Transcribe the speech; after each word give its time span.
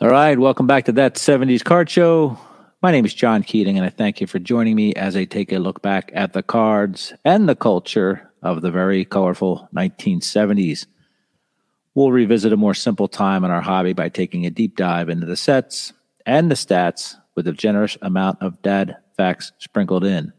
All 0.00 0.08
right, 0.08 0.36
welcome 0.36 0.66
back 0.66 0.86
to 0.86 0.92
that 0.92 1.14
70s 1.14 1.62
card 1.62 1.88
show. 1.88 2.36
My 2.82 2.90
name 2.90 3.04
is 3.04 3.14
John 3.14 3.44
Keating, 3.44 3.78
and 3.78 3.86
I 3.86 3.90
thank 3.90 4.20
you 4.20 4.26
for 4.26 4.40
joining 4.40 4.74
me 4.74 4.92
as 4.94 5.14
I 5.14 5.24
take 5.24 5.52
a 5.52 5.60
look 5.60 5.82
back 5.82 6.10
at 6.14 6.32
the 6.32 6.42
cards 6.42 7.12
and 7.24 7.48
the 7.48 7.54
culture 7.54 8.28
of 8.42 8.60
the 8.60 8.72
very 8.72 9.04
colorful 9.04 9.68
1970s. 9.72 10.86
We'll 11.94 12.10
revisit 12.10 12.52
a 12.52 12.56
more 12.56 12.74
simple 12.74 13.06
time 13.06 13.44
in 13.44 13.52
our 13.52 13.60
hobby 13.60 13.92
by 13.92 14.08
taking 14.08 14.44
a 14.44 14.50
deep 14.50 14.74
dive 14.74 15.08
into 15.08 15.26
the 15.26 15.36
sets 15.36 15.92
and 16.26 16.50
the 16.50 16.56
stats 16.56 17.14
with 17.36 17.46
a 17.46 17.52
generous 17.52 17.96
amount 18.02 18.42
of 18.42 18.60
dad 18.62 18.96
facts 19.16 19.52
sprinkled 19.60 20.04
in. 20.04 20.32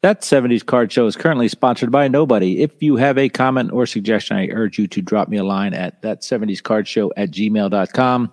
That 0.00 0.22
70s 0.22 0.64
card 0.64 0.90
show 0.90 1.06
is 1.06 1.16
currently 1.16 1.48
sponsored 1.48 1.92
by 1.92 2.08
nobody. 2.08 2.62
If 2.62 2.82
you 2.82 2.96
have 2.96 3.18
a 3.18 3.28
comment 3.28 3.72
or 3.72 3.84
suggestion, 3.84 4.38
I 4.38 4.48
urge 4.48 4.78
you 4.78 4.86
to 4.86 5.02
drop 5.02 5.28
me 5.28 5.36
a 5.36 5.44
line 5.44 5.74
at 5.74 6.00
that 6.00 6.22
70s 6.22 6.62
card 6.62 6.88
show 6.88 7.12
at 7.18 7.30
gmail.com. 7.30 8.32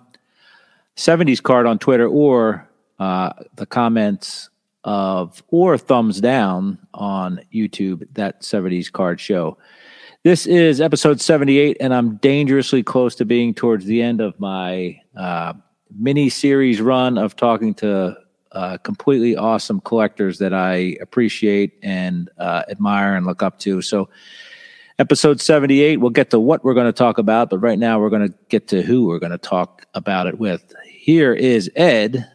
70s 0.98 1.40
card 1.40 1.64
on 1.64 1.78
Twitter 1.78 2.08
or 2.08 2.68
uh, 2.98 3.32
the 3.54 3.66
comments 3.66 4.50
of 4.82 5.42
or 5.48 5.78
thumbs 5.78 6.20
down 6.20 6.78
on 6.92 7.40
YouTube, 7.54 8.06
that 8.14 8.42
70s 8.42 8.90
card 8.90 9.20
show. 9.20 9.56
This 10.24 10.44
is 10.44 10.80
episode 10.80 11.20
78, 11.20 11.76
and 11.78 11.94
I'm 11.94 12.16
dangerously 12.16 12.82
close 12.82 13.14
to 13.16 13.24
being 13.24 13.54
towards 13.54 13.84
the 13.84 14.02
end 14.02 14.20
of 14.20 14.38
my 14.40 15.00
uh, 15.16 15.52
mini 15.96 16.28
series 16.30 16.80
run 16.80 17.16
of 17.16 17.36
talking 17.36 17.74
to 17.74 18.16
uh, 18.50 18.78
completely 18.78 19.36
awesome 19.36 19.80
collectors 19.80 20.38
that 20.38 20.52
I 20.52 20.96
appreciate 21.00 21.78
and 21.80 22.28
uh, 22.38 22.64
admire 22.68 23.14
and 23.14 23.24
look 23.24 23.44
up 23.44 23.60
to. 23.60 23.82
So, 23.82 24.08
episode 24.98 25.40
78, 25.40 25.98
we'll 25.98 26.10
get 26.10 26.30
to 26.30 26.40
what 26.40 26.64
we're 26.64 26.74
going 26.74 26.86
to 26.86 26.92
talk 26.92 27.18
about, 27.18 27.50
but 27.50 27.58
right 27.58 27.78
now 27.78 28.00
we're 28.00 28.10
going 28.10 28.26
to 28.26 28.34
get 28.48 28.66
to 28.68 28.82
who 28.82 29.06
we're 29.06 29.20
going 29.20 29.30
to 29.30 29.38
talk 29.38 29.86
about 29.94 30.26
it 30.26 30.40
with. 30.40 30.74
Here 31.08 31.32
is 31.32 31.70
Ed 31.74 32.30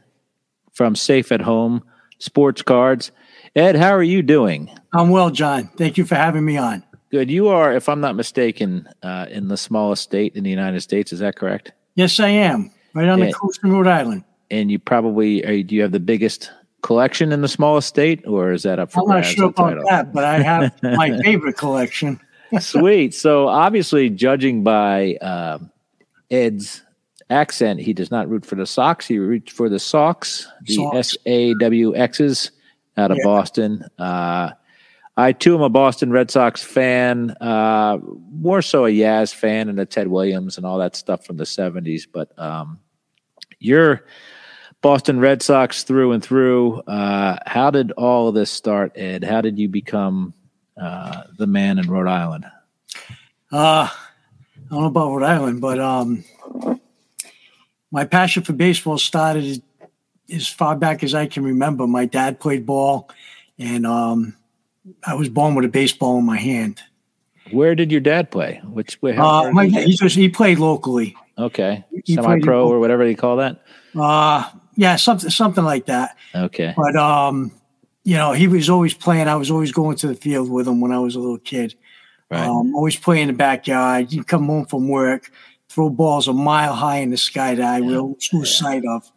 from 0.72 0.96
Safe 0.96 1.32
at 1.32 1.42
Home 1.42 1.84
Sports 2.18 2.64
Cards. 2.64 3.12
Ed, 3.56 3.76
how 3.76 3.92
are 3.92 4.02
you 4.02 4.24
doing? 4.24 4.76
I'm 4.94 5.12
well, 5.12 5.30
John. 5.30 5.70
Thank 5.78 5.96
you 5.96 6.06
for 6.06 6.16
having 6.16 6.44
me 6.44 6.58
on. 6.58 6.84
Good. 7.12 7.30
You 7.30 7.50
are, 7.50 7.72
if 7.72 7.88
I'm 7.88 8.02
not 8.02 8.16
mistaken, 8.16 8.90
uh, 9.04 9.28
in 9.30 9.48
the 9.48 9.58
smallest 9.58 10.02
state 10.02 10.36
in 10.36 10.44
the 10.44 10.50
United 10.50 10.82
States. 10.82 11.14
Is 11.14 11.20
that 11.20 11.36
correct? 11.36 11.72
Yes, 11.94 12.20
I 12.20 12.30
am. 12.30 12.72
Right 12.96 13.08
on 13.08 13.20
Yeah. 13.20 13.28
the 13.28 13.34
coast 13.34 13.64
of 13.64 13.70
Rhode 13.70 13.86
Island. 13.86 14.24
And 14.50 14.72
you 14.72 14.80
probably 14.80 15.46
are, 15.46 15.62
do 15.62 15.76
you 15.76 15.84
have 15.84 15.92
the 15.92 16.00
biggest 16.00 16.50
collection 16.82 17.32
in 17.32 17.42
the 17.42 17.48
smallest 17.48 17.88
state, 17.90 18.26
or 18.26 18.54
is 18.54 18.64
that 18.64 18.80
up 18.80 18.92
for 18.92 19.02
I'm 19.04 19.08
not 19.08 19.24
sure 19.24 19.50
about 19.50 19.70
title? 19.70 19.84
that, 19.88 20.12
but 20.12 20.24
I 20.24 20.40
have 20.40 20.74
my 20.82 21.16
favorite 21.22 21.58
collection. 21.58 22.20
Sweet. 22.60 23.14
So 23.14 23.48
obviously, 23.50 24.10
judging 24.10 24.64
by 24.64 25.14
um 25.18 25.70
Ed's 26.32 26.82
accent, 27.30 27.80
he 27.80 27.94
does 27.94 28.12
not 28.12 28.30
root 28.30 28.46
for 28.46 28.56
the 28.56 28.66
Sox. 28.66 29.08
He 29.08 29.18
roots 29.20 29.52
for 29.52 29.70
the 29.70 29.80
Sox, 29.80 30.48
the 30.66 30.84
S 30.94 31.16
A 31.26 31.54
W 31.56 31.96
X's 31.96 32.52
out 32.98 33.12
of 33.12 33.18
Yeah. 33.18 33.24
Boston. 33.24 33.86
Uh, 33.98 34.52
I 35.16 35.32
too 35.32 35.56
am 35.56 35.62
a 35.62 35.70
Boston 35.70 36.12
Red 36.12 36.32
Sox 36.32 36.64
fan, 36.64 37.32
uh, 37.40 38.00
more 38.32 38.62
so 38.64 38.86
a 38.86 38.90
Yaz 38.90 39.34
fan 39.34 39.70
and 39.70 39.80
a 39.80 39.86
Ted 39.86 40.08
Williams 40.08 40.58
and 40.58 40.66
all 40.66 40.80
that 40.80 40.96
stuff 40.96 41.24
from 41.26 41.38
the 41.38 41.44
'70s. 41.44 42.08
But 42.12 42.38
um, 42.40 42.80
you're 43.60 44.06
Boston 44.82 45.20
Red 45.20 45.42
Sox 45.44 45.84
through 45.84 46.14
and 46.14 46.24
through. 46.24 46.80
Uh, 46.82 47.38
how 47.46 47.70
did 47.70 47.92
all 47.92 48.28
of 48.30 48.36
this 48.36 48.50
start, 48.50 48.92
Ed? 48.96 49.24
How 49.24 49.42
did 49.42 49.60
you 49.60 49.70
become 49.70 50.34
uh, 50.82 51.24
the 51.38 51.48
man 51.48 51.78
in 51.78 51.88
Rhode 51.90 52.08
Island? 52.10 52.46
Uh, 53.52 53.88
I 53.88 53.92
don't 54.72 54.82
know 54.82 54.88
about 54.88 55.12
Rhode 55.12 55.24
Island, 55.26 55.62
but 55.62 55.80
um, 55.80 56.24
my 57.94 58.04
passion 58.06 58.42
for 58.44 58.54
baseball 58.54 58.98
started 58.98 59.62
as 60.34 60.48
far 60.48 60.76
back 60.76 61.04
as 61.04 61.14
I 61.14 61.28
can 61.28 61.44
remember. 61.44 61.86
My 61.86 62.06
dad 62.06 62.40
played 62.40 62.66
ball, 62.66 63.08
and 63.60 63.86
um, 63.86 64.36
I 65.06 65.14
was 65.14 65.30
born 65.30 65.54
with 65.56 65.64
a 65.64 65.70
baseball 65.70 66.18
in 66.18 66.26
my 66.26 66.38
hand. 66.38 66.82
Where 67.52 67.76
did 67.76 67.92
your 67.92 68.02
dad 68.02 68.32
play? 68.32 68.60
Which 68.66 68.96
where? 69.02 69.20
Uh, 69.22 69.52
my, 69.52 69.68
he- 69.68 69.96
just, 69.96 70.16
he 70.16 70.28
played 70.30 70.58
locally. 70.60 71.16
okay, 71.38 71.84
semi-pro 72.06 72.68
or 72.68 72.80
whatever 72.80 73.06
they 73.06 73.16
call 73.16 73.38
that. 73.38 73.62
Uh, 73.96 74.50
yeah, 74.76 74.96
something 74.96 75.30
something 75.30 75.64
like 75.64 75.86
that. 75.86 76.18
Okay, 76.34 76.74
But 76.76 76.96
um, 76.96 77.52
you 78.04 78.16
know, 78.16 78.32
he 78.32 78.48
was 78.48 78.70
always 78.72 78.94
playing. 78.96 79.28
I 79.28 79.36
was 79.36 79.52
always 79.52 79.72
going 79.72 79.98
to 79.98 80.08
the 80.08 80.16
field 80.16 80.50
with 80.50 80.68
him 80.68 80.82
when 80.82 80.92
I 80.92 80.98
was 81.00 81.16
a 81.16 81.20
little 81.20 81.38
kid. 81.38 81.76
right. 82.32 82.42
Um, 82.48 82.74
always 82.74 82.96
playing 82.96 83.24
in 83.24 83.28
the 83.28 83.34
backyard. 83.38 84.12
You'd 84.12 84.28
come 84.28 84.48
home 84.48 84.66
from 84.66 84.88
work, 84.88 85.30
throw 85.74 85.90
balls 85.90 86.28
a 86.28 86.34
mile 86.34 86.74
high 86.74 86.98
in 86.98 87.10
the 87.10 87.18
sky 87.18 87.56
that 87.56 87.66
I 87.66 87.82
will 87.82 88.18
lose 88.32 88.58
sight 88.58 88.84
of. 88.86 89.12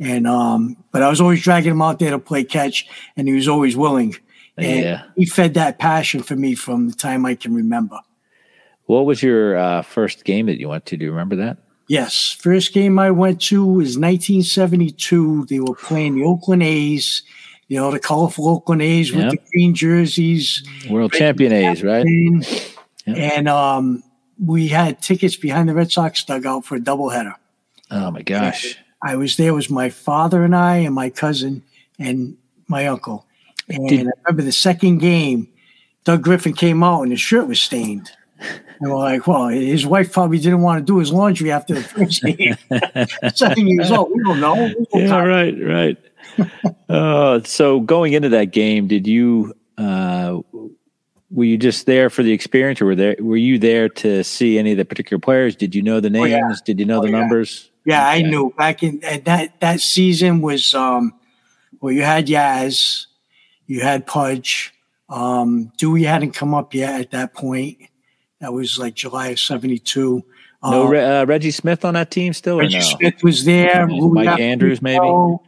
And 0.00 0.26
um, 0.26 0.76
but 0.92 1.02
I 1.02 1.08
was 1.08 1.20
always 1.20 1.42
dragging 1.42 1.72
him 1.72 1.82
out 1.82 1.98
there 1.98 2.10
to 2.10 2.18
play 2.18 2.44
catch, 2.44 2.88
and 3.16 3.26
he 3.26 3.34
was 3.34 3.48
always 3.48 3.76
willing. 3.76 4.16
And 4.56 4.84
yeah. 4.84 5.02
he 5.16 5.26
fed 5.26 5.54
that 5.54 5.78
passion 5.78 6.22
for 6.22 6.36
me 6.36 6.54
from 6.54 6.88
the 6.88 6.94
time 6.94 7.26
I 7.26 7.34
can 7.34 7.54
remember. 7.54 7.98
What 8.86 9.06
was 9.06 9.22
your 9.22 9.56
uh, 9.56 9.82
first 9.82 10.24
game 10.24 10.46
that 10.46 10.58
you 10.58 10.68
went 10.68 10.86
to? 10.86 10.96
Do 10.96 11.04
you 11.04 11.10
remember 11.10 11.36
that? 11.36 11.58
Yes, 11.88 12.32
first 12.32 12.74
game 12.74 12.98
I 12.98 13.10
went 13.10 13.40
to 13.42 13.64
was 13.64 13.98
1972. 13.98 15.46
They 15.46 15.60
were 15.60 15.74
playing 15.74 16.16
the 16.16 16.24
Oakland 16.24 16.62
A's. 16.62 17.22
You 17.68 17.78
know 17.78 17.90
the 17.90 17.98
colorful 17.98 18.48
Oakland 18.48 18.80
A's 18.82 19.12
with 19.12 19.30
the 19.30 19.38
green 19.52 19.74
jerseys. 19.74 20.62
World 20.88 21.12
Champion 21.12 21.52
A's, 21.52 21.82
right? 21.82 22.04
And, 22.04 22.46
and 23.06 23.48
um, 23.48 24.02
we 24.44 24.68
had 24.68 25.02
tickets 25.02 25.36
behind 25.36 25.68
the 25.68 25.74
Red 25.74 25.90
Sox 25.90 26.24
dugout 26.24 26.64
for 26.64 26.76
a 26.76 26.80
doubleheader. 26.80 27.34
Oh 27.90 28.10
my 28.10 28.22
gosh! 28.22 28.76
I 29.02 29.16
was 29.16 29.36
there 29.36 29.54
was 29.54 29.70
my 29.70 29.90
father 29.90 30.42
and 30.42 30.54
I 30.54 30.76
and 30.76 30.94
my 30.94 31.10
cousin 31.10 31.62
and 31.98 32.36
my 32.68 32.86
uncle. 32.86 33.26
And 33.68 33.88
Did- 33.88 34.06
I 34.06 34.10
remember 34.24 34.42
the 34.42 34.52
second 34.52 34.98
game, 34.98 35.48
Doug 36.04 36.22
Griffin 36.22 36.54
came 36.54 36.82
out 36.82 37.02
and 37.02 37.10
his 37.10 37.20
shirt 37.20 37.48
was 37.48 37.60
stained. 37.60 38.10
And 38.80 38.92
we're 38.92 38.96
like, 38.96 39.26
well, 39.26 39.48
his 39.48 39.84
wife 39.84 40.12
probably 40.12 40.38
didn't 40.38 40.62
want 40.62 40.78
to 40.78 40.84
do 40.84 40.98
his 40.98 41.12
laundry 41.12 41.50
after 41.50 41.74
the 41.74 41.82
first 41.82 42.22
game. 42.22 42.56
Seven 43.34 43.66
years 43.66 43.90
old. 43.90 44.12
We 44.14 44.22
don't 44.22 44.40
know. 44.40 44.54
We 44.54 44.86
don't 44.92 45.08
Yeah, 45.08 45.24
right, 45.24 45.56
right. 45.60 45.98
uh, 46.88 47.42
so 47.42 47.80
going 47.80 48.12
into 48.12 48.28
that 48.28 48.52
game, 48.52 48.86
did 48.86 49.08
you 49.08 49.54
uh, 49.76 50.38
were 51.30 51.44
you 51.44 51.58
just 51.58 51.86
there 51.86 52.08
for 52.10 52.22
the 52.22 52.32
experience, 52.32 52.80
or 52.80 52.86
were 52.86 52.94
there 52.94 53.16
were 53.20 53.36
you 53.36 53.58
there 53.58 53.88
to 53.90 54.24
see 54.24 54.58
any 54.58 54.72
of 54.72 54.78
the 54.78 54.84
particular 54.84 55.20
players? 55.20 55.54
Did 55.56 55.74
you 55.74 55.82
know 55.82 56.00
the 56.00 56.10
names? 56.10 56.24
Oh, 56.24 56.48
yeah. 56.50 56.54
Did 56.64 56.78
you 56.80 56.86
know 56.86 56.98
Oh, 56.98 57.02
the 57.02 57.10
yeah. 57.10 57.20
numbers? 57.20 57.70
Yeah, 57.84 58.06
I 58.06 58.22
knew 58.22 58.52
back 58.56 58.82
in 58.82 59.00
and 59.02 59.24
that 59.24 59.60
that 59.60 59.80
season 59.80 60.40
was 60.40 60.74
um 60.74 61.12
well 61.80 61.92
you 61.92 62.02
had 62.02 62.26
Yaz, 62.26 63.06
you 63.66 63.80
had 63.80 64.06
Pudge, 64.06 64.72
um 65.08 65.72
Dewey 65.78 66.04
hadn't 66.04 66.32
come 66.32 66.54
up 66.54 66.74
yet 66.74 67.00
at 67.00 67.10
that 67.12 67.34
point. 67.34 67.78
That 68.40 68.52
was 68.52 68.78
like 68.78 68.94
July 68.94 69.28
of 69.28 69.40
seventy 69.40 69.78
two. 69.78 70.22
No 70.62 70.84
Um, 70.86 70.90
Re- 70.90 71.04
uh, 71.20 71.24
Reggie 71.24 71.52
Smith 71.52 71.84
on 71.84 71.94
that 71.94 72.10
team 72.10 72.32
still, 72.32 72.56
or 72.56 72.62
Reggie 72.62 72.78
no? 72.78 72.84
Smith 72.84 73.22
was 73.22 73.44
there. 73.44 73.82
Okay. 73.84 73.92
Louis 73.92 74.24
Mike 74.24 74.40
Andrews, 74.40 74.82
maybe? 74.82 75.04
No, 75.06 75.40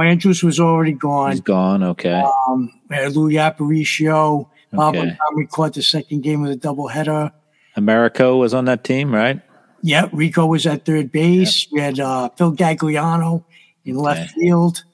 Andrews 0.00 0.42
was 0.42 0.58
already 0.58 0.92
gone. 0.92 1.32
He's 1.32 1.40
gone. 1.42 1.82
Okay, 1.82 2.24
Um, 2.48 2.72
Luis 2.90 3.36
Aparicio. 3.36 4.48
Bob 4.76 4.94
Okay. 4.96 5.06
Montgomery 5.06 5.46
caught 5.46 5.74
the 5.74 5.82
second 5.82 6.22
game 6.22 6.44
of 6.44 6.50
the 6.50 6.56
doubleheader. 6.68 7.32
Americo 7.76 8.36
was 8.36 8.54
on 8.54 8.64
that 8.66 8.84
team, 8.84 9.14
right? 9.14 9.40
Yeah, 9.82 10.08
Rico 10.12 10.46
was 10.46 10.66
at 10.66 10.84
third 10.84 11.12
base. 11.12 11.66
We 11.70 11.80
had 11.80 12.00
uh, 12.00 12.30
Phil 12.30 12.54
Gagliano 12.54 13.44
in 13.84 13.96
Okay. 13.96 14.02
left 14.04 14.30
field. 14.32 14.84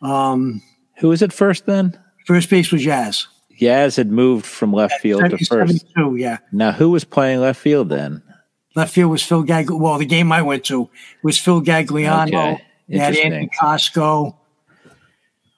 Um, 0.00 0.62
Who 0.98 1.08
was 1.08 1.22
at 1.22 1.32
first 1.32 1.66
then? 1.66 1.98
first 2.26 2.48
base 2.48 2.72
was 2.72 2.82
Yaz. 2.84 3.26
Yaz 3.60 3.96
had 3.96 4.10
moved 4.10 4.46
from 4.46 4.72
left 4.72 5.00
field 5.00 5.22
to 5.30 5.36
first. 5.44 5.48
72, 5.90 6.16
yeah. 6.16 6.38
Now, 6.52 6.72
who 6.72 6.90
was 6.90 7.04
playing 7.04 7.40
left 7.40 7.60
field 7.60 7.88
then? 7.90 8.22
Left 8.74 8.92
field 8.94 9.10
was 9.10 9.22
Phil 9.22 9.44
Gagliano. 9.44 9.78
Well, 9.78 9.98
the 9.98 10.06
game 10.06 10.32
I 10.32 10.42
went 10.42 10.64
to 10.64 10.88
was 11.22 11.38
Phil 11.38 11.60
Gagliano. 11.62 12.26
Okay, 12.54 12.64
They 12.88 12.98
had 12.98 13.14
interesting. 13.14 13.32
Anthony 13.34 13.50
Costco. 13.60 14.36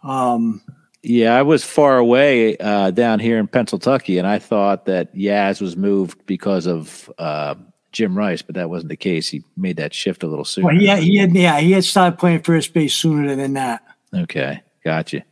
Um, 0.03 0.61
Yeah, 1.09 1.37
I 1.37 1.43
was 1.43 1.63
far 1.63 1.99
away 1.99 2.57
uh, 2.57 2.91
down 2.91 3.21
here 3.21 3.39
in 3.39 3.47
Pennsylvania, 3.47 4.19
and 4.19 4.27
I 4.27 4.41
thought 4.41 4.87
that 4.87 5.15
Yaz 5.15 5.61
was 5.61 5.77
moved 5.77 6.27
because 6.27 6.67
of 6.67 7.09
uh, 7.17 7.55
Jim 7.93 8.19
Rice, 8.19 8.43
but 8.43 8.57
that 8.57 8.71
wasn't 8.71 8.89
the 8.89 8.97
case. 8.97 9.29
He 9.29 9.45
made 9.57 9.77
that 9.77 9.95
shift 9.95 10.25
a 10.25 10.27
little 10.27 10.45
sooner. 10.45 10.67
well, 10.67 10.75
had, 10.75 10.99
he 10.99 11.17
had, 11.17 11.33
yeah, 11.33 11.61
he 11.61 11.71
had 11.71 11.85
started 11.85 12.19
playing 12.19 12.43
first 12.43 12.75
base 12.75 12.93
sooner 12.93 13.37
than 13.37 13.53
that. 13.53 13.85
Okay, 14.13 14.61
gotcha. 14.83 15.23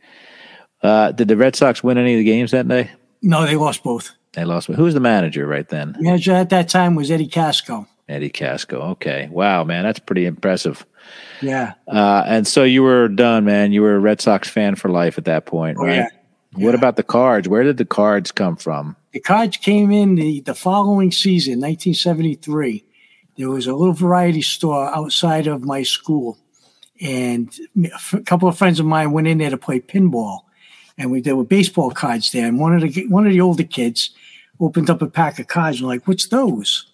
Uh, 0.81 1.11
did 1.11 1.27
the 1.27 1.35
Red 1.35 1.57
Sox 1.57 1.83
win 1.83 1.97
any 1.97 2.13
of 2.13 2.19
the 2.19 2.23
games 2.23 2.51
that 2.51 2.69
day? 2.69 2.89
No, 3.21 3.45
they 3.45 3.57
lost 3.57 3.83
both. 3.83 4.11
They 4.31 4.45
lost. 4.45 4.67
Who 4.67 4.83
was 4.83 4.93
the 4.93 5.01
manager 5.01 5.45
right 5.45 5.67
then? 5.67 5.97
Manager 5.99 6.31
at 6.31 6.51
that 6.51 6.69
time 6.69 6.95
was 6.95 7.11
Eddie 7.11 7.27
Kasko. 7.27 7.85
Eddie 8.07 8.29
Kasko. 8.29 8.75
Okay, 8.91 9.27
wow, 9.29 9.65
man, 9.65 9.83
that's 9.83 9.99
pretty 9.99 10.25
impressive. 10.25 10.85
Yeah. 11.41 11.73
Uh, 11.87 12.23
and 12.25 12.47
so 12.47 12.63
you 12.63 12.81
were 12.83 13.07
done, 13.07 13.45
man. 13.45 13.71
You 13.71 13.81
were 13.81 13.95
a 13.95 13.99
Red 13.99 14.21
Sox 14.21 14.47
fan 14.49 14.75
for 14.75 14.89
life 14.89 15.17
at 15.17 15.25
that 15.25 15.45
point, 15.45 15.77
Oh, 15.79 15.83
right? 15.85 15.95
yeah. 15.95 16.07
What 16.53 16.69
Yeah. 16.71 16.75
about 16.75 16.95
the 16.95 17.03
cards? 17.03 17.47
Where 17.49 17.63
did 17.63 17.77
the 17.77 17.85
cards 17.85 18.31
come 18.31 18.55
from? 18.55 18.95
The 19.11 19.19
Cards 19.19 19.57
came 19.57 19.91
in 19.91 20.15
the, 20.15 20.41
the 20.41 20.53
following 20.55 21.11
season, 21.11 21.59
1973. 21.61 22.83
there 23.37 23.49
was 23.49 23.67
a 23.67 23.73
little 23.73 23.93
variety 23.93 24.41
store 24.41 24.87
outside 24.95 25.47
of 25.47 25.63
my 25.63 25.83
school, 25.83 26.37
and 27.01 27.49
a 28.13 28.21
couple 28.21 28.47
of 28.47 28.57
friends 28.57 28.79
of 28.79 28.85
mine 28.85 29.11
went 29.11 29.27
in 29.27 29.37
there 29.37 29.49
to 29.49 29.57
play 29.57 29.79
pinball, 29.81 30.41
and 30.97 31.11
we 31.11 31.19
there 31.21 31.35
were 31.35 31.43
baseball 31.43 31.91
cards 31.91 32.31
there, 32.31 32.45
and 32.47 32.59
one 32.59 32.73
of 32.73 32.81
the 32.81 33.07
one 33.07 33.25
of 33.25 33.31
the 33.33 33.41
older 33.41 33.63
kids 33.65 34.11
opened 34.61 34.89
up 34.89 35.01
a 35.01 35.07
pack 35.07 35.37
of 35.39 35.47
cards 35.47 35.79
and 35.79 35.87
like, 35.89 36.07
"What's 36.07 36.27
those?" 36.27 36.85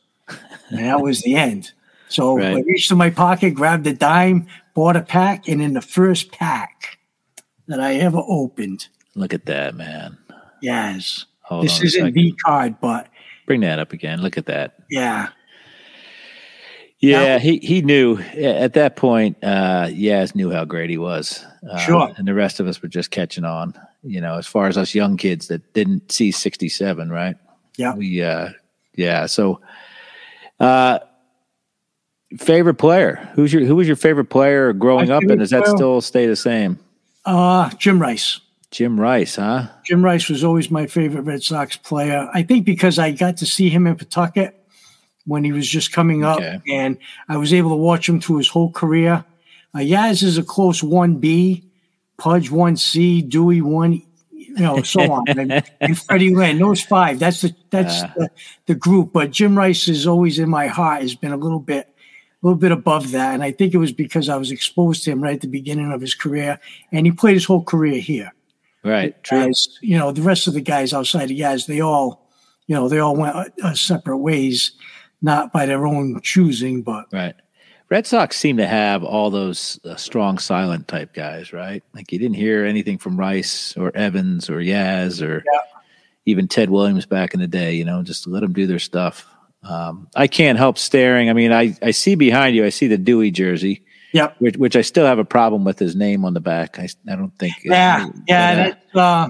And 0.72 0.80
that 0.86 1.02
was 1.02 1.22
the 1.22 1.36
end. 1.36 1.72
So 2.12 2.38
Right. 2.38 2.58
I 2.58 2.62
reached 2.62 2.92
in 2.92 2.98
my 2.98 3.10
pocket, 3.10 3.52
grabbed 3.52 3.88
a 3.88 3.94
dime, 3.94 4.48
bought 4.74 4.96
a 4.96 5.02
pack, 5.02 5.48
and 5.48 5.62
in 5.62 5.74
the 5.74 5.82
first 5.82 6.32
pack 6.32 6.98
that 7.68 7.80
I 7.80 7.96
ever 7.96 8.22
opened, 8.28 8.88
Look 9.16 9.34
at 9.34 9.46
that, 9.46 9.76
man. 9.76 10.18
yes, 10.62 11.26
Hold 11.44 11.66
this 11.66 11.82
isn't 11.82 12.14
the 12.14 12.34
card, 12.46 12.76
but 12.82 13.08
Bring 13.46 13.62
that 13.62 13.80
up 13.80 13.92
again. 13.94 14.22
Look 14.22 14.38
at 14.38 14.46
that. 14.46 14.76
yeah, 14.90 15.30
Yeah, 17.00 17.24
Now- 17.36 17.40
he 17.40 17.58
he 17.58 17.82
knew 17.82 18.20
at 18.38 18.74
that 18.74 18.96
point. 18.96 19.36
Uh, 19.42 19.88
Yaz 19.88 20.36
knew 20.36 20.52
how 20.52 20.66
great 20.66 20.90
he 20.92 20.98
was. 21.00 21.44
Uh, 21.70 21.78
Sure. 21.80 22.14
and 22.18 22.28
the 22.28 22.34
rest 22.36 22.60
of 22.60 22.68
us 22.68 22.82
were 22.82 22.88
just 22.88 23.10
catching 23.10 23.44
on. 23.44 23.74
You 24.04 24.22
know, 24.22 24.38
as 24.38 24.46
far 24.48 24.68
as 24.68 24.78
us 24.78 24.94
young 24.96 25.18
kids 25.18 25.48
that 25.48 25.74
didn't 25.74 26.12
see 26.12 26.32
'67, 26.32 27.10
right? 27.10 27.36
Yeah. 27.78 27.96
we 27.96 28.22
uh, 28.22 28.50
yeah. 28.96 29.26
So, 29.26 29.62
uh, 30.60 31.00
favorite 32.38 32.76
player? 32.76 33.16
Who's 33.36 33.52
your 33.54 33.64
who 33.66 33.76
was 33.76 33.88
your 33.88 33.96
favorite 33.96 34.30
player 34.30 34.74
growing 34.74 35.10
up, 35.12 35.24
and 35.24 35.40
does 35.40 35.50
that 35.52 35.64
player- 35.64 35.76
still 35.78 36.02
stay 36.02 36.26
the 36.28 36.36
same? 36.36 36.80
uh, 37.26 37.70
Jim 37.78 38.02
Rice. 38.02 38.40
Jim 38.72 39.00
Rice, 39.00 39.36
huh? 39.36 39.68
Jim 39.84 40.04
Rice 40.04 40.30
was 40.30 40.44
always 40.46 40.72
my 40.72 40.88
favorite 40.88 41.24
Red 41.24 41.44
Sox 41.44 41.76
player. 41.76 42.30
I 42.34 42.42
think 42.44 42.66
because 42.66 42.98
I 42.98 43.12
got 43.12 43.36
to 43.38 43.46
see 43.46 43.68
him 43.70 43.86
in 43.86 43.96
Pawtucket 43.98 44.56
when 45.26 45.44
he 45.44 45.52
was 45.52 45.68
just 45.70 45.92
coming 45.92 46.24
up, 46.24 46.38
Okay. 46.38 46.60
and 46.70 46.98
I 47.28 47.36
was 47.38 47.54
able 47.54 47.72
to 47.72 47.76
watch 47.76 48.08
him 48.08 48.22
through 48.22 48.38
his 48.38 48.48
whole 48.48 48.72
career. 48.72 49.26
Uh, 49.76 49.80
Yaz 49.80 50.24
is 50.24 50.38
a 50.38 50.44
close 50.44 50.82
one 50.82 51.16
B, 51.16 51.66
Pudge 52.18 52.50
one 52.50 52.78
C, 52.78 53.22
Dewey 53.22 53.62
one, 53.62 54.02
you 54.32 54.54
know, 54.56 54.82
so 54.84 55.02
on, 55.12 55.24
and, 55.28 55.64
and 55.82 56.00
Freddie 56.00 56.34
Lynn. 56.34 56.58
Those 56.58 56.82
five. 56.82 57.20
That's 57.20 57.42
the 57.42 57.54
that's 57.72 58.04
Ah. 58.04 58.14
the, 58.16 58.30
the 58.68 58.76
group. 58.76 59.12
But 59.12 59.32
Jim 59.32 59.58
Rice 59.58 59.88
is 59.90 60.08
always 60.08 60.40
in 60.40 60.50
my 60.50 60.68
heart. 60.68 61.02
Has 61.02 61.14
been 61.14 61.34
a 61.34 61.38
little 61.38 61.60
bit. 61.60 61.88
A 62.44 62.48
little 62.48 62.58
bit 62.60 62.72
above 62.72 63.12
that, 63.12 63.36
and 63.36 63.44
I 63.44 63.52
think 63.52 63.74
it 63.74 63.78
was 63.78 63.92
because 63.92 64.28
I 64.28 64.36
was 64.36 64.50
exposed 64.50 65.04
to 65.04 65.12
him 65.12 65.22
right 65.24 65.36
at 65.36 65.42
the 65.42 65.48
beginning 65.48 65.92
of 65.92 66.02
his 66.02 66.16
career, 66.16 66.60
and 66.92 67.06
he 67.06 67.12
played 67.12 67.36
his 67.36 67.46
whole 67.46 67.64
career 67.64 68.00
here 68.02 68.32
Right. 68.84 69.22
True. 69.24 69.42
as 69.50 69.78
you 69.82 69.96
know, 69.98 70.12
the 70.12 70.24
rest 70.24 70.48
of 70.48 70.56
the 70.56 70.62
guys 70.62 70.92
outside 70.92 71.30
of 71.30 71.38
Yaz, 71.38 71.68
they 71.68 71.82
all, 71.82 72.28
you 72.66 72.76
know, 72.76 72.90
they 72.90 72.98
all 72.98 73.16
went 73.16 73.36
uh, 73.36 73.46
uh, 73.64 73.74
separate 73.76 74.18
ways, 74.18 74.72
not 75.22 75.54
by 75.54 75.68
their 75.68 75.86
own 75.86 76.20
choosing, 76.22 76.82
but 76.82 77.06
Right. 77.14 77.36
Red 77.90 78.08
Sox 78.08 78.38
seem 78.38 78.58
to 78.58 78.66
have 78.66 79.04
all 79.04 79.30
those 79.30 79.80
uh, 79.86 79.96
strong 79.98 80.38
silent 80.40 80.88
type 80.88 81.14
guys, 81.14 81.54
right? 81.54 81.84
Like 81.94 82.12
you 82.12 82.18
didn't 82.18 82.38
hear 82.38 82.66
anything 82.66 82.98
from 82.98 83.18
Rice 83.20 83.76
or 83.78 83.96
Evans 83.96 84.50
or 84.50 84.56
Yaz 84.62 85.22
or 85.22 85.44
Yeah. 85.46 85.60
even 86.26 86.48
Ted 86.48 86.72
Williams 86.72 87.06
back 87.06 87.36
in 87.36 87.40
the 87.40 87.48
day, 87.48 87.74
you 87.76 87.86
know, 87.86 88.02
just 88.02 88.26
let 88.26 88.40
them 88.40 88.54
do 88.54 88.66
their 88.66 88.80
stuff. 88.80 89.28
Um, 89.64 90.08
I 90.16 90.28
can't 90.28 90.58
help 90.58 90.78
staring. 90.78 91.30
I 91.30 91.34
mean, 91.34 91.52
I, 91.54 91.78
I 91.82 91.92
see 91.92 92.16
behind 92.16 92.56
you, 92.56 92.66
I 92.66 92.70
see 92.70 92.88
the 92.88 92.98
Dewey 92.98 93.30
jersey, 93.30 93.84
yep, 94.12 94.36
which, 94.40 94.58
which 94.58 94.76
I 94.76 94.82
still 94.82 95.06
have 95.06 95.20
a 95.20 95.26
problem 95.26 95.64
with 95.64 95.78
his 95.78 95.96
name 95.96 96.26
on 96.26 96.34
the 96.34 96.40
back. 96.40 96.80
I, 96.80 96.90
I 97.08 97.16
don't 97.16 97.38
think. 97.38 97.56
yeah, 97.64 98.08
yeah, 98.28 98.56
but, 98.56 98.62
uh, 98.62 98.64
that's 98.64 98.96
uh, 98.96 99.30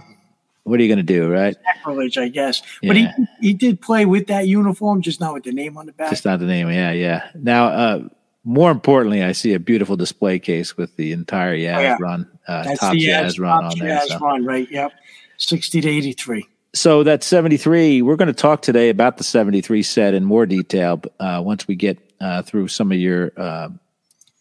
what 0.63 0.79
are 0.79 0.83
you 0.83 0.87
going 0.87 1.05
to 1.05 1.13
do, 1.13 1.29
right? 1.29 1.55
sacrilege, 1.75 2.17
I 2.17 2.29
guess. 2.29 2.61
But 2.81 2.95
he 2.95 3.09
he 3.41 3.53
did 3.53 3.81
play 3.81 4.05
with 4.05 4.27
that 4.27 4.47
uniform, 4.47 5.01
just 5.01 5.19
not 5.19 5.33
with 5.33 5.43
the 5.43 5.51
name 5.51 5.75
on 5.75 5.85
the 5.85 5.91
back. 5.91 6.11
Just 6.11 6.23
not 6.23 6.39
the 6.39 6.45
name. 6.45 6.69
Yeah, 6.69 6.91
yeah. 6.91 7.29
Now, 7.35 7.65
uh, 7.67 7.99
more 8.45 8.71
importantly, 8.71 9.23
I 9.23 9.33
see 9.33 9.53
a 9.53 9.59
beautiful 9.59 9.97
display 9.97 10.39
case 10.39 10.77
with 10.77 10.95
the 10.95 11.11
entire 11.11 11.57
Yaz 11.57 11.75
Oh, 11.75 11.81
yeah. 11.81 11.97
run, 11.99 12.39
uh, 12.47 12.63
that's 12.63 12.79
top 12.79 12.93
the 12.93 13.05
Yaz 13.05 13.39
run 13.39 13.63
top 13.63 13.71
on 13.73 13.79
there. 13.79 13.99
Yaz 13.99 14.07
so. 14.07 14.19
run, 14.19 14.45
right? 14.45 14.67
Yep, 14.71 14.93
sixty 15.37 15.81
to 15.81 15.89
eighty-three. 15.89 16.47
So 16.73 17.03
that 17.03 17.23
73 17.23 18.01
we're 18.01 18.15
going 18.15 18.27
to 18.27 18.33
talk 18.33 18.61
today 18.61 18.89
about 18.89 19.17
the 19.17 19.23
73 19.23 19.83
set 19.83 20.13
in 20.13 20.23
more 20.23 20.45
detail 20.45 21.01
uh, 21.19 21.41
once 21.43 21.67
we 21.67 21.75
get 21.75 21.97
uh, 22.19 22.41
through 22.41 22.67
some 22.67 22.91
of 22.91 22.97
your 22.97 23.31
uh, 23.37 23.69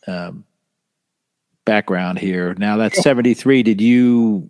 um, 0.06 0.44
background 1.64 2.18
here. 2.18 2.54
Now 2.54 2.76
that 2.78 2.94
73 2.94 3.62
did 3.62 3.80
you 3.80 4.48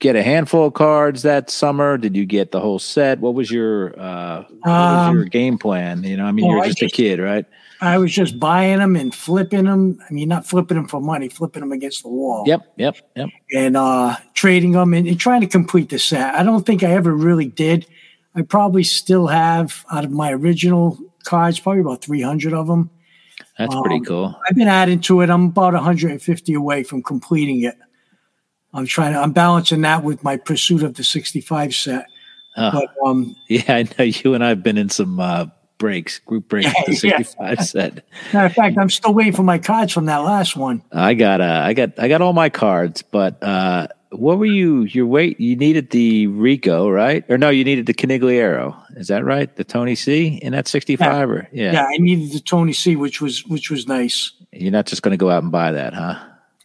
get 0.00 0.16
a 0.16 0.22
handful 0.22 0.66
of 0.66 0.74
cards 0.74 1.22
that 1.22 1.50
summer? 1.50 1.96
Did 1.96 2.16
you 2.16 2.26
get 2.26 2.50
the 2.52 2.60
whole 2.60 2.78
set? 2.78 3.20
What 3.20 3.34
was 3.34 3.50
your 3.50 3.98
uh, 3.98 4.44
what 4.60 4.66
was 4.66 5.08
Um, 5.08 5.16
your 5.16 5.24
game 5.24 5.56
plan? 5.58 6.02
You 6.04 6.16
know 6.16 6.26
i 6.26 6.32
mean 6.32 6.46
well, 6.46 6.56
you're 6.56 6.64
I 6.64 6.68
just 6.68 6.82
a 6.82 6.88
kid 6.88 7.20
right 7.20 7.46
I 7.80 7.98
was 7.98 8.12
just 8.12 8.38
buying 8.38 8.78
them 8.78 8.96
and 8.96 9.14
flipping 9.14 9.64
them. 9.64 9.98
I 10.08 10.12
mean, 10.12 10.28
not 10.28 10.46
flipping 10.46 10.76
them 10.76 10.88
for 10.88 11.00
money, 11.00 11.28
flipping 11.28 11.60
them 11.60 11.72
against 11.72 12.02
the 12.02 12.08
wall. 12.08 12.44
yep 12.46 12.72
yep 12.76 12.96
yep 13.16 13.28
and 13.54 13.76
uh, 13.76 14.16
trading 14.34 14.72
them 14.72 14.94
and, 14.94 15.06
and 15.08 15.18
trying 15.20 15.40
to 15.42 15.46
complete 15.46 15.90
the 15.90 15.98
set. 15.98 16.34
I 16.34 16.42
don't 16.42 16.64
think 16.64 16.82
I 16.82 16.92
ever 16.92 17.12
really 17.14 17.46
did. 17.46 17.86
I 18.34 18.42
probably 18.42 18.82
still 18.84 19.26
have 19.26 19.84
out 19.92 20.04
of 20.04 20.10
my 20.10 20.32
original 20.32 20.98
cards, 21.24 21.60
probably 21.60 21.80
about 21.82 22.02
300 22.02 22.52
of 22.52 22.66
them. 22.66 22.90
that's 23.58 23.74
pretty 23.82 23.96
Um, 23.96 24.04
cool 24.04 24.40
I've 24.48 24.56
been 24.56 24.68
adding 24.68 25.00
to 25.02 25.20
it. 25.20 25.30
I'm 25.30 25.46
about 25.46 25.74
150 25.74 26.54
away 26.54 26.82
from 26.82 27.02
completing 27.02 27.62
it. 27.62 27.76
I'm 28.72 28.86
trying 28.86 29.12
to, 29.12 29.20
I'm 29.20 29.32
balancing 29.32 29.82
that 29.82 30.02
with 30.02 30.24
my 30.24 30.36
pursuit 30.36 30.82
of 30.82 30.94
the 30.94 31.04
65 31.04 31.74
set. 31.74 32.06
Oh, 32.56 32.70
But 32.72 33.08
um, 33.08 33.34
yeah 33.48 33.62
i 33.68 33.82
know 33.82 34.04
you 34.04 34.32
and 34.34 34.44
i've 34.44 34.62
been 34.62 34.78
in 34.78 34.88
some 34.88 35.18
uh, 35.18 35.46
breaks 35.78 36.20
group 36.20 36.48
breaks 36.48 36.66
with 36.86 37.00
the 37.00 37.08
Yeah. 37.08 37.18
65 37.18 37.58
set 37.66 38.04
matter 38.32 38.46
of 38.46 38.52
fact, 38.52 38.78
I'm 38.78 38.90
still 38.90 39.12
waiting 39.12 39.32
for 39.32 39.42
my 39.42 39.58
cards 39.58 39.92
from 39.92 40.06
that 40.06 40.18
last 40.18 40.56
one. 40.56 40.82
I 40.92 41.14
got 41.14 41.40
uh, 41.40 41.62
I 41.64 41.72
got 41.74 41.98
I 41.98 42.08
got 42.08 42.20
all 42.22 42.32
my 42.32 42.48
cards, 42.48 43.02
but 43.02 43.42
uh, 43.42 43.88
what 44.10 44.38
were 44.38 44.46
you? 44.46 44.82
Your 44.84 45.06
wait, 45.06 45.40
you 45.40 45.56
needed 45.56 45.90
the 45.90 46.28
Rico, 46.28 46.88
right? 46.88 47.24
Or 47.28 47.36
no, 47.36 47.50
you 47.50 47.64
needed 47.64 47.86
the 47.86 47.94
Conigliaro. 47.94 48.76
Is 48.96 49.08
that 49.08 49.24
right? 49.24 49.54
The 49.56 49.64
Tony 49.64 49.96
C 49.96 50.38
in 50.42 50.52
that 50.52 50.68
sixty 50.68 50.94
five 50.96 51.28
or 51.28 51.48
yeah. 51.52 51.72
Yeah, 51.72 51.86
I 51.86 51.96
needed 51.98 52.32
the 52.32 52.40
Tony 52.40 52.72
C, 52.72 52.94
which 52.94 53.20
was 53.20 53.44
which 53.46 53.70
was 53.70 53.88
nice. 53.88 54.30
You're 54.52 54.70
not 54.72 54.86
just 54.86 55.02
going 55.02 55.10
to 55.12 55.16
go 55.16 55.30
out 55.30 55.42
and 55.42 55.50
buy 55.50 55.72
that, 55.72 55.92
huh? 55.94 56.16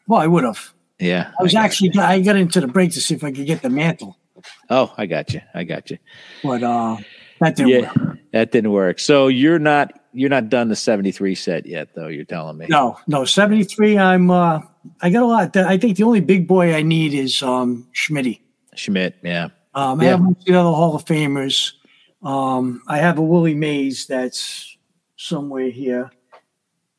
Well, 0.08 0.22
I 0.22 0.28
would 0.28 0.44
have. 0.44 0.74
Yeah. 1.00 1.32
I 1.40 1.44
was 1.44 1.54
got 1.54 1.66
actually 1.66 1.92
I 1.98 2.20
got 2.22 2.36
into 2.36 2.62
the 2.62 2.68
break 2.68 2.92
to 2.92 3.02
see 3.02 3.16
if 3.16 3.24
I 3.24 3.32
could 3.32 3.48
get 3.48 3.64
the 3.64 3.70
Mantle. 3.72 4.18
Oh, 4.70 4.94
I 4.98 5.08
got 5.08 5.34
you. 5.34 5.42
I 5.56 5.64
got 5.64 5.90
you. 5.90 5.98
but 6.44 6.62
uh, 6.62 6.98
that 7.40 7.56
didn't 7.56 7.70
Yeah, 7.70 7.92
work. 7.98 8.19
That 8.32 8.52
didn't 8.52 8.72
work. 8.72 9.00
So 9.00 9.28
you're 9.28 9.60
not 9.60 9.94
you're 10.14 10.30
not 10.30 10.50
done 10.50 10.70
the 10.70 10.76
seventy 10.76 11.12
three 11.12 11.36
set 11.36 11.66
yet, 11.66 11.90
though. 11.96 12.08
You're 12.08 12.26
telling 12.26 12.58
me. 12.58 12.68
No, 12.70 12.98
no, 13.08 13.26
73. 13.26 13.98
I'm 13.98 14.32
uh 14.32 14.62
I 15.02 15.10
got 15.10 15.24
a 15.24 15.26
lot. 15.26 15.56
I 15.58 15.78
think 15.78 15.98
the 15.98 16.04
only 16.04 16.22
big 16.22 16.48
boy 16.48 16.74
I 16.74 16.82
need 16.82 17.14
is 17.14 17.42
um 17.44 17.88
Schmitty. 17.94 18.42
Schmidt. 18.76 19.16
Yeah. 19.24 19.50
Um 19.76 20.00
I 20.00 20.06
Yeah. 20.06 20.10
have 20.12 20.22
most 20.22 20.40
of 20.40 20.46
the 20.46 20.56
other 20.60 20.70
Hall 20.70 20.96
of 20.96 21.06
Famers. 21.06 21.74
Um 22.24 22.82
I 22.88 22.98
have 22.98 23.18
a 23.18 23.22
Willie 23.22 23.56
Mays 23.56 24.06
that's 24.08 24.78
somewhere 25.16 25.70
here. 25.70 26.10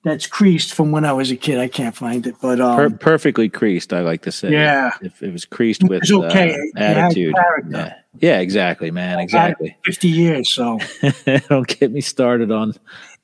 That's 0.03 0.27
creased 0.27 0.73
from 0.73 0.93
when 0.93 1.05
I 1.05 1.13
was 1.13 1.31
a 1.31 1.37
kid. 1.37 1.59
I 1.59 1.69
can't 1.69 1.95
find 1.95 2.27
it. 2.27 2.35
But 2.41 2.61
um 2.61 2.77
Per- 2.77 2.97
perfectly 2.97 3.49
creased. 3.51 3.93
I 3.93 4.01
like 4.01 4.23
to 4.23 4.33
say. 4.33 4.51
Yeah. 4.51 4.93
If 5.03 5.23
it 5.23 5.31
was 5.33 5.45
creased 5.45 5.83
with 5.85 6.03
It's 6.03 6.11
okay. 6.13 6.55
uh, 6.77 6.81
attitude. 6.81 7.35
Yeah. 7.71 7.95
Yeah. 8.19 8.39
Exactly, 8.41 8.91
man. 8.91 9.19
Exactly. 9.21 9.77
50 9.85 10.09
years, 10.09 10.49
so 10.49 10.79
Don't 11.49 11.67
get 11.67 11.93
me 11.93 12.01
started 12.01 12.51
on 12.51 12.73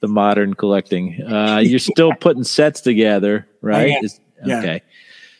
the 0.00 0.08
modern 0.08 0.52
collecting. 0.54 1.22
Uh, 1.22 1.58
you're 1.64 1.78
still 1.94 2.12
putting 2.12 2.44
sets 2.44 2.82
together, 2.82 3.48
right? 3.62 3.96
Yeah. 4.44 4.58
Okay. 4.58 4.82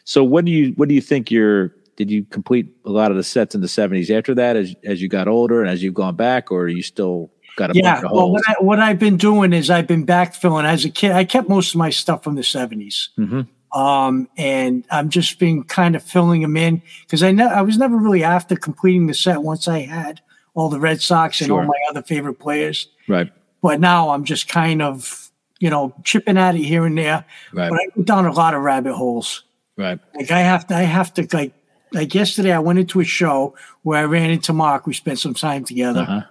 So 0.05 0.25
what 0.25 0.45
do 0.47 0.51
you 0.53 0.73
what 0.77 0.89
do 0.89 0.95
you 0.95 1.03
think 1.03 1.31
you're 1.31 1.75
did 1.97 2.11
you 2.11 2.25
complete 2.25 2.69
a 2.85 2.91
lot 2.91 3.11
of 3.11 3.17
the 3.17 3.25
sets 3.25 3.55
in 3.55 3.61
the 3.61 3.67
70s 3.67 4.11
after 4.11 4.35
that 4.37 4.57
as 4.57 4.75
as 4.85 5.03
you 5.03 5.09
got 5.09 5.29
older 5.29 5.61
and 5.61 5.69
as 5.71 5.83
you've 5.83 5.95
gone 5.95 6.15
back 6.17 6.51
or 6.51 6.63
are 6.63 6.69
you 6.69 6.83
still 6.83 7.31
got 7.57 7.71
a 7.71 7.79
yeah. 7.79 8.03
Well, 8.11 8.31
what, 8.31 8.43
I, 8.49 8.55
what 8.61 8.79
I've 8.79 8.99
been 8.99 9.17
doing 9.17 9.53
is 9.53 9.71
I've 9.71 9.87
been 9.87 10.07
backfilling 10.07 10.65
as 10.65 10.85
a 10.85 10.91
kid. 10.91 11.13
I 11.13 11.25
kept 11.25 11.49
most 11.49 11.71
of 11.75 11.79
my 11.79 11.91
stuff 11.91 12.23
from 12.23 12.35
the 12.37 12.43
70s. 12.43 13.09
Mhm. 13.19 13.49
Um, 13.73 14.29
and 14.39 14.85
I'm 14.91 15.09
just 15.11 15.39
been 15.39 15.63
kind 15.65 15.97
of 15.97 16.03
filling 16.03 16.41
them 16.43 16.57
in 16.57 16.81
because 17.03 17.23
I 17.23 17.33
ne- 17.33 17.43
I 17.45 17.61
was 17.63 17.77
never 17.77 17.97
really 17.97 18.23
after 18.25 18.57
completing 18.57 19.07
the 19.07 19.13
set 19.15 19.43
once 19.43 19.69
I 19.69 19.81
had 19.81 20.21
all 20.55 20.69
the 20.71 20.81
Red 20.81 21.03
Sox 21.03 21.41
and 21.43 21.51
all 21.51 21.63
my 21.65 21.75
other 21.91 22.03
favorite 22.03 22.39
players. 22.39 22.89
Right. 23.09 23.31
But 23.61 23.81
now 23.81 24.11
I'm 24.11 24.25
just 24.25 24.49
kind 24.49 24.81
of, 24.81 25.31
you 25.59 25.69
know, 25.69 25.93
chipping 26.05 26.39
at 26.39 26.55
it 26.55 26.63
here 26.63 26.87
and 26.87 26.97
there. 26.97 27.25
Right. 27.53 27.69
But 27.69 27.79
I 27.79 27.87
put 27.95 28.07
down 28.07 28.25
a 28.25 28.33
lot 28.33 28.55
of 28.55 28.63
rabbit 28.63 28.95
holes. 28.95 29.43
Right. 29.77 29.99
Like 30.15 30.31
I 30.31 30.41
have 30.41 30.67
to, 30.69 30.77
I 30.77 30.83
have 30.83 31.13
to 31.15 31.29
like, 31.33 31.53
like 31.93 32.15
yesterday 32.15 32.53
I 32.53 32.61
went 32.61 32.79
into 32.79 33.01
a 33.01 33.05
show 33.05 33.55
where 33.83 33.99
I 34.01 34.05
ran 34.05 34.31
into 34.31 34.55
Mark. 34.55 34.87
We 34.87 34.95
spent 34.95 35.19
some 35.19 35.35
time 35.35 35.65
together 35.65 36.01
Uh-huh. 36.01 36.23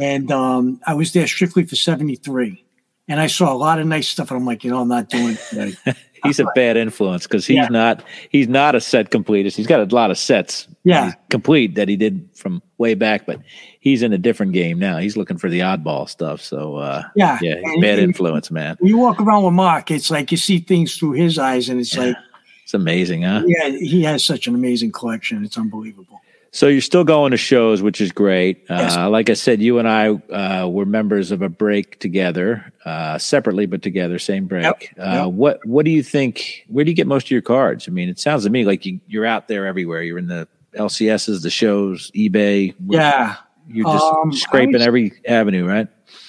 And 0.00 0.30
um, 0.32 0.80
I 0.86 0.94
was 0.94 1.12
there 1.12 1.26
strictly 1.26 1.64
for 1.64 1.76
73. 1.76 2.64
And 3.10 3.20
I 3.20 3.26
saw 3.26 3.52
a 3.52 3.56
lot 3.56 3.78
of 3.80 3.86
nice 3.86 4.06
stuff. 4.08 4.30
And 4.30 4.38
I'm 4.38 4.44
like, 4.46 4.64
you 4.64 4.70
know, 4.70 4.80
I'm 4.82 4.88
not 4.88 5.08
doing 5.08 5.38
it. 5.52 5.78
He's 6.24 6.40
a 6.40 6.46
bad 6.56 6.76
influence 6.76 7.28
because 7.28 7.46
he's 7.46 7.54
Yeah. 7.58 7.68
not 7.68 8.02
he's 8.30 8.48
not 8.48 8.74
a 8.74 8.80
set 8.80 9.10
completist. 9.10 9.54
He's 9.54 9.68
got 9.68 9.78
a 9.80 9.94
lot 9.94 10.10
of 10.10 10.18
sets 10.18 10.66
Yeah. 10.82 11.12
complete 11.30 11.76
that 11.76 11.88
he 11.88 11.94
did 11.94 12.28
from 12.34 12.60
way 12.76 12.94
back, 12.94 13.24
but 13.24 13.40
he's 13.78 14.02
in 14.02 14.12
a 14.12 14.18
different 14.18 14.52
game 14.52 14.80
now. 14.80 14.98
He's 14.98 15.16
looking 15.16 15.38
for 15.38 15.48
the 15.48 15.60
oddball 15.60 16.08
stuff. 16.08 16.40
So 16.40 16.74
uh, 16.76 17.04
Yeah. 17.14 17.38
yeah, 17.40 17.54
he's 17.62 17.72
And- 17.72 17.80
bad 17.82 18.00
and 18.00 18.08
influence, 18.08 18.50
man. 18.50 18.76
When 18.80 18.88
you 18.90 18.98
walk 18.98 19.20
around 19.20 19.44
with 19.44 19.54
Mark, 19.54 19.92
it's 19.92 20.10
like 20.10 20.32
you 20.32 20.36
see 20.38 20.58
things 20.58 20.96
through 20.96 21.12
his 21.12 21.38
eyes, 21.38 21.68
and 21.68 21.78
it's 21.80 21.94
Yeah. 21.94 22.02
like, 22.06 22.16
It's 22.64 22.74
amazing, 22.74 23.22
huh? 23.22 23.44
yeah, 23.46 23.68
he 23.70 24.02
has 24.02 24.24
such 24.24 24.48
an 24.48 24.56
amazing 24.56 24.90
collection. 24.90 25.44
It's 25.44 25.56
unbelievable. 25.56 26.20
So 26.50 26.66
you're 26.68 26.80
still 26.80 27.04
going 27.04 27.32
to 27.32 27.36
shows, 27.36 27.82
which 27.82 28.00
is 28.00 28.10
great. 28.10 28.64
Yes. 28.70 28.96
Uh, 28.96 29.10
like 29.10 29.28
I 29.28 29.34
said, 29.34 29.60
you 29.60 29.78
and 29.78 29.86
I 29.86 30.08
uh, 30.08 30.66
were 30.66 30.86
members 30.86 31.30
of 31.30 31.42
a 31.42 31.48
break 31.48 32.00
together, 32.00 32.72
uh, 32.86 33.18
separately 33.18 33.66
but 33.66 33.82
together, 33.82 34.18
same 34.18 34.46
break. 34.46 34.64
Yep, 34.64 34.82
Uh, 34.98 35.24
yep. 35.26 35.32
What 35.34 35.64
What 35.66 35.84
do 35.84 35.90
you 35.90 36.02
think? 36.02 36.64
Where 36.68 36.84
do 36.84 36.90
you 36.90 36.94
get 36.96 37.06
most 37.06 37.26
of 37.26 37.30
your 37.30 37.42
cards? 37.42 37.86
I 37.86 37.90
mean, 37.90 38.08
it 38.08 38.18
sounds 38.18 38.44
to 38.44 38.50
me 38.50 38.64
like 38.64 38.86
you, 38.86 38.98
you're 39.06 39.26
out 39.26 39.46
there 39.48 39.66
everywhere. 39.66 40.02
You're 40.02 40.18
in 40.18 40.28
the 40.28 40.48
LCSs, 40.74 41.42
the 41.42 41.50
shows, 41.50 42.10
eBay. 42.12 42.74
Yeah. 42.88 43.36
you're 43.68 43.84
just 43.92 44.04
Um, 44.04 44.32
scraping 44.32 44.72
was- 44.72 44.86
every 44.86 45.12
avenue, 45.26 45.66
right? 45.66 45.88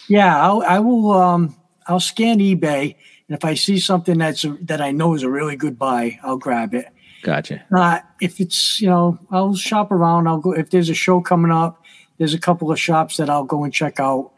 Yeah, 0.10 0.42
I'll, 0.44 0.62
I 0.64 0.80
will. 0.80 1.12
Um, 1.14 1.56
I'll 1.88 2.00
scan 2.02 2.40
eBay, 2.40 2.96
and 3.30 3.38
if 3.38 3.46
I 3.46 3.54
see 3.54 3.80
something 3.80 4.18
that's 4.18 4.44
a, 4.44 4.58
that 4.64 4.82
I 4.82 4.92
know 4.92 5.14
is 5.14 5.24
a 5.24 5.30
really 5.30 5.56
good 5.56 5.80
buy, 5.80 6.20
I'll 6.24 6.38
grab 6.38 6.74
it. 6.74 6.88
Gotcha. 7.24 7.64
Uh, 7.72 8.00
if 8.22 8.40
it's 8.40 8.82
you 8.82 8.90
know, 8.90 9.20
I'll 9.32 9.56
shop 9.56 9.92
around. 9.92 10.28
I'll 10.28 10.40
go 10.40 10.54
if 10.54 10.70
there's 10.70 10.90
a 10.90 10.94
show 10.94 11.22
coming 11.22 11.52
up. 11.52 11.84
There's 12.18 12.34
a 12.34 12.40
couple 12.40 12.72
of 12.72 12.80
shops 12.80 13.18
that 13.18 13.30
I'll 13.30 13.46
go 13.46 13.64
and 13.64 13.74
check 13.74 14.00
out. 14.00 14.32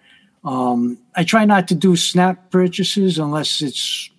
Um, 0.43 0.97
I 1.15 1.23
try 1.23 1.45
not 1.45 1.67
to 1.69 1.75
do 1.75 1.95
snap 1.95 2.51
purchases 2.51 3.17
unless 3.17 3.61
it's 3.61 4.09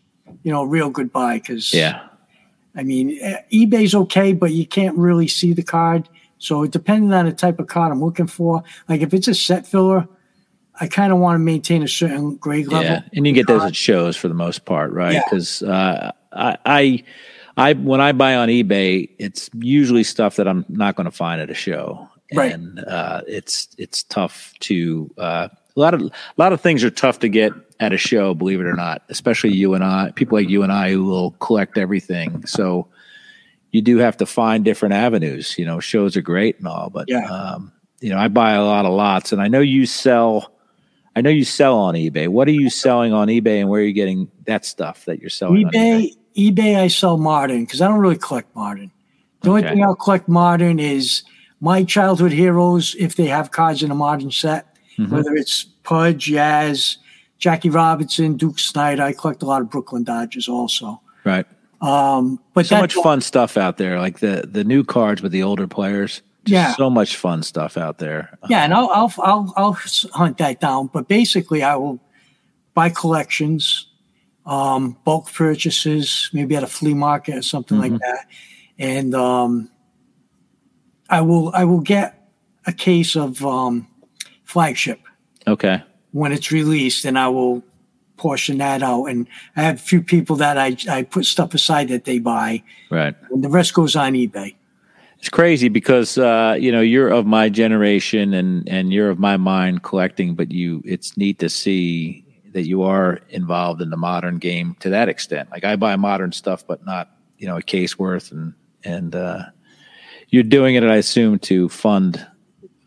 you 0.42 0.52
know 0.52 0.62
a 0.62 0.66
real 0.66 0.90
good 0.90 1.12
buy 1.12 1.38
because 1.38 1.72
Yeah. 1.72 2.08
I 2.74 2.82
mean 2.82 3.18
eh, 3.20 3.38
eBay's 3.52 3.94
okay, 3.94 4.32
but 4.32 4.52
you 4.52 4.66
can't 4.66 4.96
really 4.96 5.28
see 5.28 5.52
the 5.52 5.62
card. 5.62 6.08
So 6.38 6.66
depending 6.66 7.12
on 7.12 7.26
the 7.26 7.32
type 7.32 7.60
of 7.60 7.68
card 7.68 7.92
I'm 7.92 8.02
looking 8.02 8.26
for, 8.26 8.62
like 8.88 9.00
if 9.00 9.14
it's 9.14 9.28
a 9.28 9.34
set 9.34 9.66
filler, 9.66 10.08
I 10.80 10.88
kind 10.88 11.12
of 11.12 11.18
want 11.18 11.36
to 11.36 11.38
maintain 11.38 11.82
a 11.82 11.88
certain 11.88 12.36
grade 12.36 12.66
level. 12.66 12.84
Yeah, 12.84 13.02
and 13.14 13.26
you 13.26 13.32
get 13.32 13.46
those 13.46 13.62
at 13.62 13.76
shows 13.76 14.16
for 14.16 14.28
the 14.28 14.34
most 14.34 14.64
part, 14.64 14.90
right? 14.92 15.14
Yeah. 15.14 15.22
Because 15.24 15.62
uh, 15.62 16.10
I, 16.32 16.56
I, 16.64 17.04
I, 17.56 17.74
when 17.74 18.00
I 18.00 18.12
buy 18.12 18.34
on 18.36 18.48
eBay, 18.48 19.10
it's 19.18 19.50
usually 19.54 20.04
stuff 20.04 20.36
that 20.36 20.48
I'm 20.48 20.64
not 20.68 20.96
going 20.96 21.04
to 21.04 21.10
find 21.10 21.40
at 21.40 21.50
a 21.50 21.54
show, 21.54 22.08
Right. 22.34 22.52
and 22.52 22.78
uh, 22.84 23.20
it's 23.26 23.68
it's 23.76 24.02
tough 24.04 24.54
to 24.60 25.10
uh, 25.18 25.48
a 25.76 25.80
lot 25.80 25.92
of 25.94 26.00
a 26.02 26.10
lot 26.38 26.52
of 26.54 26.60
things 26.62 26.82
are 26.82 26.90
tough 26.90 27.18
to 27.20 27.28
get 27.28 27.52
at 27.78 27.92
a 27.92 27.98
show, 27.98 28.32
believe 28.32 28.60
it 28.60 28.66
or 28.66 28.72
not. 28.74 29.02
Especially 29.10 29.52
you 29.52 29.74
and 29.74 29.84
I, 29.84 30.12
people 30.14 30.38
like 30.38 30.48
you 30.48 30.62
and 30.62 30.72
I 30.72 30.92
who 30.92 31.04
will 31.04 31.32
collect 31.32 31.76
everything. 31.76 32.46
So 32.46 32.88
you 33.70 33.82
do 33.82 33.98
have 33.98 34.16
to 34.18 34.26
find 34.26 34.64
different 34.64 34.94
avenues. 34.94 35.58
You 35.58 35.66
know, 35.66 35.78
shows 35.80 36.16
are 36.16 36.22
great 36.22 36.58
and 36.58 36.66
all, 36.68 36.88
but 36.90 37.08
Yeah. 37.08 37.26
um, 37.26 37.72
you 38.00 38.08
know, 38.10 38.18
I 38.18 38.28
buy 38.28 38.52
a 38.52 38.64
lot 38.64 38.84
of 38.86 38.92
lots, 38.92 39.32
and 39.32 39.42
I 39.42 39.48
know 39.48 39.60
you 39.60 39.84
sell. 39.86 40.52
I 41.14 41.20
know 41.20 41.28
you 41.30 41.44
sell 41.44 41.76
on 41.78 41.94
eBay. 41.94 42.28
What 42.28 42.48
are 42.48 42.52
you 42.52 42.70
selling 42.70 43.12
on 43.12 43.28
eBay, 43.28 43.60
and 43.60 43.68
where 43.68 43.82
are 43.82 43.84
you 43.84 43.92
getting 43.92 44.30
that 44.46 44.64
stuff 44.64 45.04
that 45.04 45.20
you're 45.20 45.28
selling? 45.28 45.66
on 45.66 45.72
eBay? 45.72 46.16
eBay, 46.36 46.76
I 46.76 46.88
sell 46.88 47.16
modern 47.18 47.64
because 47.64 47.80
I 47.80 47.88
don't 47.88 47.98
really 48.00 48.16
collect 48.18 48.54
modern. 48.54 48.90
The 49.42 49.50
only 49.50 49.62
thing 49.62 49.82
I'll 49.84 49.94
collect 49.96 50.28
modern 50.28 50.78
is 50.78 51.22
my 51.60 51.84
childhood 51.84 52.32
heroes 52.32 52.94
if 52.98 53.16
they 53.16 53.26
have 53.26 53.50
cards 53.50 53.82
in 53.82 53.90
a 53.90 53.94
modern 53.94 54.30
set, 54.30 54.66
Mhm. 54.98 55.08
whether 55.10 55.34
it's 55.34 55.64
Pudge, 55.82 56.28
Yaz, 56.30 56.96
Jackie 57.38 57.70
Robinson, 57.70 58.36
Duke 58.36 58.58
Snider. 58.58 59.02
I 59.02 59.12
collect 59.12 59.42
a 59.42 59.46
lot 59.46 59.60
of 59.62 59.70
Brooklyn 59.70 60.04
Dodgers 60.04 60.48
also. 60.48 61.00
Right. 61.24 61.46
Um, 61.80 62.38
but 62.54 62.66
So 62.66 62.78
much 62.78 62.94
fun 62.94 63.20
stuff 63.20 63.56
out 63.56 63.76
there, 63.78 63.98
like 63.98 64.20
the 64.20 64.48
the 64.50 64.62
new 64.62 64.84
cards 64.84 65.22
with 65.22 65.32
the 65.32 65.42
older 65.42 65.66
players. 65.66 66.22
Just 66.44 66.52
Yeah. 66.52 66.74
so 66.76 66.88
much 66.90 67.16
fun 67.16 67.42
stuff 67.42 67.76
out 67.76 67.98
there. 67.98 68.36
Yeah, 68.48 68.64
and 68.64 68.72
I'll, 68.74 68.90
I'll 68.92 69.12
I'll 69.18 69.52
I'll 69.56 69.78
hunt 70.12 70.38
that 70.38 70.60
down. 70.60 70.90
But 70.92 71.08
basically, 71.08 71.62
I 71.64 71.74
will 71.76 71.98
buy 72.74 72.88
collections, 72.90 73.86
um, 74.46 74.96
bulk 75.04 75.32
purchases, 75.32 76.30
maybe 76.32 76.56
at 76.56 76.62
a 76.62 76.66
flea 76.66 76.94
market 76.94 77.36
or 77.36 77.42
something 77.42 77.78
like 77.78 77.98
that, 77.98 78.26
and 78.78 79.14
um, 79.14 79.70
I 81.08 81.20
will 81.20 81.52
I 81.54 81.64
will 81.64 81.80
get 81.80 82.28
a 82.66 82.72
case 82.72 83.16
of 83.16 83.44
um, 83.44 83.86
flagship 84.44 85.00
Okay. 85.46 85.82
when 86.12 86.32
it's 86.32 86.50
released, 86.52 87.04
and 87.04 87.18
I 87.18 87.28
will 87.28 87.62
portion 88.16 88.58
that 88.58 88.82
out. 88.82 89.06
And 89.06 89.26
I 89.56 89.62
have 89.62 89.76
a 89.76 89.78
few 89.78 90.00
people 90.02 90.36
that 90.36 90.58
I 90.58 90.76
I 90.88 91.02
put 91.02 91.26
stuff 91.26 91.54
aside 91.54 91.88
that 91.88 92.04
they 92.04 92.18
buy, 92.18 92.62
Right. 92.90 93.14
and 93.30 93.42
the 93.44 93.48
rest 93.48 93.74
goes 93.74 93.94
on 93.96 94.14
eBay. 94.14 94.54
It's 95.18 95.28
crazy 95.28 95.68
because 95.68 96.18
uh, 96.18 96.56
you 96.58 96.72
know 96.72 96.80
you're 96.80 97.08
of 97.08 97.26
my 97.26 97.48
generation 97.48 98.34
and 98.34 98.68
and 98.68 98.92
you're 98.92 99.08
of 99.10 99.20
my 99.20 99.36
mind 99.36 99.84
collecting, 99.84 100.34
but 100.34 100.50
you 100.50 100.82
it's 100.84 101.16
neat 101.16 101.38
to 101.38 101.48
see 101.48 102.21
that 102.52 102.66
you 102.66 102.82
are 102.82 103.20
involved 103.30 103.80
in 103.82 103.90
the 103.90 103.96
modern 103.96 104.38
game 104.38 104.76
to 104.80 104.90
that 104.90 105.08
extent. 105.08 105.50
Like 105.50 105.64
I 105.64 105.76
buy 105.76 105.96
modern 105.96 106.32
stuff, 106.32 106.66
but 106.66 106.84
not 106.84 107.10
you 107.38 107.46
know 107.46 107.56
a 107.56 107.62
case 107.62 107.98
worth, 107.98 108.30
and 108.32 108.54
and 108.84 109.14
uh, 109.14 109.42
you're 110.28 110.42
doing 110.42 110.74
it, 110.76 110.84
I 110.84 110.96
assume, 110.96 111.38
to 111.40 111.68
fund 111.68 112.26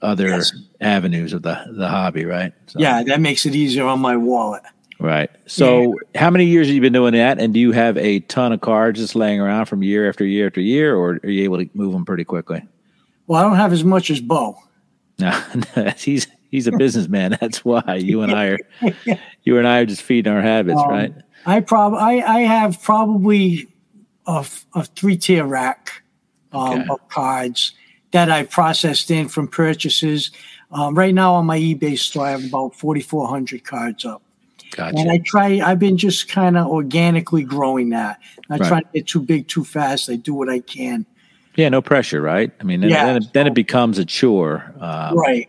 other 0.02 0.28
Yes. 0.28 0.52
avenues 0.82 1.34
of 1.34 1.42
the 1.42 1.60
the 1.76 1.88
hobby, 1.88 2.26
right? 2.26 2.54
So, 2.68 2.80
Yeah, 2.80 3.04
that 3.04 3.20
makes 3.22 3.46
it 3.46 3.56
easier 3.56 3.86
on 3.86 4.00
my 4.00 4.16
wallet. 4.18 4.64
Right. 5.00 5.30
So, 5.46 5.96
how 6.16 6.30
many 6.30 6.46
years 6.46 6.68
have 6.68 6.76
you 6.76 6.80
been 6.82 6.94
doing 6.94 7.14
that? 7.14 7.38
And 7.40 7.54
do 7.54 7.60
you 7.60 7.74
have 7.74 7.98
a 7.98 8.22
ton 8.22 8.54
of 8.54 8.62
cards 8.62 9.00
just 9.00 9.14
laying 9.14 9.42
around 9.42 9.66
from 9.66 9.84
year 9.84 10.08
after 10.08 10.24
year 10.26 10.48
after 10.48 10.62
year, 10.62 10.96
or 10.96 11.20
are 11.24 11.30
you 11.30 11.44
able 11.44 11.58
to 11.58 11.70
move 11.74 11.92
them 11.92 12.06
pretty 12.06 12.24
quickly? 12.24 12.66
Well, 13.28 13.40
I 13.40 13.44
don't 13.44 13.58
have 13.58 13.74
as 13.74 13.84
much 13.84 14.10
as 14.10 14.22
Bo. 14.22 14.58
No, 15.20 15.32
he's 15.98 16.28
he's 16.56 16.68
a 16.68 16.72
businessman. 16.78 17.38
That's 17.42 17.64
why 17.64 18.00
you 18.02 18.22
and 18.22 18.32
I 18.32 18.46
are 18.48 18.60
you 19.44 19.58
and 19.58 19.68
I 19.68 19.80
are 19.80 19.86
just 19.86 20.02
feeding 20.02 20.32
our 20.34 20.42
habits, 20.42 20.80
Um, 20.82 20.90
right? 20.90 21.14
I 21.46 21.60
prob 21.60 21.94
I, 21.94 22.22
I 22.22 22.40
have 22.42 22.82
probably 22.82 23.68
a, 24.26 24.46
a 24.74 24.84
three 24.86 25.18
tier 25.18 25.46
rack 25.46 26.02
um, 26.52 26.62
Okay. 26.82 26.86
of 26.90 27.08
cards 27.10 27.74
that 28.12 28.32
I 28.32 28.44
processed 28.44 29.12
in 29.12 29.28
from 29.28 29.48
purchases. 29.48 30.32
Um, 30.72 30.96
right 30.96 31.14
now 31.14 31.34
on 31.36 31.46
my 31.46 31.60
eBay 31.60 31.98
store, 32.00 32.26
I 32.26 32.32
have 32.32 32.44
about 32.44 32.74
forty 32.76 33.02
four 33.02 33.28
hundred 33.28 33.64
cards 33.64 34.04
up, 34.06 34.22
Gotcha. 34.72 34.98
and 34.98 35.12
I 35.12 35.20
try. 35.20 35.60
I've 35.60 35.80
been 35.80 35.98
just 35.98 36.28
kind 36.30 36.58
of 36.58 36.68
organically 36.68 37.44
growing 37.44 37.90
that. 37.90 38.20
Not 38.50 38.60
Right. 38.62 38.68
trying 38.70 38.82
to 38.84 38.90
get 38.94 39.08
too 39.08 39.22
big 39.22 39.48
too 39.48 39.64
fast. 39.64 40.10
I 40.10 40.16
do 40.16 40.34
what 40.34 40.50
I 40.50 40.60
can. 40.62 41.06
yeah, 41.56 41.70
no 41.70 41.82
pressure, 41.82 42.22
right? 42.22 42.52
I 42.60 42.64
mean, 42.64 42.82
then, 42.82 42.90
Yeah. 42.90 43.06
then, 43.06 43.18
it, 43.18 43.34
then 43.34 43.48
it 43.48 43.54
becomes 43.54 43.98
a 44.00 44.06
chore. 44.06 44.74
Um, 44.80 45.18
right. 45.18 45.48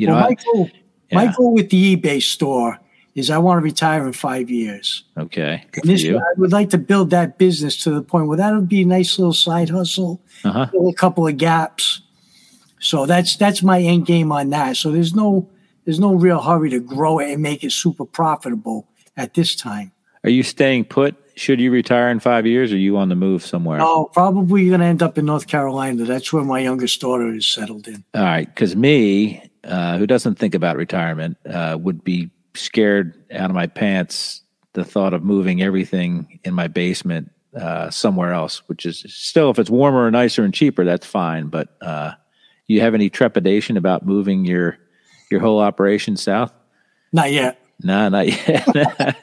You 0.00 0.06
know, 0.08 0.14
well, 0.14 0.24
I- 0.24 0.28
my 0.28 0.36
goal, 0.52 0.70
my 1.12 1.34
goal 1.36 1.54
with 1.54 1.70
the 1.70 1.96
eBay 1.96 2.22
store 2.22 2.78
is 3.14 3.28
I 3.30 3.38
want 3.38 3.58
to 3.58 3.64
retire 3.64 4.06
in 4.06 4.12
five 4.12 4.48
years. 4.50 5.04
okay, 5.18 5.64
good 5.72 5.84
And 5.84 5.92
this. 5.92 6.04
I 6.06 6.20
would 6.38 6.52
like 6.52 6.70
to 6.70 6.78
build 6.78 7.10
that 7.10 7.38
business 7.38 7.76
to 7.84 7.90
the 7.90 8.02
point 8.02 8.28
where 8.28 8.36
that 8.36 8.54
would 8.54 8.68
be 8.68 8.82
a 8.82 8.86
nice 8.86 9.18
little 9.18 9.32
side 9.34 9.68
hustle, 9.70 10.20
Uh-huh. 10.44 10.66
fill 10.70 10.88
a 10.88 10.94
couple 10.94 11.26
of 11.26 11.36
gaps. 11.36 12.02
So 12.78 13.06
that's 13.06 13.36
that's 13.36 13.62
my 13.62 13.80
end 13.80 14.06
game 14.06 14.32
on 14.32 14.50
that. 14.50 14.76
So 14.76 14.90
there's 14.90 15.14
no 15.14 15.48
there's 15.84 16.00
no 16.00 16.14
real 16.14 16.40
hurry 16.40 16.70
to 16.70 16.80
grow 16.80 17.18
it 17.18 17.32
and 17.32 17.42
make 17.42 17.64
it 17.64 17.72
super 17.72 18.04
profitable 18.04 18.86
at 19.16 19.34
this 19.34 19.54
time. 19.56 19.92
Are 20.24 20.30
you 20.30 20.42
staying 20.42 20.84
put? 20.84 21.14
Should 21.34 21.60
you 21.60 21.70
retire 21.70 22.10
in 22.10 22.20
five 22.20 22.46
years? 22.46 22.70
Or 22.72 22.76
are 22.76 22.78
you 22.78 22.96
on 22.96 23.08
the 23.08 23.16
move 23.16 23.44
somewhere? 23.44 23.78
No, 23.78 24.04
probably 24.12 24.68
going 24.68 24.80
to 24.80 24.86
end 24.86 25.02
up 25.02 25.16
in 25.18 25.24
North 25.26 25.46
Carolina. 25.46 26.04
That's 26.04 26.32
where 26.32 26.44
my 26.44 26.60
youngest 26.60 27.00
daughter 27.00 27.32
is 27.34 27.46
settled 27.46 27.88
in. 27.88 28.04
All 28.14 28.22
right, 28.22 28.46
because 28.46 28.76
me, 28.76 29.42
uh, 29.64 29.98
who 29.98 30.06
doesn't 30.06 30.36
think 30.38 30.54
about 30.54 30.76
retirement, 30.76 31.36
uh, 31.48 31.76
would 31.80 32.02
be 32.04 32.30
scared 32.54 33.14
out 33.32 33.50
of 33.50 33.54
my 33.54 33.66
pants 33.66 34.42
the 34.72 34.84
thought 34.84 35.12
of 35.14 35.22
moving 35.24 35.62
everything 35.62 36.38
in 36.44 36.54
my 36.54 36.68
basement 36.68 37.30
uh, 37.56 37.90
somewhere 37.90 38.32
else. 38.32 38.62
Which 38.68 38.86
is 38.86 39.04
still, 39.08 39.50
if 39.50 39.58
it's 39.58 39.70
warmer 39.70 40.06
and 40.06 40.12
nicer 40.12 40.44
and 40.44 40.54
cheaper, 40.54 40.84
that's 40.84 41.06
fine. 41.06 41.48
But 41.48 41.68
uh, 41.80 42.12
you 42.68 42.80
have 42.80 42.94
any 42.94 43.10
trepidation 43.10 43.76
about 43.76 44.06
moving 44.06 44.44
your 44.44 44.78
your 45.30 45.40
whole 45.40 45.60
operation 45.60 46.16
south? 46.16 46.52
Not 47.12 47.32
yet. 47.32 47.58
No, 47.82 48.08
not 48.10 48.26
yet. 48.28 48.66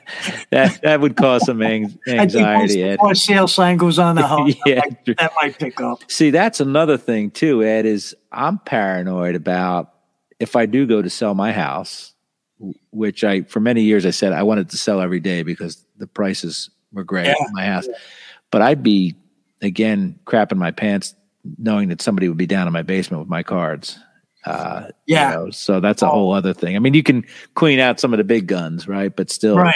that 0.51 0.79
that 0.81 0.99
would 0.99 1.15
cause 1.15 1.45
some 1.45 1.61
ang- 1.61 1.85
I 2.07 2.25
think 2.27 2.33
once 2.35 2.35
anxiety. 2.35 2.83
Ed. 2.83 2.99
sale 3.15 3.47
sign 3.47 3.77
goes 3.77 3.99
on 3.99 4.15
the 4.15 4.25
house, 4.27 4.53
Yeah. 4.65 4.81
that, 4.81 4.89
might, 5.07 5.17
that 5.17 5.31
might 5.35 5.59
pick 5.59 5.79
up. 5.79 5.99
See, 6.09 6.31
that's 6.31 6.59
another 6.59 6.97
thing 6.97 7.29
too, 7.31 7.63
Ed, 7.63 7.85
is 7.85 8.15
I'm 8.31 8.57
paranoid 8.59 9.35
about 9.35 9.93
if 10.39 10.55
I 10.55 10.65
do 10.65 10.85
go 10.85 11.01
to 11.01 11.09
sell 11.09 11.33
my 11.33 11.51
house, 11.51 12.13
which 12.91 13.23
I 13.23 13.41
for 13.43 13.59
many 13.59 13.81
years 13.83 14.05
I 14.05 14.09
said 14.11 14.33
I 14.33 14.43
wanted 14.43 14.69
to 14.71 14.77
sell 14.77 15.01
every 15.01 15.19
day 15.19 15.43
because 15.43 15.85
the 15.97 16.07
prices 16.07 16.69
were 16.91 17.03
great 17.03 17.27
Yeah. 17.27 17.35
my 17.51 17.65
house. 17.65 17.87
But 18.51 18.61
I'd 18.61 18.83
be 18.83 19.15
again 19.61 20.19
crapping 20.25 20.57
my 20.57 20.71
pants 20.71 21.15
knowing 21.57 21.89
that 21.89 22.01
somebody 22.01 22.27
would 22.27 22.37
be 22.37 22.45
down 22.47 22.67
in 22.67 22.73
my 22.73 22.81
basement 22.81 23.19
with 23.21 23.29
my 23.29 23.43
cards. 23.43 23.97
Uh, 24.45 24.87
you 25.05 25.15
Yeah. 25.15 25.31
know, 25.31 25.49
so 25.49 25.79
that's 25.79 26.01
a 26.01 26.07
whole 26.07 26.31
other 26.33 26.53
thing. 26.53 26.75
I 26.75 26.79
mean, 26.79 26.93
you 26.93 27.03
can 27.03 27.25
clean 27.55 27.79
out 27.79 27.99
some 27.99 28.13
of 28.13 28.17
the 28.17 28.23
big 28.23 28.47
guns, 28.47 28.87
right? 28.87 29.13
But 29.13 29.29
still, 29.29 29.57
Right. 29.57 29.75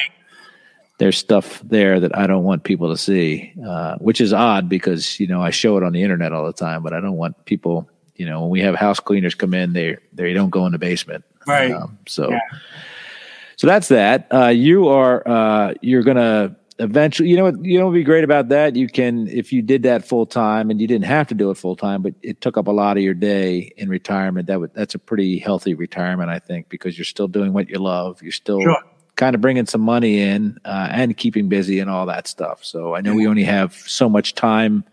there's 0.97 1.17
stuff 1.17 1.61
there 1.63 1.99
that 1.99 2.15
I 2.17 2.25
don't 2.27 2.43
want 2.43 2.63
people 2.63 2.89
to 2.89 2.97
see, 2.97 3.53
uh, 3.67 3.95
which 3.97 4.21
is 4.21 4.31
odd 4.33 4.69
because 4.69 5.19
you 5.19 5.27
know 5.27 5.41
I 5.41 5.49
show 5.49 5.75
it 5.77 5.83
on 5.83 5.91
the 5.93 6.01
internet 6.03 6.31
all 6.31 6.45
the 6.45 6.53
time, 6.53 6.83
but 6.83 6.93
I 6.93 7.01
don't 7.01 7.17
want 7.17 7.45
people, 7.45 7.89
you 8.21 8.25
know, 8.29 8.41
when 8.41 8.49
we 8.55 8.61
have 8.61 8.75
house 8.75 8.99
cleaners 8.99 9.35
come 9.35 9.53
in, 9.61 9.73
they 9.73 9.97
they 10.13 10.33
don't 10.33 10.51
go 10.51 10.65
in 10.67 10.71
the 10.71 10.77
basement. 10.79 11.23
Right. 11.47 11.71
Um, 11.71 11.97
so, 12.07 12.29
Yeah. 12.29 12.39
so 13.57 13.67
that's 13.67 13.87
that. 13.89 14.27
Uh, 14.31 14.47
you 14.67 14.87
are 14.87 15.27
uh, 15.27 15.73
you're 15.81 16.03
gonna 16.03 16.55
eventually. 16.79 17.29
You 17.29 17.37
know 17.37 17.43
what? 17.47 17.65
You 17.65 17.79
know 17.79 17.85
what 17.85 17.91
would 17.93 17.99
be 17.99 18.03
great 18.03 18.23
about 18.23 18.49
that? 18.49 18.75
You 18.75 18.87
can 18.87 19.27
if 19.27 19.51
you 19.53 19.61
did 19.61 19.83
that 19.83 20.05
full 20.05 20.25
time, 20.25 20.69
and 20.69 20.79
you 20.81 20.87
didn't 20.87 21.05
have 21.05 21.27
to 21.29 21.35
do 21.35 21.49
it 21.51 21.55
full 21.57 21.75
time, 21.75 22.01
but 22.01 22.13
it 22.21 22.41
took 22.41 22.57
up 22.57 22.67
a 22.67 22.71
lot 22.71 22.97
of 22.97 23.03
your 23.03 23.13
day 23.15 23.71
in 23.77 23.89
retirement. 23.89 24.47
That 24.47 24.59
would 24.59 24.73
that's 24.73 24.95
a 24.95 24.99
pretty 24.99 25.39
healthy 25.39 25.73
retirement, 25.73 26.29
I 26.29 26.39
think, 26.39 26.69
because 26.69 26.97
you're 26.97 27.05
still 27.15 27.27
doing 27.27 27.53
what 27.53 27.69
you 27.69 27.79
love. 27.79 28.21
You're 28.23 28.31
still 28.43 28.61
Sure. 28.61 28.77
kind 29.15 29.35
of 29.35 29.41
bringing 29.41 29.65
some 29.67 29.81
money 29.81 30.19
in 30.21 30.57
uh, 30.65 30.87
and 30.91 31.15
keeping 31.17 31.49
busy 31.49 31.79
and 31.79 31.89
all 31.89 32.05
that 32.07 32.27
stuff. 32.27 32.63
So 32.63 32.95
I 32.95 33.01
know 33.01 33.13
we 33.15 33.27
only 33.27 33.43
have 33.45 33.73
so 33.73 34.07
much 34.09 34.33
time 34.35 34.83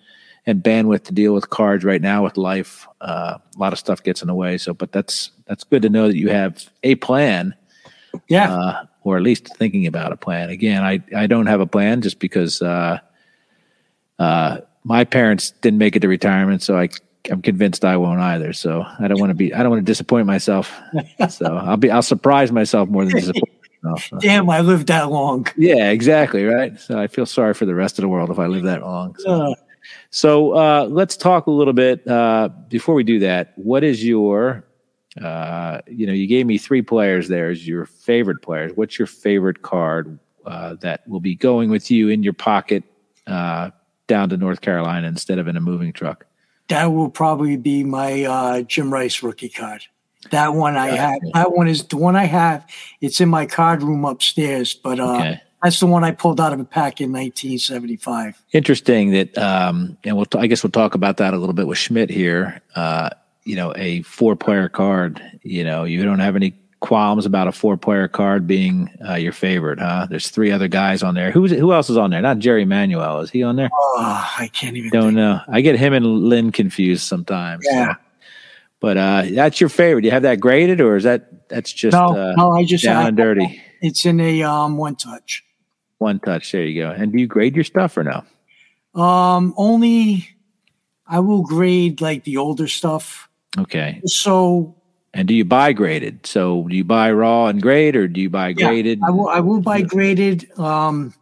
and 0.49 0.63
bandwidth 0.63 1.05
to 1.05 1.13
deal 1.13 1.35
with 1.35 1.51
cards 1.51 1.85
right 1.85 2.01
now 2.01 2.25
with 2.25 2.37
life. 2.39 2.89
Uh, 3.03 3.37
a 3.55 3.59
lot 3.59 3.73
of 3.75 3.79
stuff 3.79 4.03
gets 4.03 4.23
in 4.23 4.29
the 4.29 4.35
way. 4.35 4.57
So, 4.57 4.73
but 4.73 4.91
that's 4.93 5.31
that's 5.47 5.63
good 5.63 5.83
to 5.83 5.91
know 5.91 6.09
that 6.09 6.17
you 6.17 6.31
have 6.31 6.65
a 6.83 6.95
plan, 6.97 7.55
Yeah. 8.29 8.53
uh, 8.53 8.85
or 9.03 9.17
at 9.19 9.23
least 9.23 9.55
thinking 9.57 9.87
about 9.87 10.13
a 10.13 10.17
plan. 10.17 10.49
Again, 10.51 10.83
I 10.83 11.01
I 11.15 11.27
don't 11.27 11.47
have 11.47 11.61
a 11.61 11.67
plan 11.67 12.01
just 12.01 12.19
because 12.19 12.63
uh, 12.63 12.99
uh, 14.19 14.59
my 14.85 15.05
parents 15.05 15.51
didn't 15.61 15.79
make 15.79 15.97
it 15.97 16.01
to 16.01 16.09
retirement, 16.09 16.63
so 16.63 16.79
I. 16.79 16.89
I'm 17.31 17.43
convinced 17.43 17.85
I 17.85 17.99
won't 17.99 18.21
either. 18.21 18.55
So 18.55 18.87
I 18.99 19.07
don't 19.07 19.21
want 19.21 19.29
to 19.31 19.35
be. 19.35 19.53
I 19.53 19.59
don't 19.63 19.69
want 19.71 19.81
to 19.85 19.91
disappoint 19.91 20.27
myself. 20.27 20.73
So 21.29 21.57
I'll 21.59 21.77
be. 21.77 21.91
I'll 21.91 22.01
surprise 22.01 22.51
myself 22.53 22.89
more 22.89 23.05
than 23.05 23.13
disappoint 23.13 23.53
myself. 23.83 24.09
Damn, 24.23 24.49
I 24.49 24.61
lived 24.63 24.87
that 24.87 25.11
long. 25.11 25.47
Yeah, 25.55 25.91
exactly. 25.91 26.45
Right. 26.45 26.81
So 26.81 26.99
I 26.99 27.07
feel 27.07 27.27
sorry 27.27 27.53
for 27.53 27.67
the 27.67 27.75
rest 27.75 27.99
of 27.99 28.03
the 28.03 28.09
world 28.09 28.31
if 28.31 28.39
I 28.39 28.47
live 28.47 28.63
that 28.65 28.81
long. 28.81 29.15
So, 29.19 29.31
Uh, 29.31 29.55
so 30.11 30.53
uh, 30.53 30.87
let's 30.91 31.17
talk 31.17 31.47
a 31.47 31.51
little 31.51 31.73
bit 31.73 32.07
uh, 32.09 32.49
before 32.69 32.95
we 32.95 33.05
do 33.05 33.19
that. 33.21 33.53
What 33.57 33.85
is 33.85 34.05
your, 34.05 34.65
uh, 35.21 35.81
you 35.87 36.07
know, 36.07 36.13
you 36.13 36.27
gave 36.27 36.47
me 36.47 36.59
three 36.59 36.83
players 36.83 37.29
there 37.29 37.51
as 37.51 37.67
your 37.67 37.87
favorite 37.87 38.43
players. 38.43 38.73
What's 38.75 38.99
your 38.99 39.07
favorite 39.07 39.63
card 39.63 40.19
uh, 40.47 40.75
that 40.81 41.07
will 41.09 41.21
be 41.21 41.35
going 41.35 41.71
with 41.71 41.91
you 41.91 42.09
in 42.09 42.23
your 42.23 42.33
pocket 42.33 42.85
uh, 43.27 43.71
down 44.07 44.29
to 44.31 44.37
North 44.37 44.61
Carolina 44.61 45.07
instead 45.07 45.39
of 45.39 45.49
in 45.49 45.57
a 45.57 45.61
moving 45.61 45.93
truck? 45.93 46.25
that 46.69 46.87
will 46.87 47.09
probably 47.11 47.57
be 47.57 47.83
my 47.83 48.25
uh, 48.25 48.63
Jim 48.63 48.93
Rice 48.93 49.23
rookie 49.23 49.49
card. 49.49 49.85
That 50.31 50.55
one 50.55 50.77
I 50.77 50.89
have. 50.89 51.21
That 51.33 51.53
one 51.53 51.69
is 51.69 51.85
the 51.85 51.97
one 51.97 52.17
I 52.17 52.25
have. 52.25 52.67
It's 53.01 53.21
in 53.21 53.29
my 53.29 53.47
card 53.47 53.83
room 53.83 54.05
upstairs, 54.05 54.75
but 54.75 55.01
uh, 55.01 55.17
Okay. 55.17 55.41
That's 55.63 55.81
the 55.81 55.87
one 55.87 56.05
I 56.05 56.13
pulled 56.13 56.41
out 56.41 56.53
of 56.53 56.61
a 56.61 56.65
pack 56.65 57.01
in 57.01 57.11
1975. 57.13 58.41
Interesting 58.53 59.11
that, 59.13 59.37
um, 59.39 59.97
and 60.05 60.17
we'll. 60.17 60.27
T- 60.27 60.39
I 60.39 60.47
guess 60.47 60.63
we'll 60.63 60.71
talk 60.71 60.95
about 60.95 61.17
that 61.19 61.35
a 61.35 61.39
little 61.39 61.55
bit 61.55 61.67
with 61.67 61.79
Schmidt 61.79 62.11
here. 62.11 62.61
Uh, 62.75 63.11
you 63.45 63.57
know, 63.57 63.73
a 63.77 64.03
four-player 64.03 64.69
card. 64.69 65.21
You 65.43 65.65
know, 65.65 65.85
you 65.85 66.05
don't 66.05 66.19
have 66.21 66.37
any 66.37 66.55
qualms 66.81 67.27
about 67.27 67.49
a 67.49 67.53
four-player 67.53 68.07
card 68.07 68.47
being 68.47 68.89
uh, 69.09 69.15
your 69.15 69.33
favorite, 69.33 69.81
huh? 69.81 70.07
There's 70.09 70.29
three 70.29 70.53
other 70.53 70.69
guys 70.69 71.03
on 71.03 71.15
there. 71.15 71.31
Who's 71.33 71.51
who 71.51 71.73
else 71.73 71.91
is 71.91 71.97
on 71.97 72.11
there? 72.11 72.21
Not 72.23 72.39
Jerry 72.39 72.65
Manuel. 72.65 73.21
Is 73.21 73.31
he 73.31 73.43
on 73.43 73.57
there? 73.57 73.71
Oh, 73.73 74.35
I 74.39 74.49
can't 74.53 74.77
even. 74.77 74.91
Don't 74.91 75.15
know. 75.15 75.41
I 75.49 75.61
get 75.61 75.77
him 75.77 75.93
and 75.93 76.05
Lynn 76.25 76.53
confused 76.53 77.03
sometimes. 77.07 77.65
so. 77.67 77.73
Yeah. 77.73 77.95
But 78.81 78.97
uh, 78.97 79.25
that's 79.33 79.61
your 79.61 79.71
favorite. 79.71 80.03
Do 80.03 80.07
you 80.07 80.13
have 80.13 80.23
that 80.23 80.39
graded, 80.39 80.81
or 80.81 80.95
is 80.95 81.03
that 81.03 81.49
that's 81.49 81.73
just 81.73 81.95
No, 81.95 82.17
uh, 82.17 82.35
no, 82.37 82.53
I 82.53 82.65
just 82.65 82.85
down 82.85 83.05
I- 83.05 83.09
and 83.09 83.17
dirty? 83.17 83.61
It's 83.81 84.05
in 84.07 84.21
a 84.21 84.43
um, 84.43 84.77
one 84.77 84.95
touch. 84.97 85.45
One 85.99 86.21
touch. 86.21 86.53
There 86.53 86.65
you 86.65 86.83
go. 86.83 86.91
And 86.91 87.13
do 87.13 87.19
you 87.19 87.27
grade 87.27 87.55
your 87.55 87.65
stuff 87.65 87.97
or 87.97 88.05
no? 88.05 88.25
Um, 89.01 89.55
only 89.57 90.29
I 91.07 91.21
will 91.21 91.43
grade 91.43 92.01
like 92.01 92.25
the 92.25 92.37
older 92.37 92.69
stuff. 92.69 93.29
Okay. 93.59 94.01
So 94.07 94.77
And 95.15 95.27
do 95.27 95.35
you 95.35 95.45
buy 95.45 95.73
graded? 95.73 96.27
So 96.27 96.67
do 96.69 96.77
you 96.77 96.85
buy 96.85 97.11
raw 97.11 97.47
and 97.47 97.61
grade, 97.61 97.97
or 97.97 98.07
do 98.09 98.21
you 98.21 98.31
buy 98.31 98.49
Yeah, 98.49 98.67
graded? 98.67 99.01
I 99.05 99.11
will 99.11 99.29
I 99.29 99.41
will 99.41 99.61
buy 99.61 99.83
graded 99.83 100.51
um 100.59 101.15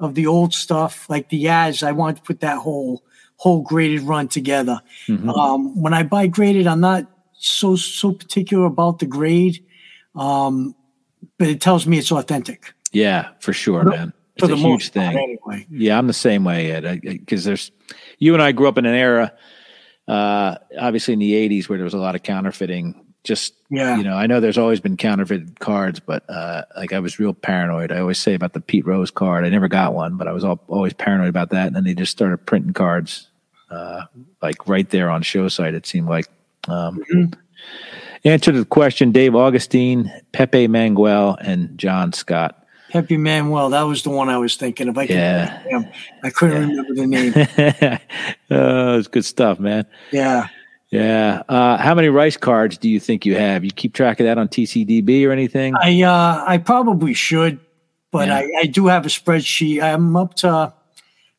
of 0.00 0.14
the 0.14 0.26
old 0.26 0.54
stuff 0.54 1.08
like 1.10 1.28
the 1.28 1.44
Yaz. 1.44 1.82
I 1.82 1.92
want 1.92 2.16
to 2.16 2.22
put 2.22 2.40
that 2.40 2.58
whole 2.58 3.02
whole 3.36 3.62
graded 3.62 4.02
run 4.02 4.28
together. 4.28 4.80
Mhm. 5.06 5.36
Um, 5.36 5.80
when 5.80 5.94
I 5.94 6.02
buy 6.02 6.26
graded, 6.26 6.66
I'm 6.66 6.80
not 6.80 7.06
so 7.34 7.76
so 7.76 8.12
particular 8.12 8.64
about 8.66 8.98
the 8.98 9.06
grade, 9.06 9.64
um, 10.16 10.74
but 11.38 11.48
it 11.48 11.60
tells 11.60 11.86
me 11.86 11.98
it's 11.98 12.10
authentic 12.10 12.74
Yeah, 12.92 13.28
for 13.40 13.52
sure, 13.52 13.82
For- 13.84 13.90
man. 13.90 14.12
It's 14.36 14.46
the 14.46 14.54
a 14.54 14.56
huge 14.56 14.90
thing. 14.90 15.18
anyway. 15.18 15.66
Yeah, 15.68 15.98
I'm 15.98 16.06
the 16.06 16.12
same 16.12 16.44
way, 16.44 16.70
Ed. 16.70 17.00
Because 17.02 17.42
there's 17.44 17.72
you 18.18 18.34
and 18.34 18.42
I 18.42 18.52
grew 18.52 18.68
up 18.68 18.78
in 18.78 18.86
an 18.86 18.94
era, 18.94 19.32
uh, 20.06 20.54
obviously 20.78 21.12
in 21.14 21.18
the 21.18 21.32
'80s, 21.34 21.68
where 21.68 21.76
there 21.76 21.84
was 21.84 21.94
a 21.94 21.98
lot 21.98 22.14
of 22.14 22.22
counterfeiting. 22.22 23.04
Just 23.24 23.54
Yeah, 23.68 23.96
you 23.96 24.04
know, 24.04 24.14
I 24.14 24.28
know 24.28 24.38
there's 24.38 24.56
always 24.56 24.78
been 24.78 24.96
counterfeit 24.96 25.58
cards, 25.58 25.98
but 25.98 26.22
uh, 26.30 26.62
like 26.76 26.92
I 26.92 27.00
was 27.00 27.18
real 27.18 27.34
paranoid. 27.34 27.90
I 27.90 27.98
always 27.98 28.18
say 28.18 28.34
about 28.34 28.52
the 28.52 28.60
Pete 28.60 28.86
Rose 28.86 29.10
card. 29.10 29.44
I 29.44 29.48
never 29.48 29.66
got 29.66 29.92
one, 29.92 30.16
but 30.16 30.28
I 30.28 30.32
was 30.32 30.44
all, 30.44 30.60
always 30.68 30.92
paranoid 30.92 31.28
about 31.28 31.50
that. 31.50 31.66
And 31.66 31.74
then 31.74 31.82
they 31.82 31.94
just 31.94 32.12
started 32.12 32.38
printing 32.46 32.74
cards, 32.74 33.26
uh, 33.70 34.02
like 34.40 34.68
right 34.68 34.88
there 34.88 35.10
on 35.10 35.22
show 35.22 35.48
site. 35.48 35.74
It 35.74 35.84
seemed 35.84 36.08
like. 36.08 36.26
Um, 36.68 37.02
Mhm. 37.12 37.34
Answer 38.24 38.52
to 38.52 38.58
the 38.60 38.64
question: 38.64 39.10
Dave 39.10 39.34
Augustine, 39.34 40.12
Pepe 40.32 40.68
Mangual, 40.68 41.36
and 41.40 41.76
John 41.76 42.12
Scott. 42.12 42.64
Pepe 42.90 43.16
Manuel. 43.16 43.70
That 43.70 43.82
was 43.82 44.02
the 44.02 44.10
one 44.10 44.28
I 44.28 44.38
was 44.38 44.56
thinking 44.56 44.88
of. 44.88 44.96
I 44.96 45.06
could, 45.06 45.16
Yeah. 45.16 45.62
Damn, 45.68 45.88
I 46.22 46.30
couldn't 46.30 46.68
remember 46.68 46.94
the 46.94 47.06
name. 47.06 47.32
oh, 48.50 48.98
it's 48.98 49.08
good 49.08 49.24
stuff, 49.24 49.58
man. 49.60 49.86
Yeah. 50.12 50.48
Yeah. 50.90 51.42
Uh, 51.48 51.76
how 51.76 51.94
many 51.94 52.08
Rice 52.08 52.36
cards 52.38 52.78
do 52.78 52.88
you 52.88 52.98
think 52.98 53.26
you 53.26 53.36
have? 53.36 53.64
You 53.64 53.70
keep 53.70 53.92
track 53.92 54.20
of 54.20 54.24
that 54.24 54.38
on 54.38 54.48
TCDB 54.48 55.26
or 55.26 55.32
anything? 55.32 55.74
I 55.76 56.02
uh, 56.02 56.44
I 56.46 56.58
probably 56.58 57.12
should, 57.14 57.60
but 58.10 58.28
Yeah. 58.28 58.36
I, 58.38 58.48
I 58.60 58.66
do 58.66 58.86
have 58.86 59.04
a 59.04 59.10
spreadsheet. 59.10 59.82
I'm 59.82 60.16
up 60.16 60.34
to 60.36 60.72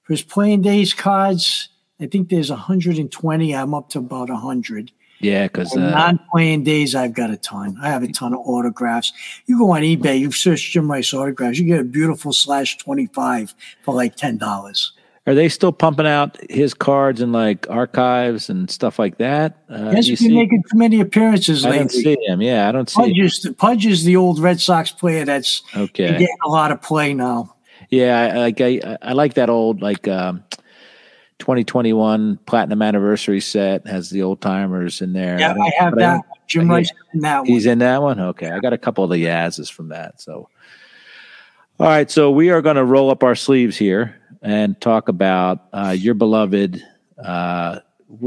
for 0.04 0.14
his 0.14 0.22
playing 0.22 0.62
days 0.62 0.94
cards. 0.94 1.70
I 2.00 2.06
think 2.06 2.30
there's 2.30 2.50
120. 2.50 3.56
I'm 3.56 3.74
up 3.74 3.90
to 3.90 4.00
about 4.00 4.30
100. 4.30 4.92
Yeah, 5.20 5.44
because 5.48 5.76
uh, 5.76 5.90
non-playing 5.92 6.64
days, 6.64 6.96
I've 6.96 7.14
got 7.14 7.30
a 7.30 7.38
ton. 7.38 7.78
I 7.82 7.90
have 7.90 8.04
a 8.04 8.12
ton 8.12 8.34
of 8.34 8.40
autographs. 8.42 9.12
You 9.46 9.58
go 9.58 9.72
on 9.72 9.82
eBay, 9.82 10.20
you 10.20 10.32
search 10.32 10.72
Jim 10.72 10.90
Rice 10.90 11.14
autographs, 11.14 11.60
you 11.60 11.66
get 11.66 11.80
a 11.80 11.84
beautiful 11.84 12.34
slash 12.34 12.78
25 12.78 13.54
for 13.84 13.94
like 13.94 14.16
ten 14.16 14.38
dollars. 14.38 14.94
are 15.28 15.36
they 15.36 15.48
still 15.50 15.72
pumping 15.72 16.08
out 16.08 16.38
his 16.50 16.74
cards 16.74 17.22
and 17.22 17.32
like 17.34 17.70
archives 17.70 18.50
and 18.50 18.70
stuff 18.72 18.98
like 18.98 19.18
that? 19.20 19.58
Uh, 19.70 19.92
Yes, 19.96 20.22
been 20.22 20.34
making 20.34 20.64
too 20.72 20.78
many 20.78 21.00
appearances 21.02 21.64
lately. 21.64 21.76
I 21.78 21.82
don't 21.82 21.92
see 21.92 22.18
him. 22.26 22.42
Yeah, 22.42 22.68
I 22.68 22.72
don't 22.72 22.90
see. 22.90 23.02
Pudge 23.02 23.12
Him. 23.18 23.26
is, 23.26 23.54
Pudge 23.58 23.86
is 23.86 24.04
the 24.06 24.16
old 24.16 24.40
Red 24.40 24.60
Sox 24.60 24.92
player 24.92 25.26
that's 25.26 25.62
Okay. 25.76 26.08
getting 26.14 26.38
a 26.46 26.50
lot 26.50 26.72
of 26.72 26.82
play 26.82 27.14
now. 27.14 27.56
Yeah, 27.90 28.32
I, 28.34 28.38
like 28.40 28.62
I, 28.62 28.98
I 29.02 29.14
like 29.14 29.34
that 29.36 29.50
old 29.50 29.82
like 29.82 30.08
um, 30.08 30.44
2021 31.40 32.38
platinum 32.46 32.82
anniversary 32.82 33.40
set 33.42 33.88
has 33.88 34.10
the 34.10 34.22
old 34.22 34.42
timers 34.42 35.02
in 35.02 35.14
there. 35.14 35.40
Yeah, 35.40 35.54
don't- 35.54 35.62
I 35.64 35.72
have 35.80 35.96
that. 35.96 36.12
don't- 36.14 36.26
Jim 36.48 36.70
I- 36.72 36.76
Rice 36.76 36.92
in 37.14 37.20
that 37.22 37.38
one. 37.40 37.46
He's 37.48 37.66
in 37.66 37.80
that 37.80 38.02
one. 38.02 38.20
Okay, 38.20 38.50
I 38.50 38.60
got 38.60 38.74
a 38.74 38.78
couple 38.78 39.04
of 39.04 39.10
the 39.10 39.18
Yaz's 39.20 39.70
from 39.70 39.90
that. 39.90 40.20
So, 40.22 40.50
all 41.80 41.88
right, 41.88 42.10
so 42.10 42.32
we 42.32 42.50
are 42.50 42.62
going 42.62 42.76
to 42.76 42.84
roll 42.84 43.10
up 43.12 43.24
our 43.24 43.36
sleeves 43.36 43.78
here 43.78 44.16
and 44.42 44.80
talk 44.82 45.10
about 45.10 45.66
uh, 45.74 45.96
your 45.98 46.14
beloved. 46.16 46.84
Uh, 47.24 47.80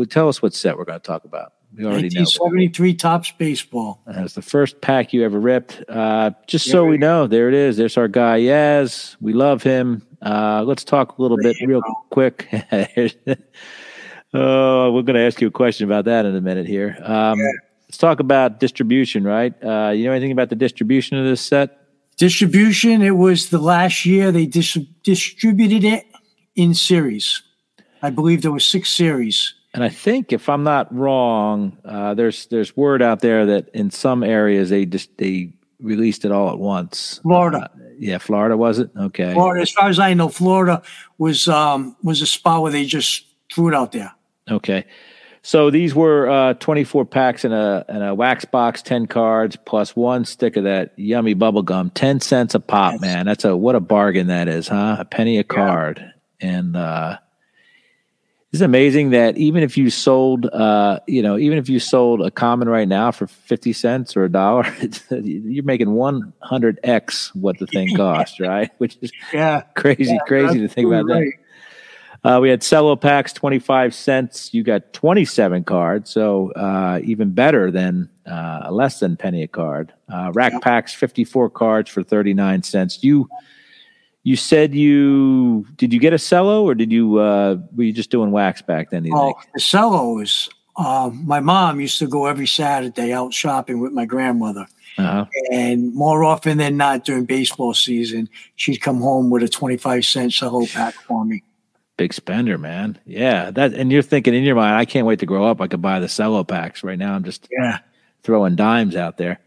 tell 0.08 0.28
us 0.28 0.40
what 0.40 0.54
set 0.54 0.76
we're 0.78 0.84
going 0.84 1.00
to 1.00 1.04
talk 1.06 1.24
about. 1.24 1.52
We 1.76 1.84
already 1.84 2.08
know. 2.10 2.20
1973 2.22 2.94
Topps 2.94 3.32
baseball. 3.38 4.02
That's 4.06 4.34
the 4.34 4.42
first 4.42 4.80
pack 4.80 5.12
you 5.12 5.24
ever 5.24 5.40
ripped. 5.40 5.82
Uh, 5.88 6.32
just 6.46 6.70
so 6.70 6.84
Yeah. 6.84 6.90
we 6.90 6.98
know, 6.98 7.26
there 7.26 7.48
it 7.48 7.54
is. 7.54 7.76
There's 7.76 7.96
our 7.96 8.08
guy 8.08 8.40
Yaz. 8.40 9.16
We 9.20 9.32
love 9.32 9.62
him. 9.62 10.06
Uh, 10.20 10.64
let's 10.66 10.84
talk 10.84 11.18
a 11.18 11.22
little 11.22 11.36
bit 11.38 11.56
real 11.66 11.82
quick. 12.10 12.48
oh, 14.34 14.92
we're 14.92 15.02
going 15.02 15.14
to 15.16 15.20
ask 15.20 15.40
you 15.40 15.48
a 15.48 15.50
question 15.50 15.86
about 15.86 16.04
that 16.06 16.26
in 16.26 16.34
a 16.36 16.40
minute 16.40 16.66
here. 16.66 16.96
Um, 17.02 17.38
Let's 17.88 17.98
talk 17.98 18.20
about 18.20 18.58
distribution, 18.58 19.22
right? 19.22 19.52
Uh, 19.62 19.90
you 19.90 20.06
know 20.06 20.12
anything 20.12 20.32
about 20.32 20.48
the 20.48 20.56
distribution 20.56 21.18
of 21.18 21.26
this 21.26 21.42
set? 21.42 21.78
Distribution, 22.16 23.02
it 23.02 23.18
was 23.18 23.50
the 23.50 23.58
last 23.58 24.06
year 24.06 24.32
they 24.32 24.46
dis- 24.46 24.78
distributed 25.02 25.84
it 25.84 26.06
in 26.56 26.72
series. 26.72 27.42
I 28.00 28.08
believe 28.08 28.40
there 28.40 28.50
were 28.50 28.60
six 28.60 28.88
series. 28.88 29.52
And 29.74 29.82
I 29.82 29.88
think, 29.88 30.32
if 30.32 30.48
I'm 30.50 30.64
not 30.64 30.94
wrong, 30.94 31.78
uh, 31.84 32.12
there's 32.14 32.46
there's 32.46 32.76
word 32.76 33.00
out 33.02 33.20
there 33.20 33.46
that 33.46 33.70
in 33.70 33.90
some 33.90 34.22
areas 34.22 34.68
they 34.70 34.84
just 34.84 35.16
they 35.16 35.52
released 35.80 36.24
it 36.24 36.30
all 36.32 36.50
at 36.50 36.58
once. 36.58 37.20
Florida. 37.22 37.70
Uh, 37.74 37.82
yeah, 37.98 38.18
Florida 38.18 38.56
was 38.56 38.78
it? 38.78 38.90
Okay. 38.96 39.32
Florida, 39.32 39.62
as 39.62 39.70
far 39.70 39.88
as 39.88 39.98
I 39.98 40.12
know, 40.14 40.28
Florida 40.28 40.82
was 41.18 41.48
um, 41.48 41.96
was 42.02 42.20
a 42.20 42.26
spot 42.26 42.60
where 42.62 42.70
they 42.72 42.84
just 42.84 43.26
threw 43.52 43.68
it 43.68 43.74
out 43.74 43.92
there. 43.92 44.12
Okay. 44.50 44.84
So 45.44 45.70
these 45.70 45.92
were 45.94 46.30
uh, 46.30 46.54
24 46.54 47.04
packs 47.06 47.44
in 47.44 47.52
a 47.52 47.84
in 47.88 48.00
a 48.02 48.14
wax 48.14 48.44
box, 48.44 48.80
10 48.82 49.06
cards 49.06 49.56
plus 49.56 49.96
one 49.96 50.24
stick 50.24 50.56
of 50.56 50.64
that 50.64 50.92
yummy 50.96 51.34
bubble 51.34 51.62
gum, 51.62 51.90
10 51.90 52.20
cents 52.20 52.54
a 52.54 52.60
pop, 52.60 52.92
Yes. 52.92 53.00
man. 53.00 53.26
That's 53.26 53.44
a 53.44 53.56
what 53.56 53.74
a 53.74 53.80
bargain 53.80 54.26
that 54.28 54.46
is, 54.48 54.68
huh? 54.68 54.96
A 55.00 55.04
penny 55.04 55.38
a 55.38 55.44
card. 55.44 56.12
And 56.40 56.76
uh 56.76 57.18
It's 58.52 58.60
amazing 58.60 59.10
that 59.10 59.38
even 59.38 59.62
if 59.62 59.78
you 59.78 59.88
sold, 59.88 60.44
uh, 60.46 61.00
you 61.06 61.22
know, 61.22 61.38
even 61.38 61.56
if 61.56 61.70
you 61.70 61.80
sold 61.80 62.20
a 62.20 62.30
common 62.30 62.68
right 62.68 62.86
now 62.86 63.10
for 63.10 63.26
fifty 63.26 63.72
cents 63.72 64.14
or 64.14 64.24
a 64.24 64.28
dollar, 64.30 64.66
you're 65.10 65.64
making 65.64 65.92
one 65.92 66.34
hundred 66.42 66.78
x 66.82 67.34
what 67.34 67.58
the 67.58 67.66
thing 67.66 67.96
cost, 67.96 68.40
right? 68.40 68.70
Which 68.76 68.98
is 69.00 69.10
Yeah. 69.32 69.62
crazy, 69.74 70.12
Yeah, 70.14 70.18
crazy 70.26 70.60
to 70.60 70.68
think 70.68 70.86
about 70.86 71.00
absolutely 71.00 71.30
that. 71.30 71.38
Uh, 72.24 72.38
we 72.40 72.50
had 72.50 72.60
cello 72.60 72.94
packs, 72.94 73.32
twenty 73.32 73.58
five 73.58 73.94
cents. 73.94 74.52
You 74.52 74.62
got 74.62 74.92
twenty 74.92 75.24
seven 75.24 75.64
cards, 75.64 76.10
so 76.10 76.52
uh, 76.52 77.00
even 77.02 77.30
better 77.30 77.70
than 77.70 78.10
uh, 78.26 78.68
less 78.70 79.00
than 79.00 79.16
penny 79.16 79.42
a 79.42 79.48
card. 79.48 79.94
Uh, 80.12 80.30
rack 80.34 80.52
Yeah. 80.52 80.58
packs, 80.58 80.92
fifty 80.92 81.24
four 81.24 81.48
cards 81.48 81.88
for 81.88 82.02
thirty 82.02 82.34
nine 82.34 82.62
cents. 82.62 83.02
You 83.02 83.30
you 84.24 84.36
said 84.36 84.74
you 84.74 85.66
did 85.76 85.92
you 85.92 85.98
get 85.98 86.12
a 86.12 86.18
cello 86.18 86.64
or 86.64 86.74
did 86.74 86.92
you 86.92 87.18
uh, 87.18 87.56
were 87.74 87.84
you 87.84 87.92
just 87.92 88.10
doing 88.10 88.30
wax 88.30 88.62
back 88.62 88.90
then? 88.90 89.06
Oh, 89.12 89.32
think? 89.32 89.52
the 89.54 89.60
cellos. 89.60 90.48
Um, 90.76 91.26
my 91.26 91.40
mom 91.40 91.80
used 91.80 91.98
to 91.98 92.06
go 92.06 92.26
every 92.26 92.46
Saturday 92.46 93.12
out 93.12 93.34
shopping 93.34 93.80
with 93.80 93.92
my 93.92 94.06
grandmother. 94.06 94.66
Uh-huh. 94.96 95.26
And 95.50 95.94
more 95.94 96.24
often 96.24 96.58
than 96.58 96.76
not 96.76 97.04
during 97.04 97.24
baseball 97.24 97.74
season, 97.74 98.28
she'd 98.56 98.78
come 98.78 99.00
home 99.00 99.28
with 99.30 99.42
a 99.42 99.48
25 99.48 100.04
cent 100.04 100.32
cello 100.32 100.64
pack 100.66 100.94
for 100.94 101.24
me. 101.24 101.42
Big 101.98 102.14
spender, 102.14 102.56
man. 102.56 102.98
Yeah, 103.04 103.50
that 103.50 103.74
and 103.74 103.92
you're 103.92 104.02
thinking 104.02 104.34
in 104.34 104.44
your 104.44 104.54
mind, 104.54 104.76
I 104.76 104.84
can't 104.86 105.06
wait 105.06 105.18
to 105.20 105.26
grow 105.26 105.44
up. 105.44 105.60
I 105.60 105.66
could 105.68 105.82
buy 105.82 105.98
the 105.98 106.08
cello 106.08 106.42
packs. 106.42 106.82
Right 106.82 106.98
now, 106.98 107.14
I'm 107.14 107.24
just 107.24 107.48
Yeah. 107.50 107.80
throwing 108.22 108.56
dimes 108.56 108.96
out 108.96 109.18
there. 109.18 109.40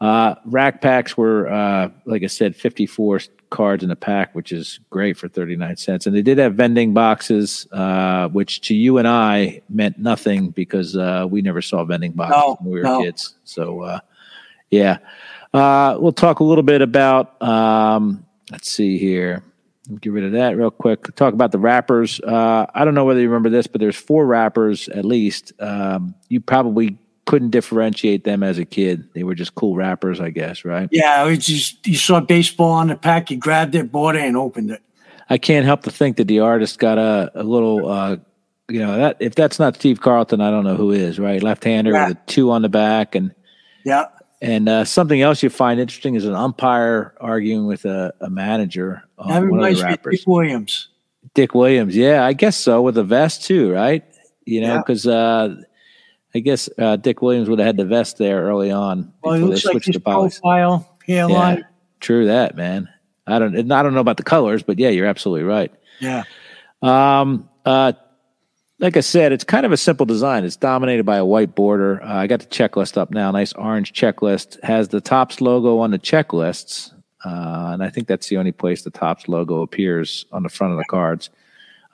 Uh, 0.00 0.34
rack 0.44 0.82
packs 0.82 1.16
were, 1.16 1.48
uh, 1.50 1.88
like 2.04 2.22
I 2.22 2.26
said, 2.26 2.54
54 2.54 3.20
cards 3.48 3.82
in 3.82 3.90
a 3.90 3.96
pack, 3.96 4.34
which 4.34 4.52
is 4.52 4.80
great 4.90 5.16
for 5.16 5.28
39 5.28 5.76
cents. 5.76 6.06
And 6.06 6.14
they 6.14 6.20
did 6.22 6.36
have 6.38 6.54
vending 6.54 6.92
boxes, 6.92 7.66
uh, 7.72 8.28
which 8.28 8.60
to 8.62 8.74
you 8.74 8.98
and 8.98 9.08
I 9.08 9.62
meant 9.70 9.98
nothing 9.98 10.50
because 10.50 10.96
uh, 10.96 11.26
we 11.28 11.40
never 11.40 11.62
saw 11.62 11.84
vending 11.84 12.12
boxes 12.12 12.36
No, 12.36 12.56
when 12.60 12.72
we 12.72 12.78
were 12.80 12.84
no. 12.84 13.02
kids. 13.02 13.36
So, 13.44 13.80
uh, 13.82 14.00
yeah. 14.70 14.98
Uh, 15.54 15.96
we'll 15.98 16.12
talk 16.12 16.40
a 16.40 16.44
little 16.44 16.64
bit 16.64 16.82
about, 16.82 17.40
um, 17.40 18.26
let's 18.50 18.70
see 18.70 18.98
here. 18.98 19.42
Get 20.00 20.12
rid 20.12 20.24
of 20.24 20.32
that 20.32 20.56
real 20.56 20.72
quick. 20.72 21.14
Talk 21.14 21.32
about 21.32 21.52
the 21.52 21.60
wrappers. 21.60 22.20
Uh, 22.20 22.66
I 22.74 22.84
don't 22.84 22.94
know 22.94 23.04
whether 23.04 23.20
you 23.20 23.28
remember 23.28 23.50
this, 23.50 23.68
but 23.68 23.80
there's 23.80 23.96
four 23.96 24.26
wrappers 24.26 24.88
at 24.88 25.04
least. 25.04 25.52
Um, 25.60 26.16
you 26.28 26.40
probably 26.40 26.98
couldn't 27.26 27.50
differentiate 27.50 28.24
them 28.24 28.42
as 28.42 28.58
a 28.58 28.64
kid. 28.64 29.08
They 29.14 29.22
were 29.24 29.34
just 29.34 29.54
cool 29.54 29.74
wrappers, 29.76 30.20
I 30.20 30.30
guess, 30.30 30.64
right? 30.64 30.88
Yeah. 30.92 31.32
Just, 31.34 31.86
you 31.86 31.96
saw 31.96 32.20
baseball 32.20 32.70
on 32.72 32.88
the 32.88 32.96
pack, 32.96 33.30
you 33.30 33.36
grabbed 33.36 33.74
it, 33.74 33.92
bought 33.92 34.16
it, 34.16 34.22
and 34.22 34.36
opened 34.36 34.70
it. 34.70 34.80
I 35.28 35.38
can't 35.38 35.66
help 35.66 35.82
to 35.82 35.90
think 35.90 36.16
that 36.18 36.28
the 36.28 36.40
artist 36.40 36.78
got 36.78 36.98
a, 36.98 37.30
a 37.34 37.42
little, 37.42 37.88
uh, 37.88 38.16
you 38.68 38.78
know, 38.78 38.96
that 38.96 39.16
if 39.20 39.34
that's 39.34 39.58
not 39.58 39.74
Steve 39.74 40.00
Carlton, 40.00 40.40
I 40.40 40.50
don't 40.50 40.64
know 40.64 40.76
who 40.76 40.92
is, 40.92 41.18
right? 41.18 41.42
Left 41.42 41.64
hander 41.64 41.90
Yeah. 41.92 42.08
with 42.08 42.16
a 42.16 42.20
two 42.26 42.50
on 42.52 42.62
the 42.62 42.68
back 42.68 43.14
and 43.16 43.34
Yeah. 43.84 44.04
and 44.40 44.68
uh, 44.68 44.84
something 44.84 45.20
else 45.20 45.42
you 45.42 45.50
find 45.50 45.80
interesting 45.80 46.14
is 46.14 46.24
an 46.26 46.34
umpire 46.34 47.14
arguing 47.20 47.66
with 47.66 47.84
a, 47.84 48.14
a 48.20 48.30
manager 48.30 49.02
on 49.18 49.28
That 49.30 49.42
reminds 49.42 49.82
me. 49.82 49.96
Dick 50.10 50.20
Williams. 50.28 50.88
Dick 51.34 51.54
Williams, 51.56 51.96
yeah, 51.96 52.24
I 52.24 52.32
guess 52.32 52.56
so 52.56 52.82
with 52.82 52.96
a 52.96 53.04
vest 53.04 53.44
too, 53.44 53.72
right? 53.72 54.04
You 54.44 54.60
know, 54.60 54.74
Yeah. 54.74 54.78
because 54.78 55.08
uh, 55.08 55.56
I 56.36 56.40
guess 56.40 56.68
uh, 56.78 56.96
Dick 56.96 57.22
Williams 57.22 57.48
would 57.48 57.58
have 57.58 57.66
had 57.66 57.76
the 57.76 57.84
vest 57.84 58.18
there 58.18 58.42
early 58.42 58.70
on 58.70 59.12
Well, 59.22 59.34
they 59.34 59.40
looks 59.40 59.64
like 59.64 59.84
his 59.84 59.98
profile, 59.98 60.98
hairline. 61.06 61.64
True 62.00 62.26
that, 62.26 62.56
man. 62.56 62.88
I 63.26 63.38
don't, 63.38 63.72
I 63.72 63.82
don't 63.82 63.94
know 63.94 64.00
about 64.00 64.18
the 64.18 64.22
colors, 64.22 64.62
but 64.62 64.78
yeah, 64.78 64.90
you're 64.90 65.06
absolutely 65.06 65.44
right. 65.44 65.72
Yeah. 65.98 66.24
Um, 66.82 67.48
uh, 67.64 67.94
like 68.78 68.96
I 68.96 69.00
said, 69.00 69.32
it's 69.32 69.44
kind 69.44 69.64
of 69.64 69.72
a 69.72 69.76
simple 69.76 70.04
design. 70.04 70.44
It's 70.44 70.56
dominated 70.56 71.04
by 71.04 71.16
a 71.16 71.24
white 71.24 71.54
border. 71.54 72.02
Uh, 72.02 72.14
I 72.14 72.26
got 72.26 72.40
the 72.40 72.46
checklist 72.46 72.98
up 72.98 73.10
now. 73.10 73.30
Nice 73.30 73.54
orange 73.54 73.92
checklist. 73.92 74.62
Has 74.62 74.88
the 74.88 75.00
Topps 75.00 75.40
logo 75.40 75.78
on 75.78 75.90
the 75.90 75.98
checklists. 75.98 76.92
Uh, 77.24 77.70
and 77.72 77.82
I 77.82 77.88
think 77.88 78.06
that's 78.06 78.28
the 78.28 78.36
only 78.36 78.52
place 78.52 78.82
the 78.82 78.90
Topps 78.90 79.28
logo 79.28 79.62
appears 79.62 80.26
on 80.30 80.42
the 80.42 80.48
front 80.48 80.72
of 80.72 80.78
the 80.78 80.84
cards. 80.84 81.30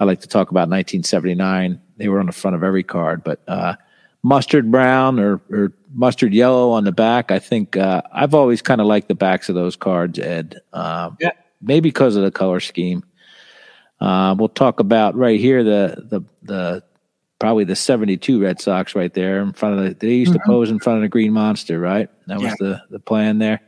I 0.00 0.05
like 0.05 0.20
to 0.22 0.28
talk 0.28 0.50
about 0.50 0.68
1979. 0.68 1.81
They 1.96 2.09
were 2.09 2.18
on 2.18 2.26
the 2.26 2.33
front 2.33 2.57
of 2.57 2.64
every 2.64 2.83
card, 2.83 3.22
but 3.22 3.40
uh, 3.46 3.76
mustard 4.22 4.70
brown 4.70 5.18
or, 5.18 5.40
or 5.50 5.72
mustard 5.92 6.32
yellow 6.32 6.70
on 6.70 6.85
the 6.85 6.92
back. 6.92 7.30
I 7.30 7.38
think 7.38 7.76
uh, 7.76 8.02
I've 8.12 8.35
always 8.35 8.62
kind 8.62 8.80
of 8.80 8.87
liked 8.87 9.08
the 9.08 9.14
backs 9.14 9.48
of 9.48 9.54
those 9.54 9.76
cards, 9.76 10.18
Ed. 10.18 10.61
Um, 10.72 11.16
Yeah. 11.20 11.32
Maybe 11.61 11.90
because 11.90 12.16
of 12.16 12.24
the 12.24 12.30
color 12.32 12.61
scheme. 12.61 13.04
Uh, 14.00 14.35
we'll 14.37 14.48
talk 14.48 14.80
about 14.80 15.14
right 15.14 15.38
here 15.38 15.62
the 15.62 16.04
the 16.11 16.20
the 16.42 16.82
probably 17.38 17.62
the 17.62 17.76
seventy 17.76 18.16
two 18.16 18.42
Red 18.42 18.61
Sox 18.61 18.96
right 18.96 19.14
there 19.14 19.40
in 19.40 19.52
front 19.52 19.78
of 19.78 19.85
the. 19.85 19.94
They 19.94 20.14
used 20.14 20.32
to 20.32 20.40
pose 20.44 20.70
in 20.70 20.80
front 20.80 20.96
of 20.98 21.02
the 21.02 21.08
Green 21.08 21.32
Monster, 21.32 21.78
right? 21.78 22.08
That 22.26 22.40
was 22.40 22.52
the 22.58 22.82
the 22.90 22.98
plan 22.98 23.38
there. 23.38 23.61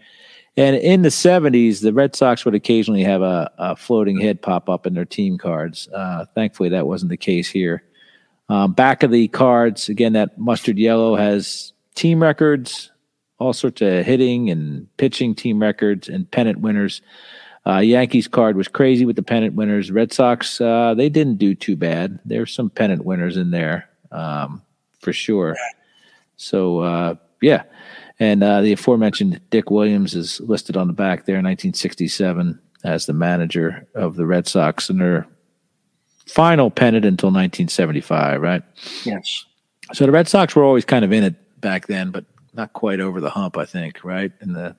And 0.56 0.74
in 0.76 1.02
the 1.02 1.10
seventies, 1.12 1.82
the 1.82 1.92
Red 1.92 2.16
Sox 2.16 2.44
would 2.44 2.54
occasionally 2.56 3.04
have 3.04 3.22
a, 3.22 3.50
a 3.58 3.76
floating 3.76 4.20
head 4.20 4.42
pop 4.42 4.68
up 4.68 4.86
in 4.86 4.94
their 4.94 5.04
team 5.04 5.38
cards. 5.38 5.88
Uh, 5.94 6.24
thankfully, 6.34 6.68
that 6.70 6.88
wasn't 6.88 7.10
the 7.10 7.16
case 7.16 7.48
here. 7.48 7.84
Um, 8.48 8.72
back 8.72 9.02
of 9.02 9.10
the 9.10 9.28
cards, 9.28 9.88
again, 9.88 10.12
that 10.12 10.38
mustard 10.38 10.78
yellow 10.78 11.16
has 11.16 11.72
team 11.94 12.22
records, 12.22 12.90
all 13.38 13.52
sorts 13.52 13.80
of 13.82 14.04
hitting 14.04 14.50
and 14.50 14.86
pitching 14.96 15.34
team 15.34 15.60
records, 15.60 16.08
and 16.08 16.30
pennant 16.30 16.60
winners. 16.60 17.00
Uh, 17.66 17.78
Yankees 17.78 18.28
card 18.28 18.56
was 18.56 18.68
crazy 18.68 19.06
with 19.06 19.16
the 19.16 19.22
pennant 19.22 19.54
winners. 19.54 19.90
Red 19.90 20.12
Sox, 20.12 20.60
uh, 20.60 20.94
they 20.94 21.08
didn't 21.08 21.36
do 21.36 21.54
too 21.54 21.76
bad. 21.76 22.20
There's 22.24 22.52
some 22.52 22.68
pennant 22.68 23.04
winners 23.04 23.36
in 23.38 23.50
there 23.50 23.88
um, 24.12 24.62
for 25.00 25.12
sure. 25.12 25.56
So 26.36 26.80
uh, 26.80 27.14
yeah, 27.40 27.62
and 28.20 28.44
uh, 28.44 28.60
the 28.60 28.72
aforementioned 28.72 29.40
Dick 29.50 29.70
Williams 29.70 30.14
is 30.14 30.40
listed 30.40 30.76
on 30.76 30.86
the 30.86 30.92
back 30.92 31.24
there, 31.24 31.36
1967, 31.36 32.60
as 32.84 33.06
the 33.06 33.12
manager 33.12 33.86
of 33.94 34.16
the 34.16 34.26
Red 34.26 34.46
Sox, 34.46 34.90
and 34.90 35.00
their 35.00 35.26
final 36.26 36.70
pennant 36.70 37.04
until 37.04 37.28
1975. 37.28 38.40
Right. 38.40 38.62
Yes. 39.04 39.44
So 39.92 40.06
the 40.06 40.12
Red 40.12 40.28
Sox 40.28 40.56
were 40.56 40.64
always 40.64 40.84
kind 40.84 41.04
of 41.04 41.12
in 41.12 41.24
it 41.24 41.60
back 41.60 41.86
then, 41.86 42.10
but 42.10 42.24
not 42.54 42.72
quite 42.72 43.00
over 43.00 43.20
the 43.20 43.30
hump. 43.30 43.56
I 43.58 43.64
think 43.64 44.02
right 44.04 44.32
in 44.40 44.52
the 44.52 44.76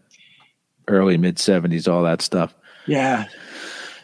early 0.88 1.18
mid 1.18 1.38
70s, 1.38 1.92
all 1.92 2.04
that 2.04 2.22
stuff. 2.22 2.54
Yeah. 2.88 3.26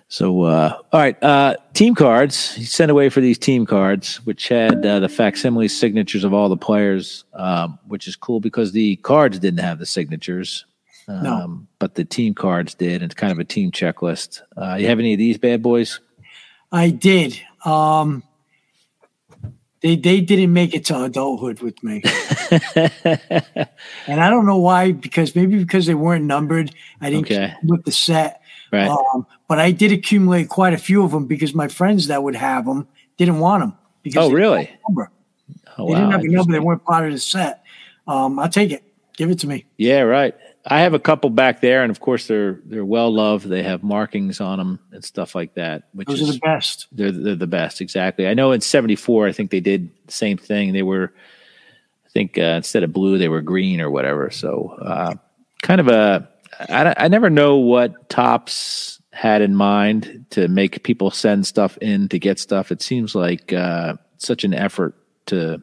So, 0.07 0.41
uh, 0.41 0.77
all 0.91 0.99
right, 0.99 1.21
uh, 1.23 1.55
team 1.73 1.95
cards. 1.95 2.53
He 2.53 2.65
sent 2.65 2.91
away 2.91 3.07
for 3.07 3.21
these 3.21 3.37
team 3.37 3.65
cards, 3.65 4.17
which 4.25 4.49
had 4.49 4.85
uh, 4.85 4.99
the 4.99 5.07
facsimile 5.07 5.69
signatures 5.69 6.25
of 6.25 6.33
all 6.33 6.49
the 6.49 6.57
players, 6.57 7.23
um, 7.33 7.79
which 7.87 8.09
is 8.09 8.17
cool 8.17 8.41
because 8.41 8.73
the 8.73 8.97
cards 8.97 9.39
didn't 9.39 9.61
have 9.61 9.79
the 9.79 9.85
signatures, 9.85 10.65
um, 11.07 11.23
No. 11.23 11.61
but 11.79 11.95
the 11.95 12.03
team 12.03 12.33
cards 12.33 12.73
did. 12.73 13.01
It's 13.01 13.13
kind 13.13 13.31
of 13.31 13.39
a 13.39 13.45
team 13.45 13.71
checklist. 13.71 14.41
Uh, 14.57 14.75
you 14.75 14.87
have 14.87 14.99
any 14.99 15.13
of 15.13 15.17
these 15.17 15.37
bad 15.37 15.61
boys? 15.63 16.01
I 16.71 16.89
did. 16.89 17.39
Um, 17.65 18.23
they 19.81 19.95
they 19.95 20.21
didn't 20.21 20.53
make 20.53 20.73
it 20.75 20.85
to 20.85 21.03
adulthood 21.03 21.61
with 21.61 21.81
me, 21.83 22.03
and 22.75 24.19
I 24.21 24.29
don't 24.29 24.45
know 24.45 24.57
why. 24.57 24.91
Because 24.91 25.35
maybe 25.35 25.57
because 25.57 25.85
they 25.87 25.95
weren't 25.95 26.25
numbered, 26.25 26.73
I 27.01 27.09
didn't 27.09 27.25
Okay. 27.25 27.53
keep 27.61 27.69
with 27.69 27.83
the 27.85 27.91
set. 27.91 28.41
right. 28.71 28.87
Um, 28.89 29.25
but 29.47 29.59
I 29.59 29.71
did 29.71 29.91
accumulate 29.91 30.49
quite 30.49 30.73
a 30.73 30.77
few 30.77 31.03
of 31.03 31.11
them 31.11 31.25
because 31.25 31.53
my 31.53 31.67
friends 31.67 32.07
that 32.07 32.21
would 32.23 32.35
have 32.35 32.65
them 32.65 32.87
didn't 33.17 33.39
want 33.39 33.61
them. 33.63 33.73
Because 34.03 34.29
oh, 34.29 34.31
really? 34.31 34.59
didn't 34.65 34.69
have 34.69 34.79
a 34.79 34.89
number. 34.89 35.11
Oh, 35.77 35.87
They 35.87 35.95
didn't 35.95 36.11
have 36.11 36.21
a 36.23 36.27
number. 36.27 36.53
They 36.53 36.59
weren't 36.59 36.83
part 36.83 37.05
of 37.07 37.11
the 37.13 37.19
set. 37.19 37.63
Um, 38.07 38.39
I'll 38.39 38.49
take 38.49 38.71
it. 38.71 38.83
Give 39.17 39.29
it 39.29 39.39
to 39.39 39.47
me. 39.47 39.65
Yeah, 39.77 40.01
right. 40.01 40.33
I 40.65 40.81
have 40.81 40.93
a 40.93 40.99
couple 40.99 41.29
back 41.29 41.61
there, 41.61 41.81
and 41.83 41.89
of 41.89 41.99
course 41.99 42.27
they're 42.27 42.59
they're 42.65 42.85
well 42.85 43.11
loved. 43.11 43.47
They 43.47 43.63
have 43.63 43.83
markings 43.83 44.39
on 44.39 44.59
them 44.59 44.79
and 44.91 45.03
stuff 45.03 45.33
like 45.33 45.55
that, 45.55 45.83
which 45.93 46.07
Those 46.07 46.21
is 46.21 46.29
are 46.29 46.33
the 46.33 46.39
best. 46.39 46.87
they're 46.91 47.11
they're 47.11 47.35
the 47.35 47.47
best. 47.47 47.81
Exactly. 47.81 48.27
I 48.27 48.33
know 48.33 48.51
in 48.51 48.61
'74, 48.61 49.27
I 49.27 49.31
think 49.31 49.49
they 49.49 49.59
did 49.59 49.89
the 50.05 50.11
same 50.13 50.37
thing. 50.37 50.73
They 50.73 50.83
were, 50.83 51.13
I 52.05 52.09
think 52.09 52.37
uh, 52.37 52.41
instead 52.57 52.83
of 52.83 52.93
blue, 52.93 53.17
they 53.17 53.27
were 53.29 53.41
green 53.41 53.81
or 53.81 53.89
whatever. 53.89 54.29
So 54.29 54.77
uh, 54.81 55.15
kind 55.63 55.81
of 55.81 55.87
a. 55.87 56.29
I, 56.69 56.93
I 56.97 57.07
never 57.07 57.29
know 57.29 57.55
what 57.57 58.09
Topps 58.09 59.01
had 59.13 59.41
in 59.41 59.55
mind 59.55 60.25
to 60.29 60.47
make 60.47 60.83
people 60.83 61.09
send 61.09 61.47
stuff 61.47 61.77
in 61.79 62.07
to 62.09 62.19
get 62.19 62.39
stuff. 62.39 62.71
It 62.71 62.81
seems 62.83 63.15
like 63.15 63.51
uh, 63.51 63.95
such 64.17 64.43
an 64.43 64.53
effort 64.53 64.95
to 65.27 65.61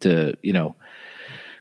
to 0.00 0.34
you 0.42 0.52
know 0.54 0.74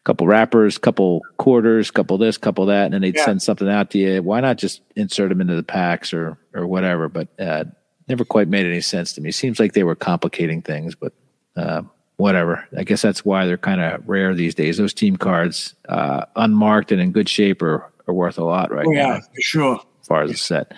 couple 0.06 0.26
wrappers, 0.28 0.78
couple 0.78 1.22
quarters, 1.38 1.91
couple 1.91 2.18
this, 2.18 2.38
couple 2.38 2.65
that, 2.68 2.86
and 2.86 2.94
then 2.94 3.02
they'd 3.02 3.15
Yeah. 3.15 3.26
send 3.26 3.41
something 3.41 3.68
out 3.70 3.89
to 3.91 3.98
you. 3.98 4.24
Why 4.24 4.39
not 4.39 4.58
just 4.58 4.82
insert 4.96 5.30
them 5.30 5.41
into 5.41 5.56
the 5.56 5.63
packs 5.63 6.13
or 6.13 6.38
or 6.54 6.65
whatever? 6.65 7.10
But 7.10 7.28
uh, 7.39 7.65
never 8.08 8.24
quite 8.24 8.48
made 8.48 8.65
any 8.65 8.82
sense 8.82 9.12
to 9.13 9.22
me. 9.22 9.32
Seems 9.32 9.60
like 9.60 9.74
they 9.74 9.84
were 9.84 9.96
complicating 9.96 10.62
things, 10.62 10.96
but 10.96 11.12
uh, 11.58 11.82
whatever. 12.18 12.65
I 12.78 12.84
guess 12.84 13.02
that's 13.02 13.26
why 13.26 13.46
they're 13.46 13.58
kind 13.58 13.82
of 13.82 14.08
rare 14.08 14.34
these 14.34 14.56
days. 14.56 14.78
Those 14.78 14.94
team 14.94 15.18
cards, 15.18 15.74
uh, 15.89 16.26
unmarked 16.38 16.91
and 16.94 17.02
in 17.02 17.12
good 17.12 17.28
shape, 17.28 17.62
are 17.62 17.91
are 18.08 18.13
worth 18.13 18.38
a 18.38 18.44
lot 18.44 18.72
right 18.72 18.86
Oh 18.88 18.91
now 18.91 18.98
yeah, 19.15 19.20
for 19.20 19.41
sure. 19.41 19.76
as 20.02 20.08
far 20.08 20.22
as 20.22 20.32
the 20.32 20.38
set. 20.38 20.72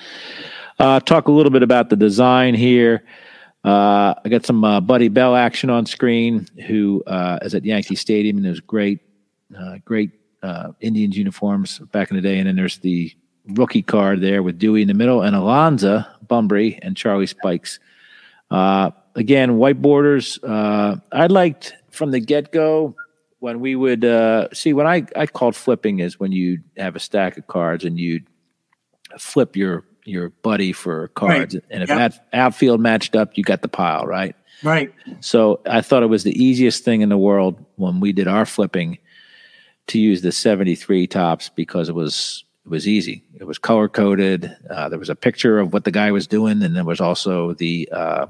Uh, 0.79 0.99
talk 1.01 1.27
a 1.27 1.31
little 1.31 1.51
bit 1.51 1.61
about 1.63 1.89
the 1.89 1.95
design 1.97 2.53
here. 2.55 3.03
Uh, 3.65 4.13
I 4.23 4.29
got 4.29 4.45
some 4.45 4.63
uh, 4.63 4.79
Buddy 4.79 5.09
Bell 5.09 5.35
action 5.35 5.69
on 5.69 5.85
screen, 5.85 6.47
who 6.67 7.03
uh, 7.05 7.39
is 7.41 7.53
at 7.53 7.65
Yankee 7.65 7.95
Stadium, 7.95 8.37
and 8.37 8.45
there's 8.45 8.61
great, 8.61 8.99
uh, 9.57 9.77
great 9.85 10.11
uh, 10.43 10.71
Indians 10.81 11.17
uniforms 11.17 11.79
back 11.91 12.09
in 12.09 12.15
the 12.15 12.21
day. 12.21 12.37
And 12.39 12.47
then 12.47 12.55
there's 12.55 12.77
the 12.79 13.11
rookie 13.49 13.81
card 13.81 14.21
there 14.21 14.43
with 14.43 14.59
Dewey 14.59 14.81
in 14.81 14.87
the 14.87 14.93
middle, 14.93 15.21
and 15.21 15.35
Alonza 15.35 16.07
Bumbry 16.25 16.79
and 16.81 16.97
Charlie 16.97 17.27
Spikes. 17.27 17.79
Uh, 18.51 18.91
again, 19.15 19.57
white 19.57 19.81
borders. 19.81 20.39
I 20.43 21.27
liked 21.29 21.75
from 21.91 22.11
the 22.11 22.19
get 22.19 22.51
go 22.51 22.95
when 23.39 23.59
we 23.59 23.75
would 23.75 24.03
see 24.53 24.73
when 24.73 24.87
I 24.87 25.05
I 25.15 25.27
called 25.27 25.55
flipping 25.55 25.99
is 25.99 26.19
when 26.19 26.31
you 26.31 26.59
have 26.77 26.95
a 26.95 26.99
stack 26.99 27.37
of 27.37 27.47
cards 27.47 27.85
and 27.85 27.99
you'd 27.99 28.27
flip 29.17 29.55
your 29.55 29.85
your 30.05 30.29
buddy 30.29 30.71
for 30.71 31.09
cards, 31.09 31.55
right. 31.55 31.63
and 31.69 31.83
if 31.83 31.89
yep. 31.89 31.97
that 31.97 32.27
outfield 32.33 32.79
matched 32.79 33.15
up, 33.15 33.37
you 33.37 33.43
got 33.43 33.61
the 33.61 33.67
pile, 33.67 34.05
right? 34.05 34.35
Right. 34.63 34.93
So 35.19 35.59
I 35.65 35.81
thought 35.81 36.01
it 36.01 36.07
was 36.07 36.23
the 36.23 36.41
easiest 36.41 36.83
thing 36.83 37.01
in 37.01 37.09
the 37.09 37.17
world 37.17 37.63
when 37.75 37.99
we 37.99 38.11
did 38.11 38.27
our 38.27 38.45
flipping 38.45 38.97
to 39.87 39.99
use 39.99 40.21
the 40.21 40.31
73 40.31 41.07
Topps 41.07 41.49
because 41.49 41.89
it 41.89 41.95
was 41.95 42.43
it 42.65 42.69
was 42.69 42.87
easy. 42.87 43.23
It 43.39 43.45
was 43.45 43.57
color 43.57 43.87
coded. 43.87 44.55
Uh, 44.69 44.89
there 44.89 44.99
was 44.99 45.09
a 45.09 45.15
picture 45.15 45.57
of 45.57 45.71
what 45.71 45.85
the 45.85 45.91
guy 45.91 46.11
was 46.11 46.27
doing, 46.27 46.61
and 46.61 46.75
there 46.75 46.83
was 46.83 46.99
also 46.99 47.53
the 47.53 47.87
uh, 47.91 48.27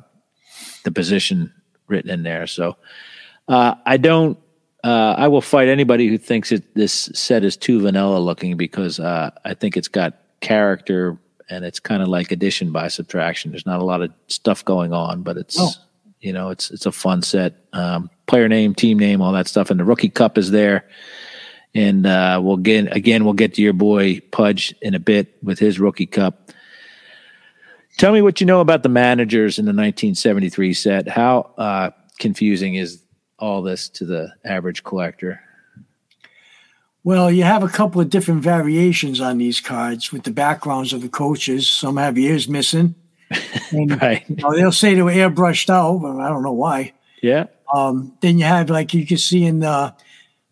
the 0.84 0.92
position 0.92 1.52
written 1.88 2.12
in 2.12 2.24
there. 2.24 2.46
So 2.46 2.78
uh, 3.48 3.76
I 3.86 3.98
don't. 3.98 4.38
Uh, 4.84 5.16
I 5.18 5.28
will 5.28 5.42
fight 5.42 5.68
anybody 5.68 6.08
who 6.08 6.20
thinks 6.20 6.50
that 6.50 6.76
this 6.76 7.10
set 7.14 7.44
is 7.44 7.58
too 7.58 7.82
vanilla 7.82 8.20
looking 8.20 8.58
because 8.58 9.00
uh, 9.00 9.32
I 9.44 9.56
think 9.56 9.76
it's 9.76 9.88
got 9.88 10.14
character 10.40 11.18
and 11.50 11.66
it's 11.66 11.80
kind 11.80 12.04
of 12.04 12.08
like 12.08 12.32
addition 12.32 12.72
by 12.72 12.88
subtraction. 12.88 13.52
There's 13.52 13.66
not 13.66 13.82
a 13.82 13.86
lot 13.86 14.02
of 14.02 14.12
stuff 14.28 14.64
going 14.64 14.94
on, 14.94 15.24
but 15.24 15.38
it's 15.38 15.58
oh. 15.60 15.72
you 16.22 16.34
know 16.34 16.50
it's 16.50 16.70
it's 16.72 16.86
a 16.86 16.92
fun 16.92 17.22
set. 17.22 17.56
Um, 17.74 18.10
player 18.28 18.48
name, 18.48 18.76
team 18.76 19.00
name, 19.00 19.22
all 19.22 19.32
that 19.34 19.48
stuff, 19.48 19.72
and 19.72 19.80
the 19.80 19.86
rookie 19.86 20.10
cup 20.10 20.38
is 20.38 20.52
there. 20.52 20.86
And 21.76 22.06
uh, 22.08 22.40
we'll 22.44 22.58
get 22.58 22.96
again. 22.96 23.24
We'll 23.24 23.34
get 23.34 23.54
to 23.56 23.62
your 23.62 23.74
boy 23.74 24.22
Pudge 24.32 24.74
in 24.82 24.96
a 24.96 25.00
bit 25.00 25.38
with 25.44 25.60
his 25.60 25.80
rookie 25.80 26.06
cup. 26.06 26.52
Tell 27.98 28.14
me 28.14 28.22
what 28.22 28.40
you 28.40 28.48
know 28.48 28.62
about 28.62 28.84
the 28.84 28.90
managers 28.90 29.58
in 29.58 29.66
the 29.66 29.70
1973 29.70 30.74
set. 30.74 31.08
How 31.08 31.52
uh, 31.58 31.90
confusing 32.20 32.76
is 32.76 33.04
all 33.40 33.62
this 33.62 33.90
to 33.90 34.06
the 34.06 34.34
average 34.46 34.84
collector? 34.84 35.42
Well, 37.04 37.32
you 37.32 37.44
have 37.44 37.64
a 37.64 37.70
couple 37.70 38.02
of 38.02 38.10
different 38.10 38.42
variations 38.42 39.22
on 39.22 39.38
these 39.38 39.62
cards 39.62 40.12
with 40.12 40.24
the 40.24 40.32
backgrounds 40.32 40.92
of 40.92 41.02
the 41.02 41.10
coaches. 41.10 41.68
Some 41.68 41.98
have 41.98 42.18
ears 42.18 42.48
missing. 42.48 42.96
And, 43.72 44.02
right. 44.02 44.24
You 44.30 44.38
know, 44.38 44.56
they'll 44.56 44.72
say 44.72 44.94
they 44.94 45.02
were 45.02 45.12
airbrushed 45.12 45.70
out, 45.70 45.98
but 45.98 46.18
I 46.22 46.30
don't 46.30 46.44
know 46.44 46.54
why. 46.54 46.94
Yeah. 47.22 47.48
Um, 47.74 48.18
then 48.22 48.38
you 48.38 48.46
have, 48.46 48.70
like 48.70 48.94
you 48.94 49.06
can 49.06 49.18
see 49.18 49.44
in 49.44 49.60
the 49.60 49.94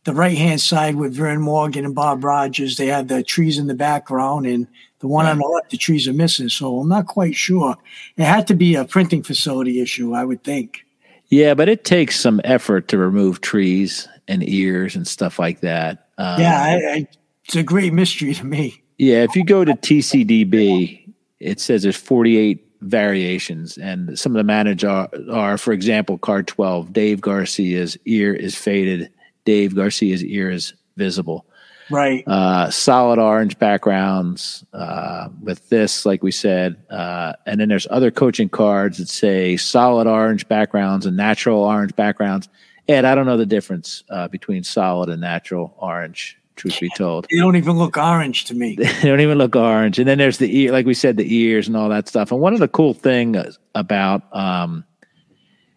the 0.05 0.13
right 0.13 0.37
hand 0.37 0.61
side 0.61 0.95
with 0.95 1.15
Vern 1.15 1.41
Morgan 1.41 1.83
and 1.83 1.95
Bob 1.95 2.23
Rodgers, 2.23 2.77
they 2.77 2.87
have 2.87 3.07
the 3.07 3.23
trees 3.23 3.57
in 3.57 3.67
the 3.67 3.73
background, 3.75 4.45
and 4.45 4.67
the 4.99 5.07
one 5.07 5.25
on 5.25 5.39
the 5.39 5.45
left, 5.45 5.71
the 5.71 5.77
trees 5.77 6.07
are 6.07 6.13
missing. 6.13 6.47
So 6.47 6.79
I'm 6.79 6.87
not 6.87 7.07
quite 7.07 7.35
sure. 7.35 7.75
It 8.15 8.23
had 8.23 8.47
to 8.47 8.53
be 8.53 8.75
a 8.75 8.85
printing 8.85 9.23
facility 9.23 9.81
issue, 9.81 10.13
I 10.13 10.23
would 10.23 10.43
think. 10.43 10.85
Yeah, 11.29 11.55
but 11.55 11.67
it 11.67 11.83
takes 11.83 12.19
some 12.19 12.39
effort 12.43 12.87
to 12.89 12.97
remove 12.97 13.41
trees 13.41 14.07
and 14.27 14.47
ears 14.47 14.95
and 14.95 15.07
stuff 15.07 15.39
like 15.39 15.61
that. 15.61 16.07
Um, 16.17 16.39
yeah, 16.39 16.63
I, 16.63 16.93
I, 16.93 17.07
it's 17.45 17.55
a 17.55 17.63
great 17.63 17.91
mystery 17.91 18.33
to 18.35 18.45
me. 18.45 18.83
Yeah, 18.97 19.23
if 19.23 19.35
you 19.35 19.43
go 19.43 19.65
to 19.65 19.73
TCDB, 19.73 21.13
it 21.39 21.59
says 21.59 21.83
there's 21.83 21.97
48 21.97 22.63
variations, 22.81 23.77
and 23.77 24.17
some 24.17 24.33
of 24.33 24.37
the 24.37 24.43
managed 24.43 24.85
are, 24.85 25.09
are, 25.31 25.57
for 25.57 25.73
example, 25.73 26.17
card 26.19 26.47
12, 26.47 26.93
Dave 26.93 27.21
Garcia's 27.21 27.97
ear 28.05 28.33
is 28.33 28.55
faded, 28.55 29.11
Dave 29.45 29.75
Garcia's 29.75 30.23
ear 30.23 30.49
is 30.49 30.73
visible. 30.97 31.45
Right. 31.89 32.27
Uh, 32.27 32.69
solid 32.71 33.19
orange 33.19 33.59
backgrounds 33.59 34.65
uh, 34.73 35.29
with 35.41 35.69
this, 35.69 36.05
like 36.05 36.23
we 36.23 36.31
said. 36.31 36.77
Uh, 36.89 37.33
and 37.45 37.59
then 37.59 37.69
there's 37.69 37.87
other 37.89 38.11
coaching 38.11 38.49
cards 38.49 38.97
that 38.97 39.07
say 39.07 39.55
solid 39.55 40.07
orange 40.07 40.47
backgrounds 40.47 41.05
and 41.05 41.15
natural 41.15 41.63
orange 41.63 41.95
backgrounds. 41.95 42.49
Ed, 42.87 43.05
I 43.05 43.15
don't 43.15 43.25
know 43.25 43.37
the 43.37 43.45
difference 43.45 44.03
uh, 44.09 44.27
between 44.27 44.63
solid 44.63 45.09
and 45.09 45.21
natural 45.21 45.75
orange. 45.77 46.37
Truth 46.55 46.79
be 46.79 46.89
told, 46.95 47.27
they 47.29 47.37
don't 47.37 47.57
even 47.57 47.77
look 47.77 47.97
orange 47.97 48.45
to 48.45 48.55
me. 48.55 48.75
they 48.79 49.09
don't 49.09 49.19
even 49.19 49.37
look 49.37 49.57
orange. 49.57 49.99
And 49.99 50.07
then 50.07 50.17
there's 50.17 50.37
the 50.37 50.57
ear, 50.57 50.71
like 50.71 50.85
we 50.85 50.93
said, 50.93 51.17
the 51.17 51.35
ears 51.35 51.67
and 51.67 51.75
all 51.75 51.89
that 51.89 52.07
stuff. 52.07 52.31
And 52.31 52.39
one 52.39 52.53
of 52.53 52.61
the 52.61 52.69
cool 52.69 52.93
things 52.93 53.59
about 53.73 54.33
um, 54.33 54.85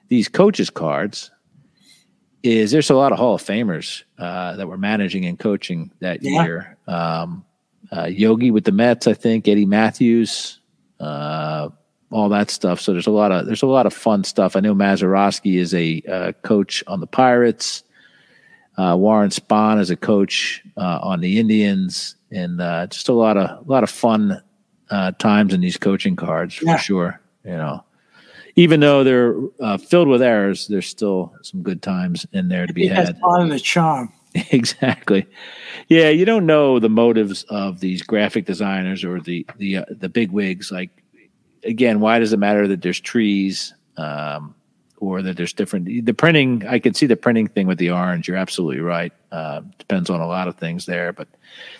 these 0.06 0.28
coaches 0.28 0.70
cards 0.70 1.32
is 2.42 2.70
there's 2.70 2.90
a 2.90 2.94
lot 2.94 3.12
of 3.12 3.18
Hall 3.18 3.34
of 3.34 3.42
Famers 3.42 4.04
uh, 4.18 4.56
that 4.56 4.68
were 4.68 4.78
managing 4.78 5.24
and 5.26 5.38
coaching 5.38 5.90
that 6.00 6.22
yeah. 6.22 6.42
year. 6.44 6.76
Um, 6.86 7.44
uh, 7.90 8.04
Yogi 8.04 8.50
with 8.50 8.64
the 8.64 8.72
Mets, 8.72 9.06
I 9.06 9.14
think. 9.14 9.48
Eddie 9.48 9.66
Mathews, 9.66 10.60
Uh, 11.00 11.70
all 12.10 12.28
that 12.30 12.50
stuff. 12.50 12.80
So 12.80 12.92
there's 12.92 13.06
a 13.06 13.10
lot 13.10 13.32
of 13.32 13.46
there's 13.46 13.62
a 13.62 13.66
lot 13.66 13.86
of 13.86 13.92
fun 13.92 14.24
stuff. 14.24 14.56
I 14.56 14.60
know 14.60 14.74
Mazeroski 14.74 15.58
is 15.58 15.74
a 15.74 16.02
uh, 16.10 16.32
coach 16.42 16.82
on 16.86 17.00
the 17.00 17.06
Pirates. 17.06 17.84
Uh, 18.76 18.96
Warren 18.96 19.30
Spahn 19.30 19.78
is 19.80 19.90
a 19.90 19.96
coach 19.96 20.62
uh, 20.76 21.00
on 21.02 21.20
the 21.20 21.38
Indians, 21.38 22.16
and 22.30 22.60
uh, 22.60 22.86
just 22.86 23.08
a 23.08 23.12
lot 23.12 23.36
of 23.36 23.66
a 23.66 23.70
lot 23.70 23.82
of 23.82 23.90
fun 23.90 24.40
uh, 24.90 25.12
times 25.18 25.52
in 25.52 25.60
these 25.60 25.76
coaching 25.76 26.16
cards 26.16 26.54
for 26.54 26.64
yeah. 26.64 26.76
sure. 26.78 27.20
You 27.44 27.56
know, 27.56 27.84
even 28.58 28.80
though 28.80 29.04
they're 29.04 29.36
uh, 29.60 29.78
filled 29.78 30.08
with 30.08 30.22
errors, 30.22 30.66
there's 30.66 30.88
still 30.88 31.32
some 31.42 31.62
good 31.62 31.82
times 31.82 32.26
in 32.32 32.48
there 32.48 32.66
to 32.66 32.72
be 32.72 32.86
had. 32.88 33.06
That's 33.06 33.20
part 33.20 33.42
of 33.42 33.48
the 33.50 33.60
charm. 33.60 34.12
exactly. 34.34 35.26
Yeah, 35.88 36.08
you 36.10 36.24
don't 36.24 36.46
know 36.46 36.78
the 36.78 36.88
motives 36.88 37.44
of 37.44 37.80
these 37.80 38.02
graphic 38.02 38.46
designers 38.46 39.04
or 39.04 39.20
the 39.20 39.46
the 39.56 39.84
the 39.90 40.08
big 40.08 40.32
wigs 40.32 40.70
like 40.70 40.90
again, 41.64 42.00
why 42.00 42.18
does 42.18 42.32
it 42.32 42.38
matter 42.38 42.66
that 42.68 42.82
there's 42.82 43.00
trees 43.00 43.74
um, 43.96 44.54
or 44.98 45.22
that 45.22 45.36
there's 45.36 45.52
different? 45.52 46.04
The 46.04 46.12
printing, 46.12 46.66
I 46.66 46.78
can 46.78 46.94
see 46.94 47.06
the 47.06 47.16
printing 47.16 47.48
thing 47.48 47.66
with 47.66 47.78
the 47.78 47.90
orange. 47.90 48.28
You're 48.28 48.36
absolutely 48.36 48.80
right. 48.80 49.12
Uh, 49.30 49.62
depends 49.78 50.10
on 50.10 50.20
a 50.20 50.26
lot 50.26 50.48
of 50.48 50.56
things 50.56 50.86
there, 50.86 51.12
but 51.12 51.28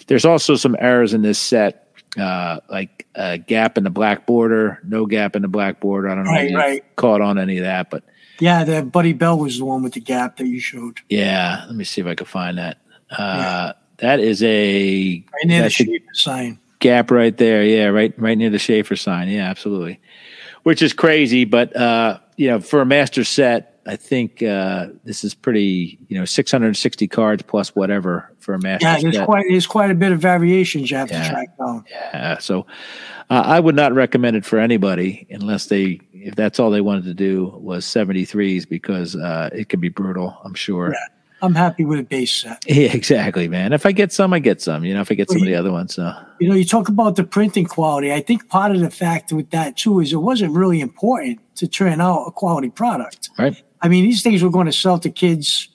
there's 0.07 0.25
also 0.25 0.57
some 0.57 0.77
errors 0.79 1.15
in 1.15 1.23
this 1.23 1.39
set. 1.39 1.88
Uh, 2.17 2.59
like 2.71 3.07
a 3.15 3.37
gap 3.37 3.77
in 3.77 3.85
the 3.85 3.91
black 3.91 4.27
border, 4.27 4.81
no 4.83 5.05
gap 5.05 5.37
in 5.37 5.43
the 5.43 5.49
black 5.49 5.79
border. 5.79 6.09
I 6.09 6.15
don't 6.15 6.25
know 6.25 6.31
right, 6.31 6.45
if 6.47 6.51
you 6.51 6.57
right. 6.57 6.97
caught 6.97 7.21
on 7.21 7.39
any 7.39 7.59
of 7.59 7.65
that, 7.65 7.91
but 7.91 8.03
yeah, 8.41 8.65
that 8.65 8.91
Buddy 8.91 9.13
Bell 9.13 9.39
was 9.39 9.59
the 9.59 9.65
one 9.65 9.83
with 9.83 9.93
the 9.93 10.01
gap 10.01 10.39
that 10.39 10.47
you 10.47 10.59
showed. 10.59 11.01
Yeah, 11.09 11.65
let 11.67 11.75
me 11.75 11.85
see 11.85 12.01
if 12.01 12.07
I 12.07 12.15
can 12.15 12.27
find 12.27 12.57
that. 12.59 12.79
Uh, 13.11 13.17
yeah. 13.19 13.73
That 13.99 14.21
is 14.21 14.43
a 14.43 15.25
right 15.33 15.47
near 15.47 15.63
the 15.65 16.01
sign 16.13 16.59
gap 16.79 17.11
right 17.11 17.37
there. 17.37 17.65
Yeah, 17.65 17.87
right, 17.87 18.15
right 18.19 18.39
near 18.39 18.51
the 18.51 18.59
Schaefer 18.59 18.97
sign. 18.97 19.29
Yeah, 19.29 19.49
absolutely. 19.49 20.01
Which 20.63 20.83
is 20.83 20.93
crazy, 20.93 21.45
but 21.45 21.75
uh, 21.77 22.19
you 22.37 22.49
know, 22.49 22.61
for 22.61 22.81
a 22.81 22.87
master 22.87 23.25
set, 23.25 23.78
I 23.89 23.97
think 23.97 24.43
uh, 24.43 24.89
this 25.05 25.25
is 25.25 25.35
pretty. 25.35 25.99
You 26.09 26.19
know, 26.19 26.25
660 26.25 27.09
cards 27.09 27.43
plus 27.43 27.75
whatever 27.75 28.31
for 28.39 28.55
a 28.55 28.61
master. 28.61 28.87
Yeah, 28.87 29.01
there's 29.01 29.17
set. 29.17 29.27
quite 29.27 29.47
there's 29.49 29.67
quite 29.67 29.91
a 29.91 29.95
bit 29.95 30.13
of 30.13 30.21
variations 30.21 30.91
you 30.91 30.97
have 30.97 31.11
yeah, 31.11 31.23
to 31.23 31.31
track 31.31 31.59
down. 31.59 31.85
Yeah, 31.91 32.39
so 32.39 32.67
uh, 33.31 33.43
I 33.45 33.61
would 33.61 33.75
not 33.75 33.93
recommend 33.93 34.37
it 34.37 34.45
for 34.45 34.59
anybody 34.59 35.27
unless 35.31 35.67
they, 35.67 36.01
if 36.13 36.35
that's 36.35 36.59
all 36.59 36.71
they 36.71 36.81
wanted 36.81 37.05
to 37.05 37.15
do 37.15 37.53
was 37.57 37.85
73s, 37.85 38.69
because 38.69 39.17
uh, 39.17 39.51
it 39.53 39.69
can 39.69 39.81
be 39.81 39.89
brutal. 39.89 40.39
I'm 40.45 40.55
sure. 40.55 40.93
Yeah. 40.93 41.07
I'm 41.41 41.55
happy 41.55 41.85
with 41.85 42.01
a 42.01 42.03
base 42.03 42.33
set. 42.33 42.65
Yeah, 42.69 42.93
exactly, 42.93 43.47
man. 43.47 43.73
If 43.73 43.87
I 43.87 43.93
get 43.93 44.13
some, 44.13 44.33
I 44.33 44.41
get 44.41 44.61
some. 44.61 44.85
You 44.85 44.95
know, 44.95 45.03
if 45.03 45.11
I 45.13 45.15
get 45.15 45.31
some 45.31 45.41
of 45.41 45.47
the 45.47 45.55
other 45.55 45.71
ones, 45.71 45.95
so. 45.95 46.13
You 46.41 46.49
know, 46.49 46.55
you 46.57 46.65
talk 46.65 46.89
about 46.89 47.15
the 47.15 47.23
printing 47.23 47.67
quality. 47.67 48.13
I 48.13 48.21
think 48.21 48.49
part 48.49 48.75
of 48.75 48.81
the 48.81 48.91
fact 48.91 49.33
with 49.33 49.51
that 49.51 49.77
too 49.77 50.01
is 50.01 50.13
it 50.13 50.17
wasn't 50.17 50.55
really 50.57 50.81
important 50.81 51.39
to 51.57 51.69
turn 51.69 52.01
out 52.01 52.25
a 52.27 52.33
quality 52.33 52.71
product. 52.71 53.31
Right. 53.39 53.63
I 53.81 53.89
mean, 53.89 54.05
these 54.05 54.23
things 54.23 54.43
were 54.43 54.51
going 54.51 54.67
to 54.67 54.73
sell 54.73 54.99
to 54.99 55.11
kids 55.11 55.69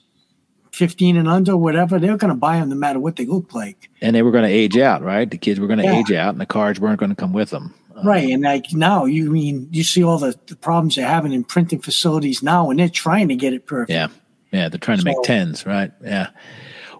15 0.72 1.16
and 1.16 1.28
under, 1.28 1.56
whatever. 1.56 1.98
They 1.98 2.10
were 2.10 2.16
going 2.16 2.32
to 2.32 2.38
buy 2.38 2.58
them 2.58 2.68
no 2.68 2.74
matter 2.74 2.98
what 2.98 3.16
they 3.16 3.26
look 3.26 3.54
like. 3.54 3.90
And 4.00 4.14
they 4.14 4.22
were 4.22 4.30
going 4.30 4.44
to 4.44 4.50
age 4.50 4.76
out, 4.76 5.02
right? 5.02 5.30
The 5.30 5.38
kids 5.38 5.60
were 5.60 5.66
going 5.66 5.78
to 5.78 5.84
yeah. 5.84 6.00
age 6.00 6.12
out, 6.12 6.30
and 6.30 6.40
the 6.40 6.46
cards 6.46 6.80
weren't 6.80 6.98
going 6.98 7.10
to 7.10 7.16
come 7.16 7.32
with 7.32 7.50
them. 7.50 7.74
Right. 8.04 8.28
And 8.30 8.42
like 8.42 8.72
now, 8.72 9.04
you 9.04 9.30
mean 9.30 9.68
you 9.70 9.84
see 9.84 10.02
all 10.02 10.18
the, 10.18 10.36
the 10.46 10.56
problems 10.56 10.96
they're 10.96 11.06
having 11.06 11.32
in 11.32 11.44
printing 11.44 11.80
facilities 11.80 12.42
now, 12.42 12.70
and 12.70 12.78
they're 12.78 12.88
trying 12.88 13.28
to 13.28 13.36
get 13.36 13.52
it 13.52 13.66
perfect. 13.66 13.90
Yeah. 13.90 14.08
Yeah, 14.52 14.68
they're 14.68 14.78
trying 14.78 14.98
to 14.98 15.04
make 15.04 15.20
tens, 15.24 15.66
right? 15.66 15.90
Yeah. 16.00 16.28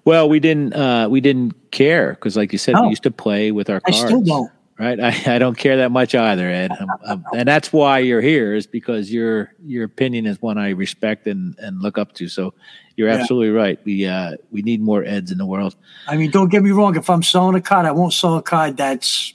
Well, 0.04 0.28
we 0.28 0.40
didn't 0.40 0.74
uh, 0.74 1.08
we 1.08 1.20
didn't 1.20 1.70
care 1.70 2.10
because, 2.10 2.36
like 2.36 2.52
you 2.52 2.58
said, 2.58 2.74
no. 2.74 2.82
we 2.82 2.88
used 2.88 3.04
to 3.04 3.10
play 3.10 3.52
with 3.52 3.70
our 3.70 3.80
cards. 3.80 4.02
I 4.02 4.06
still 4.06 4.22
don't. 4.22 4.50
Right, 4.78 4.98
I, 5.26 5.34
I 5.34 5.38
don't 5.38 5.56
care 5.56 5.76
that 5.78 5.92
much 5.92 6.14
either, 6.14 6.48
Ed, 6.50 6.72
I'm, 6.72 6.88
I'm, 7.06 7.24
and 7.34 7.48
that's 7.48 7.72
why 7.72 8.00
you're 8.00 8.20
here 8.20 8.54
is 8.54 8.66
because 8.66 9.12
your 9.12 9.52
your 9.64 9.84
opinion 9.84 10.26
is 10.26 10.42
one 10.42 10.58
I 10.58 10.70
respect 10.70 11.26
and, 11.26 11.56
and 11.58 11.80
look 11.80 11.96
up 11.96 12.12
to. 12.14 12.28
So 12.28 12.54
you're 12.96 13.08
yeah. 13.08 13.16
absolutely 13.16 13.50
right. 13.50 13.78
We 13.84 14.06
uh, 14.06 14.36
we 14.50 14.62
need 14.62 14.80
more 14.80 15.04
Eds 15.04 15.30
in 15.30 15.38
the 15.38 15.46
world. 15.46 15.76
I 16.08 16.16
mean, 16.16 16.30
don't 16.30 16.48
get 16.48 16.62
me 16.62 16.70
wrong. 16.70 16.96
If 16.96 17.08
I'm 17.08 17.22
selling 17.22 17.54
a 17.54 17.60
card, 17.60 17.86
I 17.86 17.92
won't 17.92 18.12
sell 18.12 18.36
a 18.36 18.42
card 18.42 18.76
that's, 18.76 19.32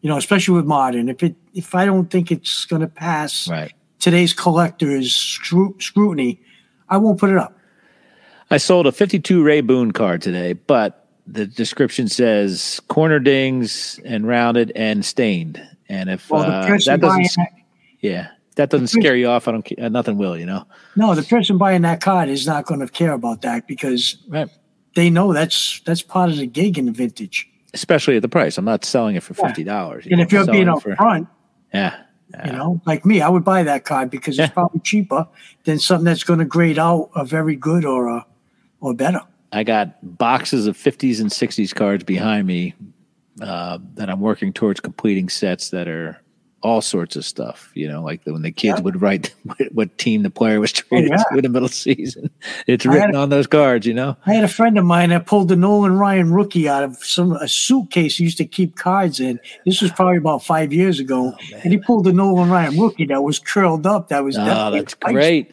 you 0.00 0.08
know, 0.08 0.16
especially 0.16 0.54
with 0.54 0.66
modern. 0.66 1.08
If 1.08 1.22
it 1.22 1.36
if 1.52 1.74
I 1.74 1.84
don't 1.84 2.10
think 2.10 2.32
it's 2.32 2.64
going 2.64 2.80
to 2.80 2.88
pass 2.88 3.48
right 3.48 3.72
today's 3.98 4.32
collector's 4.32 5.12
scru- 5.12 5.80
scrutiny, 5.82 6.40
I 6.88 6.96
won't 6.96 7.18
put 7.18 7.30
it 7.30 7.36
up. 7.36 7.58
I 8.50 8.58
sold 8.58 8.86
a 8.86 8.92
52 8.92 9.42
Ray 9.42 9.60
Boone 9.60 9.90
card 9.90 10.22
today, 10.22 10.52
but 10.52 11.05
the 11.26 11.46
description 11.46 12.08
says 12.08 12.80
corner 12.88 13.18
dings 13.18 13.98
and 14.04 14.26
rounded 14.26 14.72
and 14.76 15.04
stained. 15.04 15.60
And 15.88 16.08
if 16.10 16.30
Well, 16.30 16.42
uh, 16.42 16.66
that 16.68 17.00
doesn't, 17.00 17.00
that, 17.36 17.48
yeah, 18.00 18.28
that 18.56 18.70
doesn't 18.70 18.88
scare 18.88 19.16
you 19.16 19.28
off. 19.28 19.48
I 19.48 19.52
don't. 19.52 19.72
uh, 19.78 19.88
Nothing 19.88 20.18
will, 20.18 20.36
you 20.36 20.46
know. 20.46 20.64
no, 20.96 21.14
the 21.14 21.22
person 21.22 21.58
buying 21.58 21.82
that 21.82 22.00
card 22.00 22.28
is 22.28 22.46
not 22.46 22.66
going 22.66 22.80
to 22.80 22.88
care 22.88 23.12
about 23.12 23.42
that 23.42 23.66
because 23.66 24.16
Right. 24.28 24.48
they 24.94 25.10
know 25.10 25.32
that's 25.32 25.80
that's 25.84 26.02
part 26.02 26.30
of 26.30 26.36
the 26.36 26.46
gig 26.46 26.78
in 26.78 26.86
the 26.86 26.92
vintage. 26.92 27.48
Especially 27.74 28.16
at 28.16 28.22
the 28.22 28.28
price. 28.28 28.56
I'm 28.56 28.64
not 28.64 28.84
selling 28.84 29.16
it 29.16 29.22
for 29.22 29.34
fifty 29.34 29.62
dollars. 29.64 30.06
And 30.10 30.20
if 30.20 30.32
you're 30.32 30.46
being 30.46 30.68
up 30.68 30.82
front, 30.82 31.28
yeah, 31.74 31.94
you 32.44 32.52
know, 32.52 32.80
like 32.86 33.04
me, 33.04 33.20
I 33.20 33.28
would 33.28 33.44
buy 33.44 33.62
that 33.64 33.84
card 33.84 34.10
because 34.10 34.38
it's 34.38 34.48
Yeah. 34.48 34.52
probably 34.54 34.80
cheaper 34.80 35.26
than 35.64 35.78
something 35.78 36.04
that's 36.04 36.24
going 36.24 36.38
to 36.38 36.44
grade 36.46 36.78
out 36.78 37.10
a 37.14 37.24
very 37.24 37.54
good 37.54 37.84
or 37.84 38.08
a 38.08 38.26
or 38.80 38.94
better. 38.94 39.20
I 39.52 39.62
got 39.64 39.96
boxes 40.18 40.66
of 40.66 40.76
50s 40.76 41.20
and 41.20 41.30
60s 41.30 41.74
cards 41.74 42.04
behind 42.04 42.46
me 42.46 42.74
uh, 43.40 43.78
that 43.94 44.10
I'm 44.10 44.20
working 44.20 44.52
towards 44.52 44.80
completing 44.80 45.28
sets 45.28 45.70
that 45.70 45.88
are 45.88 46.20
all 46.62 46.80
sorts 46.80 47.14
of 47.16 47.24
stuff. 47.24 47.70
You 47.74 47.86
know, 47.86 48.02
like 48.02 48.22
when 48.24 48.42
the 48.42 48.50
kids 48.50 48.78
Yeah. 48.78 48.82
would 48.84 49.00
write 49.00 49.32
what, 49.72 49.96
team 49.98 50.22
the 50.24 50.30
player 50.30 50.58
was 50.58 50.72
traded 50.72 51.10
yeah. 51.10 51.16
to 51.30 51.36
in 51.36 51.42
the 51.42 51.48
middle 51.48 51.66
of 51.66 51.70
the 51.70 51.76
season. 51.76 52.28
It's 52.66 52.84
written 52.84 53.10
had- 53.10 53.14
on 53.14 53.28
those 53.28 53.46
cards. 53.46 53.86
You 53.86 53.94
know. 53.94 54.16
I 54.26 54.32
had 54.34 54.42
a 54.42 54.48
friend 54.48 54.76
of 54.78 54.84
mine 54.84 55.10
that 55.10 55.26
pulled 55.26 55.48
the 55.48 55.54
Nolan 55.56 55.96
Ryan 55.96 56.32
rookie 56.32 56.68
out 56.68 56.82
of 56.82 56.96
some 56.96 57.32
a 57.32 57.46
suitcase 57.46 58.16
he 58.16 58.24
used 58.24 58.38
to 58.38 58.46
keep 58.46 58.74
cards 58.76 59.20
in. 59.20 59.38
This 59.64 59.80
was 59.80 59.92
probably 59.92 60.16
about 60.16 60.42
five 60.42 60.72
years 60.72 60.98
ago, 60.98 61.34
and 61.62 61.72
he 61.72 61.78
pulled 61.78 62.04
the 62.04 62.12
Nolan 62.12 62.50
Ryan 62.50 62.78
rookie 62.80 63.06
that 63.06 63.22
was 63.22 63.38
curled 63.38 63.86
up. 63.86 64.08
That 64.08 64.24
was 64.24 64.36
Oh, 64.36 64.70
that's 64.72 64.96
ice. 65.04 65.46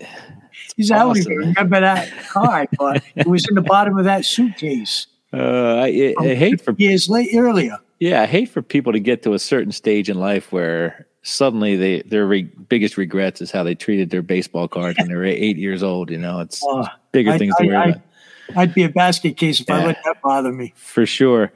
He's 0.76 0.92
I 0.92 1.00
awesome, 1.00 1.24
man. 1.38 1.48
remember 1.50 1.80
that 1.82 2.10
card, 2.30 2.68
but 2.78 3.04
it 3.16 3.28
was 3.28 3.48
in 3.48 3.56
the 3.56 3.62
bottom 3.62 3.98
of 3.98 4.06
that 4.06 4.26
suitcase. 4.26 5.08
Uh, 5.32 5.76
I, 5.84 6.14
I 6.20 6.34
hate 6.36 6.62
for 6.62 6.74
years 6.78 7.10
late 7.10 7.30
earlier. 7.34 7.78
Yeah, 8.00 8.22
I 8.22 8.26
hate 8.26 8.50
for 8.50 8.62
people 8.62 8.92
to 8.94 9.00
get 9.00 9.24
to 9.24 9.34
a 9.34 9.40
certain 9.40 9.72
stage 9.72 10.10
in 10.10 10.20
life 10.20 10.52
where 10.52 11.08
suddenly 11.22 11.76
they 11.76 12.02
their 12.02 12.26
re- 12.28 12.44
biggest 12.44 12.98
regrets 12.98 13.42
is 13.42 13.50
how 13.52 13.64
they 13.64 13.76
treated 13.76 14.10
their 14.10 14.22
baseball 14.22 14.68
cards 14.68 14.98
when 15.00 15.08
they 15.08 15.16
were 15.16 15.24
eight 15.24 15.58
years 15.58 15.82
old. 15.84 16.12
You 16.12 16.18
know, 16.18 16.40
it's 16.42 16.64
Uh, 16.68 16.88
bigger 17.12 17.32
I- 17.32 17.38
things 17.38 17.56
to 17.60 17.66
worry 17.68 17.76
I- 17.76 17.84
about 17.90 18.02
I'd 18.58 18.74
be 18.74 18.84
a 18.84 18.90
basket 18.90 19.38
case 19.38 19.62
if 19.62 19.70
I 19.70 19.86
let 19.86 19.98
that 20.04 20.22
bother 20.22 20.52
me. 20.52 20.74
for 20.76 21.06
sure. 21.06 21.52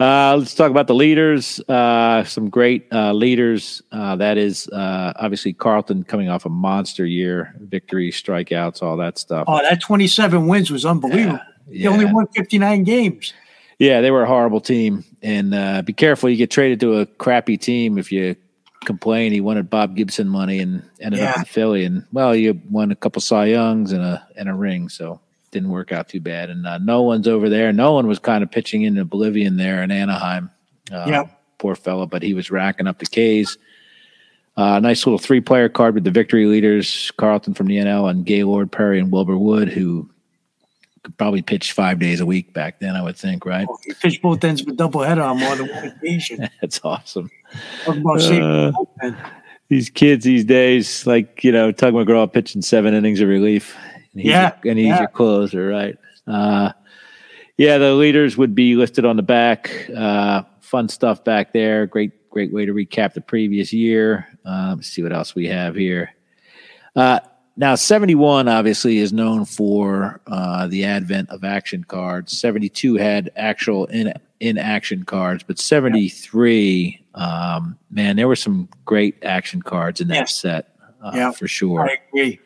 Uh, 0.00 0.34
let's 0.38 0.54
talk 0.54 0.70
about 0.70 0.86
the 0.86 0.94
leaders. 0.94 1.60
Uh, 1.68 2.24
some 2.24 2.48
great 2.48 2.86
uh, 2.90 3.12
leaders. 3.12 3.82
Uh, 3.92 4.16
that 4.16 4.38
is 4.38 4.66
uh, 4.68 5.12
obviously 5.16 5.52
Carlton 5.52 6.04
coming 6.04 6.30
off 6.30 6.46
a 6.46 6.48
monster 6.48 7.04
year, 7.04 7.54
victory, 7.60 8.10
strikeouts, 8.10 8.82
all 8.82 8.96
that 8.96 9.18
stuff. 9.18 9.44
Oh, 9.46 9.58
that 9.60 9.80
27 9.82 10.46
wins 10.46 10.70
was 10.70 10.86
unbelievable. 10.86 11.38
They 11.68 11.86
only 11.86 12.06
Yeah. 12.06 12.12
won 12.14 12.26
59 12.28 12.82
games. 12.84 13.34
Yeah, 13.78 14.00
they 14.00 14.10
were 14.10 14.22
a 14.22 14.26
horrible 14.26 14.60
team, 14.60 15.04
and 15.22 15.54
uh, 15.54 15.82
be 15.82 15.92
careful. 15.92 16.28
You 16.30 16.36
get 16.36 16.50
traded 16.50 16.80
to 16.80 17.00
a 17.00 17.06
crappy 17.06 17.56
team 17.58 17.96
if 17.98 18.10
you 18.12 18.36
complain. 18.84 19.32
He 19.32 19.40
wanted 19.40 19.68
Bob 19.70 19.96
Gibson 19.96 20.28
money 20.28 20.58
and 20.60 20.82
ended 21.00 21.20
up 21.20 21.36
in 21.38 21.44
Philly, 21.44 21.84
and 21.84 22.04
well, 22.12 22.34
you 22.34 22.60
won 22.70 22.90
a 22.90 22.96
couple 22.96 23.20
Cy 23.22 23.46
Youngs 23.46 23.92
and 23.92 24.02
a 24.02 24.26
and 24.36 24.48
a 24.50 24.54
ring, 24.54 24.88
so 24.90 25.20
didn't 25.50 25.70
work 25.70 25.92
out 25.92 26.08
too 26.08 26.20
bad. 26.20 26.50
And 26.50 26.66
uh, 26.66 26.78
no 26.78 27.02
one's 27.02 27.26
over 27.28 27.48
there. 27.48 27.72
Nolan 27.72 28.06
was 28.06 28.18
kind 28.18 28.42
of 28.42 28.50
pitching 28.50 28.82
in 28.82 28.96
oblivion 28.98 29.56
there 29.56 29.82
in 29.82 29.90
Anaheim. 29.90 30.50
Uh, 30.92 31.04
Yeah. 31.08 31.24
poor 31.58 31.74
fella, 31.74 32.06
but 32.06 32.22
he 32.22 32.34
was 32.34 32.50
racking 32.50 32.86
up 32.86 32.98
the 32.98 33.06
K's. 33.06 33.58
Uh, 34.56 34.78
nice 34.80 35.06
little 35.06 35.18
three 35.18 35.40
player 35.40 35.68
card 35.68 35.94
with 35.94 36.04
the 36.04 36.10
victory 36.10 36.46
leaders, 36.46 37.10
Carlton 37.16 37.54
from 37.54 37.66
the 37.66 37.76
NL 37.76 38.10
and 38.10 38.26
Gaylord 38.26 38.70
Perry 38.70 38.98
and 38.98 39.10
Wilbur 39.12 39.38
Wood, 39.38 39.68
who 39.68 40.08
could 41.02 41.16
probably 41.16 41.40
pitch 41.40 41.72
five 41.72 41.98
days 41.98 42.20
a 42.20 42.26
week 42.26 42.52
back 42.52 42.78
then, 42.80 42.94
I 42.94 43.02
would 43.02 43.16
think, 43.16 43.46
right? 43.46 43.66
He 43.86 43.94
pitched 43.94 44.20
both 44.20 44.44
ends 44.44 44.60
of 44.60 44.68
a 44.68 44.72
doubleheader 44.72 45.24
on 45.24 45.38
more 45.38 45.56
than 45.56 45.68
one 45.68 45.86
occasion. 45.86 46.48
That's 46.60 46.80
awesome. 46.84 47.30
Talk 47.84 47.96
about 47.96 48.20
saving 48.20 48.42
Uh. 48.42 48.72
These 49.68 49.88
kids 49.88 50.24
these 50.24 50.44
days, 50.44 51.06
like, 51.06 51.44
you 51.44 51.52
know, 51.52 51.70
Tug 51.70 51.94
McGraw 51.94 52.30
pitching 52.30 52.60
seven 52.60 52.92
innings 52.92 53.20
of 53.20 53.28
relief. 53.28 53.76
And 54.12 54.22
he's 54.22 54.30
Yeah, 54.30 54.52
and 54.64 54.78
he's 54.78 54.88
yeah. 54.88 54.98
your 55.00 55.08
closer, 55.08 55.68
right? 55.68 55.96
Uh, 56.26 56.72
yeah, 57.56 57.78
the 57.78 57.94
leaders 57.94 58.36
would 58.36 58.54
be 58.54 58.74
listed 58.74 59.04
on 59.04 59.16
the 59.16 59.22
back. 59.22 59.88
Uh, 59.94 60.42
fun 60.60 60.88
stuff 60.88 61.22
back 61.24 61.52
there. 61.52 61.86
Great, 61.86 62.30
great 62.30 62.52
way 62.52 62.64
to 62.64 62.72
recap 62.72 63.12
the 63.14 63.20
previous 63.20 63.72
year. 63.72 64.26
Uh, 64.44 64.74
let's 64.76 64.88
see 64.88 65.02
what 65.02 65.12
else 65.12 65.34
we 65.34 65.46
have 65.48 65.74
here. 65.74 66.10
Uh, 66.96 67.20
now, 67.56 67.74
71 67.74 68.48
obviously 68.48 68.98
is 68.98 69.12
known 69.12 69.44
for 69.44 70.20
uh, 70.26 70.66
the 70.68 70.84
advent 70.84 71.28
of 71.30 71.44
action 71.44 71.84
cards. 71.84 72.36
72 72.38 72.96
had 72.96 73.30
actual 73.36 73.84
in 73.86 74.12
in 74.40 74.56
action 74.56 75.02
cards, 75.04 75.42
but 75.42 75.58
73, 75.58 77.04
um, 77.14 77.76
man, 77.90 78.16
there 78.16 78.26
were 78.26 78.36
some 78.36 78.70
great 78.86 79.16
action 79.22 79.60
cards 79.60 80.00
in 80.00 80.08
that 80.08 80.14
Yes. 80.14 80.34
set 80.40 80.74
uh, 81.02 81.12
Yeah. 81.14 81.30
for 81.32 81.46
sure 81.46 81.82
I 81.82 81.98
agree. 82.08 82.40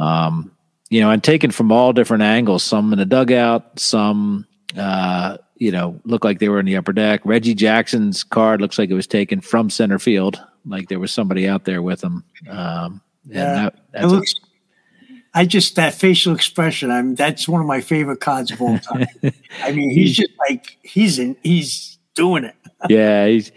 um, 0.00 0.50
you 0.90 1.00
know, 1.00 1.10
and 1.10 1.22
taken 1.22 1.50
from 1.50 1.72
all 1.72 1.92
different 1.92 2.22
angles. 2.22 2.62
Some 2.62 2.92
in 2.92 2.98
the 2.98 3.04
dugout, 3.06 3.78
some, 3.80 4.46
uh, 4.76 5.38
you 5.56 5.70
know, 5.70 6.00
look 6.04 6.24
like 6.24 6.38
they 6.40 6.48
were 6.48 6.60
in 6.60 6.66
the 6.66 6.76
upper 6.76 6.92
deck. 6.92 7.20
Reggie 7.24 7.54
Jackson's 7.54 8.22
card 8.24 8.60
looks 8.60 8.78
like 8.78 8.90
it 8.90 8.94
was 8.94 9.06
taken 9.06 9.40
from 9.40 9.70
center 9.70 9.98
field, 9.98 10.42
like 10.66 10.88
there 10.88 10.98
was 11.00 11.12
somebody 11.12 11.48
out 11.48 11.64
there 11.64 11.82
with 11.82 12.02
him. 12.02 12.24
Um, 12.48 13.00
and 13.24 13.34
Yeah. 13.34 13.70
that, 13.92 14.08
looks. 14.08 14.34
I 15.36 15.46
just 15.46 15.74
that 15.76 15.94
facial 15.94 16.32
expression. 16.34 16.90
I 16.92 17.02
mean, 17.02 17.14
that's 17.16 17.48
one 17.48 17.60
of 17.60 17.66
my 17.66 17.80
favorite 17.80 18.20
cards 18.20 18.52
of 18.52 18.60
all 18.62 18.78
time. 18.78 19.06
I 19.62 19.72
mean, 19.72 19.90
he's 19.90 20.14
just 20.16 20.30
like 20.38 20.76
he's 20.82 21.18
in. 21.18 21.36
He's 21.42 21.98
doing 22.14 22.44
it. 22.44 22.54
yeah, 22.88 23.26
he's, 23.26 23.50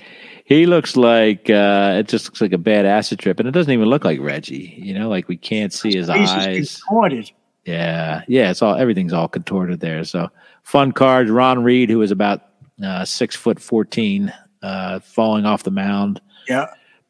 he 0.48 0.66
looks 0.66 0.96
like 0.96 1.50
uh, 1.50 1.96
it 2.00 2.08
just 2.08 2.26
looks 2.26 2.40
like 2.40 2.54
a 2.54 2.58
bad 2.58 2.86
acid 2.86 3.20
trip, 3.20 3.38
and 3.38 3.50
it 3.50 3.52
doesn't 3.52 3.72
even 3.74 3.88
look 3.90 4.06
like 4.06 4.18
Reggie. 4.22 4.74
You 4.78 4.98
know, 4.98 5.10
like 5.10 5.28
we 5.28 5.36
can't 5.36 5.74
see 5.74 5.94
his 5.94 6.08
Face 6.08 6.30
is 6.30 6.36
eyes. 6.36 6.82
contorted. 6.88 7.32
Yeah, 7.66 8.22
yeah, 8.30 8.50
it's 8.50 8.62
all 8.62 8.76
everything's 8.76 9.12
all 9.12 9.28
contorted 9.28 9.82
there. 9.82 10.06
So 10.06 10.30
fun 10.64 10.94
cards. 10.94 11.30
Ron 11.30 11.64
Reed, 11.66 11.90
who 11.90 11.98
was 12.00 12.12
about 12.12 12.44
uh, 12.82 13.04
six 13.04 13.36
foot 13.36 13.60
fourteen, 13.60 14.32
uh, 14.62 15.00
falling 15.02 15.46
off 15.46 15.64
the 15.64 15.72
mound, 15.72 16.22
Yeah. 16.48 16.68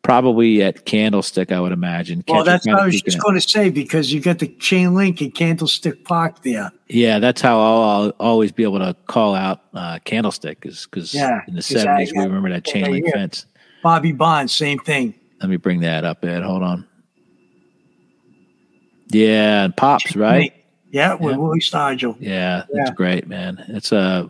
Probably 0.08 0.64
at 0.64 0.86
Candlestick, 0.86 1.52
I 1.52 1.60
would 1.60 1.74
imagine. 1.74 2.24
Well, 2.28 2.44
that's 2.46 2.66
what 2.66 2.80
I 2.80 2.86
was 2.86 3.02
just 3.02 3.18
out. 3.18 3.24
going 3.24 3.36
to 3.36 3.42
say 3.42 3.70
because 3.70 4.14
you 4.14 4.22
got 4.22 4.40
the 4.40 4.48
chain 4.48 4.96
link 4.96 5.22
at 5.22 5.36
Candlestick 5.36 6.06
Park 6.06 6.44
there. 6.44 6.72
Yeah, 6.88 7.20
that's 7.20 7.42
how 7.42 7.60
I'll, 7.60 7.82
I'll 7.82 8.10
always 8.20 8.54
be 8.54 8.64
able 8.64 8.80
to 8.80 8.96
call 9.08 9.36
out 9.36 9.62
uh, 9.74 10.00
Candlestick, 10.06 10.66
is 10.66 10.88
because 10.90 11.14
Yeah, 11.14 11.42
in 11.48 11.56
the 11.56 11.62
seventies 11.62 12.14
we 12.14 12.24
remember 12.24 12.50
that 12.50 12.64
chain 12.66 12.90
link 12.90 13.06
fence. 13.14 13.46
Bobby 13.84 14.14
Bonds, 14.14 14.54
same 14.54 14.80
thing. 14.80 15.14
Let 15.42 15.50
me 15.50 15.58
bring 15.58 15.82
that 15.82 16.06
up, 16.06 16.24
Ed. 16.24 16.42
Hold 16.42 16.64
on. 16.64 16.88
Yeah, 19.10 19.66
and 19.66 19.76
pops 19.76 20.16
right. 20.16 20.54
Yeah, 20.92 21.14
with 21.16 21.34
Yeah. 21.34 21.38
Willie 21.38 21.60
Stargell. 21.60 22.16
Yeah, 22.20 22.64
that's 22.72 22.90
Yeah. 22.90 22.94
great, 22.96 23.28
man. 23.28 23.64
It's 23.68 23.92
uh, 23.92 24.28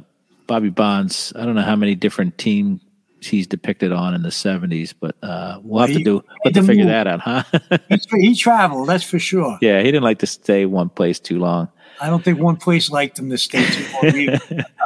Bobby 0.48 0.70
Bonds. 0.70 1.34
I 1.36 1.46
don't 1.46 1.56
know 1.56 1.62
how 1.62 1.76
many 1.76 1.96
different 1.96 2.38
teams 2.38 2.82
he's 3.22 3.48
depicted 3.48 3.92
on 3.92 4.14
in 4.14 4.22
the 4.24 4.30
'70s, 4.30 4.94
but 5.00 5.16
uh, 5.24 5.60
we'll 5.64 5.82
have 5.82 5.90
to 5.90 5.98
He- 5.98 6.04
do 6.04 6.24
he 6.44 6.50
have 6.50 6.54
to 6.54 6.64
figure 6.64 6.84
move. 6.86 6.92
that 6.92 7.08
out, 7.08 7.20
huh? 7.20 7.44
He, 7.90 8.28
he 8.28 8.36
traveled, 8.36 8.88
that's 8.90 9.04
for 9.04 9.20
sure. 9.20 9.58
yeah, 9.62 9.80
he 9.80 9.86
didn't 9.86 10.04
like 10.04 10.20
to 10.20 10.28
stay 10.28 10.66
one 10.66 10.90
place 10.90 11.20
too 11.20 11.40
long. 11.40 11.70
I 12.00 12.10
don't 12.10 12.24
think 12.24 12.40
one 12.40 12.58
place 12.58 12.92
liked 12.92 13.18
him 13.18 13.30
to 13.32 13.38
stay 13.38 13.66
too 13.66 14.38
long. 14.52 14.64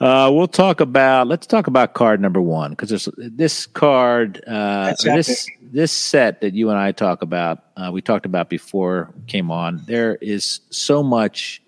Uh, 0.00 0.30
we'll 0.32 0.48
talk 0.48 0.80
about 0.80 1.26
let's 1.26 1.46
talk 1.46 1.66
about 1.66 1.92
card 1.92 2.22
number 2.22 2.40
one 2.40 2.70
because 2.70 3.06
this 3.18 3.66
card, 3.66 4.42
uh, 4.46 4.94
this 5.04 5.46
this 5.60 5.92
set 5.92 6.40
that 6.40 6.54
you 6.54 6.70
and 6.70 6.78
I 6.78 6.92
talk 6.92 7.20
about, 7.20 7.64
uh, 7.76 7.90
we 7.92 8.00
talked 8.00 8.24
about 8.24 8.48
before 8.48 9.12
came 9.26 9.50
on. 9.50 9.82
There 9.86 10.14
is 10.22 10.60
so 10.70 11.02
much 11.02 11.60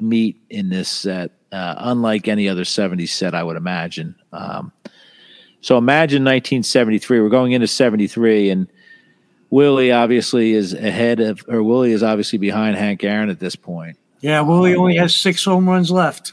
meat 0.00 0.40
in 0.50 0.70
this 0.70 0.88
set, 0.88 1.30
uh, 1.52 1.76
unlike 1.78 2.26
any 2.26 2.48
other 2.48 2.64
'70s 2.64 3.10
set, 3.10 3.32
I 3.32 3.44
would 3.44 3.56
imagine. 3.56 4.16
Um, 4.32 4.72
so 5.60 5.78
imagine 5.78 6.22
1973. 6.22 7.20
We're 7.20 7.28
going 7.28 7.52
into 7.52 7.66
'73, 7.66 8.50
and 8.50 8.68
Willie 9.50 9.92
obviously 9.92 10.52
is 10.52 10.72
ahead 10.74 11.20
of, 11.20 11.44
or 11.48 11.62
Willie 11.62 11.92
is 11.92 12.02
obviously 12.02 12.38
behind 12.38 12.76
Hank 12.76 13.02
Aaron 13.04 13.30
at 13.30 13.40
this 13.40 13.56
point. 13.56 13.96
Yeah, 14.20 14.40
Willie 14.40 14.74
only 14.74 14.96
has 14.96 15.14
six 15.14 15.44
home 15.44 15.68
runs 15.68 15.90
left. 15.90 16.32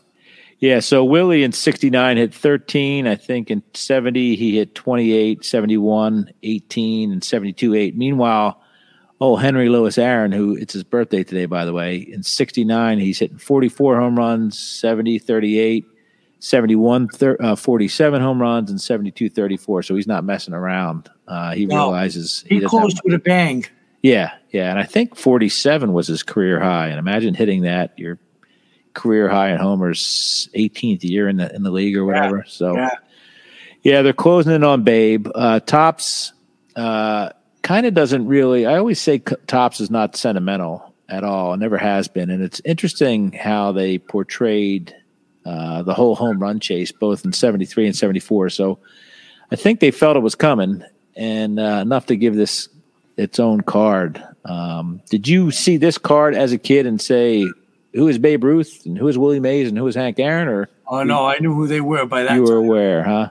Yeah, 0.59 0.80
so 0.80 1.03
Willie 1.03 1.43
in 1.43 1.51
69 1.51 2.17
hit 2.17 2.34
13. 2.34 3.07
I 3.07 3.15
think 3.15 3.51
in 3.51 3.61
70 3.73 4.36
he 4.36 4.57
hit 4.57 4.73
28, 4.73 5.43
71, 5.43 6.32
18, 6.43 7.11
and 7.11 7.23
72, 7.23 7.76
8. 7.76 7.97
Meanwhile, 7.97 8.61
oh, 9.19 9.36
Henry 9.36 9.69
Lewis 9.69 9.97
Aaron, 9.97 10.32
who 10.32 10.55
it's 10.55 10.73
his 10.73 10.84
birthday 10.84 11.23
today, 11.23 11.45
by 11.45 11.65
the 11.65 11.73
way, 11.73 11.97
in 11.97 12.23
69 12.23 12.99
he's 12.99 13.19
hitting 13.19 13.38
44 13.38 13.99
home 13.99 14.17
runs, 14.17 14.57
70, 14.57 15.19
38, 15.19 15.86
71, 16.39 17.07
thir- 17.09 17.38
uh, 17.39 17.55
47 17.55 18.21
home 18.21 18.41
runs, 18.41 18.69
and 18.69 18.79
72, 18.79 19.29
34. 19.29 19.83
So 19.83 19.95
he's 19.95 20.07
not 20.07 20.23
messing 20.23 20.53
around. 20.53 21.09
Uh, 21.27 21.53
he 21.53 21.65
No. 21.65 21.75
realizes 21.91 22.43
He 22.47 22.55
doesn't 22.59 22.69
closed 22.69 23.01
with 23.03 23.13
a 23.15 23.19
bang. 23.19 23.65
Yeah, 24.03 24.31
yeah, 24.51 24.69
and 24.69 24.77
I 24.77 24.83
think 24.83 25.15
47 25.15 25.91
was 25.91 26.05
his 26.07 26.21
career 26.21 26.59
high. 26.59 26.89
And 26.89 26.99
imagine 26.99 27.33
hitting 27.33 27.63
that 27.63 27.97
your 27.97 28.19
career 28.93 29.27
high 29.27 29.49
in 29.51 29.57
homers, 29.57 30.47
18th 30.53 31.03
year 31.03 31.27
in 31.27 31.38
the 31.38 31.53
in 31.55 31.63
the 31.63 31.71
league 31.71 31.97
or 31.97 32.05
whatever. 32.05 32.38
Yeah, 32.38 32.43
so 32.45 32.75
yeah. 32.75 32.89
yeah, 33.81 34.01
they're 34.03 34.13
closing 34.13 34.53
in 34.53 34.63
on 34.63 34.83
Babe. 34.83 35.27
Uh, 35.33 35.59
Topps 35.59 36.33
uh, 36.75 37.29
kind 37.63 37.88
of 37.88 37.95
doesn't 37.95 38.27
really. 38.27 38.67
I 38.67 38.77
always 38.77 39.01
say 39.01 39.17
c- 39.27 39.36
Topps 39.47 39.79
is 39.81 39.89
not 39.89 40.15
sentimental 40.15 40.93
at 41.09 41.23
all. 41.23 41.53
It 41.53 41.57
never 41.57 41.77
has 41.77 42.07
been, 42.07 42.29
and 42.29 42.43
it's 42.43 42.61
interesting 42.63 43.31
how 43.31 43.71
they 43.71 43.97
portrayed 43.97 44.93
uh, 45.45 45.83
the 45.83 45.93
whole 45.93 46.15
home 46.15 46.39
run 46.39 46.59
chase, 46.59 46.91
both 46.91 47.23
in 47.25 47.31
'73 47.33 47.87
and 47.87 47.95
'74. 47.95 48.49
So 48.49 48.79
I 49.51 49.55
think 49.55 49.79
they 49.79 49.91
felt 49.91 50.17
it 50.17 50.21
was 50.21 50.35
coming, 50.35 50.83
and 51.15 51.59
uh, 51.59 51.79
enough 51.81 52.07
to 52.07 52.15
give 52.15 52.35
this 52.35 52.69
its 53.17 53.39
own 53.39 53.61
card. 53.61 54.21
Um, 54.43 55.01
did 55.09 55.27
you 55.27 55.51
see 55.51 55.77
this 55.77 55.97
card 55.97 56.35
as 56.35 56.51
a 56.51 56.57
kid 56.57 56.85
and 56.85 56.99
say, 57.01 57.45
"Who 57.93 58.07
is 58.07 58.17
Babe 58.17 58.43
Ruth 58.43 58.85
and 58.85 58.97
who 58.97 59.07
is 59.07 59.17
Willie 59.17 59.39
Mays 59.39 59.69
and 59.69 59.77
who 59.77 59.87
is 59.87 59.95
Hank 59.95 60.19
Aaron?" 60.19 60.47
Or 60.47 60.69
Oh 60.87 61.03
no, 61.03 61.25
I 61.25 61.37
knew 61.39 61.53
who 61.53 61.67
they 61.67 61.81
were 61.81 62.05
by 62.05 62.23
that. 62.23 62.35
you 62.35 62.41
were 62.41 62.47
time. 62.59 62.65
aware, 62.65 63.03
huh? 63.03 63.29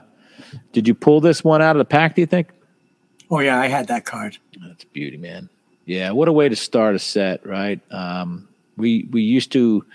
Did 0.73 0.87
you 0.87 0.93
pull 0.95 1.21
this 1.21 1.43
one 1.43 1.61
out 1.61 1.75
of 1.75 1.79
the 1.79 1.85
pack? 1.85 2.15
Do 2.15 2.21
you 2.21 2.27
think? 2.27 2.49
Oh 3.29 3.39
yeah, 3.39 3.59
I 3.59 3.67
had 3.67 3.87
that 3.87 4.05
card. 4.05 4.37
That's 4.65 4.83
beauty, 4.85 5.17
man. 5.17 5.49
Yeah, 5.85 6.11
what 6.11 6.27
a 6.27 6.33
way 6.33 6.49
to 6.49 6.55
start 6.55 6.95
a 6.95 6.99
set, 6.99 7.45
right? 7.45 7.79
Um, 7.91 8.47
we 8.77 9.07
we 9.11 9.21
used 9.21 9.51
to 9.53 9.85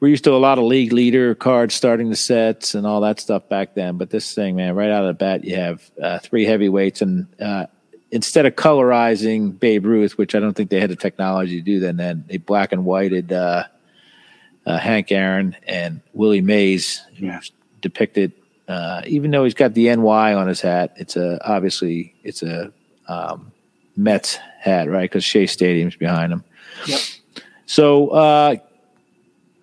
we're 0.00 0.08
used 0.08 0.24
to 0.24 0.32
a 0.32 0.36
lot 0.36 0.58
of 0.58 0.64
league 0.64 0.92
leader 0.92 1.34
cards 1.34 1.74
starting 1.74 2.10
the 2.10 2.16
sets 2.16 2.74
and 2.74 2.86
all 2.86 3.00
that 3.00 3.18
stuff 3.20 3.48
back 3.48 3.74
then. 3.74 3.96
But 3.96 4.10
this 4.10 4.34
thing, 4.34 4.56
man, 4.56 4.74
right 4.74 4.90
out 4.90 5.04
of 5.04 5.08
the 5.08 5.14
bat, 5.14 5.44
you 5.44 5.56
have 5.56 5.90
uh, 6.02 6.18
three 6.18 6.44
heavyweights, 6.44 7.02
and 7.02 7.26
uh, 7.40 7.66
instead 8.10 8.46
of 8.46 8.54
colorizing 8.56 9.58
Babe 9.58 9.86
Ruth, 9.86 10.18
which 10.18 10.34
I 10.34 10.40
don't 10.40 10.54
think 10.54 10.70
they 10.70 10.80
had 10.80 10.90
the 10.90 10.96
technology 10.96 11.56
to 11.58 11.64
do 11.64 11.80
then, 11.80 11.96
then 11.96 12.24
they 12.28 12.36
black 12.36 12.72
and 12.72 12.84
whited 12.84 13.32
uh, 13.32 13.64
uh, 14.66 14.78
Hank 14.78 15.12
Aaron 15.12 15.56
and 15.66 16.00
Willie 16.12 16.40
Mays, 16.42 17.02
Yeah. 17.16 17.40
depicted. 17.80 18.32
Uh, 18.68 19.00
even 19.06 19.30
though 19.30 19.44
he's 19.44 19.54
got 19.54 19.74
the 19.74 19.94
NY 19.94 20.34
on 20.34 20.48
his 20.48 20.60
hat, 20.60 20.92
it's 20.96 21.14
a 21.16 21.38
obviously 21.48 22.14
it's 22.24 22.42
a 22.42 22.72
um, 23.06 23.52
Mets 23.96 24.38
hat, 24.60 24.90
right? 24.90 25.08
Because 25.08 25.22
Shea 25.22 25.46
Stadium's 25.46 25.94
behind 25.94 26.32
him. 26.32 26.42
Yep. 26.86 27.00
So 27.66 28.08
uh, 28.08 28.56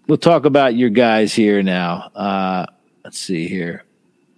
we'll 0.07 0.17
talk 0.17 0.45
about 0.45 0.75
your 0.75 0.89
guys 0.89 1.33
here 1.33 1.63
now. 1.63 2.11
Uh, 2.15 2.65
let's 3.03 3.19
see 3.19 3.47
here. 3.47 3.83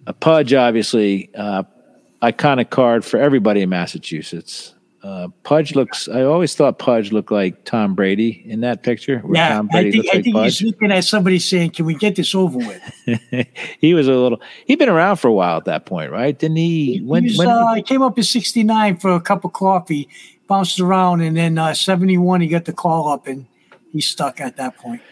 A 0.06 0.12
Pudge, 0.12 0.54
obviously, 0.54 1.30
uh, 1.34 1.64
iconic 2.22 2.70
card 2.70 3.04
for 3.04 3.18
everybody 3.18 3.62
in 3.62 3.68
Massachusetts. 3.68 4.74
Uh, 5.02 5.28
Pudge 5.44 5.76
looks. 5.76 6.08
I 6.08 6.22
always 6.22 6.54
thought 6.56 6.80
Pudge 6.80 7.12
looked 7.12 7.30
like 7.30 7.64
Tom 7.64 7.94
Brady 7.94 8.42
in 8.44 8.62
that 8.62 8.82
picture. 8.82 9.22
Yeah, 9.30 9.50
Tom 9.50 9.68
I 9.72 9.90
think 9.90 10.06
I 10.12 10.20
think 10.20 10.36
he's 10.36 10.62
looking 10.62 10.90
at 10.90 11.04
somebody 11.04 11.38
saying, 11.38 11.70
"Can 11.70 11.86
we 11.86 11.94
get 11.94 12.16
this 12.16 12.34
over 12.34 12.58
with?" 12.58 13.46
he 13.78 13.94
was 13.94 14.08
a 14.08 14.12
little. 14.12 14.40
He'd 14.66 14.80
been 14.80 14.88
around 14.88 15.16
for 15.16 15.28
a 15.28 15.32
while 15.32 15.58
at 15.58 15.66
that 15.66 15.86
point, 15.86 16.10
right? 16.10 16.36
Didn't 16.36 16.56
he? 16.56 17.02
When, 17.04 17.22
he 17.22 17.30
was, 17.30 17.38
when 17.38 17.48
uh, 17.48 17.74
he 17.74 17.82
came 17.82 18.02
up 18.02 18.18
in 18.18 18.24
'69 18.24 18.96
for 18.96 19.14
a 19.14 19.20
cup 19.20 19.44
of 19.44 19.52
coffee, 19.52 20.08
bounced 20.48 20.80
around, 20.80 21.20
and 21.20 21.36
then 21.36 21.56
uh, 21.56 21.72
'71 21.72 22.40
he 22.40 22.48
got 22.48 22.64
the 22.64 22.72
call 22.72 23.08
up, 23.08 23.28
and 23.28 23.46
he 23.92 24.00
stuck 24.00 24.40
at 24.40 24.56
that 24.56 24.76
point. 24.76 25.02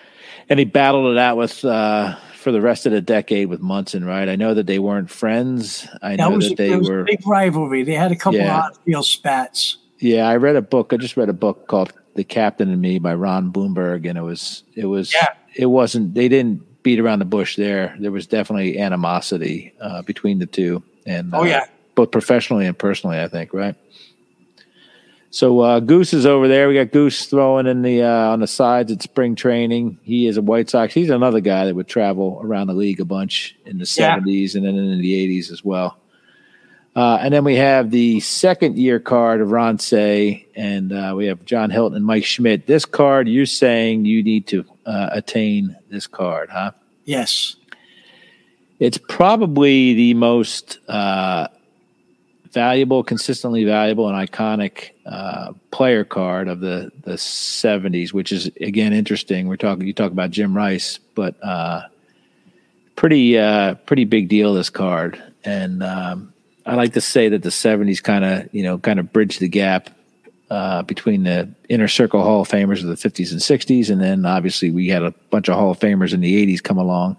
And 0.48 0.58
he 0.58 0.64
battled 0.64 1.12
it 1.12 1.18
out 1.18 1.36
with 1.36 1.64
uh, 1.64 2.16
for 2.36 2.52
the 2.52 2.60
rest 2.60 2.84
of 2.86 2.92
the 2.92 3.00
decade 3.00 3.48
with 3.48 3.60
Munson, 3.60 4.04
right? 4.04 4.28
I 4.28 4.36
know 4.36 4.54
that 4.54 4.66
they 4.66 4.78
weren't 4.78 5.10
friends. 5.10 5.86
I 6.02 6.10
That 6.16 6.18
know 6.18 6.36
was, 6.36 6.48
that 6.48 6.56
they 6.58 6.76
was 6.76 6.88
were. 6.88 7.00
a 7.00 7.04
big 7.04 7.26
rivalry. 7.26 7.82
They 7.82 7.94
had 7.94 8.12
a 8.12 8.16
couple 8.16 8.38
Yeah. 8.40 8.58
of 8.58 8.64
outfield 8.76 9.06
spats. 9.06 9.78
Yeah, 10.00 10.28
I 10.28 10.36
read 10.36 10.56
a 10.56 10.62
book. 10.62 10.92
I 10.92 10.96
just 10.98 11.16
read 11.16 11.28
a 11.30 11.32
book 11.34 11.66
called 11.66 11.92
"The 12.14 12.24
Captain 12.24 12.70
and 12.70 12.82
Me" 12.82 12.98
by 12.98 13.14
Ron 13.14 13.50
Blomberg, 13.50 14.04
and 14.06 14.18
it 14.18 14.22
was 14.22 14.62
it 14.74 14.86
was 14.86 15.14
Yeah. 15.14 15.28
it 15.56 15.66
wasn't. 15.66 16.14
They 16.14 16.28
didn't 16.28 16.82
beat 16.82 17.00
around 17.00 17.20
the 17.20 17.24
bush 17.24 17.56
there. 17.56 17.96
There 17.98 18.12
was 18.12 18.26
definitely 18.26 18.78
animosity 18.78 19.72
uh, 19.80 20.02
between 20.02 20.38
the 20.40 20.46
two, 20.46 20.82
and 21.06 21.34
Oh, 21.34 21.40
uh, 21.40 21.44
yeah. 21.44 21.64
both 21.94 22.10
professionally 22.10 22.66
and 22.66 22.76
personally. 22.76 23.18
I 23.18 23.28
think 23.28 23.54
right. 23.54 23.74
So 25.34 25.62
uh, 25.62 25.80
Goose 25.80 26.14
is 26.14 26.26
over 26.26 26.46
there. 26.46 26.68
We 26.68 26.74
got 26.76 26.92
Goose 26.92 27.26
throwing 27.26 27.66
in 27.66 27.82
the 27.82 28.04
uh, 28.04 28.28
on 28.30 28.38
the 28.38 28.46
sides 28.46 28.92
at 28.92 29.02
spring 29.02 29.34
training. 29.34 29.98
He 30.04 30.28
is 30.28 30.36
a 30.36 30.42
White 30.42 30.70
Sox. 30.70 30.94
He's 30.94 31.10
another 31.10 31.40
guy 31.40 31.64
that 31.66 31.74
would 31.74 31.88
travel 31.88 32.40
around 32.40 32.68
the 32.68 32.72
league 32.74 33.00
a 33.00 33.04
bunch 33.04 33.56
in 33.66 33.78
the 33.78 33.80
Yeah. 33.80 34.14
seventies 34.14 34.54
and 34.54 34.64
then 34.64 34.76
in 34.76 35.00
the 35.00 35.12
eighties 35.20 35.50
as 35.50 35.64
well. 35.64 35.98
Uh, 36.94 37.18
and 37.20 37.34
then 37.34 37.42
we 37.42 37.56
have 37.56 37.90
the 37.90 38.20
second 38.20 38.78
year 38.78 39.00
card 39.00 39.40
of 39.40 39.50
Ron 39.50 39.80
Cey, 39.80 40.46
and 40.54 40.92
uh, 40.92 41.14
we 41.16 41.26
have 41.26 41.44
John 41.44 41.68
Hilton 41.68 41.96
and 41.96 42.06
Mike 42.06 42.24
Schmidt. 42.24 42.68
This 42.68 42.84
card, 42.84 43.26
you're 43.26 43.44
saying 43.44 44.04
you 44.04 44.22
need 44.22 44.46
to 44.46 44.64
uh, 44.86 45.08
attain 45.10 45.74
this 45.90 46.06
card, 46.06 46.50
huh? 46.50 46.70
Yes. 47.06 47.56
It's 48.78 48.98
probably 48.98 49.94
the 49.94 50.14
most 50.14 50.78
uh, 50.86 51.48
valuable, 52.54 53.02
consistently 53.02 53.64
valuable, 53.64 54.08
and 54.08 54.16
iconic 54.16 54.92
uh, 55.04 55.52
player 55.70 56.04
card 56.04 56.48
of 56.48 56.60
the 56.60 56.90
the 57.02 57.14
'70s, 57.14 58.12
which 58.12 58.32
is 58.32 58.46
again 58.60 58.92
interesting. 58.92 59.48
We're 59.48 59.56
talking, 59.56 59.86
you 59.86 59.92
talk 59.92 60.12
about 60.12 60.30
Jim 60.30 60.56
Rice, 60.56 60.98
but 61.14 61.36
uh, 61.44 61.82
pretty 62.96 63.36
uh, 63.36 63.74
pretty 63.74 64.04
big 64.04 64.28
deal 64.28 64.54
this 64.54 64.70
card, 64.70 65.22
and 65.44 65.82
um, 65.82 66.32
I 66.64 66.76
like 66.76 66.94
to 66.94 67.00
say 67.00 67.28
that 67.28 67.42
the 67.42 67.50
'70s 67.50 68.02
kind 68.02 68.24
of 68.24 68.54
you 68.54 68.62
know 68.62 68.78
kind 68.78 68.98
of 68.98 69.12
bridged 69.12 69.40
the 69.40 69.48
gap 69.48 69.90
uh, 70.48 70.82
between 70.82 71.24
the 71.24 71.52
inner 71.68 71.88
circle 71.88 72.22
Hall 72.22 72.42
of 72.42 72.48
Famers 72.48 72.80
of 72.80 72.86
the 72.86 73.08
50s 73.08 73.32
and 73.32 73.40
60s, 73.40 73.90
and 73.90 74.00
then 74.00 74.24
obviously 74.24 74.70
we 74.70 74.88
had 74.88 75.02
a 75.02 75.10
bunch 75.30 75.48
of 75.48 75.56
Hall 75.56 75.72
of 75.72 75.80
Famers 75.80 76.14
in 76.14 76.20
the 76.20 76.46
80s 76.46 76.62
come 76.62 76.78
along 76.78 77.16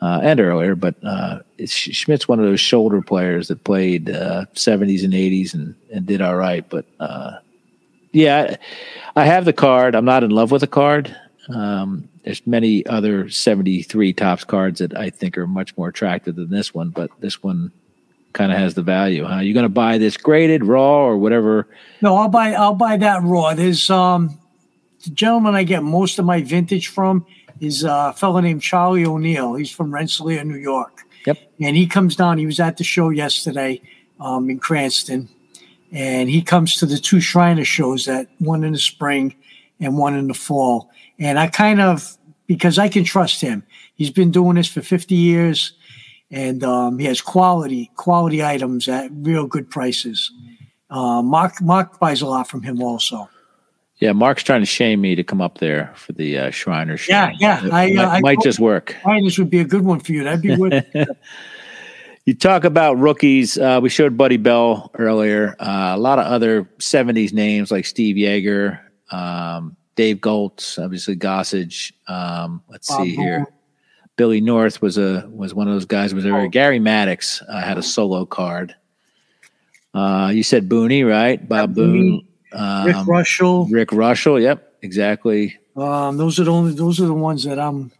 uh, 0.00 0.20
and 0.22 0.40
earlier. 0.40 0.74
But 0.74 0.94
uh, 1.04 1.40
Schmidt's 1.64 2.28
one 2.28 2.38
of 2.38 2.44
those 2.44 2.60
shoulder 2.60 3.02
players 3.02 3.48
that 3.48 3.64
played 3.64 4.10
uh, 4.10 4.46
70s 4.54 5.04
and 5.04 5.12
80s 5.12 5.54
and, 5.54 5.74
and 5.92 6.06
did 6.06 6.20
all 6.20 6.36
right. 6.36 6.68
But 6.68 6.86
uh, 7.00 7.38
yeah, 8.12 8.56
I, 9.16 9.22
I 9.22 9.24
have 9.24 9.44
the 9.44 9.52
card. 9.52 9.94
I'm 9.94 10.04
not 10.04 10.24
in 10.24 10.30
love 10.30 10.50
with 10.50 10.60
the 10.60 10.66
card. 10.66 11.14
Um, 11.48 12.08
there's 12.24 12.46
many 12.46 12.84
other 12.86 13.30
73 13.30 14.12
Topps 14.12 14.44
cards 14.44 14.80
that 14.80 14.96
I 14.96 15.08
think 15.10 15.38
are 15.38 15.46
much 15.46 15.76
more 15.78 15.88
attractive 15.88 16.36
than 16.36 16.50
this 16.50 16.74
one, 16.74 16.90
but 16.90 17.10
this 17.20 17.42
one 17.42 17.72
kind 18.34 18.52
of 18.52 18.58
has 18.58 18.74
the 18.74 18.82
value. 18.82 19.24
Huh? 19.24 19.38
You 19.38 19.54
going 19.54 19.64
to 19.64 19.70
buy 19.70 19.96
this 19.96 20.16
graded, 20.16 20.64
raw, 20.64 21.06
or 21.06 21.16
whatever? 21.16 21.66
No, 22.02 22.16
I'll 22.16 22.28
buy 22.28 22.52
I'll 22.52 22.74
buy 22.74 22.98
that 22.98 23.22
raw. 23.22 23.54
There's 23.54 23.88
um 23.88 24.38
the 25.04 25.10
gentleman 25.10 25.54
I 25.54 25.64
get 25.64 25.82
most 25.82 26.18
of 26.18 26.24
my 26.24 26.42
vintage 26.42 26.88
from 26.88 27.24
is 27.60 27.84
uh, 27.84 28.12
a 28.14 28.18
fellow 28.18 28.40
named 28.40 28.62
Charlie 28.62 29.04
O'Neill. 29.04 29.54
He's 29.54 29.70
from 29.70 29.92
Rensselaer, 29.92 30.44
New 30.44 30.56
York. 30.56 31.02
Yep. 31.26 31.38
And 31.60 31.76
he 31.76 31.86
comes 31.86 32.16
down. 32.16 32.38
He 32.38 32.46
was 32.46 32.60
at 32.60 32.76
the 32.76 32.84
show 32.84 33.10
yesterday 33.10 33.80
um, 34.20 34.48
in 34.50 34.58
Cranston, 34.58 35.28
and 35.92 36.28
he 36.28 36.42
comes 36.42 36.76
to 36.76 36.86
the 36.86 36.98
two 36.98 37.20
Shriner 37.20 37.64
shows 37.64 38.06
that 38.06 38.28
one 38.38 38.64
in 38.64 38.72
the 38.72 38.78
spring 38.78 39.34
and 39.80 39.98
one 39.98 40.14
in 40.14 40.28
the 40.28 40.34
fall. 40.34 40.90
And 41.18 41.38
I 41.38 41.48
kind 41.48 41.80
of 41.80 42.16
because 42.46 42.78
I 42.78 42.88
can 42.88 43.04
trust 43.04 43.40
him. 43.40 43.62
He's 43.94 44.10
been 44.10 44.30
doing 44.30 44.56
this 44.56 44.68
for 44.68 44.80
50 44.80 45.14
years, 45.14 45.72
and 46.30 46.64
um, 46.64 46.98
he 46.98 47.06
has 47.06 47.20
quality 47.20 47.90
quality 47.96 48.42
items 48.42 48.88
at 48.88 49.10
real 49.12 49.46
good 49.46 49.70
prices. 49.70 50.32
Uh, 50.90 51.22
Mark 51.22 51.60
Mark 51.60 51.98
buys 51.98 52.22
a 52.22 52.26
lot 52.26 52.48
from 52.48 52.62
him 52.62 52.80
also. 52.82 53.28
Yeah, 53.98 54.12
Mark's 54.12 54.44
trying 54.44 54.60
to 54.60 54.66
shame 54.66 55.00
me 55.00 55.16
to 55.16 55.24
come 55.24 55.40
up 55.40 55.58
there 55.58 55.92
for 55.96 56.12
the 56.12 56.38
uh, 56.38 56.50
Shriner 56.50 56.96
show. 56.96 57.12
Yeah, 57.12 57.32
yeah, 57.38 57.66
It 57.66 57.72
I, 57.72 57.92
might, 57.92 58.04
uh, 58.04 58.20
might 58.20 58.40
just 58.42 58.60
work. 58.60 58.96
This 59.24 59.38
would 59.38 59.50
be 59.50 59.58
a 59.58 59.64
good 59.64 59.84
one 59.84 59.98
for 59.98 60.12
you. 60.12 60.24
That'd 60.24 60.42
be 60.42 60.56
worth. 60.56 60.84
You 62.28 62.34
talk 62.34 62.64
about 62.64 62.98
rookies. 62.98 63.56
Uh, 63.56 63.80
we 63.82 63.88
showed 63.88 64.18
Buddy 64.18 64.36
Bell 64.36 64.90
earlier. 64.98 65.56
Uh, 65.58 65.94
a 65.94 65.96
lot 65.96 66.18
of 66.18 66.26
other 66.26 66.64
'70s 66.78 67.32
names 67.32 67.70
like 67.70 67.86
Steve 67.86 68.16
Yeager, 68.16 68.80
um, 69.10 69.74
Dave 69.96 70.20
Goltz, 70.20 70.78
obviously 70.78 71.16
Gossage. 71.16 71.90
Um, 72.06 72.62
let's 72.68 72.88
Bob 72.88 73.00
see 73.00 73.16
here. 73.16 73.46
Billy 74.16 74.42
North 74.42 74.82
was 74.82 74.98
a 74.98 75.26
was 75.32 75.54
one 75.54 75.68
of 75.68 75.74
those 75.74 75.86
guys. 75.86 76.12
Was 76.12 76.24
there? 76.24 76.36
Oh. 76.36 76.48
Gary 76.50 76.78
Maddox 76.78 77.40
uh, 77.48 77.62
had 77.62 77.78
a 77.78 77.82
solo 77.82 78.26
card. 78.26 78.74
Uh, 79.94 80.30
you 80.30 80.42
said 80.42 80.68
Booney, 80.68 81.08
right? 81.08 81.48
Bob 81.48 81.74
Boone. 81.74 82.27
Um, 82.52 82.86
Rick 82.86 82.96
Reuschel. 82.96 83.68
Rick 83.70 83.88
Reuschel. 83.90 84.40
Yep, 84.40 84.78
exactly. 84.82 85.58
Um, 85.76 86.16
those 86.16 86.38
are 86.40 86.44
the 86.44 86.52
only. 86.52 86.72
Those 86.72 87.00
are 87.00 87.06
the 87.06 87.14
ones 87.14 87.44
that 87.44 87.58
I'm 87.58 87.92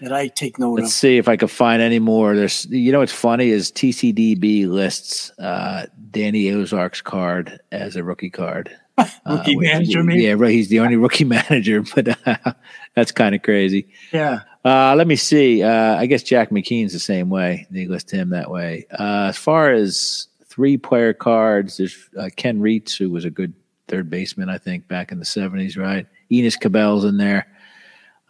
that 0.00 0.12
I 0.12 0.28
take 0.28 0.58
note 0.58 0.74
of. 0.74 0.80
Let's 0.80 0.92
of. 0.92 0.98
see 0.98 1.16
if 1.18 1.28
I 1.28 1.36
can 1.36 1.48
find 1.48 1.80
any 1.80 1.98
more. 1.98 2.34
There's, 2.36 2.66
you 2.66 2.92
know, 2.92 2.98
what's 2.98 3.12
funny 3.12 3.50
is 3.50 3.70
TCDB 3.70 4.68
lists 4.68 5.30
uh, 5.38 5.86
Danny 6.10 6.50
Ozark's 6.50 7.00
card 7.00 7.60
as 7.70 7.96
a 7.96 8.02
rookie 8.04 8.30
card. 8.30 8.76
Rookie 9.26 9.56
Uh, 9.56 9.60
manager. 9.60 10.02
Yeah, 10.10 10.34
right. 10.36 10.50
He's 10.50 10.68
the 10.68 10.80
only 10.80 10.96
rookie 10.96 11.24
manager, 11.38 11.82
but 11.94 12.08
uh, 12.26 12.52
that's 12.94 13.10
kind 13.12 13.34
of 13.34 13.42
crazy. 13.42 13.88
Yeah. 14.12 14.40
Uh, 14.64 14.94
let 14.96 15.06
me 15.06 15.16
see. 15.16 15.62
Uh, 15.62 15.96
I 15.96 16.06
guess 16.06 16.22
Jack 16.22 16.50
McKeon's 16.50 16.92
the 16.92 16.98
same 16.98 17.30
way. 17.30 17.66
They 17.70 17.86
list 17.86 18.10
him 18.10 18.30
that 18.30 18.50
way. 18.50 18.86
Uh, 18.92 19.26
as 19.30 19.38
far 19.38 19.72
as 19.72 20.28
three 20.44 20.76
player 20.76 21.14
cards, 21.14 21.78
there's 21.78 21.96
uh, 22.18 22.28
Ken 22.36 22.60
Reitz, 22.60 22.96
who 22.96 23.08
was 23.08 23.24
a 23.24 23.30
good 23.30 23.54
third 23.92 24.08
baseman, 24.08 24.48
I 24.48 24.56
think, 24.56 24.88
back 24.88 25.12
in 25.12 25.18
the 25.18 25.24
70s, 25.24 25.76
right? 25.76 26.06
Enos 26.30 26.56
Cabell's 26.56 27.04
in 27.04 27.18
there. 27.18 27.46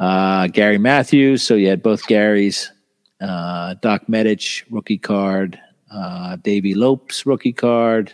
Uh, 0.01 0.49
Gary 0.49 0.79
Matthews. 0.79 1.45
So 1.45 1.55
you 1.55 1.69
had 1.69 1.85
both 1.85 2.05
Garys. 2.09 2.69
Uh, 3.21 3.75
Doc 3.75 4.03
Medich, 4.09 4.65
rookie 4.71 4.99
card. 4.99 5.61
Uh, 5.89 6.35
Davey 6.43 6.75
Lopes, 6.75 7.25
rookie 7.25 7.53
card. 7.53 8.13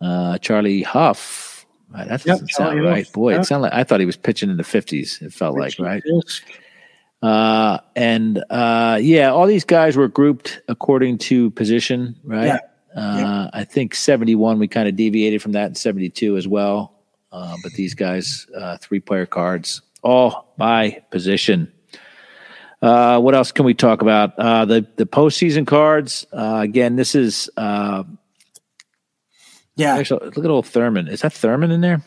Uh, 0.00 0.38
Charlie 0.38 0.82
Hough. 0.82 1.66
That 1.90 2.08
doesn't 2.08 2.26
Yep, 2.26 2.38
sound 2.38 2.48
Charlie 2.48 2.80
right. 2.80 3.04
Hough, 3.04 3.12
Boy, 3.12 3.32
yeah. 3.34 3.40
it 3.40 3.44
sounded 3.44 3.64
like 3.64 3.74
I 3.74 3.84
thought 3.84 4.00
he 4.00 4.06
was 4.06 4.16
pitching 4.16 4.48
in 4.48 4.56
the 4.56 4.62
50s. 4.62 5.20
It 5.20 5.32
felt 5.34 5.58
like, 5.58 5.78
right? 5.78 6.02
Fisk. 6.02 6.44
Uh, 7.22 7.78
and 7.96 8.42
uh, 8.48 8.98
yeah, 9.00 9.30
all 9.30 9.46
these 9.46 9.64
guys 9.64 9.94
were 9.94 10.08
grouped 10.08 10.62
according 10.68 11.18
to 11.18 11.50
position, 11.50 12.16
right? 12.24 12.46
Yeah. 12.46 12.58
Uh, 12.94 13.50
I 13.52 13.64
think 13.64 13.94
71, 13.94 14.58
we 14.58 14.68
kind 14.68 14.88
of 14.88 14.96
deviated 14.96 15.42
from 15.42 15.52
that 15.52 15.68
in 15.68 15.74
72 15.74 16.36
as 16.36 16.46
well. 16.46 16.92
Uh, 17.32 17.56
but 17.62 17.72
these 17.72 17.94
guys, 17.94 18.46
uh, 18.56 18.76
three 18.78 19.00
player 19.00 19.26
cards, 19.26 19.82
all 20.02 20.52
by 20.56 21.02
position. 21.10 21.72
Uh, 22.80 23.18
what 23.18 23.34
else 23.34 23.50
can 23.50 23.64
we 23.64 23.74
talk 23.74 24.02
about? 24.02 24.38
Uh, 24.38 24.64
the 24.66 24.86
the 24.96 25.06
postseason 25.06 25.66
cards. 25.66 26.26
Uh, 26.32 26.60
again, 26.62 26.96
this 26.96 27.14
is 27.14 27.48
uh, 27.56 28.04
Yeah. 29.74 29.96
actually 29.96 30.26
look 30.26 30.44
at 30.44 30.50
old 30.50 30.66
Thurman. 30.66 31.08
Is 31.08 31.22
that 31.22 31.32
Thurman 31.32 31.70
in 31.70 31.80
there? 31.80 32.02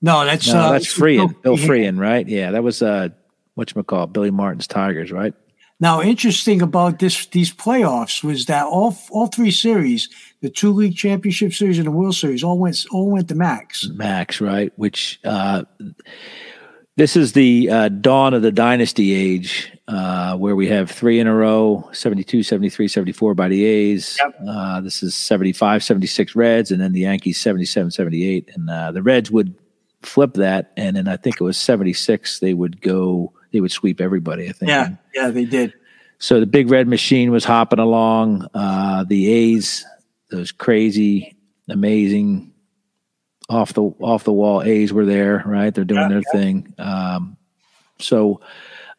No, 0.00 0.24
that's 0.24 0.48
No, 0.48 0.58
uh, 0.58 0.72
that's 0.72 0.86
Freehan. 0.86 1.36
Bill 1.42 1.58
yeah. 1.58 1.66
Freehan, 1.66 1.98
right? 1.98 2.26
Yeah, 2.26 2.52
that 2.52 2.62
was 2.64 2.82
uh, 2.82 3.10
what 3.54 3.74
you 3.74 3.82
call 3.82 4.06
Billy 4.06 4.30
Martin's 4.30 4.66
Tigers, 4.66 5.12
right? 5.12 5.34
Now, 5.80 6.02
interesting 6.02 6.60
about 6.60 6.98
this 6.98 7.26
these 7.26 7.52
playoffs 7.52 8.24
was 8.24 8.46
that 8.46 8.66
all 8.66 8.96
all 9.10 9.28
three 9.28 9.52
series, 9.52 10.08
the 10.40 10.50
two 10.50 10.72
league 10.72 10.96
championship 10.96 11.52
series 11.52 11.78
and 11.78 11.86
the 11.86 11.92
World 11.92 12.16
Series, 12.16 12.42
all 12.42 12.58
went 12.58 12.84
all 12.90 13.10
went 13.10 13.28
to 13.28 13.34
max. 13.34 13.88
Max, 13.94 14.40
right? 14.40 14.72
Which 14.76 15.20
uh, 15.24 15.64
this 16.98 17.16
is 17.16 17.32
the 17.32 17.70
uh, 17.70 17.88
dawn 17.90 18.34
of 18.34 18.42
the 18.42 18.50
dynasty 18.50 19.14
age, 19.14 19.72
uh, 19.86 20.36
where 20.36 20.56
we 20.56 20.66
have 20.66 20.90
three 20.90 21.20
in 21.20 21.28
a 21.28 21.34
row 21.34 21.88
72, 21.92 22.42
73, 22.42 22.88
74 22.88 23.34
by 23.34 23.46
the 23.46 23.64
A's. 23.64 24.18
Yep. 24.20 24.40
Uh, 24.48 24.80
this 24.80 25.04
is 25.04 25.14
75, 25.14 25.84
76 25.84 26.34
Reds, 26.34 26.72
and 26.72 26.80
then 26.80 26.92
the 26.92 27.02
Yankees 27.02 27.40
77, 27.40 27.92
78. 27.92 28.50
And 28.52 28.68
uh, 28.68 28.90
the 28.90 29.00
Reds 29.00 29.30
would 29.30 29.54
flip 30.02 30.34
that. 30.34 30.72
And 30.76 30.96
then 30.96 31.06
I 31.06 31.16
think 31.16 31.40
it 31.40 31.44
was 31.44 31.56
76, 31.56 32.40
they 32.40 32.52
would 32.52 32.80
go, 32.80 33.32
they 33.52 33.60
would 33.60 33.72
sweep 33.72 34.00
everybody, 34.00 34.48
I 34.48 34.52
think. 34.52 34.70
Yeah, 34.70 34.90
yeah, 35.14 35.30
they 35.30 35.44
did. 35.44 35.72
So 36.18 36.40
the 36.40 36.46
big 36.46 36.70
red 36.70 36.88
machine 36.88 37.30
was 37.30 37.44
hopping 37.44 37.78
along. 37.78 38.46
Uh, 38.52 39.04
the 39.04 39.30
A's, 39.30 39.84
those 40.30 40.50
crazy, 40.52 41.36
amazing, 41.68 42.52
off 43.48 43.72
the 43.72 43.82
off 43.82 44.24
the 44.24 44.32
wall 44.32 44.62
A's 44.62 44.92
were 44.92 45.06
there, 45.06 45.42
right? 45.46 45.74
They're 45.74 45.84
doing 45.84 46.02
Yeah, 46.02 46.08
their 46.08 46.22
thing. 46.32 46.74
Um, 46.78 47.36
so 47.98 48.40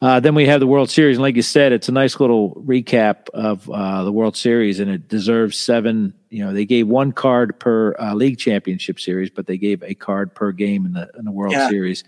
uh, 0.02 0.20
then 0.20 0.34
we 0.36 0.46
have 0.46 0.60
the 0.60 0.68
World 0.68 0.90
Series, 0.90 1.18
and 1.18 1.22
like 1.22 1.36
you 1.36 1.42
said, 1.42 1.72
it's 1.74 1.90
a 1.90 1.92
nice 1.92 2.20
little 2.20 2.56
recap 2.66 3.30
of 3.34 3.70
uh, 3.70 4.04
the 4.04 4.12
World 4.12 4.38
Series, 4.38 4.80
and 4.80 4.90
it 4.90 5.08
deserves 5.10 5.58
seven. 5.58 6.14
You 6.30 6.46
know, 6.46 6.54
they 6.54 6.66
gave 6.66 6.88
one 6.88 7.12
card 7.12 7.60
per 7.60 7.96
uh, 8.00 8.14
league 8.14 8.38
championship 8.38 9.00
series, 9.00 9.30
but 9.30 9.48
they 9.48 9.58
gave 9.58 9.84
a 9.84 9.96
card 9.96 10.34
per 10.34 10.52
game 10.52 10.86
in 10.86 10.94
the 10.94 11.10
in 11.18 11.26
the 11.26 11.32
World 11.32 11.54
Yeah. 11.54 11.68
Series. 11.70 12.04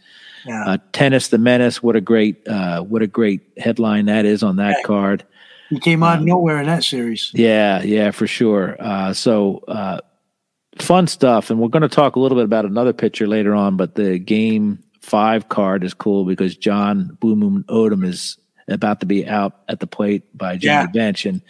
Yeah. 0.45 0.63
Uh, 0.65 0.77
Tenace 0.93 1.27
the 1.27 1.37
Menace, 1.37 1.83
what 1.83 1.95
a 1.95 2.01
great 2.01 2.47
uh, 2.47 2.81
what 2.81 3.01
a 3.01 3.07
great 3.07 3.41
headline 3.57 4.05
that 4.05 4.25
is 4.25 4.41
on 4.43 4.55
that 4.57 4.77
Yeah. 4.79 4.83
card. 4.85 5.23
he 5.69 5.79
came 5.79 6.03
out 6.03 6.19
of 6.19 6.25
nowhere 6.25 6.59
in 6.59 6.65
that 6.67 6.83
series. 6.83 7.31
Yeah, 7.33 7.81
yeah, 7.83 8.11
for 8.11 8.27
sure. 8.27 8.75
Uh, 8.79 9.13
so 9.13 9.63
uh, 9.67 9.99
fun 10.79 11.07
stuff, 11.07 11.49
and 11.49 11.59
we're 11.59 11.67
going 11.69 11.81
to 11.81 11.89
talk 11.89 12.15
a 12.15 12.19
little 12.19 12.37
bit 12.37 12.45
about 12.45 12.65
another 12.65 12.93
pitcher 12.93 13.27
later 13.27 13.53
on. 13.55 13.75
But 13.77 13.95
the 13.95 14.17
game 14.19 14.79
five 15.01 15.49
card 15.49 15.83
is 15.83 15.93
cool 15.93 16.25
because 16.25 16.55
John 16.55 17.17
Blue 17.19 17.35
Moon 17.35 17.63
Odom 17.69 18.05
is 18.05 18.37
about 18.67 18.99
to 19.01 19.05
be 19.05 19.27
out 19.27 19.61
at 19.67 19.79
the 19.79 19.87
plate 19.87 20.23
by 20.37 20.55
Johnny 20.57 20.85
Yeah. 20.85 20.87
Bench, 20.87 21.25
and 21.25 21.41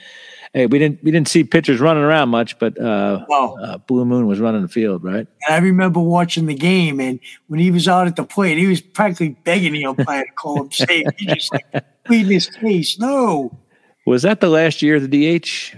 hey, 0.54 0.66
we 0.66 0.80
didn't 0.80 1.04
we 1.04 1.12
didn't 1.12 1.28
see 1.28 1.43
pitchers 1.43 1.80
running 1.80 2.04
around 2.04 2.30
much, 2.30 2.58
but 2.58 2.80
uh, 2.80 3.26
Wow. 3.30 3.58
uh, 3.62 3.78
Blue 3.80 4.06
Moon 4.06 4.26
was 4.28 4.39
running 4.39 4.62
the 4.64 4.68
field, 4.68 5.04
right? 5.04 5.28
I 5.47 5.58
remember 5.58 5.99
watching 5.99 6.45
the 6.47 6.56
game, 6.56 6.99
and 6.99 7.20
when 7.47 7.60
he 7.60 7.70
was 7.72 7.88
out 7.88 8.08
at 8.08 8.16
the 8.16 8.24
plate, 8.24 8.58
he 8.58 8.66
was 8.68 8.82
practically 8.82 9.38
begging 9.43 9.74
the 9.74 9.86
umpire 9.86 10.26
to 10.26 10.32
call 10.32 10.64
him 10.64 10.72
safe. 10.72 11.06
He 11.18 11.26
just 11.28 11.52
like 11.54 11.86
pleading 12.06 12.32
his 12.32 12.47
case. 12.47 12.97
No, 12.97 13.56
Was 14.08 14.24
that 14.24 14.39
the 14.39 14.49
last 14.49 14.82
year 14.82 14.95
of 14.95 15.08
the 15.10 15.39
DH, 15.39 15.76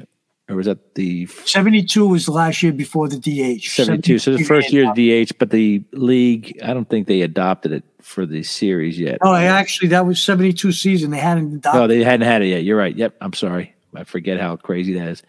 or 0.50 0.56
was 0.58 0.66
that 0.66 0.96
the 0.96 1.26
seventy-two 1.46 2.06
was 2.08 2.26
the 2.26 2.32
last 2.32 2.62
year 2.62 2.74
before 2.74 3.08
the 3.08 3.18
DH. 3.18 3.70
72. 3.70 4.20
So 4.20 4.36
the 4.36 4.44
first 4.44 4.72
year 4.74 4.90
of 4.90 4.96
DH, 4.96 5.32
but 5.40 5.50
the 5.52 5.84
league, 5.94 6.60
I 6.64 6.74
don't 6.74 6.90
think 6.90 7.08
they 7.08 7.22
adopted 7.22 7.72
it 7.72 7.84
for 8.02 8.26
the 8.26 8.44
series 8.44 9.00
yet. 9.00 9.20
oh 9.22 9.28
No, 9.28 9.32
I 9.34 9.46
actually 9.46 9.88
that 9.90 10.06
was 10.06 10.22
seventy-two 10.22 10.72
season. 10.74 11.12
They 11.12 11.20
hadn't 11.20 11.54
adopted. 11.56 11.82
No, 11.82 11.88
they 11.88 12.04
hadn't 12.04 12.28
had 12.28 12.42
it 12.42 12.48
yet. 12.48 12.64
You're 12.64 12.78
right. 12.78 12.96
Yep. 12.96 13.16
I'm 13.22 13.34
sorry. 13.34 13.74
I 13.96 14.04
forget 14.04 14.40
how 14.40 14.56
crazy 14.58 14.94
that 14.96 15.08
is. 15.08 15.24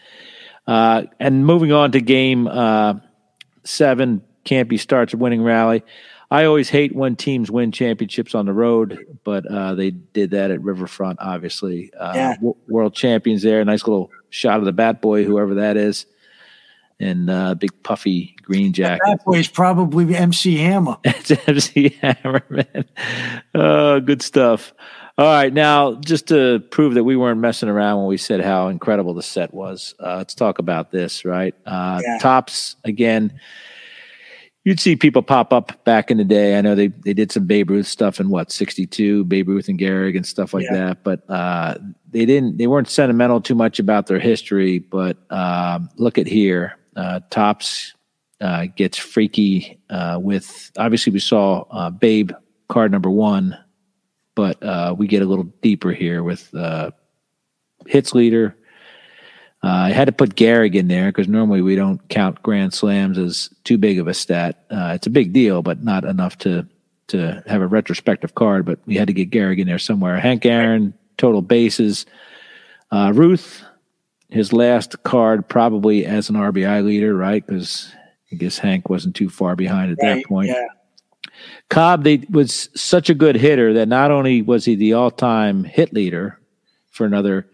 Uh, 0.67 1.03
and 1.21 1.45
moving 1.47 1.71
on 1.73 1.93
to 1.93 2.01
game 2.01 2.47
uh, 2.49 2.95
seven, 3.65 4.23
Campy 4.45 4.81
starts 4.81 5.15
a 5.15 5.17
winning 5.17 5.43
rally. 5.43 5.85
I 6.31 6.47
always 6.47 6.69
hate 6.71 6.95
when 6.95 7.15
teams 7.17 7.51
win 7.51 7.71
championships 7.71 8.35
on 8.35 8.47
the 8.47 8.53
road, 8.53 8.99
but 9.23 9.47
uh, 9.47 9.75
they 9.75 9.91
did 9.91 10.31
that 10.31 10.51
at 10.51 10.61
Riverfront, 10.63 11.19
obviously. 11.21 11.93
Uh, 11.95 12.13
Yeah. 12.15 12.35
w- 12.37 12.57
world 12.67 12.95
champions 12.95 13.43
there. 13.43 13.63
Nice 13.65 13.87
little 13.87 14.11
shot 14.35 14.59
of 14.59 14.65
the 14.65 14.73
bat 14.73 15.01
boy, 15.01 15.25
whoever 15.25 15.55
that 15.55 15.77
is, 15.77 16.07
and 17.01 17.31
uh, 17.31 17.55
big 17.55 17.71
puffy 17.83 18.35
green 18.43 18.73
jacket. 18.73 19.03
that 19.07 19.25
boy 19.25 19.39
is 19.39 19.49
probably 19.49 20.15
MC 20.15 20.57
Hammer. 20.59 20.97
It's 21.05 21.31
MC 21.49 21.97
Hammer, 22.01 22.43
man. 22.51 22.85
Oh, 23.55 24.01
good 24.01 24.23
stuff. 24.23 24.73
All 25.17 25.27
right, 25.27 25.53
now 25.53 25.95
just 26.01 26.27
to 26.29 26.59
prove 26.71 26.95
that 26.95 27.05
we 27.05 27.15
weren't 27.15 27.39
messing 27.41 27.69
around 27.69 27.99
when 27.99 28.07
we 28.09 28.17
said 28.17 28.41
how 28.41 28.67
incredible 28.69 29.15
the 29.15 29.23
set 29.23 29.55
was, 29.55 29.95
uh, 30.01 30.17
let's 30.17 30.35
talk 30.35 30.59
about 30.59 30.91
this, 30.91 31.25
right? 31.25 31.55
Uh, 31.65 32.01
Yeah. 32.05 32.19
Topps 32.21 32.75
again. 32.85 33.39
You'd 34.65 34.81
see 34.81 34.97
people 34.97 35.23
pop 35.23 35.53
up 35.53 35.85
back 35.85 36.11
in 36.11 36.17
the 36.17 36.25
day. 36.25 36.57
I 36.57 36.63
know 36.63 36.75
they, 36.75 36.87
they 36.89 37.13
did 37.13 37.31
some 37.31 37.47
Babe 37.47 37.69
Ruth 37.71 37.87
stuff 37.87 38.19
in 38.19 38.31
what 38.31 38.51
sixty 38.51 38.87
two, 38.87 39.25
Babe 39.25 39.49
Ruth 39.49 39.69
and 39.69 39.79
Gehrig 39.79 40.17
and 40.17 40.25
stuff 40.27 40.55
like 40.55 40.65
Yeah. 40.65 40.73
that. 40.87 41.05
But 41.05 41.29
uh, 41.29 41.77
they 42.11 42.25
didn't. 42.25 42.57
They 42.57 42.67
weren't 42.67 42.89
sentimental 42.89 43.43
too 43.43 43.55
much 43.55 43.79
about 43.79 44.07
their 44.07 44.19
history. 44.19 44.79
But 44.79 45.19
um, 45.31 45.91
look 45.97 46.17
at 46.17 46.27
here, 46.27 46.79
uh, 46.97 47.21
Topps 47.29 47.93
uh, 48.41 48.67
gets 48.75 48.97
freaky 48.97 49.79
uh, 49.91 50.19
with. 50.23 50.73
Obviously, 50.79 51.13
we 51.13 51.19
saw 51.19 51.67
uh, 51.71 51.91
Babe 51.91 52.33
card 52.69 52.91
number 52.91 53.11
one, 53.11 53.59
but 54.35 54.63
uh, 54.63 54.95
we 54.97 55.07
get 55.07 55.21
a 55.21 55.27
little 55.27 55.45
deeper 55.61 55.93
here 55.93 56.23
with 56.23 56.55
uh, 56.55 56.91
hits 57.87 58.15
leader. 58.15 58.57
Uh, 59.65 59.87
I 59.87 59.91
had 59.93 60.05
to 60.07 60.13
put 60.13 60.35
Gehrig 60.35 60.75
in 60.75 60.89
there 60.89 61.07
because 61.07 61.27
normally 61.27 61.63
we 61.63 61.75
don't 61.75 62.07
count 62.11 62.43
grand 62.43 62.75
slams 62.75 63.17
as 63.17 63.49
too 63.65 63.79
big 63.79 63.99
of 63.99 64.07
a 64.07 64.13
stat. 64.13 64.63
Uh, 64.71 64.93
it's 64.95 65.07
a 65.07 65.11
big 65.11 65.33
deal, 65.33 65.63
but 65.63 65.83
not 65.83 66.05
enough 66.05 66.37
to 66.39 66.69
to 67.07 67.43
have 67.47 67.63
a 67.63 67.67
retrospective 67.67 68.35
card. 68.35 68.67
But 68.67 68.79
we 68.85 68.97
had 68.97 69.07
to 69.07 69.15
get 69.15 69.31
Gehrig 69.31 69.59
in 69.59 69.67
there 69.67 69.79
somewhere. 69.79 70.19
Hank 70.19 70.45
Aaron, 70.45 70.93
total 71.17 71.41
bases. 71.41 72.05
Uh, 72.91 73.13
Ruth, 73.15 73.65
his 74.29 74.53
last 74.53 75.03
card 75.03 75.49
probably 75.49 76.05
as 76.05 76.29
an 76.29 76.37
RBI 76.37 76.85
leader, 76.85 77.15
right? 77.15 77.45
Because 77.47 77.91
I 78.31 78.37
guess 78.37 78.59
Hank 78.59 78.91
wasn't 78.91 79.17
too 79.17 79.31
far 79.31 79.57
behind 79.57 79.93
at 79.93 79.99
that 80.01 80.27
point. 80.27 80.49
Yeah. 80.49 80.67
Cobb 81.71 82.05
they, 82.05 82.19
was 82.29 82.69
such 82.75 83.09
a 83.09 83.15
good 83.15 83.37
hitter 83.37 83.73
that 83.73 83.89
not 83.89 84.11
only 84.11 84.43
was 84.43 84.67
he 84.67 84.75
the 84.75 84.93
all-time 84.93 85.65
hit 85.65 85.95
leader 85.95 86.39
for 86.91 87.07
another, 87.07 87.49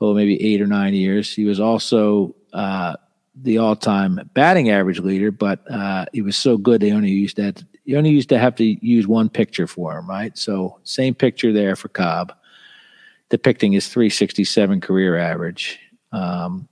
oh, 0.00 0.14
maybe 0.14 0.42
eight 0.42 0.60
or 0.60 0.66
nine 0.66 0.94
years, 0.94 1.34
he 1.34 1.44
was 1.44 1.60
also 1.60 2.34
uh, 2.52 2.94
the 3.34 3.58
all-time 3.58 4.20
batting 4.34 4.70
average 4.70 5.00
leader. 5.00 5.30
But 5.30 5.68
uh, 5.70 6.06
he 6.12 6.22
was 6.22 6.36
so 6.36 6.56
good 6.56 6.80
they 6.80 6.92
only 6.92 7.10
used 7.10 7.36
that. 7.36 7.62
You 7.84 7.96
only 7.96 8.10
used 8.10 8.28
to 8.28 8.38
have 8.38 8.54
to 8.56 8.64
use 8.64 9.06
one 9.06 9.28
picture 9.28 9.66
for 9.66 9.96
him, 9.96 10.08
right? 10.08 10.36
So 10.36 10.78
same 10.84 11.14
picture 11.14 11.52
there 11.52 11.74
for 11.74 11.88
Cobb, 11.88 12.34
depicting 13.30 13.72
his 13.72 13.88
367 13.88 14.80
career 14.80 15.16
average. 15.16 15.78
Um, 16.12 16.68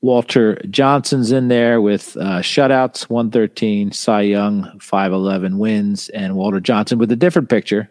Walter 0.00 0.60
Johnson's 0.70 1.32
in 1.32 1.48
there 1.48 1.80
with 1.80 2.16
uh, 2.16 2.40
shutouts, 2.40 3.08
113, 3.08 3.92
Cy 3.92 4.22
Young, 4.22 4.78
511 4.78 5.58
wins, 5.58 6.08
and 6.10 6.36
Walter 6.36 6.60
Johnson 6.60 6.98
with 6.98 7.10
a 7.10 7.16
different 7.16 7.48
picture 7.48 7.90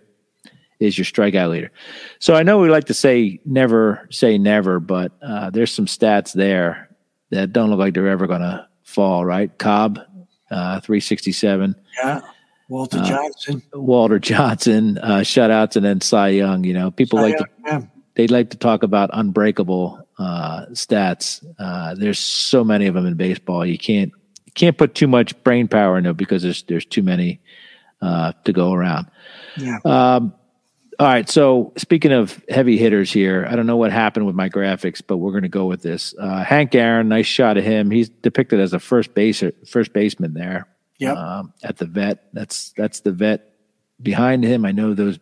is 0.79 0.97
your 0.97 1.05
strikeout 1.05 1.49
leader. 1.49 1.71
So 2.19 2.35
I 2.35 2.43
know 2.43 2.59
we 2.59 2.69
like 2.69 2.85
to 2.85 2.93
say 2.93 3.39
never 3.45 4.07
say 4.11 4.37
never, 4.37 4.79
but 4.79 5.11
uh, 5.21 5.49
there's 5.49 5.71
some 5.71 5.85
stats 5.85 6.33
there 6.33 6.89
that 7.31 7.53
don't 7.53 7.69
look 7.69 7.79
like 7.79 7.93
they're 7.93 8.07
ever 8.07 8.27
going 8.27 8.41
to 8.41 8.67
fall, 8.83 9.25
right? 9.25 9.55
Cobb, 9.57 9.99
uh, 10.51 10.79
367. 10.79 11.75
Yeah. 12.03 12.21
Walter 12.67 12.97
Uh, 12.99 13.07
Johnson. 13.07 13.61
Walter 13.73 14.19
Johnson, 14.19 14.97
uh, 14.97 15.19
shutouts, 15.19 15.75
and 15.75 15.85
then 15.85 16.01
Cy 16.01 16.29
Young. 16.29 16.63
You 16.63 16.73
know, 16.73 16.91
people 16.91 17.21
like 17.21 17.37
to 17.37 17.45
yeah. 17.65 17.81
they 18.15 18.27
like 18.27 18.49
to 18.51 18.57
talk 18.57 18.83
about 18.83 19.11
unbreakable 19.13 20.07
uh, 20.17 20.65
stats. 20.71 21.45
Uh, 21.59 21.93
there's 21.93 22.19
so 22.19 22.63
many 22.63 22.87
of 22.87 22.95
them 22.95 23.05
in 23.05 23.15
baseball. 23.15 23.65
You 23.65 23.77
can't 23.77 24.11
can't 24.55 24.77
put 24.77 24.95
too 24.95 25.07
much 25.07 25.41
brain 25.43 25.67
power 25.67 25.97
into 25.97 26.09
it 26.11 26.17
because 26.17 26.41
there's 26.41 26.63
there's 26.63 26.85
too 26.85 27.03
many 27.03 27.39
uh, 28.01 28.31
to 28.45 28.53
go 28.53 28.73
around. 28.73 29.07
Yeah. 29.57 29.77
Um, 29.85 30.33
all 30.99 31.07
right. 31.07 31.29
So 31.29 31.73
speaking 31.77 32.11
of 32.11 32.43
heavy 32.49 32.77
hitters 32.77 33.11
here, 33.11 33.47
I 33.49 33.55
don't 33.55 33.67
know 33.67 33.77
what 33.77 33.91
happened 33.91 34.25
with 34.25 34.35
my 34.35 34.49
graphics, 34.49 35.01
but 35.05 35.17
we're 35.17 35.31
going 35.31 35.43
to 35.43 35.49
go 35.49 35.65
with 35.65 35.81
this. 35.81 36.13
Uh, 36.19 36.43
Hank 36.43 36.73
Aaron, 36.75 37.09
nice 37.09 37.25
shot 37.25 37.57
of 37.57 37.63
him. 37.63 37.91
He's 37.91 38.09
depicted 38.09 38.59
as 38.59 38.73
a 38.73 38.79
first 38.79 39.13
base 39.13 39.43
first 39.67 39.93
baseman 39.93 40.33
there. 40.33 40.67
Yep. 40.99 41.17
Um, 41.17 41.53
at 41.63 41.77
the 41.77 41.85
vet. 41.85 42.29
That's 42.33 42.71
that's 42.77 43.01
the 43.01 43.11
vet 43.11 43.53
behind 44.01 44.43
him. 44.43 44.65
I 44.65 44.71
know 44.71 44.93
those 44.93 45.19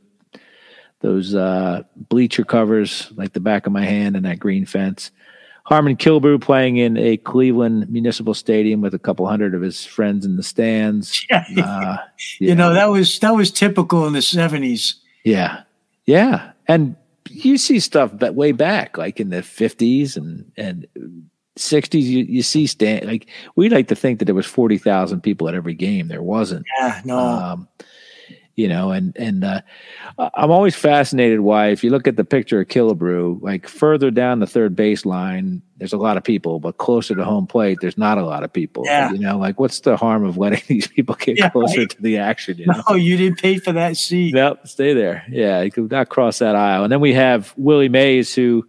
those 0.99 1.35
uh, 1.35 1.83
bleacher 1.95 2.43
covers 2.43 3.11
like 3.15 3.33
the 3.33 3.39
back 3.39 3.65
of 3.67 3.73
my 3.73 3.83
hand 3.83 4.15
and 4.15 4.25
that 4.25 4.39
green 4.39 4.65
fence. 4.65 5.11
Harmon 5.65 5.95
Killebrew 5.95 6.41
playing 6.41 6.77
in 6.77 6.97
a 6.97 7.17
Cleveland 7.17 7.89
Municipal 7.89 8.33
Stadium 8.33 8.81
with 8.81 8.93
a 8.93 8.99
couple 8.99 9.25
hundred 9.27 9.55
of 9.55 9.61
his 9.61 9.85
friends 9.85 10.25
in 10.25 10.35
the 10.35 10.43
stands. 10.43 11.25
Yeah. 11.29 11.45
Uh, 11.57 11.97
You 12.39 12.55
know, 12.55 12.73
that 12.73 12.89
was 12.89 13.19
that 13.19 13.35
was 13.35 13.49
typical 13.51 14.05
in 14.07 14.13
the 14.13 14.21
seventies. 14.21 14.95
Yeah. 15.23 15.63
Yeah. 16.05 16.51
And 16.67 16.95
you 17.29 17.57
see 17.57 17.79
stuff 17.79 18.11
that 18.19 18.35
way 18.35 18.51
back, 18.51 18.97
like 18.97 19.19
in 19.19 19.29
the 19.29 19.41
50s 19.41 20.17
and, 20.17 20.51
and 20.57 20.87
60s, 21.57 22.01
you, 22.01 22.23
you 22.23 22.41
see 22.41 22.67
stand 22.67 23.05
like 23.05 23.27
we 23.55 23.69
like 23.69 23.87
to 23.87 23.95
think 23.95 24.19
that 24.19 24.25
there 24.25 24.35
was 24.35 24.45
40,000 24.45 25.21
people 25.21 25.47
at 25.47 25.55
every 25.55 25.73
game. 25.73 26.07
There 26.07 26.23
wasn't. 26.23 26.65
Yeah, 26.79 27.01
no. 27.05 27.17
Um, 27.19 27.67
you 28.55 28.67
know, 28.67 28.91
and 28.91 29.15
and 29.17 29.43
uh, 29.43 29.61
I'm 30.17 30.51
always 30.51 30.75
fascinated 30.75 31.39
why, 31.39 31.69
if 31.69 31.83
you 31.83 31.89
look 31.89 32.07
at 32.07 32.17
the 32.17 32.23
picture 32.23 32.61
of 32.61 32.67
Killebrew, 32.67 33.41
like 33.41 33.67
further 33.67 34.11
down 34.11 34.39
the 34.39 34.47
third 34.47 34.75
baseline, 34.75 35.61
there's 35.77 35.93
a 35.93 35.97
lot 35.97 36.17
of 36.17 36.23
people, 36.23 36.59
but 36.59 36.77
closer 36.77 37.15
to 37.15 37.25
home 37.25 37.47
plate, 37.47 37.79
there's 37.81 37.97
not 37.97 38.19
a 38.19 38.25
lot 38.25 38.43
of 38.43 38.53
people. 38.53 38.83
Yeah. 38.85 39.11
You 39.11 39.17
know, 39.17 39.37
like 39.39 39.59
what's 39.59 39.79
the 39.79 39.97
harm 39.97 40.23
of 40.23 40.37
letting 40.37 40.61
these 40.67 40.85
people 40.87 41.15
get 41.15 41.37
Yeah, 41.39 41.49
closer 41.49 41.79
right. 41.79 41.89
to 41.89 42.01
the 42.01 42.17
action? 42.19 42.57
You 42.59 42.67
know? 42.67 42.83
no, 42.89 42.95
you 42.95 43.17
didn't 43.17 43.39
pay 43.39 43.57
for 43.57 43.71
that 43.71 43.97
seat. 43.97 44.35
Yep, 44.35 44.67
stay 44.67 44.93
there. 44.93 45.25
Yeah, 45.29 45.61
you 45.61 45.71
could 45.71 45.89
not 45.89 46.09
cross 46.09 46.39
that 46.39 46.55
aisle. 46.55 46.83
And 46.83 46.91
then 46.91 47.01
we 47.01 47.13
have 47.13 47.53
Willie 47.57 47.89
Mays, 47.89 48.35
who 48.35 48.67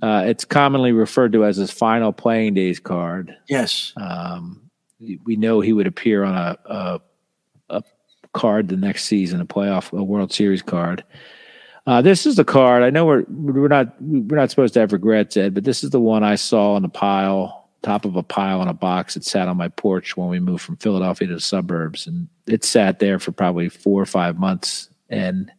uh, 0.00 0.24
it's 0.26 0.46
commonly 0.46 0.92
referred 0.92 1.32
to 1.32 1.44
as 1.44 1.58
his 1.58 1.70
final 1.70 2.12
playing 2.14 2.54
days 2.54 2.80
card. 2.80 3.36
Yes. 3.46 3.92
Um, 3.98 4.70
we 5.24 5.36
know 5.36 5.60
he 5.60 5.74
would 5.74 5.86
appear 5.86 6.24
on 6.24 6.34
a, 6.34 6.58
a 6.64 7.00
a 7.68 7.82
card 8.36 8.68
the 8.68 8.76
next 8.76 9.04
season, 9.04 9.40
a 9.40 9.46
playoff, 9.46 9.96
a 9.98 10.04
World 10.04 10.32
Series 10.32 10.62
card. 10.62 11.02
Uh, 11.86 12.02
this 12.02 12.26
is 12.26 12.36
the 12.36 12.44
card. 12.44 12.82
I 12.82 12.90
know 12.90 13.06
we're 13.06 13.24
we're 13.28 13.68
not 13.68 14.00
we're 14.00 14.36
not 14.36 14.50
supposed 14.50 14.74
to 14.74 14.80
have 14.80 14.92
regrets, 14.92 15.36
Ed, 15.36 15.54
but 15.54 15.64
this 15.64 15.82
is 15.82 15.90
the 15.90 16.00
one 16.00 16.22
I 16.22 16.34
saw 16.34 16.74
on 16.74 16.84
a 16.84 16.88
pile, 16.88 17.68
top 17.82 18.04
of 18.04 18.16
a 18.16 18.22
pile 18.22 18.60
in 18.60 18.68
a 18.68 18.74
box 18.74 19.14
that 19.14 19.24
sat 19.24 19.48
on 19.48 19.56
my 19.56 19.68
porch 19.68 20.16
when 20.16 20.28
we 20.28 20.38
moved 20.38 20.62
from 20.62 20.76
Philadelphia 20.76 21.28
to 21.28 21.34
the 21.34 21.40
suburbs, 21.40 22.06
and 22.06 22.28
it 22.46 22.64
sat 22.64 22.98
there 22.98 23.18
for 23.18 23.32
probably 23.32 23.68
four 23.68 24.02
or 24.02 24.06
five 24.06 24.38
months, 24.38 24.90
and 25.08 25.50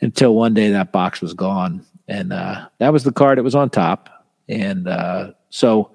until 0.00 0.34
one 0.34 0.54
day 0.54 0.70
that 0.70 0.92
box 0.92 1.20
was 1.20 1.34
gone, 1.34 1.84
and 2.08 2.32
uh, 2.32 2.68
that 2.78 2.92
was 2.92 3.04
the 3.04 3.12
card 3.12 3.36
that 3.36 3.44
was 3.44 3.54
on 3.54 3.70
top, 3.70 4.08
and 4.48 4.88
uh, 4.88 5.32
so. 5.50 5.90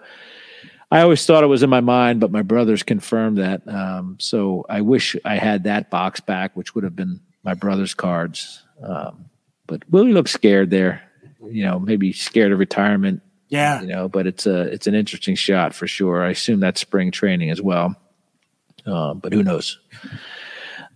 I 0.91 1.01
always 1.01 1.25
thought 1.25 1.43
it 1.43 1.47
was 1.47 1.63
in 1.63 1.69
my 1.69 1.81
mind, 1.81 2.19
but 2.19 2.31
my 2.31 2.41
brothers 2.43 2.83
confirmed 2.83 3.37
that. 3.39 3.67
Um, 3.67 4.17
so 4.19 4.65
I 4.69 4.81
wish 4.81 5.15
I 5.25 5.35
had 5.37 5.63
that 5.63 5.89
box 5.89 6.19
back, 6.19 6.55
which 6.55 6.75
would 6.75 6.83
have 6.83 6.95
been 6.95 7.19
my 7.43 7.53
brother's 7.53 7.93
cards. 7.93 8.63
Um, 8.81 9.25
but 9.67 9.81
Willie 9.89 10.13
looks 10.13 10.31
scared 10.31 10.69
there, 10.69 11.01
you 11.49 11.63
know, 11.65 11.79
maybe 11.79 12.13
scared 12.13 12.51
of 12.51 12.59
retirement, 12.59 13.21
Yeah. 13.49 13.81
you 13.81 13.87
know. 13.87 14.07
But 14.07 14.27
it's 14.27 14.45
a 14.45 14.61
it's 14.61 14.85
an 14.87 14.93
interesting 14.95 15.35
shot 15.35 15.73
for 15.73 15.87
sure. 15.87 16.23
I 16.23 16.29
assume 16.29 16.59
that's 16.59 16.81
spring 16.81 17.09
training 17.11 17.49
as 17.49 17.61
well, 17.61 17.95
uh, 18.85 19.15
but 19.15 19.33
who 19.33 19.41
knows? 19.43 19.79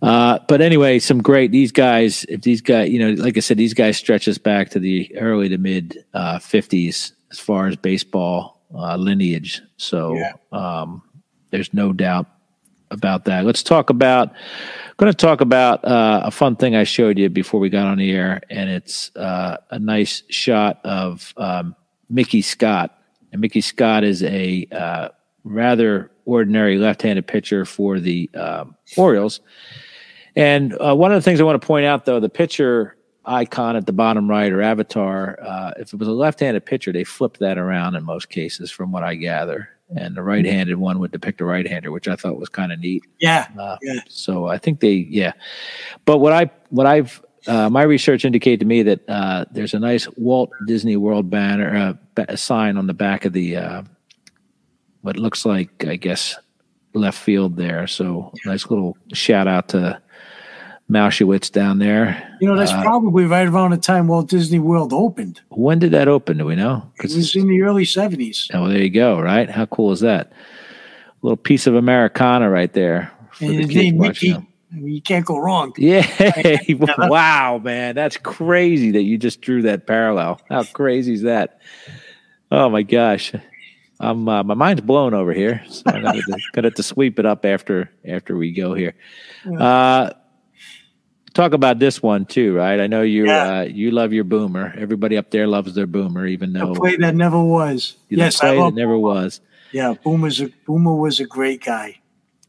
Uh, 0.02 0.38
but 0.48 0.60
anyway, 0.62 0.98
some 0.98 1.20
great 1.20 1.50
these 1.50 1.72
guys. 1.72 2.24
If 2.28 2.42
these 2.42 2.60
guys, 2.62 2.90
you 2.90 2.98
know, 2.98 3.22
like 3.22 3.36
I 3.36 3.40
said, 3.40 3.58
these 3.58 3.74
guys 3.74 3.96
stretch 3.98 4.28
us 4.28 4.38
back 4.38 4.70
to 4.70 4.78
the 4.78 5.14
early 5.18 5.48
to 5.50 5.58
mid 5.58 6.04
uh, 6.14 6.38
fifties 6.38 7.12
as 7.30 7.38
far 7.38 7.66
as 7.66 7.76
baseball 7.76 8.59
uh, 8.74 8.96
lineage. 8.96 9.62
So 9.76 10.14
Yeah. 10.14 10.32
um, 10.52 11.02
there's 11.50 11.72
no 11.74 11.92
doubt 11.92 12.26
about 12.90 13.24
that. 13.26 13.44
Let's 13.44 13.62
talk 13.62 13.90
about. 13.90 14.32
Going 14.96 15.10
to 15.10 15.16
talk 15.16 15.40
about 15.40 15.84
uh, 15.84 16.22
a 16.24 16.30
fun 16.30 16.56
thing 16.56 16.74
I 16.76 16.84
showed 16.84 17.18
you 17.18 17.28
before 17.30 17.58
we 17.60 17.70
got 17.70 17.86
on 17.86 17.98
the 17.98 18.10
air, 18.10 18.42
and 18.50 18.68
it's 18.68 19.14
uh, 19.16 19.56
a 19.70 19.78
nice 19.78 20.22
shot 20.28 20.80
of 20.84 21.32
um, 21.36 21.74
Mickey 22.10 22.42
Scott. 22.42 22.96
And 23.32 23.40
Mickey 23.40 23.60
Scott 23.62 24.04
is 24.04 24.22
a 24.22 24.66
uh, 24.72 25.08
rather 25.44 26.10
ordinary 26.26 26.76
left-handed 26.78 27.26
pitcher 27.26 27.64
for 27.64 27.98
the 27.98 28.28
um 28.34 28.76
Orioles. 28.96 29.40
And 30.36 30.76
uh, 30.80 30.94
one 30.94 31.12
of 31.12 31.16
the 31.16 31.22
things 31.22 31.40
I 31.40 31.44
want 31.44 31.60
to 31.60 31.66
point 31.66 31.86
out, 31.86 32.04
though, 32.04 32.20
the 32.20 32.28
pitcher 32.28 32.96
icon 33.30 33.76
at 33.76 33.86
the 33.86 33.92
bottom 33.92 34.28
right 34.28 34.52
or 34.52 34.60
avatar, 34.60 35.38
uh, 35.40 35.72
if 35.78 35.92
it 35.92 35.98
was 35.98 36.08
a 36.08 36.12
left-handed 36.12 36.66
pitcher, 36.66 36.92
they 36.92 37.04
flipped 37.04 37.38
that 37.38 37.58
around 37.58 37.94
in 37.94 38.04
most 38.04 38.28
cases, 38.28 38.70
from 38.70 38.90
what 38.92 39.02
I 39.04 39.14
gather. 39.14 39.68
And 39.96 40.16
the 40.16 40.22
right-handed 40.22 40.76
one 40.76 40.98
would 40.98 41.10
depict 41.10 41.40
a 41.40 41.44
right-hander, 41.44 41.90
which 41.90 42.08
I 42.08 42.16
thought 42.16 42.38
was 42.38 42.48
kind 42.48 42.72
of 42.72 42.78
neat. 42.78 43.02
Yeah. 43.18 43.46
Uh, 43.58 43.76
Yeah. 43.82 44.00
So 44.08 44.46
I 44.46 44.58
think 44.58 44.80
they, 44.80 44.92
yeah. 44.92 45.32
But 46.04 46.18
what 46.18 46.32
I, 46.32 46.50
what 46.68 46.86
I've, 46.86 47.24
uh, 47.46 47.70
my 47.70 47.82
research 47.82 48.24
indicated 48.24 48.60
to 48.60 48.66
me 48.66 48.82
that 48.82 49.08
uh, 49.08 49.46
there's 49.50 49.74
a 49.74 49.78
nice 49.78 50.06
Walt 50.16 50.50
Disney 50.66 50.96
World 50.96 51.30
banner, 51.30 51.96
uh, 52.16 52.24
a 52.28 52.36
sign 52.36 52.76
on 52.76 52.86
the 52.86 52.94
back 52.94 53.24
of 53.24 53.32
the, 53.32 53.56
uh, 53.56 53.82
what 55.02 55.16
looks 55.16 55.44
like, 55.44 55.84
I 55.86 55.96
guess, 55.96 56.36
left 56.94 57.18
field 57.18 57.56
there. 57.56 57.86
So 57.86 58.32
nice 58.44 58.68
little 58.70 58.96
shout 59.12 59.48
out 59.48 59.68
to 59.70 60.00
Mauschwitz 60.90 61.50
down 61.50 61.78
there. 61.78 62.36
You 62.40 62.48
know, 62.48 62.56
that's 62.56 62.72
Uh, 62.72 62.82
probably 62.82 63.24
right 63.24 63.46
around 63.46 63.70
the 63.70 63.76
time 63.76 64.08
Walt 64.08 64.28
Disney 64.28 64.58
World 64.58 64.92
opened. 64.92 65.40
When 65.50 65.78
did 65.78 65.92
that 65.92 66.08
open? 66.08 66.38
Do 66.38 66.46
we 66.46 66.56
know? 66.56 66.82
It 66.98 67.02
was 67.14 67.34
in 67.36 67.46
the 67.48 67.62
early 67.62 67.84
70s. 67.84 68.50
oh, 68.54 68.68
there 68.68 68.78
you 68.82 68.90
go. 68.90 69.20
Right? 69.20 69.48
How 69.48 69.66
cool 69.66 69.92
is 69.92 70.00
that? 70.00 70.32
A 70.32 70.32
little 71.22 71.36
piece 71.36 71.66
of 71.66 71.74
Americana 71.74 72.50
right 72.50 72.72
there 72.72 73.12
And 73.40 73.50
the 73.50 73.66
his 73.66 73.74
name. 73.74 73.98
Mickey. 73.98 74.32
I 74.34 74.76
mean, 74.76 74.94
you 74.94 75.02
can't 75.02 75.24
go 75.26 75.38
wrong. 75.38 75.72
Yeah. 75.78 76.06
wow, 76.98 77.60
man. 77.62 77.94
That's 77.94 78.16
crazy 78.16 78.90
that 78.92 79.02
you 79.02 79.18
just 79.18 79.40
drew 79.40 79.62
that 79.62 79.86
parallel. 79.86 80.40
How 80.48 80.64
crazy 80.64 81.12
is 81.14 81.22
that? 81.22 81.60
Oh 82.50 82.68
my 82.68 82.82
gosh. 82.82 83.32
I'm 84.00 84.28
uh, 84.28 84.42
my 84.42 84.54
mind's 84.54 84.80
blown 84.80 85.12
over 85.12 85.32
here. 85.34 85.62
So 85.68 85.82
I'm 85.86 86.02
have 86.02 86.74
to 86.74 86.82
sweep 86.82 87.18
it 87.18 87.26
up 87.26 87.44
after 87.44 87.90
after 88.08 88.36
we 88.36 88.52
go 88.52 88.74
here. 88.74 88.94
Uh 89.58 90.10
talk 91.34 91.52
about 91.52 91.78
this 91.78 92.02
one 92.02 92.24
too, 92.26 92.54
right? 92.54 92.80
I 92.80 92.86
know 92.86 93.02
you 93.02 93.26
Yeah. 93.26 93.58
uh, 93.60 93.62
you 93.62 93.90
love 93.90 94.12
your 94.12 94.24
boomer. 94.24 94.74
Everybody 94.78 95.16
up 95.16 95.30
there 95.30 95.46
loves 95.46 95.74
their 95.74 95.86
boomer, 95.86 96.26
even 96.26 96.54
A 96.56 96.60
though 96.66 96.74
play 96.74 96.96
that 96.96 97.14
never 97.14 97.42
was. 97.42 97.96
yes, 98.08 98.40
I 98.40 98.50
play 98.50 98.58
love. 98.58 98.74
that 98.74 98.80
never 98.80 98.98
was. 98.98 99.40
Yeah, 99.72 99.94
Boomer's 100.02 100.40
a, 100.40 100.48
Boomer 100.66 100.96
was 100.96 101.20
a 101.20 101.26
great 101.26 101.62
guy. 101.64 101.96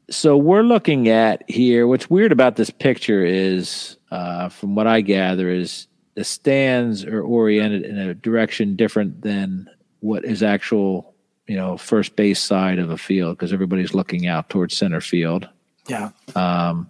so 0.10 0.36
we're 0.36 0.64
looking 0.64 1.08
at 1.08 1.48
here 1.50 1.86
what's 1.88 2.10
weird 2.10 2.32
about 2.32 2.56
this 2.56 2.70
picture 2.72 3.24
is 3.24 3.96
uh, 4.12 4.50
from 4.50 4.76
what 4.76 4.86
i 4.88 5.00
gather 5.00 5.50
is 5.50 5.88
the 6.16 6.24
stands 6.26 7.06
are 7.06 7.22
oriented 7.22 7.84
in 7.86 7.98
a 7.98 8.14
direction 8.14 8.76
different 8.76 9.22
than 9.22 9.70
what 10.02 10.26
is 10.26 10.44
actual 10.44 11.14
you 11.48 11.56
know 11.56 11.78
first 11.78 12.16
base 12.18 12.42
side 12.44 12.78
of 12.80 12.90
a 12.90 12.98
field 12.98 13.38
because 13.38 13.54
everybody's 13.54 13.94
looking 13.94 14.28
out 14.28 14.50
towards 14.50 14.76
center 14.76 15.00
field 15.00 15.48
Yeah, 15.88 16.10
um, 16.36 16.90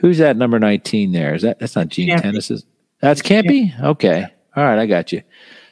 who's 0.00 0.18
that 0.18 0.36
number 0.36 0.58
19 0.58 1.12
there 1.12 1.34
is 1.34 1.42
that 1.42 1.58
that's 1.58 1.76
not 1.76 1.88
gene 1.88 2.08
Campy. 2.10 2.22
Tenace 2.22 2.50
is 2.50 2.64
that's 3.00 3.22
campy 3.22 3.78
okay 3.82 4.26
all 4.56 4.64
right 4.64 4.78
i 4.78 4.86
got 4.86 5.12
you 5.12 5.22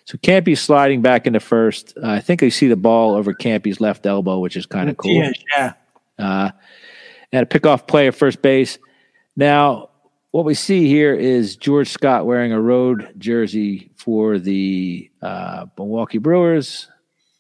so 0.05 0.17
Campy's 0.17 0.63
sliding 0.63 1.03
back 1.03 1.27
into 1.27 1.39
first. 1.39 1.93
Uh, 2.03 2.09
I 2.09 2.21
think 2.21 2.43
I 2.43 2.49
see 2.49 2.67
the 2.67 2.77
ball 2.77 3.15
over 3.15 3.35
Campy's 3.35 3.79
left 3.79 4.07
elbow, 4.07 4.39
which 4.39 4.57
is 4.57 4.65
kind 4.65 4.89
of 4.89 4.97
cool 4.97 5.13
Yeah, 5.13 5.33
yeah. 5.55 5.73
uh, 6.19 6.51
and 7.31 7.43
a 7.43 7.47
pickoff 7.47 7.87
play 7.87 8.07
at 8.07 8.15
first 8.15 8.41
base. 8.41 8.79
Now, 9.37 9.91
what 10.31 10.47
we 10.47 10.55
see 10.55 10.87
here 10.89 11.15
is 11.15 11.57
George 11.57 11.91
Scott 11.91 12.25
wearing 12.25 12.53
a 12.53 12.61
road 12.61 13.13
jersey 13.19 13.91
for 13.97 14.39
the 14.39 15.11
uh, 15.21 15.67
Milwaukee 15.77 16.17
Brewers. 16.17 16.89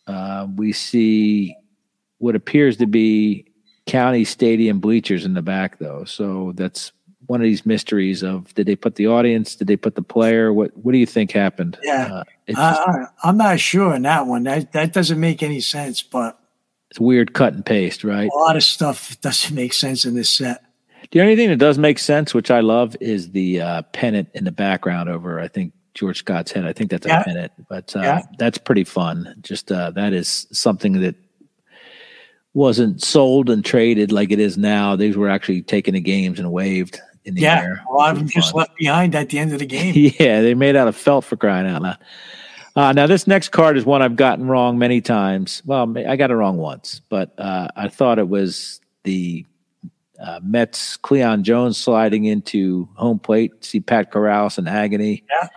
Uh, 0.06 0.46
we 0.54 0.72
see 0.74 1.56
what 2.18 2.34
appears 2.36 2.76
to 2.76 2.86
be 2.86 3.46
county 3.88 4.24
stadium 4.24 4.78
bleachers 4.80 5.24
in 5.24 5.34
the 5.34 5.42
back, 5.42 5.78
though. 5.78 6.04
So 6.04 6.52
that's 6.54 6.92
one 7.26 7.40
of 7.40 7.44
these 7.44 7.66
mysteries 7.66 8.22
of 8.22 8.54
did 8.54 8.66
they 8.66 8.76
put 8.76 8.94
the 8.94 9.06
audience? 9.06 9.54
Did 9.56 9.66
they 9.66 9.76
put 9.76 9.94
the 9.96 10.02
player? 10.02 10.52
What 10.52 10.76
What 10.76 10.92
do 10.92 10.98
you 10.98 11.06
think 11.06 11.32
happened? 11.32 11.78
Yeah. 11.82 12.14
uh, 12.14 12.24
it's, 12.46 12.56
just, 12.58 12.80
I, 12.80 12.92
I, 12.92 13.06
I'm 13.24 13.36
not 13.36 13.60
sure 13.60 13.94
on 13.94 14.02
that 14.02 14.26
one. 14.26 14.44
That 14.44 14.72
that 14.72 14.92
doesn't 14.92 15.18
make 15.20 15.42
any 15.42 15.60
sense. 15.60 16.02
But 16.02 16.38
it's 16.90 17.00
weird 17.00 17.34
cut 17.34 17.52
and 17.54 17.66
paste, 17.66 18.04
right? 18.04 18.30
a 18.32 18.38
lot 18.38 18.56
of 18.56 18.62
stuff 18.62 19.20
doesn't 19.20 19.54
make 19.54 19.72
sense 19.74 20.04
in 20.06 20.14
this 20.14 20.30
set. 20.30 20.64
The 21.10 21.20
only 21.22 21.36
thing 21.36 21.48
that 21.48 21.56
does 21.58 21.78
make 21.78 21.98
sense, 21.98 22.34
which 22.34 22.50
I 22.50 22.60
love, 22.60 22.94
is 23.00 23.30
the 23.32 23.60
uh, 23.62 23.82
pennant 23.92 24.28
in 24.34 24.44
the 24.44 24.50
background 24.52 25.08
over, 25.08 25.40
I 25.40 25.48
think, 25.48 25.72
George 25.94 26.18
Scott's 26.18 26.52
head. 26.52 26.64
I 26.66 26.72
think 26.72 26.90
that's 26.90 27.06
Yeah. 27.06 27.20
a 27.20 27.24
pennant, 27.24 27.52
but 27.68 27.94
uh, 27.96 28.00
Yeah. 28.00 28.22
that's 28.38 28.58
pretty 28.58 28.84
fun. 28.84 29.34
Just 29.42 29.72
uh, 29.72 29.90
that 29.92 30.12
is 30.12 30.46
something 30.52 31.00
that 31.00 31.14
wasn't 32.58 33.00
sold 33.00 33.48
and 33.48 33.64
traded 33.64 34.10
like 34.10 34.32
it 34.32 34.40
is 34.40 34.58
now. 34.58 34.96
These 34.96 35.16
were 35.16 35.30
actually 35.30 35.62
taken 35.62 35.94
to 35.94 36.00
games 36.00 36.40
and 36.40 36.50
waved 36.50 37.00
in 37.24 37.34
the 37.34 37.42
yeah, 37.42 37.62
air. 37.62 37.84
a 37.88 37.94
lot 37.94 38.10
of 38.10 38.18
them 38.18 38.28
just 38.28 38.52
left 38.52 38.76
behind 38.76 39.14
at 39.14 39.28
the 39.28 39.38
end 39.38 39.52
of 39.52 39.60
the 39.60 39.66
game. 39.66 39.94
yeah, 40.18 40.42
they 40.42 40.54
made 40.54 40.74
out 40.74 40.88
of 40.88 40.96
felt 40.96 41.24
for 41.24 41.36
crying 41.36 41.68
out 41.68 41.82
loud. 41.82 41.98
Uh, 42.74 42.92
now, 42.92 43.06
this 43.06 43.28
next 43.28 43.50
card 43.50 43.78
is 43.78 43.84
one 43.84 44.02
I've 44.02 44.16
gotten 44.16 44.48
wrong 44.48 44.76
many 44.76 45.00
times. 45.00 45.62
Well, 45.66 45.96
I 45.96 46.16
got 46.16 46.32
it 46.32 46.34
wrong 46.34 46.56
once, 46.56 47.00
but 47.08 47.32
uh, 47.38 47.68
I 47.76 47.88
thought 47.88 48.18
it 48.18 48.28
was 48.28 48.80
the 49.04 49.46
uh, 50.20 50.40
Mets 50.42 50.96
Cleon 50.96 51.44
Jones 51.44 51.78
sliding 51.78 52.24
into 52.24 52.88
home 52.96 53.20
plate. 53.20 53.64
See 53.64 53.78
Pat 53.78 54.10
Corrales 54.10 54.58
in 54.58 54.66
agony. 54.66 55.22
Yeah. 55.30 55.48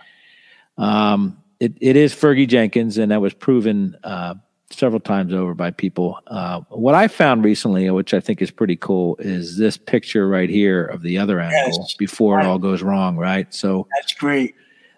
Um, 0.78 1.42
it, 1.58 1.74
it 1.80 1.96
is 1.96 2.14
Fergie 2.14 2.48
Jenkins, 2.48 2.96
and 2.96 3.10
that 3.10 3.20
was 3.20 3.34
proven 3.34 3.96
uh, 4.04 4.34
several 4.72 5.00
times 5.00 5.32
over 5.32 5.54
by 5.54 5.70
people. 5.70 6.18
Uh, 6.26 6.60
what 6.70 6.94
I 6.94 7.08
found 7.08 7.44
recently, 7.44 7.88
which 7.90 8.14
I 8.14 8.20
think 8.20 8.42
is 8.42 8.50
pretty 8.50 8.76
cool, 8.76 9.16
is 9.18 9.56
this 9.56 9.76
picture 9.76 10.28
right 10.28 10.48
here 10.50 10.84
of 10.84 11.02
the 11.02 11.18
other 11.18 11.40
angle 11.40 11.78
Yes. 11.80 11.94
before 11.94 12.36
Right. 12.36 12.44
it 12.46 12.48
all 12.48 12.58
goes 12.58 12.82
wrong, 12.82 13.16
right? 13.16 13.52
So 13.54 13.86
That's 13.96 14.14
great. 14.14 14.54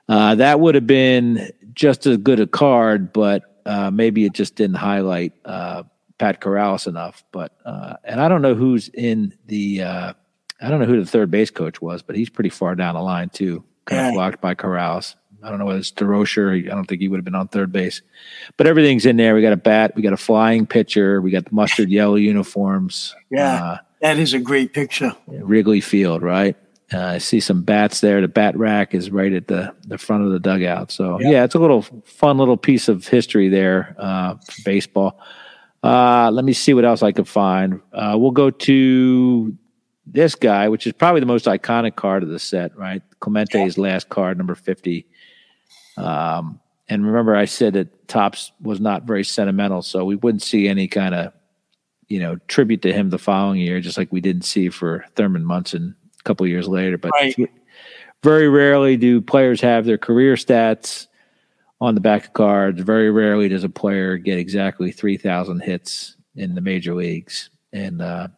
uh, 0.09 0.35
that 0.37 0.61
would 0.61 0.75
have 0.75 0.87
been 0.87 1.51
just 1.75 2.07
as 2.07 2.17
good 2.19 2.41
a 2.41 2.47
card, 2.47 3.13
but 3.13 3.43
uh, 3.67 3.91
maybe 3.91 4.25
it 4.25 4.33
just 4.35 4.55
didn't 4.57 4.77
highlight 4.77 5.33
uh, 5.45 5.83
Pat 6.19 6.41
Corrales 6.41 6.87
enough. 6.87 7.25
But 7.33 7.53
uh, 7.65 7.95
and 8.05 8.21
I 8.21 8.29
don't 8.29 8.43
know 8.43 8.55
who's 8.55 8.89
in 8.91 9.35
the 9.47 9.83
uh, 9.83 10.13
I 10.61 10.69
don't 10.69 10.81
know 10.81 10.87
who 10.87 11.01
the 11.01 11.07
third 11.11 11.31
base 11.31 11.51
coach 11.51 11.81
was, 11.83 12.03
but 12.03 12.15
he's 12.17 12.31
pretty 12.31 12.51
far 12.51 12.75
down 12.77 12.95
the 12.95 13.01
line 13.03 13.29
too, 13.31 13.65
kind 13.87 14.01
Yeah. 14.03 14.09
of 14.09 14.15
blocked 14.15 14.41
by 14.41 14.55
Corrales. 14.55 15.15
I 15.45 15.51
don't 15.51 15.59
know 15.59 15.67
whether 15.67 15.79
it's 15.79 15.93
Durocher. 15.93 16.57
I 16.71 16.75
don't 16.75 16.87
think 16.87 17.01
he 17.01 17.09
would 17.09 17.19
have 17.19 17.25
been 17.25 17.35
on 17.35 17.49
third 17.49 17.71
base, 17.71 18.01
but 18.57 18.67
everything's 18.67 19.05
in 19.07 19.17
there. 19.17 19.35
We 19.35 19.43
got 19.43 19.53
a 19.53 19.57
bat, 19.59 19.95
we 19.95 20.03
got 20.03 20.13
a 20.13 20.17
flying 20.17 20.67
pitcher, 20.67 21.21
we 21.21 21.31
got 21.31 21.45
the 21.45 21.55
mustard 21.55 21.89
yellow 21.91 22.15
uniforms. 22.17 23.15
Yeah. 23.31 23.63
Uh, 23.65 23.79
That 24.01 24.19
is 24.19 24.33
a 24.35 24.39
great 24.39 24.73
picture. 24.73 25.15
Wrigley 25.27 25.81
Field, 25.81 26.23
right? 26.23 26.57
Uh, 26.93 26.99
I 27.01 27.19
see 27.19 27.41
some 27.41 27.63
bats 27.63 28.01
there. 28.01 28.21
The 28.21 28.29
bat 28.29 28.57
rack 28.57 28.95
is 28.95 29.11
right 29.11 29.33
at 29.33 29.49
the, 29.49 29.75
the 29.87 29.99
front 29.99 30.25
of 30.25 30.31
the 30.33 30.39
dugout. 30.39 30.91
So 30.93 31.19
Yeah. 31.21 31.31
yeah, 31.31 31.45
it's 31.45 31.55
a 31.55 31.59
little 31.59 31.83
fun 32.05 32.39
little 32.39 32.57
piece 32.59 32.89
of 32.89 33.07
history 33.07 33.49
there 33.49 33.97
uh, 33.99 34.35
for 34.37 34.63
baseball. 34.65 35.19
Uh, 35.83 36.31
let 36.33 36.45
me 36.45 36.53
see 36.53 36.73
what 36.73 36.85
else 36.85 37.03
I 37.03 37.13
can 37.13 37.25
find. 37.25 37.81
Uh, 37.93 38.17
we'll 38.19 38.31
go 38.31 38.51
to 38.51 39.57
this 40.07 40.35
guy, 40.35 40.69
which 40.69 40.87
is 40.87 40.93
probably 40.93 41.21
the 41.21 41.27
most 41.27 41.47
iconic 41.47 41.97
card 41.97 42.23
of 42.23 42.29
the 42.29 42.39
set, 42.39 42.77
right? 42.77 43.03
Clemente's 43.21 43.79
last 43.79 44.09
card, 44.11 44.37
number 44.39 44.55
fifty. 44.55 45.07
Um, 45.97 46.61
and 46.89 47.07
remember, 47.07 47.35
I 47.35 47.47
said 47.47 47.75
that 47.75 48.09
Topps 48.09 48.53
was 48.61 48.81
not 48.81 49.05
very 49.05 49.25
sentimental, 49.25 49.83
so 49.83 50.05
we 50.05 50.17
wouldn't 50.17 50.43
see 50.43 50.69
any 50.69 50.87
kind 50.89 51.15
of 51.15 51.33
you 52.09 52.21
know 52.21 52.37
tribute 52.49 52.83
to 52.83 52.93
him 52.93 53.11
the 53.11 53.19
following 53.19 53.61
year, 53.61 53.81
just 53.81 53.97
like 53.97 54.13
we 54.13 54.21
didn't 54.21 54.43
see 54.43 54.69
for 54.69 55.05
Thurman 55.17 55.45
Munson 55.45 55.95
a 56.19 56.23
couple 56.25 56.47
years 56.47 56.69
later. 56.69 56.99
But 56.99 57.13
Right. 57.13 57.51
very 58.23 58.49
rarely 58.49 58.97
do 58.97 59.21
players 59.21 59.61
have 59.61 59.85
their 59.87 59.99
career 59.99 60.35
stats 60.35 61.07
on 61.81 61.95
the 61.95 62.01
back 62.01 62.27
of 62.27 62.33
cards. 62.35 62.83
Very 62.83 63.11
rarely 63.11 63.49
does 63.49 63.65
a 63.65 63.69
player 63.69 64.19
get 64.19 64.39
exactly 64.39 64.93
three 64.93 65.17
thousand 65.17 65.61
hits 65.61 66.17
in 66.37 66.55
the 66.55 66.61
major 66.61 66.95
leagues, 66.95 67.49
and 67.73 68.03
uh, 68.03 68.29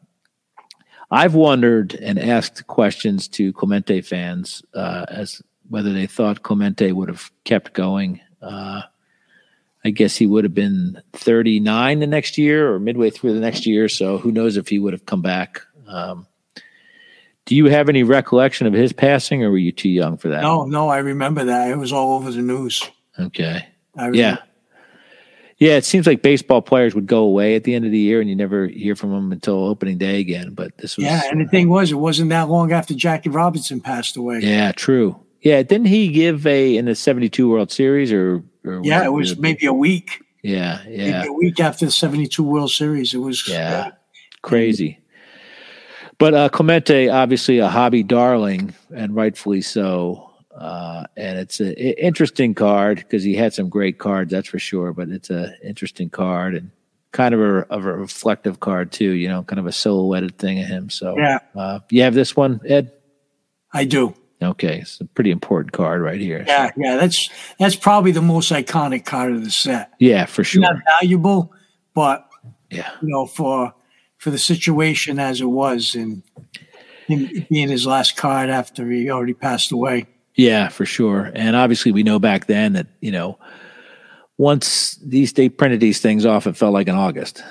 I've 1.10 1.34
wondered 1.34 1.94
and 1.94 2.18
asked 2.18 2.66
questions 2.66 3.28
to 3.28 3.52
Clemente 3.52 4.00
fans 4.02 4.62
uh, 4.74 5.06
as 5.08 5.42
whether 5.68 5.92
they 5.92 6.06
thought 6.06 6.42
Clemente 6.42 6.92
would 6.92 7.08
have 7.08 7.30
kept 7.44 7.72
going. 7.72 8.20
Uh, 8.40 8.82
I 9.84 9.90
guess 9.90 10.16
he 10.16 10.26
would 10.26 10.44
have 10.44 10.54
been 10.54 11.00
39 11.12 12.00
the 12.00 12.06
next 12.06 12.38
year 12.38 12.72
or 12.72 12.80
midway 12.80 13.10
through 13.10 13.34
the 13.34 13.40
next 13.40 13.66
year. 13.66 13.88
So 13.88 14.18
who 14.18 14.32
knows 14.32 14.56
if 14.56 14.68
he 14.68 14.78
would 14.78 14.92
have 14.92 15.06
come 15.06 15.22
back. 15.22 15.62
Um, 15.86 16.26
do 17.44 17.54
you 17.54 17.66
have 17.66 17.88
any 17.88 18.02
recollection 18.02 18.66
of 18.66 18.72
his 18.72 18.92
passing 18.92 19.44
or 19.44 19.50
were 19.50 19.58
you 19.58 19.70
too 19.70 19.88
young 19.88 20.16
for 20.16 20.28
that? 20.30 20.42
No, 20.42 20.64
no, 20.64 20.88
I 20.88 20.98
remember 20.98 21.44
that. 21.44 21.70
It 21.70 21.76
was 21.76 21.92
all 21.92 22.14
over 22.14 22.32
the 22.32 22.42
news. 22.42 22.82
Okay. 23.18 23.68
Yeah. 24.12 24.38
Yeah, 25.58 25.76
it 25.76 25.86
seems 25.86 26.06
like 26.06 26.20
baseball 26.20 26.60
players 26.60 26.94
would 26.94 27.06
go 27.06 27.20
away 27.20 27.54
at 27.54 27.64
the 27.64 27.74
end 27.74 27.86
of 27.86 27.90
the 27.90 27.98
year 27.98 28.20
and 28.20 28.28
you 28.28 28.36
never 28.36 28.66
hear 28.66 28.94
from 28.94 29.12
them 29.12 29.32
until 29.32 29.64
opening 29.64 29.96
day 29.96 30.20
again. 30.20 30.52
But 30.52 30.76
this 30.76 30.96
was 30.96 31.06
Yeah, 31.06 31.22
and 31.30 31.40
the 31.40 31.48
thing 31.48 31.70
was, 31.70 31.92
it 31.92 31.94
wasn't 31.94 32.28
that 32.30 32.50
long 32.50 32.72
after 32.72 32.92
Jackie 32.92 33.30
Robinson 33.30 33.80
passed 33.80 34.16
away. 34.16 34.40
Yeah, 34.42 34.72
true. 34.72 35.18
Yeah, 35.42 35.62
didn't 35.62 35.86
he 35.86 36.08
give 36.08 36.46
a 36.46 36.76
in 36.76 36.86
the 36.86 36.94
'72 36.94 37.48
World 37.48 37.70
Series 37.70 38.12
or? 38.12 38.42
or 38.64 38.80
Yeah, 38.82 39.04
it 39.04 39.12
was 39.12 39.38
maybe 39.38 39.66
a 39.66 39.72
week. 39.72 40.22
Yeah, 40.42 40.82
yeah, 40.88 41.18
Maybe 41.22 41.28
a 41.28 41.32
week 41.32 41.58
after 41.60 41.86
the 41.86 41.90
72 41.90 42.42
World 42.42 42.70
Series. 42.70 43.12
It 43.14 43.18
was 43.18 43.48
yeah, 43.48 43.90
crazy. 44.42 45.00
But 46.18 46.34
uh, 46.34 46.48
Clemente, 46.50 47.08
obviously 47.08 47.58
a 47.58 47.68
hobby 47.68 48.02
darling, 48.02 48.74
and 48.94 49.14
rightfully 49.14 49.60
so. 49.60 50.30
Uh, 50.56 51.04
and 51.16 51.38
it's 51.38 51.60
an 51.60 51.72
interesting 51.74 52.54
card 52.54 52.98
because 52.98 53.22
he 53.22 53.34
had 53.34 53.52
some 53.52 53.68
great 53.68 53.98
cards, 53.98 54.30
that's 54.30 54.48
for 54.48 54.58
sure. 54.58 54.92
But 54.92 55.08
it's 55.10 55.30
a 55.30 55.52
interesting 55.66 56.08
card 56.10 56.54
and 56.54 56.70
kind 57.12 57.34
of 57.34 57.40
a, 57.40 57.58
of 57.70 57.84
a 57.84 57.92
reflective 57.92 58.60
card 58.60 58.92
too. 58.92 59.10
You 59.10 59.28
know, 59.28 59.42
kind 59.42 59.58
of 59.58 59.66
a 59.66 59.72
silhouetted 59.72 60.38
thing 60.38 60.60
of 60.60 60.66
him. 60.66 60.90
So 60.90 61.16
Yeah. 61.18 61.40
uh, 61.54 61.80
you 61.90 62.02
have 62.02 62.14
this 62.14 62.34
one, 62.36 62.60
Ed. 62.64 62.92
I 63.72 63.84
do. 63.84 64.14
Okay, 64.42 64.80
it's 64.80 65.00
a 65.00 65.04
pretty 65.06 65.30
important 65.30 65.72
card 65.72 66.02
right 66.02 66.20
here. 66.20 66.44
Yeah, 66.46 66.70
yeah. 66.76 66.96
That's 66.96 67.30
that's 67.58 67.76
probably 67.76 68.12
the 68.12 68.20
most 68.22 68.52
iconic 68.52 69.06
card 69.06 69.32
of 69.32 69.44
the 69.44 69.50
set. 69.50 69.92
Yeah, 69.98 70.26
for 70.26 70.44
sure. 70.44 70.60
Not 70.60 70.76
valuable, 71.00 71.52
but 71.94 72.28
Yeah. 72.70 72.90
you 73.00 73.08
know, 73.08 73.26
for 73.26 73.72
for 74.18 74.30
the 74.30 74.38
situation 74.38 75.18
as 75.18 75.40
it 75.40 75.46
was 75.46 75.94
and 75.94 76.22
him 77.06 77.46
being 77.50 77.68
his 77.68 77.86
last 77.86 78.16
card 78.16 78.50
after 78.50 78.90
he 78.90 79.10
already 79.10 79.34
passed 79.34 79.72
away. 79.72 80.06
Yeah, 80.34 80.68
for 80.68 80.84
sure. 80.84 81.30
And 81.34 81.56
obviously, 81.56 81.92
we 81.92 82.02
know 82.02 82.18
back 82.18 82.44
then 82.46 82.74
that 82.74 82.88
you 83.00 83.12
know, 83.12 83.38
once 84.36 84.96
these 84.96 85.32
they 85.32 85.48
printed 85.48 85.80
these 85.80 86.00
things 86.00 86.26
off, 86.26 86.46
it 86.46 86.56
felt 86.58 86.74
like 86.74 86.88
in 86.88 86.94
August 86.94 87.42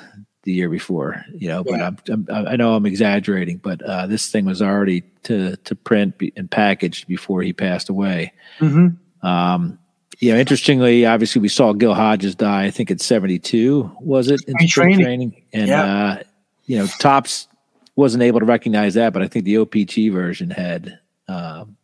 the 0.46 0.54
year 0.54 0.70
before. 0.70 1.24
You 1.34 1.50
know, 1.50 1.64
but 1.64 1.82
I'm, 1.82 1.98
I'm, 2.08 2.28
I 2.30 2.56
know 2.56 2.76
I'm 2.76 2.86
exaggerating, 2.86 3.58
but 3.58 3.82
uh, 3.82 4.08
this 4.08 4.32
thing 4.32 4.46
was 4.46 4.62
already 4.62 5.02
to 5.24 5.58
to 5.58 5.76
print 5.76 6.16
and 6.38 6.50
packaged 6.50 7.08
before 7.08 7.42
he 7.42 7.52
passed 7.52 7.90
away. 7.90 8.32
Mm-hmm. 8.60 9.28
Um, 9.28 9.78
you 10.20 10.32
know, 10.32 10.40
interestingly, 10.40 11.06
obviously, 11.06 11.42
we 11.42 11.50
saw 11.50 11.74
Gil 11.74 11.94
Hodges 11.94 12.36
die. 12.36 12.64
I 12.64 12.72
think 12.72 12.90
at 12.90 13.02
72 13.02 13.92
was 14.00 14.30
it 14.30 14.42
in 14.48 14.68
training. 14.68 15.04
training, 15.04 15.42
and 15.52 15.68
Yeah. 15.68 15.84
uh, 15.84 16.24
you 16.66 16.78
know, 16.78 16.88
Topps 17.00 17.48
wasn't 17.96 18.24
able 18.24 18.40
to 18.40 18.46
recognize 18.46 18.94
that, 18.94 19.14
but 19.14 19.22
I 19.22 19.28
think 19.28 19.46
the 19.46 19.56
OPC 19.56 20.12
version 20.12 20.50
had 20.52 21.00
um, 21.28 21.76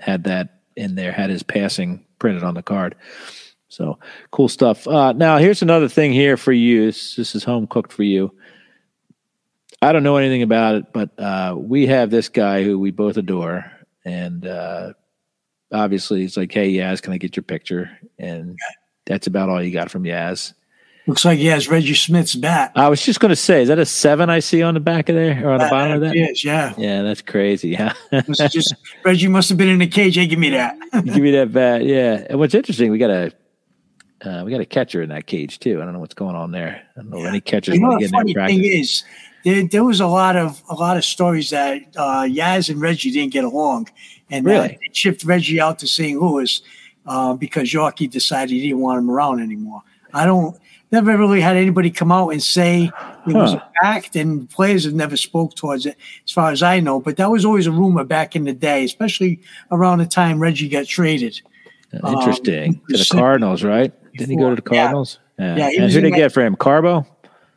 had 0.00 0.24
that 0.24 0.60
in 0.74 0.94
there, 0.94 1.12
had 1.12 1.30
his 1.30 1.42
passing 1.42 2.04
printed 2.18 2.42
on 2.42 2.54
the 2.54 2.62
card. 2.62 2.94
So 3.76 3.98
cool 4.30 4.48
stuff. 4.48 4.88
Uh, 4.88 5.12
now, 5.12 5.36
here's 5.36 5.60
another 5.60 5.86
thing 5.86 6.10
here 6.10 6.38
for 6.38 6.50
you. 6.50 6.86
This, 6.86 7.14
this 7.14 7.34
is 7.34 7.44
home 7.44 7.66
cooked 7.66 7.92
for 7.92 8.04
you. 8.04 8.32
I 9.82 9.92
don't 9.92 10.02
know 10.02 10.16
anything 10.16 10.42
about 10.42 10.76
it, 10.76 10.92
but 10.94 11.10
uh, 11.20 11.54
we 11.58 11.86
have 11.86 12.08
this 12.08 12.30
guy 12.30 12.64
who 12.64 12.78
we 12.78 12.90
both 12.90 13.18
adore, 13.18 13.70
and 14.02 14.46
uh, 14.46 14.94
obviously, 15.70 16.24
it's 16.24 16.38
like, 16.38 16.50
"Hey, 16.50 16.72
Yaz, 16.72 17.02
can 17.02 17.12
I 17.12 17.18
get 17.18 17.36
your 17.36 17.42
picture?" 17.42 17.90
And 18.18 18.56
that's 19.04 19.26
about 19.26 19.50
all 19.50 19.62
you 19.62 19.70
got 19.72 19.90
from 19.90 20.04
Yaz. 20.04 20.54
Looks 21.06 21.26
like 21.26 21.38
he 21.38 21.46
has 21.46 21.68
Reggie 21.68 21.92
Smith's 21.92 22.34
bat. 22.34 22.72
I 22.74 22.88
was 22.88 23.04
just 23.04 23.20
going 23.20 23.28
to 23.28 23.36
say, 23.36 23.62
is 23.62 23.68
that 23.68 23.78
a 23.78 23.84
seven 23.84 24.30
I 24.30 24.40
see 24.40 24.62
on 24.62 24.74
the 24.74 24.80
back 24.80 25.10
of 25.10 25.14
there 25.14 25.46
or 25.46 25.52
on 25.52 25.58
the 25.58 25.68
bottom 25.68 25.92
of 25.92 26.00
that? 26.00 26.16
Yes, 26.16 26.44
yeah. 26.44 26.74
Yeah, 26.76 27.02
that's 27.02 27.22
crazy. 27.22 27.74
Have 27.74 27.94
just 28.50 28.74
Reggie 29.04 29.28
must 29.28 29.50
have 29.50 29.58
been 29.58 29.68
in 29.68 29.78
the 29.78 29.86
cage. 29.86 30.16
Hey, 30.16 30.26
give 30.26 30.40
me 30.40 30.50
that. 30.50 30.76
Give 31.04 31.18
me 31.18 31.30
that 31.32 31.52
bat. 31.52 31.84
Yeah. 31.84 32.26
And 32.28 32.40
what's 32.40 32.54
interesting, 32.54 32.90
we 32.90 32.98
got 32.98 33.10
a 33.10 33.30
uh, 34.26 34.42
we 34.44 34.50
got 34.50 34.60
a 34.60 34.66
catcher 34.66 35.02
in 35.02 35.08
that 35.10 35.26
cage 35.26 35.58
too. 35.60 35.80
I 35.80 35.84
don't 35.84 35.94
know 35.94 36.00
what's 36.00 36.14
going 36.14 36.34
on 36.36 36.50
there. 36.50 36.82
I 36.96 37.00
don't 37.00 37.10
know 37.10 37.18
if 37.20 37.26
any 37.26 37.40
catchers 37.40 37.74
You 37.74 37.80
know 37.80 37.88
want 37.90 38.00
the 38.00 38.06
to 38.08 38.12
get 38.12 38.20
in 38.28 38.34
funny 38.34 38.48
thing 38.62 38.64
is, 38.64 39.04
there, 39.44 39.66
there 39.68 39.84
was 39.84 40.00
a 40.00 40.06
lot 40.06 40.36
of 40.36 40.60
a 40.68 40.74
lot 40.74 40.96
of 40.96 41.04
stories 41.04 41.50
that 41.50 41.80
uh, 41.96 42.22
Yaz 42.22 42.68
and 42.68 42.80
Reggie 42.80 43.12
didn't 43.12 43.32
get 43.32 43.44
along, 43.44 43.88
and 44.30 44.44
Really? 44.44 44.68
they 44.68 44.78
shipped 44.92 45.24
Reggie 45.24 45.60
out 45.60 45.78
to 45.78 45.86
St. 45.86 46.20
Louis 46.20 46.60
uh, 47.06 47.34
because 47.34 47.68
Yorkie 47.70 48.10
decided 48.10 48.50
he 48.50 48.60
didn't 48.62 48.80
want 48.80 48.98
him 48.98 49.10
around 49.10 49.40
anymore. 49.40 49.82
I 50.12 50.24
don't 50.26 50.56
never 50.92 51.16
really 51.16 51.40
had 51.40 51.56
anybody 51.56 51.90
come 51.90 52.10
out 52.12 52.28
and 52.30 52.42
say 52.42 52.84
it 53.26 53.34
was 53.34 53.52
Huh. 53.52 53.60
a 53.60 53.84
fact, 53.84 54.16
and 54.16 54.48
players 54.48 54.84
have 54.84 54.94
never 54.94 55.16
spoke 55.16 55.54
towards 55.54 55.84
it, 55.86 55.96
as 56.24 56.32
far 56.32 56.50
as 56.50 56.62
I 56.62 56.80
know. 56.80 57.00
But 57.00 57.16
that 57.18 57.30
was 57.30 57.44
always 57.44 57.66
a 57.66 57.72
rumor 57.72 58.04
back 58.04 58.34
in 58.36 58.44
the 58.44 58.52
day, 58.52 58.84
especially 58.84 59.40
around 59.70 59.98
the 59.98 60.06
time 60.06 60.38
Reggie 60.40 60.68
got 60.68 60.86
traded. 60.86 61.40
um, 62.02 62.14
Interesting. 62.14 62.80
to 62.90 62.96
the 62.98 63.08
Cardinals, 63.12 63.62
right? 63.62 63.92
Didn't 64.18 64.30
he 64.30 64.36
go 64.36 64.50
to 64.50 64.56
the 64.56 64.62
before. 64.62 64.76
Yeah. 64.76 64.82
Cardinals? 64.82 65.18
Yeah. 65.38 65.56
Yeah, 65.56 65.66
and 65.66 65.92
who 65.92 66.00
did 66.00 66.12
they 66.12 66.16
get 66.16 66.32
for 66.32 66.44
him? 66.44 66.56
Carbo 66.56 67.06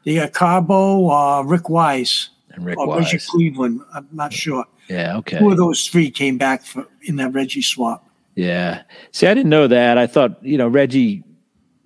They 0.03 0.15
got 0.15 0.33
Carbo, 0.33 1.09
uh, 1.09 1.41
Rick 1.43 1.69
Wise, 1.69 2.29
and 2.51 2.65
Rick 2.65 2.77
or 2.77 2.97
Reggie 2.97 3.15
Wise. 3.15 3.25
Cleveland. 3.27 3.81
I'm 3.93 4.07
not 4.11 4.33
sure. 4.33 4.65
Yeah. 4.89 5.17
Okay. 5.17 5.39
Two 5.39 5.51
of 5.51 5.57
those 5.57 5.87
three 5.87 6.11
came 6.11 6.37
back 6.37 6.63
for, 6.63 6.87
in 7.03 7.15
that 7.17 7.33
Reggie 7.33 7.61
swap. 7.61 8.05
Yeah. 8.35 8.83
See, 9.11 9.27
I 9.27 9.33
didn't 9.33 9.49
know 9.49 9.67
that. 9.67 9.97
I 9.97 10.07
thought, 10.07 10.43
you 10.43 10.57
know, 10.57 10.67
Reggie 10.67 11.23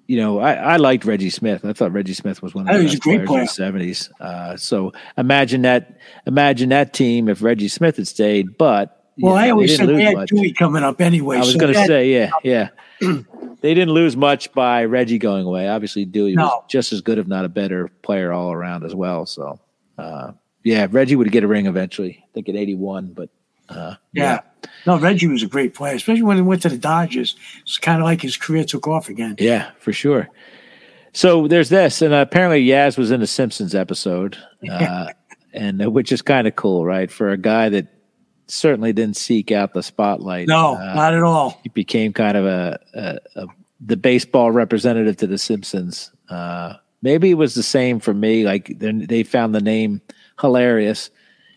you 0.07 0.17
know, 0.17 0.39
I, 0.39 0.53
I 0.53 0.76
liked 0.78 1.05
Reggie 1.05 1.30
Smith. 1.30 1.63
I 1.63 1.74
thought 1.74 1.93
Reggie 1.93 2.13
Smith 2.13 2.41
was 2.41 2.53
one 2.53 2.67
of 2.67 2.76
Oh, 2.76 2.78
the 2.78 2.84
he 2.84 2.89
best 2.89 3.01
players 3.01 3.30
in 3.30 3.39
the 3.39 3.47
seventies. 3.47 4.09
Uh, 4.19 4.57
so 4.57 4.91
imagine 5.17 5.61
that, 5.63 5.97
imagine 6.28 6.69
that 6.69 6.93
team 6.93 7.30
if 7.30 7.41
Reggie 7.41 7.67
Smith 7.69 7.97
had 7.97 8.07
stayed. 8.07 8.57
But 8.57 9.11
Well, 9.17 9.34
know, 9.34 9.39
I 9.39 9.49
always 9.51 9.76
said 9.76 9.88
they 9.89 10.03
had. 10.03 10.28
Dewey 10.28 10.51
coming 10.53 10.84
up 10.84 10.99
anyway. 10.99 11.38
I 11.38 11.39
was 11.39 11.53
so 11.53 11.59
going 11.59 11.74
to 11.74 11.86
say, 11.86 12.11
yeah, 12.11 12.32
yeah. 12.43 12.69
they 13.62 13.74
didn't 13.74 13.93
lose 13.93 14.16
much 14.16 14.51
by 14.54 14.86
Reggie 14.86 15.18
going 15.18 15.45
away. 15.45 15.68
Obviously, 15.68 16.06
Dewey 16.06 16.36
was 16.36 16.64
just 16.68 16.93
as 16.93 17.01
good, 17.01 17.18
if 17.18 17.28
not 17.28 17.45
a 17.45 17.49
better 17.49 17.89
player 18.01 18.32
all 18.34 18.51
around 18.51 18.84
as 18.84 18.95
well. 18.95 19.26
So, 19.26 19.60
uh, 19.97 20.32
yeah, 20.64 20.88
Reggie 20.89 21.16
would 21.16 21.32
get 21.32 21.43
a 21.43 21.47
ring 21.47 21.66
eventually. 21.66 22.24
I 22.24 22.28
think 22.34 22.49
at 22.49 22.56
eighty-one, 22.56 23.14
but 23.14 23.30
uh, 23.70 23.95
Yeah. 24.12 24.41
No, 24.86 24.97
Reggie 24.99 25.28
was 25.28 25.43
a 25.43 25.47
great 25.47 25.74
player, 25.74 25.95
especially 25.95 26.24
when 26.24 26.38
he 26.38 26.41
went 26.43 26.62
to 26.64 26.70
the 26.70 26.78
Dodgers. 26.78 27.36
It's 27.62 27.78
kind 27.78 27.99
of 27.99 28.06
like 28.06 28.22
his 28.22 28.38
career 28.38 28.64
took 28.64 28.88
off 28.88 29.10
again. 29.10 29.36
Yeah, 29.39 29.72
for 29.80 29.93
sure. 29.93 30.30
So 31.14 31.47
there's 31.47 31.70
this, 31.70 32.01
and 32.01 32.14
apparently 32.14 32.66
Yaz 32.66 32.97
was 32.97 33.12
in 33.12 33.22
a 33.22 33.28
Simpsons 33.28 33.76
episode, 33.76 34.38
uh, 34.70 35.08
and 35.54 35.84
uh, 35.84 35.91
which 35.91 36.12
is 36.12 36.22
kind 36.22 36.47
of 36.47 36.56
cool, 36.56 36.86
right? 36.86 37.12
For 37.12 37.30
a 37.30 37.38
guy 37.38 37.70
that 37.70 37.88
certainly 38.48 38.94
didn't 38.94 39.18
seek 39.18 39.52
out 39.52 39.74
the 39.74 39.84
spotlight. 39.84 40.48
No, 40.48 40.76
uh, 40.76 40.94
not 40.94 41.14
at 41.14 41.24
all. 41.24 41.60
he 41.64 41.70
became 41.70 42.14
kind 42.14 42.38
of 42.38 42.46
a, 42.46 42.80
a, 42.94 43.18
a 43.41 43.48
the 43.86 43.98
baseball 43.98 44.52
representative 44.52 45.18
to 45.18 45.28
the 45.28 45.38
Simpsons. 45.38 46.12
Uh, 46.30 46.76
maybe 47.02 47.30
it 47.32 47.36
was 47.36 47.54
the 47.56 47.64
same 47.64 48.00
for 48.00 48.14
me. 48.14 48.44
Like 48.46 48.72
they 48.80 49.24
found 49.24 49.54
the 49.54 49.62
name 49.62 50.02
hilarious, 50.39 51.10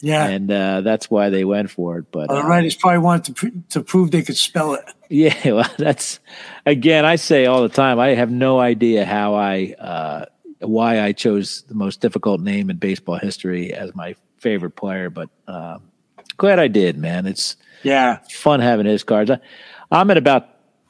Yeah. 0.03 0.27
and 0.27 0.51
uh, 0.51 0.81
that's 0.81 1.09
why 1.11 1.31
they 1.31 1.45
went 1.45 1.71
for 1.71 1.99
it. 1.99 2.07
But 2.11 2.31
uh, 2.31 2.43
the 2.43 2.49
writers 2.49 2.75
probably 2.75 2.99
wanted 2.99 3.25
to, 3.25 3.33
pr- 3.33 3.59
to 3.71 3.81
prove 3.83 4.11
they 4.11 4.23
could 4.23 4.37
spell 4.37 4.75
it. 4.75 4.85
Yeah, 5.09 5.35
well, 5.53 5.71
that's 5.79 6.19
again. 6.65 7.05
I 7.05 7.17
say 7.17 7.47
all 7.47 7.63
the 7.63 7.69
time. 7.69 8.01
I 8.01 8.09
have 8.15 8.31
no 8.31 8.59
idea 8.59 9.05
how 9.05 9.35
I, 9.35 9.75
uh, 9.79 10.25
why 10.61 11.01
I 11.01 11.13
chose 11.13 11.63
the 11.69 11.75
most 11.75 12.01
difficult 12.01 12.41
name 12.41 12.71
in 12.71 12.77
baseball 12.79 13.19
history 13.19 13.73
as 13.73 13.95
my 13.95 14.17
favorite 14.39 14.75
player, 14.75 15.11
but 15.11 15.29
um, 15.47 15.83
glad 16.37 16.59
I 16.59 16.69
did, 16.69 16.99
man. 16.99 17.27
It's 17.27 17.57
Yeah. 17.83 18.19
fun 18.31 18.61
having 18.61 18.87
his 18.87 19.03
cards. 19.05 19.31
I, 19.31 19.39
I'm 19.91 20.11
at 20.11 20.17
about 20.17 20.49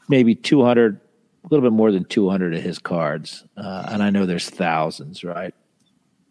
maybe 0.08 0.34
200, 0.34 0.96
a 1.44 1.48
little 1.50 1.68
bit 1.68 1.74
more 1.74 1.92
than 1.92 2.04
200 2.04 2.54
of 2.54 2.62
his 2.62 2.78
cards, 2.78 3.44
uh, 3.56 3.86
and 3.90 4.02
I 4.02 4.10
know 4.10 4.26
there's 4.26 4.48
thousands, 4.50 5.22
right? 5.24 5.54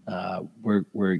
Uh, 0.07 0.41
we're 0.61 0.86
we're 0.93 1.20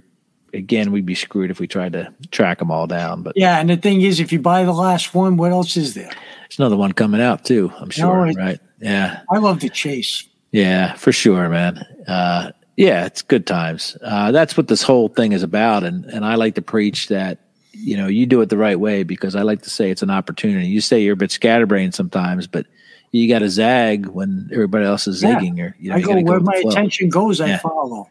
again, 0.54 0.92
we'd 0.92 1.06
be 1.06 1.16
screwed 1.16 1.52
if 1.52 1.60
we 1.60 1.68
tried 1.68 1.92
to 1.94 2.14
track 2.32 2.60
them 2.60 2.72
all 2.72 2.88
down, 2.88 3.24
but 3.24 3.34
Yeah. 3.36 3.60
And 3.60 3.70
the 3.70 3.76
thing 3.78 4.02
is, 4.02 4.20
if 4.22 4.32
you 4.32 4.40
buy 4.40 4.64
the 4.64 4.72
last 4.74 5.14
one, 5.14 5.36
what 5.38 5.52
else 5.52 5.76
is 5.76 5.94
there? 5.96 6.12
there's 6.48 6.60
another 6.60 6.78
one 6.78 6.92
coming 6.94 7.20
out 7.22 7.44
too. 7.44 7.74
I'm 7.80 7.90
sure, 7.90 8.28
it- 8.28 8.36
right? 8.38 8.60
Yeah. 8.80 9.22
I 9.32 9.40
love 9.40 9.60
the 9.60 9.70
chase. 9.70 10.28
Yeah, 10.52 10.94
for 10.94 11.12
sure, 11.12 11.50
man. 11.50 11.84
Uh, 12.08 12.52
yeah, 12.78 13.06
it's 13.06 13.22
good 13.22 13.46
times. 13.48 13.98
Uh, 14.02 14.32
that's 14.32 14.56
what 14.56 14.68
this 14.70 14.82
whole 14.84 15.10
thing 15.10 15.32
is 15.34 15.44
about, 15.44 15.84
and 15.84 16.06
and 16.06 16.24
I 16.24 16.36
like 16.36 16.56
to 16.56 16.62
preach 16.62 17.08
that 17.10 17.40
you 17.76 17.98
know 17.98 18.08
you 18.08 18.26
do 18.26 18.42
it 18.42 18.50
the 18.50 18.58
right 18.58 18.80
way 18.80 19.04
because 19.04 19.36
I 19.36 19.42
like 19.42 19.62
to 19.64 19.70
say 19.70 19.92
it's 19.92 20.02
an 20.02 20.10
opportunity. 20.10 20.68
You 20.68 20.82
say 20.82 21.02
you're 21.02 21.14
a 21.14 21.18
bit 21.18 21.32
scatterbrained 21.32 21.94
sometimes, 21.94 22.48
but 22.48 22.66
you 23.12 23.28
got 23.30 23.40
to 23.40 23.50
zag 23.50 24.08
when 24.08 24.50
everybody 24.52 24.86
else 24.86 25.08
is 25.08 25.22
Yeah. 25.22 25.40
zigging. 25.40 25.60
Or 25.60 25.76
you 25.80 25.90
know, 25.90 25.96
I 25.96 26.00
you 26.00 26.06
go 26.06 26.22
where 26.22 26.40
the 26.40 26.46
my 26.46 26.62
attention 26.68 27.10
goes, 27.10 27.40
I 27.42 27.48
Yeah. 27.48 27.58
follow. 27.60 28.10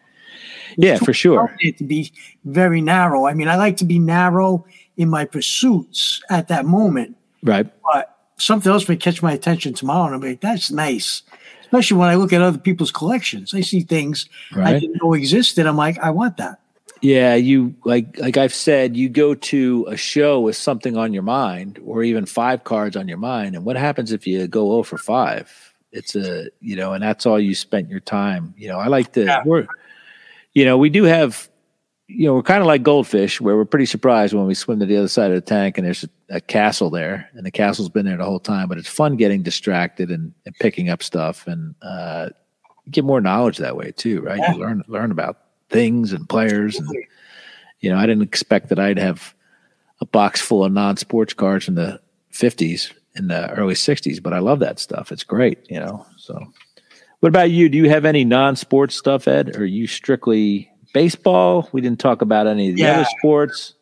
Yeah, 0.76 0.96
for 0.96 1.12
sure. 1.12 1.54
It 1.60 1.78
to 1.78 1.84
be 1.84 2.12
very 2.44 2.80
narrow. 2.80 3.26
I 3.26 3.34
mean, 3.34 3.48
I 3.48 3.56
like 3.56 3.76
to 3.78 3.84
be 3.84 3.98
narrow 3.98 4.64
in 4.96 5.08
my 5.08 5.24
pursuits 5.24 6.20
at 6.30 6.48
that 6.48 6.64
moment, 6.66 7.16
Right. 7.42 7.66
but 7.92 8.16
something 8.38 8.72
else 8.72 8.88
may 8.88 8.96
catch 8.96 9.22
my 9.22 9.32
attention 9.32 9.74
tomorrow, 9.74 10.06
and 10.06 10.14
I'm 10.16 10.20
like, 10.28 10.40
that's 10.40 10.70
nice. 10.72 11.22
Especially 11.62 11.96
when 11.96 12.08
I 12.08 12.14
look 12.16 12.32
at 12.32 12.40
other 12.42 12.58
people's 12.58 12.90
collections, 12.90 13.54
I 13.54 13.60
see 13.60 13.80
things 13.80 14.28
I 14.54 14.72
didn't 14.78 15.00
know 15.02 15.14
existed. 15.14 15.66
I'm 15.66 15.76
like, 15.76 15.98
I 15.98 16.10
want 16.10 16.36
that. 16.38 16.58
Yeah, 17.04 17.34
you 17.34 17.74
like 17.84 18.18
like 18.18 18.38
I've 18.38 18.54
said, 18.54 18.96
you 18.96 19.10
go 19.10 19.34
to 19.34 19.84
a 19.90 19.96
show 19.96 20.40
with 20.40 20.56
something 20.56 20.96
on 20.96 21.12
your 21.12 21.22
mind, 21.22 21.78
or 21.84 22.02
even 22.02 22.24
five 22.24 22.64
cards 22.64 22.96
on 22.96 23.08
your 23.08 23.18
mind, 23.18 23.54
and 23.54 23.66
what 23.66 23.76
happens 23.76 24.10
if 24.10 24.26
you 24.26 24.46
go 24.46 24.70
0 24.70 24.84
for 24.84 24.96
five? 24.96 25.74
It's 25.92 26.16
a 26.16 26.48
you 26.62 26.76
know, 26.76 26.94
and 26.94 27.02
that's 27.02 27.26
all 27.26 27.38
you 27.38 27.54
spent 27.54 27.90
your 27.90 28.00
time. 28.00 28.54
You 28.56 28.68
know, 28.68 28.78
I 28.78 28.86
like 28.86 29.12
to 29.12 29.24
Yeah. 29.26 29.42
we're 29.44 29.66
you 30.54 30.64
know, 30.64 30.78
we 30.78 30.88
do 30.88 31.04
have 31.04 31.50
you 32.08 32.26
know, 32.26 32.34
we're 32.34 32.42
kind 32.42 32.62
of 32.62 32.66
like 32.66 32.82
goldfish 32.82 33.38
where 33.38 33.54
we're 33.54 33.66
pretty 33.66 33.86
surprised 33.86 34.32
when 34.32 34.46
we 34.46 34.54
swim 34.54 34.80
to 34.80 34.86
the 34.86 34.96
other 34.96 35.08
side 35.08 35.30
of 35.30 35.34
the 35.34 35.40
tank 35.42 35.76
and 35.76 35.86
there's 35.86 36.04
a, 36.04 36.36
a 36.36 36.40
castle 36.40 36.88
there 36.88 37.28
and 37.34 37.44
the 37.44 37.50
castle's 37.50 37.90
been 37.90 38.06
there 38.06 38.16
the 38.16 38.24
whole 38.24 38.40
time, 38.40 38.66
but 38.66 38.78
it's 38.78 38.88
fun 38.88 39.16
getting 39.16 39.42
distracted 39.42 40.10
and, 40.10 40.32
and 40.46 40.54
picking 40.56 40.88
up 40.88 41.02
stuff 41.02 41.46
and 41.46 41.74
uh 41.82 42.30
get 42.90 43.04
more 43.04 43.20
knowledge 43.20 43.58
that 43.58 43.76
way 43.76 43.92
too, 43.92 44.22
right? 44.22 44.38
Yeah. 44.38 44.54
You 44.54 44.58
learn 44.60 44.82
learn 44.88 45.10
about 45.10 45.36
things 45.74 46.12
and 46.12 46.28
players 46.28 46.78
and 46.78 46.88
you 47.80 47.90
know, 47.90 47.98
I 47.98 48.06
didn't 48.06 48.22
expect 48.22 48.70
that 48.70 48.78
I'd 48.78 48.98
have 48.98 49.34
a 50.00 50.06
box 50.06 50.40
full 50.40 50.64
of 50.64 50.72
non-sports 50.72 51.34
cards 51.34 51.68
in 51.68 51.74
the 51.74 52.00
50s 52.32 52.90
in 53.14 53.28
the 53.28 53.50
early 53.50 53.74
60s, 53.74 54.22
but 54.22 54.32
I 54.32 54.38
love 54.38 54.60
that 54.60 54.78
stuff. 54.78 55.12
It's 55.12 55.22
great, 55.24 55.58
you 55.70 55.78
know. 55.78 56.06
So, 56.16 56.38
what 57.20 57.28
about 57.28 57.50
you? 57.50 57.68
Do 57.68 57.76
you 57.76 57.90
have 57.90 58.06
any 58.06 58.24
non-sports 58.24 58.94
stuff, 58.96 59.28
Ed? 59.28 59.54
Or 59.54 59.60
are 59.60 59.64
you 59.66 59.86
strictly 59.86 60.70
baseball? 60.94 61.68
We 61.72 61.80
didn't 61.82 62.00
talk 62.00 62.22
about 62.22 62.46
any 62.46 62.70
of 62.70 62.76
the 62.76 62.82
Yeah. 62.82 62.92
other 62.94 63.08
sports. 63.18 63.74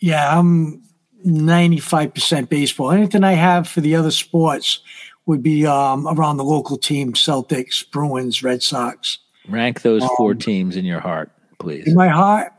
Yeah, 0.00 0.38
I'm 0.38 0.82
95% 1.26 2.48
baseball. 2.48 2.90
Anything 2.90 3.22
I 3.22 3.32
have 3.32 3.68
for 3.68 3.80
the 3.82 3.94
other 3.96 4.10
sports 4.10 4.80
would 5.26 5.42
be 5.42 5.66
um, 5.66 6.08
around 6.08 6.38
the 6.38 6.44
local 6.44 6.76
team 6.78 7.12
Celtics, 7.12 7.88
Bruins, 7.90 8.42
Red 8.42 8.62
Sox. 8.62 9.18
Rank 9.48 9.82
those 9.82 10.04
four 10.16 10.32
Um, 10.32 10.38
teams 10.38 10.76
in 10.76 10.84
your 10.84 11.00
heart, 11.00 11.30
please. 11.58 11.86
In 11.88 11.94
my 11.94 12.08
heart, 12.08 12.52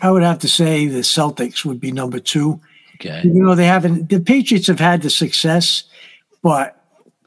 I 0.00 0.10
would 0.10 0.22
have 0.22 0.38
to 0.40 0.48
say 0.48 0.86
the 0.86 1.00
Celtics 1.00 1.64
would 1.64 1.80
be 1.80 1.92
number 1.92 2.18
two. 2.18 2.60
Okay. 2.96 3.20
You 3.24 3.42
know, 3.42 3.54
they 3.54 3.66
haven't, 3.66 4.08
the 4.08 4.20
Patriots 4.20 4.66
have 4.68 4.80
had 4.80 5.02
the 5.02 5.10
success, 5.10 5.84
but 6.42 6.82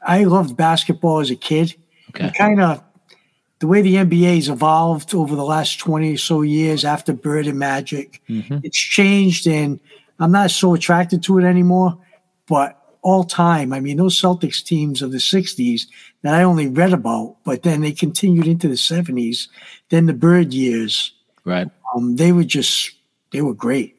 I 0.06 0.24
loved 0.24 0.56
basketball 0.56 1.20
as 1.20 1.30
a 1.30 1.36
kid. 1.36 1.74
Okay. 2.10 2.30
Kind 2.36 2.60
of 2.60 2.82
the 3.58 3.66
way 3.66 3.82
the 3.82 3.94
NBA's 3.96 4.48
evolved 4.48 5.14
over 5.14 5.34
the 5.36 5.44
last 5.44 5.78
20 5.78 6.14
or 6.14 6.18
so 6.18 6.42
years 6.42 6.84
after 6.84 7.12
Bird 7.12 7.46
and 7.46 7.58
Magic, 7.58 8.20
Mhm. 8.28 8.60
it's 8.64 8.76
changed 8.78 9.46
and 9.46 9.80
I'm 10.18 10.32
not 10.32 10.50
so 10.50 10.74
attracted 10.74 11.22
to 11.24 11.38
it 11.38 11.44
anymore. 11.44 11.98
But 12.48 12.75
all 13.06 13.22
time, 13.22 13.72
I 13.72 13.78
mean, 13.78 13.98
those 13.98 14.20
Celtics 14.20 14.64
teams 14.64 15.00
of 15.00 15.12
the 15.12 15.18
60s 15.18 15.82
that 16.22 16.34
I 16.34 16.42
only 16.42 16.66
read 16.66 16.92
about, 16.92 17.36
but 17.44 17.62
then 17.62 17.80
they 17.80 17.92
continued 17.92 18.48
into 18.48 18.66
the 18.66 18.74
70s, 18.74 19.46
then 19.90 20.06
the 20.06 20.12
Bird 20.12 20.52
years, 20.52 21.12
Right. 21.44 21.70
um, 21.94 22.16
they 22.16 22.32
were 22.32 22.42
just, 22.42 22.90
they 23.30 23.42
were 23.42 23.54
great. 23.54 23.96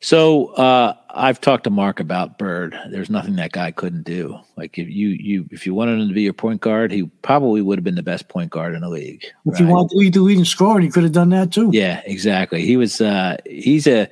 So 0.00 0.46
uh, 0.54 0.94
I've 1.10 1.42
talked 1.42 1.64
to 1.64 1.70
Mark 1.70 2.00
about 2.00 2.38
Bird. 2.38 2.74
There's 2.90 3.10
nothing 3.10 3.36
that 3.36 3.52
guy 3.52 3.70
couldn't 3.70 4.04
do. 4.04 4.38
Like 4.56 4.78
if 4.78 4.88
you 4.88 5.08
you 5.08 5.48
if 5.50 5.66
you 5.66 5.74
wanted 5.74 6.00
him 6.00 6.08
to 6.08 6.14
be 6.14 6.22
your 6.22 6.32
point 6.32 6.60
guard, 6.60 6.92
he 6.92 7.02
probably 7.22 7.62
would 7.62 7.78
have 7.78 7.84
been 7.84 7.96
the 7.96 8.02
best 8.02 8.28
point 8.28 8.50
guard 8.50 8.74
in 8.76 8.82
the 8.82 8.88
league. 8.88 9.24
If 9.46 9.58
you 9.58 9.66
right? 9.66 9.72
wanted 9.72 9.90
to 9.90 9.96
lead 9.96 10.14
the 10.14 10.20
leading 10.20 10.44
scorer, 10.44 10.80
he 10.80 10.88
could 10.88 11.02
have 11.02 11.12
done 11.12 11.30
that 11.30 11.50
too. 11.52 11.70
Yeah, 11.72 12.00
exactly. 12.06 12.64
He 12.64 12.76
was 12.76 13.00
uh 13.00 13.38
he's 13.44 13.88
a 13.88 14.08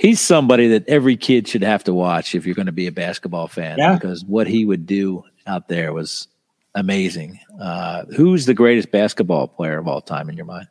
he's 0.00 0.20
somebody 0.20 0.68
that 0.68 0.88
every 0.88 1.16
kid 1.16 1.46
should 1.46 1.62
have 1.62 1.84
to 1.84 1.94
watch 1.94 2.34
if 2.34 2.46
you're 2.46 2.54
going 2.54 2.66
to 2.66 2.72
be 2.72 2.86
a 2.86 2.92
basketball 2.92 3.46
fan 3.48 3.78
Yeah. 3.78 3.94
because 3.94 4.24
what 4.24 4.46
he 4.46 4.64
would 4.64 4.86
do 4.86 5.22
out 5.46 5.68
there 5.68 5.92
was 5.92 6.26
amazing. 6.74 7.38
Uh 7.60 8.04
who's 8.16 8.46
the 8.46 8.54
greatest 8.54 8.90
basketball 8.90 9.46
player 9.48 9.78
of 9.78 9.86
all 9.88 10.00
time 10.00 10.28
in 10.30 10.36
your 10.36 10.46
mind? 10.46 10.68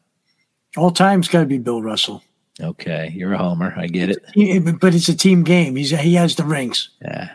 All 0.77 0.91
time's 0.91 1.27
got 1.27 1.41
to 1.41 1.45
be 1.45 1.57
Bill 1.57 1.81
Russell. 1.81 2.23
Okay, 2.61 3.11
you're 3.15 3.33
a 3.33 3.37
homer. 3.37 3.73
I 3.77 3.87
get 3.87 4.09
it. 4.09 4.79
But 4.81 4.93
it's 4.93 5.07
a 5.09 5.15
team 5.15 5.43
game. 5.43 5.75
He's 5.75 5.91
he 5.91 6.15
has 6.15 6.35
the 6.35 6.43
rings. 6.43 6.89
Yeah. 7.01 7.29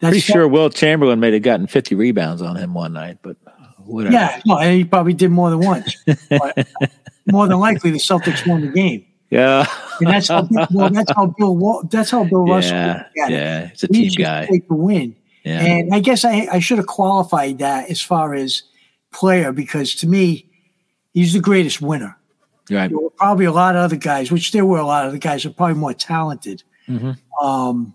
That's 0.00 0.12
Pretty 0.12 0.20
sure 0.20 0.48
Wilt 0.48 0.74
Chamberlain 0.74 1.20
may 1.20 1.30
have 1.32 1.42
gotten 1.42 1.66
50 1.66 1.94
rebounds 1.94 2.40
on 2.40 2.56
him 2.56 2.72
one 2.72 2.94
night, 2.94 3.18
but 3.20 3.36
whatever. 3.84 4.14
Yeah, 4.14 4.40
no, 4.46 4.56
and 4.58 4.74
he 4.74 4.84
probably 4.84 5.12
did 5.12 5.30
more 5.30 5.50
than 5.50 5.58
once. 5.60 5.94
more 7.30 7.46
than 7.46 7.58
likely, 7.58 7.90
the 7.90 7.98
Celtics 7.98 8.46
won 8.46 8.62
the 8.62 8.68
game, 8.68 9.04
Yeah. 9.30 9.66
and 10.00 10.08
that's 10.08 10.28
how 10.28 10.48
well, 10.72 10.90
that's 10.90 11.12
how 11.14 11.26
Bill 11.26 11.82
that's 11.90 12.10
how 12.10 12.24
Bill 12.24 12.44
Russell. 12.46 12.72
yeah. 12.76 12.92
looked 13.06 13.18
at 13.18 13.30
it. 13.30 13.34
Yeah. 13.34 13.68
It's 13.72 13.84
a 13.84 13.86
He 13.92 14.08
team 14.10 14.24
guy. 14.24 14.46
to 14.46 14.62
win, 14.70 15.16
Yeah. 15.44 15.60
and 15.60 15.94
I 15.94 16.00
guess 16.00 16.24
I 16.24 16.48
I 16.52 16.58
should 16.58 16.78
have 16.78 16.86
qualified 16.86 17.58
that 17.58 17.90
as 17.90 18.00
far 18.00 18.34
as 18.34 18.62
player 19.12 19.52
because 19.52 19.94
to 19.96 20.06
me, 20.08 20.46
he's 21.14 21.32
the 21.32 21.40
greatest 21.40 21.80
winner. 21.80 22.16
Right. 22.70 22.88
There 22.88 22.98
were 22.98 23.10
probably 23.10 23.44
a 23.46 23.52
lot 23.52 23.74
of 23.76 23.82
other 23.82 23.96
guys, 23.96 24.30
which 24.30 24.52
there 24.52 24.64
were 24.66 24.78
a 24.78 24.86
lot 24.86 25.06
of 25.06 25.12
the 25.12 25.18
guys 25.18 25.44
are 25.44 25.50
probably 25.50 25.74
more 25.76 25.94
talented. 25.94 26.62
Mhm. 26.88 27.16
Um, 27.42 27.94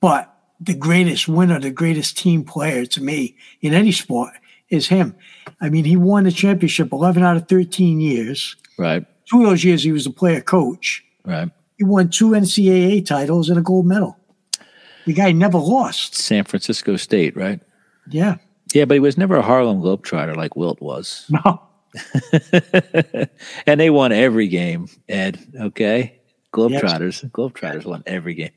but 0.00 0.34
the 0.60 0.74
greatest 0.74 1.26
winner, 1.28 1.58
the 1.60 1.70
greatest 1.70 2.18
team 2.18 2.44
player 2.44 2.84
to 2.86 3.02
me 3.02 3.36
in 3.62 3.72
any 3.72 3.92
sport 3.92 4.32
is 4.68 4.88
him. 4.88 5.14
I 5.60 5.68
mean, 5.70 5.84
he 5.84 5.96
won 5.96 6.24
the 6.24 6.30
championship 6.32 6.92
11 6.92 7.22
out 7.22 7.36
of 7.36 7.48
13 7.48 8.00
years. 8.00 8.56
Right. 8.78 9.04
Two 9.30 9.44
of 9.44 9.50
those 9.50 9.64
years, 9.64 9.82
he 9.82 9.92
was 9.92 10.06
a 10.06 10.10
player 10.10 10.40
coach. 10.40 11.04
Right. 11.24 11.50
He 11.78 11.84
won 11.84 12.10
two 12.10 12.30
NCAA 12.30 13.06
titles 13.06 13.48
and 13.48 13.58
a 13.58 13.62
gold 13.62 13.86
medal. 13.86 14.18
The 15.06 15.12
guy 15.12 15.32
never 15.32 15.58
lost. 15.58 16.14
San 16.14 16.44
Francisco 16.44 16.96
State, 16.96 17.36
right? 17.36 17.60
Yeah. 18.08 18.36
Yeah, 18.74 18.84
but 18.84 18.94
he 18.94 19.00
was 19.00 19.16
never 19.16 19.36
a 19.36 19.42
Harlem 19.42 19.80
Globetrotter 19.80 20.36
like 20.36 20.56
Wilt 20.56 20.80
was. 20.80 21.30
No. 21.30 21.62
and 23.66 23.80
they 23.80 23.90
won 23.90 24.12
every 24.12 24.48
game, 24.48 24.88
Ed. 25.08 25.38
Okay. 25.58 26.20
Globetrotters. 26.52 27.22
Yes. 27.22 27.32
Globetrotters 27.32 27.84
won 27.84 28.02
every 28.06 28.34
game. 28.34 28.50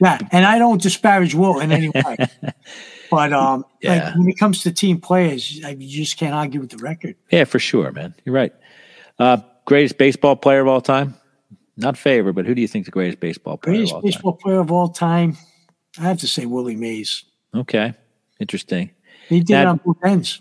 Yeah, 0.00 0.18
and 0.30 0.44
I 0.44 0.58
don't 0.58 0.80
disparage 0.80 1.34
Wilt 1.34 1.62
in 1.62 1.72
any 1.72 1.88
way. 1.88 2.16
but 3.10 3.32
um, 3.32 3.64
yeah. 3.80 4.06
like 4.06 4.16
when 4.16 4.28
it 4.28 4.38
comes 4.38 4.62
to 4.62 4.72
team 4.72 5.00
players, 5.00 5.56
you 5.56 6.04
just 6.04 6.18
can't 6.18 6.34
argue 6.34 6.60
with 6.60 6.70
the 6.70 6.78
record. 6.78 7.16
Yeah, 7.30 7.44
for 7.44 7.58
sure, 7.58 7.90
man. 7.92 8.14
You're 8.24 8.34
right. 8.34 8.52
Uh, 9.18 9.38
greatest 9.66 9.98
baseball 9.98 10.36
player 10.36 10.60
of 10.60 10.68
all 10.68 10.80
time? 10.80 11.14
Not 11.76 11.98
favorite, 11.98 12.32
but 12.32 12.46
who 12.46 12.54
do 12.54 12.62
you 12.62 12.68
think 12.68 12.86
the 12.86 12.90
greatest 12.90 13.20
baseball 13.20 13.58
player 13.58 13.74
greatest 13.76 13.92
of 13.92 13.96
all 13.96 14.02
baseball 14.02 14.32
time? 14.32 14.40
player 14.40 14.60
of 14.60 14.72
all 14.72 14.88
time? 14.88 15.36
I 15.98 16.02
have 16.02 16.18
to 16.20 16.26
say 16.26 16.46
Willie 16.46 16.76
Mays. 16.76 17.24
Okay, 17.54 17.92
interesting. 18.40 18.90
He 19.28 19.40
did 19.40 19.52
now, 19.52 19.70
on 19.70 19.80
both 19.84 19.98
ends, 20.04 20.40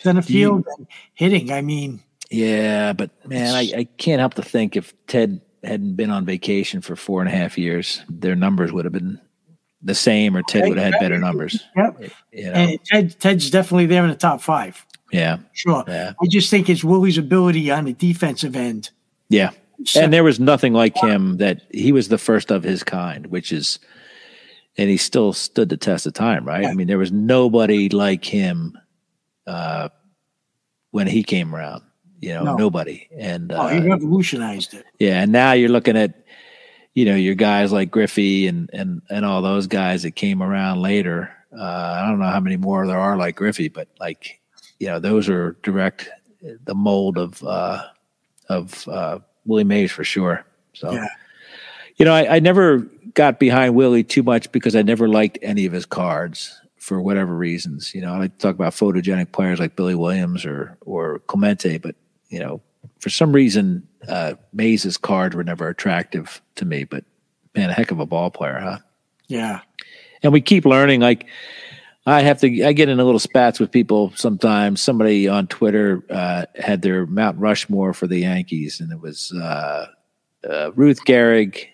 center 0.00 0.22
field 0.22 0.64
you, 0.66 0.74
and 0.78 0.86
hitting. 1.12 1.52
I 1.52 1.60
mean, 1.60 2.02
yeah, 2.30 2.94
but 2.94 3.10
man, 3.28 3.54
I, 3.54 3.72
I 3.76 3.84
can't 3.98 4.20
help 4.20 4.34
to 4.34 4.42
think 4.42 4.76
if 4.76 4.94
Ted 5.06 5.42
hadn't 5.62 5.94
been 5.94 6.10
on 6.10 6.24
vacation 6.24 6.80
for 6.80 6.96
four 6.96 7.20
and 7.20 7.28
a 7.28 7.32
half 7.32 7.58
years, 7.58 8.02
their 8.08 8.34
numbers 8.34 8.72
would 8.72 8.84
have 8.84 8.92
been 8.92 9.20
the 9.82 9.94
same, 9.94 10.36
or 10.36 10.42
Ted 10.42 10.68
would 10.68 10.78
have 10.78 10.94
had 10.94 11.00
better 11.00 11.18
numbers. 11.18 11.62
Yep. 11.76 12.02
You 12.32 12.44
know? 12.44 12.52
And 12.52 12.84
Ted, 12.84 13.20
Ted's 13.20 13.50
definitely 13.50 13.86
there 13.86 14.04
in 14.04 14.10
the 14.10 14.16
top 14.16 14.40
five. 14.40 14.86
Yeah. 15.12 15.38
Sure. 15.52 15.84
Yeah. 15.86 16.14
I 16.20 16.26
just 16.26 16.50
think 16.50 16.68
it's 16.68 16.82
Willie's 16.82 17.18
ability 17.18 17.70
on 17.70 17.84
the 17.84 17.92
defensive 17.92 18.56
end. 18.56 18.90
Yeah. 19.28 19.50
And 19.96 20.12
there 20.12 20.24
was 20.24 20.40
nothing 20.40 20.72
like 20.72 20.96
him 20.96 21.36
that 21.36 21.62
he 21.70 21.92
was 21.92 22.08
the 22.08 22.18
first 22.18 22.50
of 22.50 22.62
his 22.62 22.82
kind, 22.82 23.26
which 23.26 23.52
is, 23.52 23.78
and 24.78 24.88
he 24.88 24.96
still 24.96 25.32
stood 25.32 25.68
the 25.68 25.76
test 25.76 26.06
of 26.06 26.14
time, 26.14 26.44
right? 26.44 26.62
Yeah. 26.62 26.70
I 26.70 26.74
mean, 26.74 26.86
there 26.86 26.98
was 26.98 27.12
nobody 27.12 27.88
like 27.88 28.24
him 28.24 28.78
uh, 29.46 29.90
when 30.92 31.06
he 31.06 31.22
came 31.22 31.54
around. 31.54 31.82
You 32.20 32.34
know, 32.34 32.44
no. 32.44 32.56
nobody. 32.56 33.08
And 33.18 33.50
oh, 33.50 33.66
he 33.66 33.78
uh, 33.78 33.84
revolutionized 33.84 34.74
it. 34.74 34.84
Yeah, 35.00 35.20
and 35.22 35.32
now 35.32 35.52
you're 35.52 35.68
looking 35.68 35.96
at, 35.96 36.24
you 36.94 37.04
know, 37.04 37.16
your 37.16 37.34
guys 37.34 37.72
like 37.72 37.90
Griffey 37.90 38.46
and 38.46 38.70
and 38.72 39.02
and 39.10 39.24
all 39.24 39.42
those 39.42 39.66
guys 39.66 40.04
that 40.04 40.12
came 40.12 40.40
around 40.40 40.80
later. 40.80 41.32
Uh, 41.52 41.98
I 42.00 42.06
don't 42.06 42.20
know 42.20 42.30
how 42.30 42.38
many 42.38 42.56
more 42.56 42.86
there 42.86 42.96
are 42.96 43.16
like 43.16 43.34
Griffey, 43.34 43.66
but 43.66 43.88
like, 43.98 44.40
you 44.82 44.88
know, 44.88 44.98
those 44.98 45.28
are 45.28 45.52
direct 45.62 46.10
the 46.64 46.74
mold 46.74 47.16
of 47.16 47.40
uh, 47.44 47.84
of 48.48 48.88
uh, 48.88 49.20
Willie 49.46 49.62
Mays 49.62 49.92
for 49.92 50.02
sure. 50.02 50.44
So, 50.72 50.90
yeah. 50.90 51.06
you 51.98 52.04
know, 52.04 52.12
I, 52.12 52.36
I 52.36 52.38
never 52.40 52.78
got 53.14 53.38
behind 53.38 53.76
Willie 53.76 54.02
too 54.02 54.24
much 54.24 54.50
because 54.50 54.74
I 54.74 54.82
never 54.82 55.06
liked 55.06 55.38
any 55.40 55.66
of 55.66 55.72
his 55.72 55.86
cards 55.86 56.60
for 56.78 57.00
whatever 57.00 57.32
reasons. 57.32 57.94
You 57.94 58.00
know, 58.00 58.12
I 58.12 58.18
like 58.18 58.32
to 58.32 58.38
talk 58.38 58.56
about 58.56 58.72
photogenic 58.72 59.30
players 59.30 59.60
like 59.60 59.76
Billy 59.76 59.94
Williams 59.94 60.44
or 60.44 60.76
or 60.80 61.20
Clemente, 61.28 61.78
but 61.78 61.94
you 62.30 62.40
know, 62.40 62.60
for 62.98 63.08
some 63.08 63.32
reason, 63.32 63.86
uh, 64.08 64.34
Mays's 64.52 64.96
cards 64.96 65.36
were 65.36 65.44
never 65.44 65.68
attractive 65.68 66.42
to 66.56 66.64
me. 66.64 66.82
But 66.82 67.04
man, 67.54 67.70
a 67.70 67.72
heck 67.72 67.92
of 67.92 68.00
a 68.00 68.06
ball 68.06 68.32
player, 68.32 68.58
huh? 68.58 68.78
Yeah. 69.28 69.60
And 70.24 70.32
we 70.32 70.40
keep 70.40 70.64
learning. 70.64 70.98
Like 70.98 71.28
I 72.04 72.22
have 72.22 72.40
to, 72.40 72.64
I 72.64 72.72
get 72.72 72.88
in 72.88 72.98
a 72.98 73.04
little 73.04 73.20
spats 73.20 73.60
with 73.60 73.70
people 73.70 74.12
sometimes. 74.16 74.82
Somebody 74.82 75.28
on 75.28 75.46
Twitter 75.46 76.02
uh, 76.10 76.46
had 76.56 76.82
their 76.82 77.06
Mount 77.06 77.38
Rushmore 77.38 77.94
for 77.94 78.06
the 78.06 78.18
Yankees, 78.18 78.80
and 78.80 78.90
it 78.92 79.00
was 79.00 79.32
uh, 79.32 79.86
uh 80.48 80.72
Ruth 80.74 81.04
Gehrig, 81.04 81.66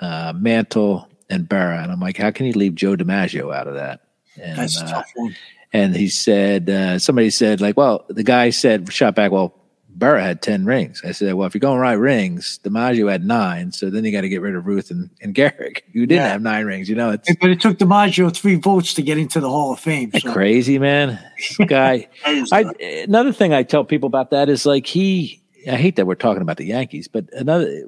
uh, 0.00 0.32
Mantle, 0.34 1.08
and 1.28 1.48
Berra. 1.48 1.82
And 1.82 1.92
I'm 1.92 2.00
like, 2.00 2.16
how 2.16 2.30
can 2.30 2.46
you 2.46 2.52
leave 2.52 2.74
Joe 2.74 2.96
DiMaggio 2.96 3.54
out 3.54 3.68
of 3.68 3.74
that? 3.74 4.00
And, 4.40 4.58
That's 4.58 4.80
a 4.80 4.86
tough 4.86 5.10
one. 5.14 5.36
And 5.74 5.96
he 5.96 6.08
said, 6.08 6.68
uh, 6.68 6.98
somebody 6.98 7.30
said, 7.30 7.60
like, 7.60 7.76
well, 7.76 8.04
the 8.08 8.22
guy 8.22 8.50
said, 8.50 8.92
shot 8.92 9.14
back, 9.14 9.32
well, 9.32 9.54
Berra 9.96 10.22
had 10.22 10.42
10 10.42 10.64
rings. 10.64 11.02
I 11.04 11.12
said, 11.12 11.34
well, 11.34 11.46
if 11.46 11.54
you're 11.54 11.60
going 11.60 11.78
right 11.78 11.92
rings, 11.92 12.58
DiMaggio 12.64 13.10
had 13.10 13.24
nine. 13.24 13.72
So 13.72 13.90
then 13.90 14.04
you 14.04 14.12
got 14.12 14.22
to 14.22 14.28
get 14.28 14.40
rid 14.40 14.54
of 14.54 14.66
Ruth 14.66 14.90
and, 14.90 15.10
and 15.20 15.34
Gehrig, 15.34 15.80
who 15.92 16.06
didn't 16.06 16.24
yeah. 16.24 16.28
have 16.28 16.42
nine 16.42 16.64
rings. 16.64 16.88
You 16.88 16.96
know, 16.96 17.10
it's. 17.10 17.34
But 17.36 17.50
it 17.50 17.60
took 17.60 17.78
DiMaggio 17.78 18.34
three 18.34 18.56
votes 18.56 18.94
to 18.94 19.02
get 19.02 19.18
into 19.18 19.40
the 19.40 19.48
Hall 19.48 19.72
of 19.72 19.80
Fame. 19.80 20.10
So. 20.12 20.32
Crazy, 20.32 20.78
man. 20.78 21.18
guy. 21.66 22.08
I, 22.24 22.64
another 23.06 23.32
thing 23.32 23.52
I 23.52 23.62
tell 23.62 23.84
people 23.84 24.06
about 24.06 24.30
that 24.30 24.48
is 24.48 24.66
like 24.66 24.86
he, 24.86 25.42
I 25.70 25.76
hate 25.76 25.96
that 25.96 26.06
we're 26.06 26.14
talking 26.14 26.42
about 26.42 26.56
the 26.56 26.66
Yankees, 26.66 27.08
but 27.08 27.32
another, 27.32 27.84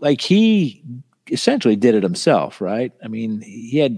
like 0.00 0.20
he 0.20 0.82
essentially 1.30 1.76
did 1.76 1.94
it 1.94 2.02
himself, 2.02 2.60
right? 2.60 2.92
I 3.02 3.08
mean, 3.08 3.40
he 3.40 3.78
had 3.78 3.96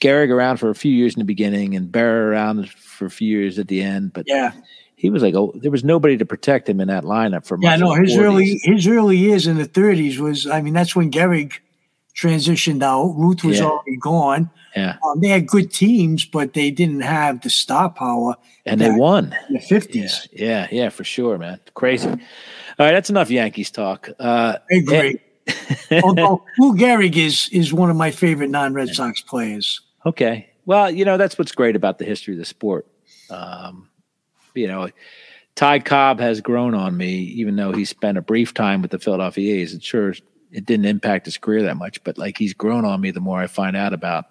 Gehrig 0.00 0.30
around 0.30 0.58
for 0.58 0.70
a 0.70 0.74
few 0.74 0.92
years 0.92 1.14
in 1.14 1.20
the 1.20 1.24
beginning 1.24 1.74
and 1.74 1.90
Berra 1.90 2.28
around 2.28 2.68
for 2.70 3.06
a 3.06 3.10
few 3.10 3.28
years 3.28 3.58
at 3.58 3.68
the 3.68 3.82
end. 3.82 4.12
But 4.12 4.24
yeah, 4.26 4.52
he 5.06 5.10
was 5.10 5.22
like, 5.22 5.36
oh, 5.36 5.52
there 5.54 5.70
was 5.70 5.84
nobody 5.84 6.16
to 6.16 6.26
protect 6.26 6.68
him 6.68 6.80
in 6.80 6.88
that 6.88 7.04
lineup 7.04 7.46
for. 7.46 7.56
Yeah, 7.60 7.76
no, 7.76 7.94
his 7.94 8.14
40s. 8.14 8.18
early 8.18 8.60
his 8.64 8.88
early 8.88 9.16
years 9.16 9.46
in 9.46 9.56
the 9.56 9.64
thirties 9.64 10.18
was, 10.18 10.48
I 10.48 10.60
mean, 10.60 10.74
that's 10.74 10.96
when 10.96 11.12
Gehrig 11.12 11.52
transitioned 12.16 12.82
out. 12.82 13.14
Ruth 13.16 13.44
was 13.44 13.60
yeah. 13.60 13.66
already 13.66 13.96
gone. 13.98 14.50
Yeah, 14.74 14.96
um, 15.04 15.20
they 15.20 15.28
had 15.28 15.46
good 15.46 15.70
teams, 15.70 16.24
but 16.24 16.54
they 16.54 16.72
didn't 16.72 17.02
have 17.02 17.42
the 17.42 17.50
star 17.50 17.88
power. 17.88 18.34
And 18.66 18.80
they 18.80 18.90
won 18.90 19.32
in 19.48 19.54
the 19.54 19.60
fifties. 19.60 20.28
Yeah, 20.32 20.66
yeah, 20.70 20.82
yeah, 20.82 20.88
for 20.88 21.04
sure, 21.04 21.38
man. 21.38 21.60
Crazy. 21.74 22.08
All 22.08 22.16
right, 22.80 22.92
that's 22.92 23.08
enough 23.08 23.30
Yankees 23.30 23.70
talk. 23.70 24.10
Uh, 24.18 24.58
I 24.70 24.74
agree. 24.74 25.20
Although 26.02 26.42
Lou 26.58 26.74
Gehrig 26.74 27.16
is 27.16 27.48
is 27.52 27.72
one 27.72 27.90
of 27.90 27.96
my 27.96 28.10
favorite 28.10 28.50
non 28.50 28.74
Red 28.74 28.88
Sox 28.88 29.20
players. 29.20 29.80
Okay, 30.04 30.50
well, 30.64 30.90
you 30.90 31.04
know 31.04 31.16
that's 31.16 31.38
what's 31.38 31.52
great 31.52 31.76
about 31.76 31.98
the 31.98 32.04
history 32.04 32.34
of 32.34 32.38
the 32.38 32.44
sport. 32.44 32.88
Um, 33.30 33.85
you 34.56 34.66
know, 34.66 34.88
Ty 35.54 35.80
Cobb 35.80 36.20
has 36.20 36.40
grown 36.40 36.74
on 36.74 36.96
me, 36.96 37.14
even 37.14 37.56
though 37.56 37.72
he 37.72 37.84
spent 37.84 38.18
a 38.18 38.22
brief 38.22 38.52
time 38.54 38.82
with 38.82 38.90
the 38.90 38.98
Philadelphia 38.98 39.56
A's. 39.56 39.72
It 39.72 39.82
sure 39.82 40.14
it 40.52 40.66
didn't 40.66 40.86
impact 40.86 41.26
his 41.26 41.38
career 41.38 41.62
that 41.62 41.76
much, 41.76 42.02
but 42.04 42.18
like 42.18 42.38
he's 42.38 42.54
grown 42.54 42.84
on 42.84 43.00
me 43.00 43.10
the 43.10 43.20
more 43.20 43.40
I 43.40 43.46
find 43.46 43.76
out 43.76 43.92
about 43.92 44.26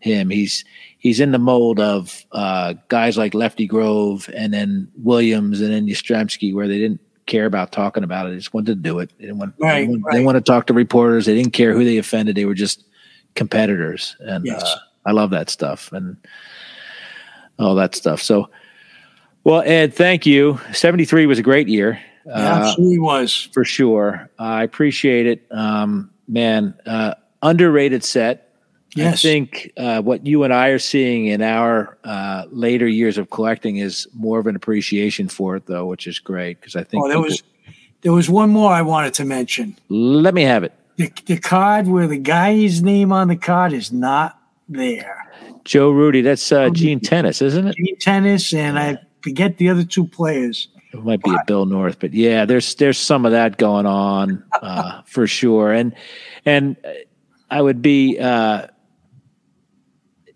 him. 0.00 0.30
He's 0.30 0.64
he's 0.98 1.20
in 1.20 1.32
the 1.32 1.38
mold 1.38 1.80
of 1.80 2.24
uh, 2.32 2.74
guys 2.88 3.16
like 3.16 3.34
Lefty 3.34 3.66
Grove 3.66 4.28
and 4.34 4.52
then 4.52 4.88
Williams 4.96 5.60
and 5.60 5.72
then 5.72 5.86
Yastrzemski, 5.86 6.54
where 6.54 6.66
they 6.66 6.78
didn't 6.78 7.00
care 7.26 7.46
about 7.46 7.70
talking 7.70 8.02
about 8.02 8.26
it. 8.26 8.30
They 8.30 8.36
just 8.36 8.54
wanted 8.54 8.66
to 8.66 8.74
do 8.74 8.98
it. 8.98 9.12
They 9.18 9.26
didn't 9.26 9.38
want, 9.38 9.54
right, 9.60 9.86
they, 9.86 9.94
right. 9.94 10.12
they 10.12 10.24
want 10.24 10.36
to 10.36 10.40
talk 10.40 10.66
to 10.66 10.74
reporters. 10.74 11.26
They 11.26 11.34
didn't 11.34 11.52
care 11.52 11.72
who 11.72 11.84
they 11.84 11.98
offended. 11.98 12.36
They 12.36 12.46
were 12.46 12.54
just 12.54 12.84
competitors, 13.34 14.16
and 14.20 14.44
yes. 14.44 14.62
uh, 14.62 14.76
I 15.06 15.12
love 15.12 15.30
that 15.30 15.50
stuff 15.50 15.92
and 15.92 16.16
all 17.58 17.74
that 17.76 17.94
stuff. 17.94 18.20
So 18.20 18.50
well, 19.44 19.62
Ed, 19.64 19.94
thank 19.94 20.26
you. 20.26 20.60
73 20.72 21.26
was 21.26 21.38
a 21.38 21.42
great 21.42 21.68
year. 21.68 22.00
Yeah, 22.26 22.32
uh, 22.32 22.64
absolutely 22.66 22.98
was. 22.98 23.48
For 23.52 23.64
sure. 23.64 24.30
Uh, 24.38 24.42
I 24.42 24.62
appreciate 24.62 25.26
it. 25.26 25.46
Um, 25.50 26.10
man, 26.28 26.74
uh, 26.86 27.14
underrated 27.42 28.04
set. 28.04 28.48
Yes. 28.94 29.14
I 29.14 29.16
think 29.16 29.72
uh, 29.78 30.02
what 30.02 30.26
you 30.26 30.44
and 30.44 30.52
I 30.52 30.68
are 30.68 30.78
seeing 30.78 31.26
in 31.26 31.40
our 31.40 31.96
uh, 32.04 32.44
later 32.50 32.86
years 32.86 33.16
of 33.16 33.30
collecting 33.30 33.78
is 33.78 34.06
more 34.12 34.38
of 34.38 34.46
an 34.46 34.54
appreciation 34.54 35.28
for 35.28 35.56
it, 35.56 35.66
though, 35.66 35.86
which 35.86 36.06
is 36.06 36.18
great 36.18 36.60
because 36.60 36.76
I 36.76 36.84
think. 36.84 37.02
Oh, 37.02 37.08
there 37.08 37.16
people, 37.16 37.30
was 37.30 37.42
there 38.02 38.12
was 38.12 38.28
one 38.28 38.50
more 38.50 38.70
I 38.70 38.82
wanted 38.82 39.14
to 39.14 39.24
mention. 39.24 39.78
Let 39.88 40.34
me 40.34 40.42
have 40.42 40.62
it. 40.62 40.72
The, 40.96 41.10
the 41.24 41.38
card 41.38 41.86
where 41.86 42.06
the 42.06 42.18
guy's 42.18 42.82
name 42.82 43.12
on 43.12 43.28
the 43.28 43.36
card 43.36 43.72
is 43.72 43.90
not 43.92 44.38
there. 44.68 45.26
Joe 45.64 45.90
Rudi. 45.90 46.20
That's 46.20 46.52
uh, 46.52 46.68
Gene 46.70 47.00
Tenace, 47.00 47.40
isn't 47.40 47.68
it? 47.68 47.76
Gene 47.76 47.98
Tenace, 47.98 48.52
and 48.52 48.78
I 48.78 48.98
forget 49.22 49.58
the 49.58 49.68
other 49.68 49.84
two 49.84 50.06
players. 50.06 50.68
It 50.92 51.02
might 51.02 51.22
be 51.22 51.30
but, 51.30 51.40
a 51.40 51.44
Bill 51.46 51.66
North, 51.66 51.98
but 52.00 52.12
yeah, 52.12 52.44
there's 52.44 52.74
there's 52.74 52.98
some 52.98 53.24
of 53.24 53.32
that 53.32 53.56
going 53.56 53.86
on 53.86 54.44
uh, 54.60 55.02
for 55.06 55.26
sure. 55.26 55.72
And 55.72 55.94
and 56.44 56.76
I 57.50 57.62
would 57.62 57.80
be 57.80 58.18
uh, 58.18 58.66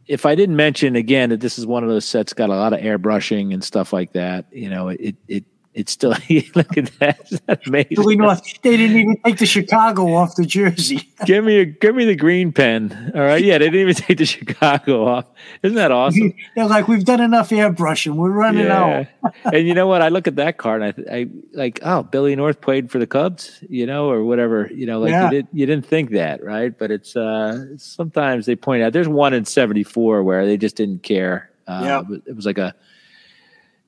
if 0.07 0.25
I 0.25 0.35
didn't 0.35 0.57
mention 0.57 0.97
again 0.97 1.31
that 1.31 1.41
this 1.41 1.59
is 1.59 1.67
one 1.67 1.83
of 1.83 1.91
those 1.91 2.05
sets 2.05 2.33
got 2.33 2.49
a 2.49 2.55
lot 2.55 2.73
of 2.73 2.81
airbrushing 2.81 3.53
and 3.53 3.63
stuff 3.63 3.93
like 3.93 4.13
that. 4.13 4.47
You 4.51 4.71
know, 4.71 4.89
it 4.89 5.17
it 5.29 5.45
it's 5.77 5.93
still 5.93 6.11
look 6.55 6.77
at 6.77 6.91
that. 6.99 7.41
That's 7.47 7.67
amazing. 7.67 7.97
Really 7.99 8.17
not, 8.17 8.43
they 8.63 8.79
didn't 8.79 8.97
even 8.97 9.17
take 9.23 9.37
the 9.37 9.47
Chicago 9.47 10.15
off 10.15 10.35
the 10.35 10.47
jersey. 10.47 11.13
give 11.27 11.45
me 11.45 11.61
a 11.61 11.65
give 11.67 11.95
me 11.95 12.07
the 12.07 12.17
green 12.17 12.51
pen. 12.51 13.13
All 13.15 13.21
right. 13.21 13.45
Yeah, 13.45 13.59
they 13.59 13.67
didn't 13.67 13.81
even 13.81 13.95
take 14.07 14.17
the 14.17 14.25
Chicago 14.25 15.07
off. 15.07 15.27
Isn't 15.63 15.77
that 15.77 15.93
awesome? 15.93 16.33
They're 16.55 16.67
like, 16.67 16.89
we've 16.89 17.05
done 17.05 17.21
enough 17.21 17.51
airbrushing. 17.51 18.17
We're 18.17 18.31
running 18.31 18.65
yeah. 18.65 19.05
out. 19.23 19.35
and 19.53 19.69
you 19.69 19.75
know 19.75 19.87
what? 19.87 20.01
I 20.01 20.09
look 20.09 20.27
at 20.27 20.37
that 20.37 20.57
card 20.57 20.83
and 20.83 21.07
I, 21.11 21.15
I 21.15 21.27
like, 21.53 21.81
oh, 21.83 22.03
Billy 22.03 22.35
North 22.35 22.63
played 22.63 22.91
for 22.91 22.99
the 22.99 23.07
Cubs, 23.07 23.63
you 23.69 23.85
know, 23.85 24.11
or 24.11 24.25
whatever. 24.25 24.71
You 24.73 24.87
know, 24.87 25.01
like 25.01 25.11
yeah. 25.11 25.25
you 25.25 25.31
didn't 25.31 25.49
you 25.53 25.67
didn't 25.67 25.87
think 25.87 26.11
that, 26.13 26.43
right? 26.43 26.77
But 26.77 26.91
it's 26.91 27.15
uh 27.15 27.77
sometimes 27.77 28.47
they 28.47 28.57
point 28.57 28.83
out 28.83 28.95
there's 28.95 29.09
one 29.09 29.35
in 29.35 29.45
seventy 29.45 29.83
four 29.85 30.23
where 30.23 30.47
they 30.47 30.57
just 30.57 30.77
didn't 30.77 31.03
care. 31.03 31.51
Uh, 31.69 32.05
yeah. 32.09 32.17
it 32.27 32.35
was 32.35 32.47
like 32.47 32.59
a 32.59 32.75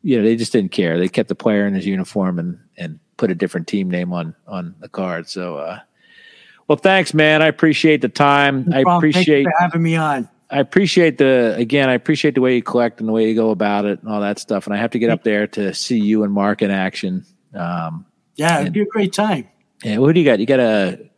you 0.02 0.18
know, 0.18 0.24
they 0.24 0.36
just 0.36 0.52
didn't 0.52 0.72
care. 0.72 0.98
They 0.98 1.08
kept 1.08 1.28
the 1.28 1.34
player 1.34 1.66
in 1.66 1.74
his 1.74 1.86
uniform 1.86 2.38
and 2.38 2.58
and 2.76 2.98
put 3.16 3.30
a 3.30 3.34
different 3.34 3.66
team 3.66 3.90
name 3.90 4.12
on 4.12 4.34
on 4.46 4.74
the 4.80 4.88
card. 4.88 5.28
So, 5.28 5.58
uh, 5.58 5.80
well, 6.68 6.78
thanks, 6.78 7.14
man. 7.14 7.42
I 7.42 7.46
appreciate 7.46 8.00
the 8.00 8.08
time. 8.08 8.64
No 8.66 8.76
I 8.76 8.96
appreciate 8.96 9.46
having 9.58 9.82
me 9.82 9.96
on. 9.96 10.28
I 10.50 10.60
appreciate 10.60 11.18
the 11.18 11.54
again. 11.56 11.88
I 11.88 11.94
appreciate 11.94 12.34
the 12.34 12.40
way 12.40 12.54
you 12.54 12.62
collect 12.62 13.00
and 13.00 13.08
the 13.08 13.12
way 13.12 13.28
you 13.28 13.34
go 13.34 13.50
about 13.50 13.84
it 13.84 14.00
and 14.00 14.10
all 14.10 14.20
that 14.20 14.38
stuff. 14.38 14.66
And 14.66 14.74
I 14.74 14.78
have 14.78 14.90
to 14.92 14.98
get 14.98 15.10
up 15.10 15.22
there 15.22 15.46
to 15.48 15.74
see 15.74 15.98
you 15.98 16.22
and 16.24 16.32
Mark 16.32 16.62
in 16.62 16.70
action. 16.70 17.24
Um, 17.54 18.06
yeah, 18.36 18.56
it'd 18.56 18.66
and, 18.68 18.74
be 18.74 18.80
a 18.80 18.86
great 18.86 19.12
time. 19.12 19.48
Yeah, 19.84 19.98
what 19.98 20.14
do 20.14 20.20
you 20.20 20.26
got? 20.26 20.38
You 20.38 20.46
got 20.46 20.60
a 20.60 21.10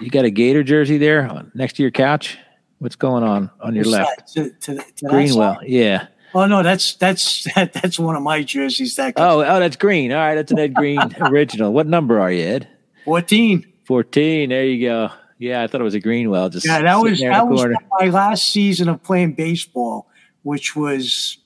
you 0.00 0.10
got 0.10 0.24
a 0.24 0.30
Gator 0.30 0.64
jersey 0.64 0.98
there 0.98 1.44
next 1.54 1.74
to 1.76 1.82
your 1.82 1.92
couch. 1.92 2.38
What's 2.78 2.96
going 2.96 3.22
on 3.22 3.50
on 3.60 3.74
your 3.74 3.84
left? 3.84 4.32
To, 4.34 4.50
to, 4.50 4.76
to 4.76 5.06
Greenwell, 5.06 5.58
yeah. 5.64 6.08
Oh 6.34 6.46
no, 6.46 6.62
that's 6.62 6.94
that's 6.94 7.44
that, 7.54 7.72
that's 7.72 7.98
one 7.98 8.16
of 8.16 8.22
my 8.22 8.42
jerseys. 8.42 8.96
That 8.96 9.14
oh 9.16 9.40
oh, 9.40 9.60
that's 9.60 9.76
green. 9.76 10.12
All 10.12 10.18
right, 10.18 10.34
that's 10.34 10.50
an 10.50 10.58
Ed 10.58 10.74
Green 10.74 11.00
original. 11.20 11.72
What 11.72 11.86
number 11.86 12.20
are 12.20 12.32
you, 12.32 12.44
Ed? 12.44 12.68
Fourteen. 13.04 13.66
Fourteen. 13.84 14.50
There 14.50 14.64
you 14.64 14.86
go. 14.86 15.10
Yeah, 15.38 15.62
I 15.62 15.66
thought 15.66 15.80
it 15.80 15.84
was 15.84 15.94
a 15.94 16.00
Greenwell. 16.00 16.48
Just 16.48 16.66
yeah, 16.66 16.80
that 16.82 16.96
was 16.96 17.20
that 17.20 17.46
was 17.46 17.74
my 18.00 18.06
last 18.06 18.50
season 18.50 18.88
of 18.88 19.02
playing 19.02 19.34
baseball, 19.34 20.08
which 20.42 20.74
was 20.74 21.38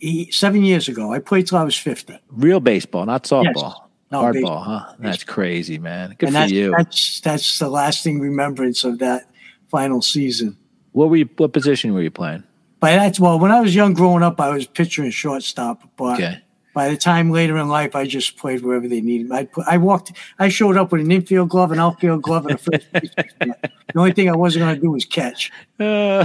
eight, 0.00 0.34
seven 0.34 0.62
years 0.62 0.88
ago. 0.88 1.12
I 1.12 1.18
played 1.18 1.46
till 1.46 1.58
I 1.58 1.64
was 1.64 1.76
fifty. 1.76 2.18
Real 2.30 2.60
baseball, 2.60 3.06
not 3.06 3.24
softball. 3.24 3.54
Yes. 3.54 3.74
No, 4.10 4.20
Hardball, 4.20 4.32
baseball. 4.34 4.58
huh? 4.58 4.94
That's 4.98 5.24
crazy, 5.24 5.78
man. 5.78 6.14
Good 6.18 6.26
and 6.26 6.34
for 6.34 6.40
that's, 6.40 6.52
you. 6.52 6.74
That's 6.76 7.20
that's 7.20 7.58
the 7.58 7.68
lasting 7.70 8.20
remembrance 8.20 8.84
of 8.84 8.98
that 8.98 9.30
final 9.70 10.02
season. 10.02 10.58
What 10.92 11.08
were 11.08 11.16
you? 11.16 11.28
What 11.38 11.54
position 11.54 11.94
were 11.94 12.02
you 12.02 12.10
playing? 12.10 12.44
By 12.82 12.96
that, 12.96 13.18
well, 13.18 13.38
when 13.38 13.50
I 13.50 13.60
was 13.60 13.74
young, 13.74 13.94
growing 13.94 14.22
up, 14.22 14.38
I 14.38 14.50
was 14.50 14.66
pitcher 14.66 15.02
and 15.02 15.14
shortstop. 15.14 15.88
But 15.96 16.20
okay 16.20 16.42
by 16.74 16.88
the 16.88 16.96
time 16.96 17.30
later 17.30 17.56
in 17.58 17.68
life, 17.68 17.94
I 17.94 18.06
just 18.06 18.36
played 18.36 18.62
wherever 18.62 18.88
they 18.88 19.00
needed. 19.00 19.30
I 19.30 19.44
put, 19.44 19.66
I 19.66 19.76
walked, 19.76 20.12
I 20.38 20.48
showed 20.48 20.76
up 20.76 20.92
with 20.92 21.02
an 21.02 21.10
infield 21.10 21.50
glove, 21.50 21.72
an 21.72 21.78
outfield 21.78 22.22
glove, 22.22 22.46
and 22.46 22.54
a 22.54 22.58
first 22.58 22.86
the 22.92 23.56
only 23.96 24.12
thing 24.12 24.30
I 24.30 24.36
wasn't 24.36 24.64
going 24.64 24.74
to 24.76 24.80
do 24.80 24.90
was 24.90 25.04
catch. 25.04 25.50
Uh, 25.80 26.24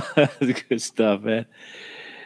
good 0.69 0.81
stuff, 0.81 1.21
man. 1.23 1.45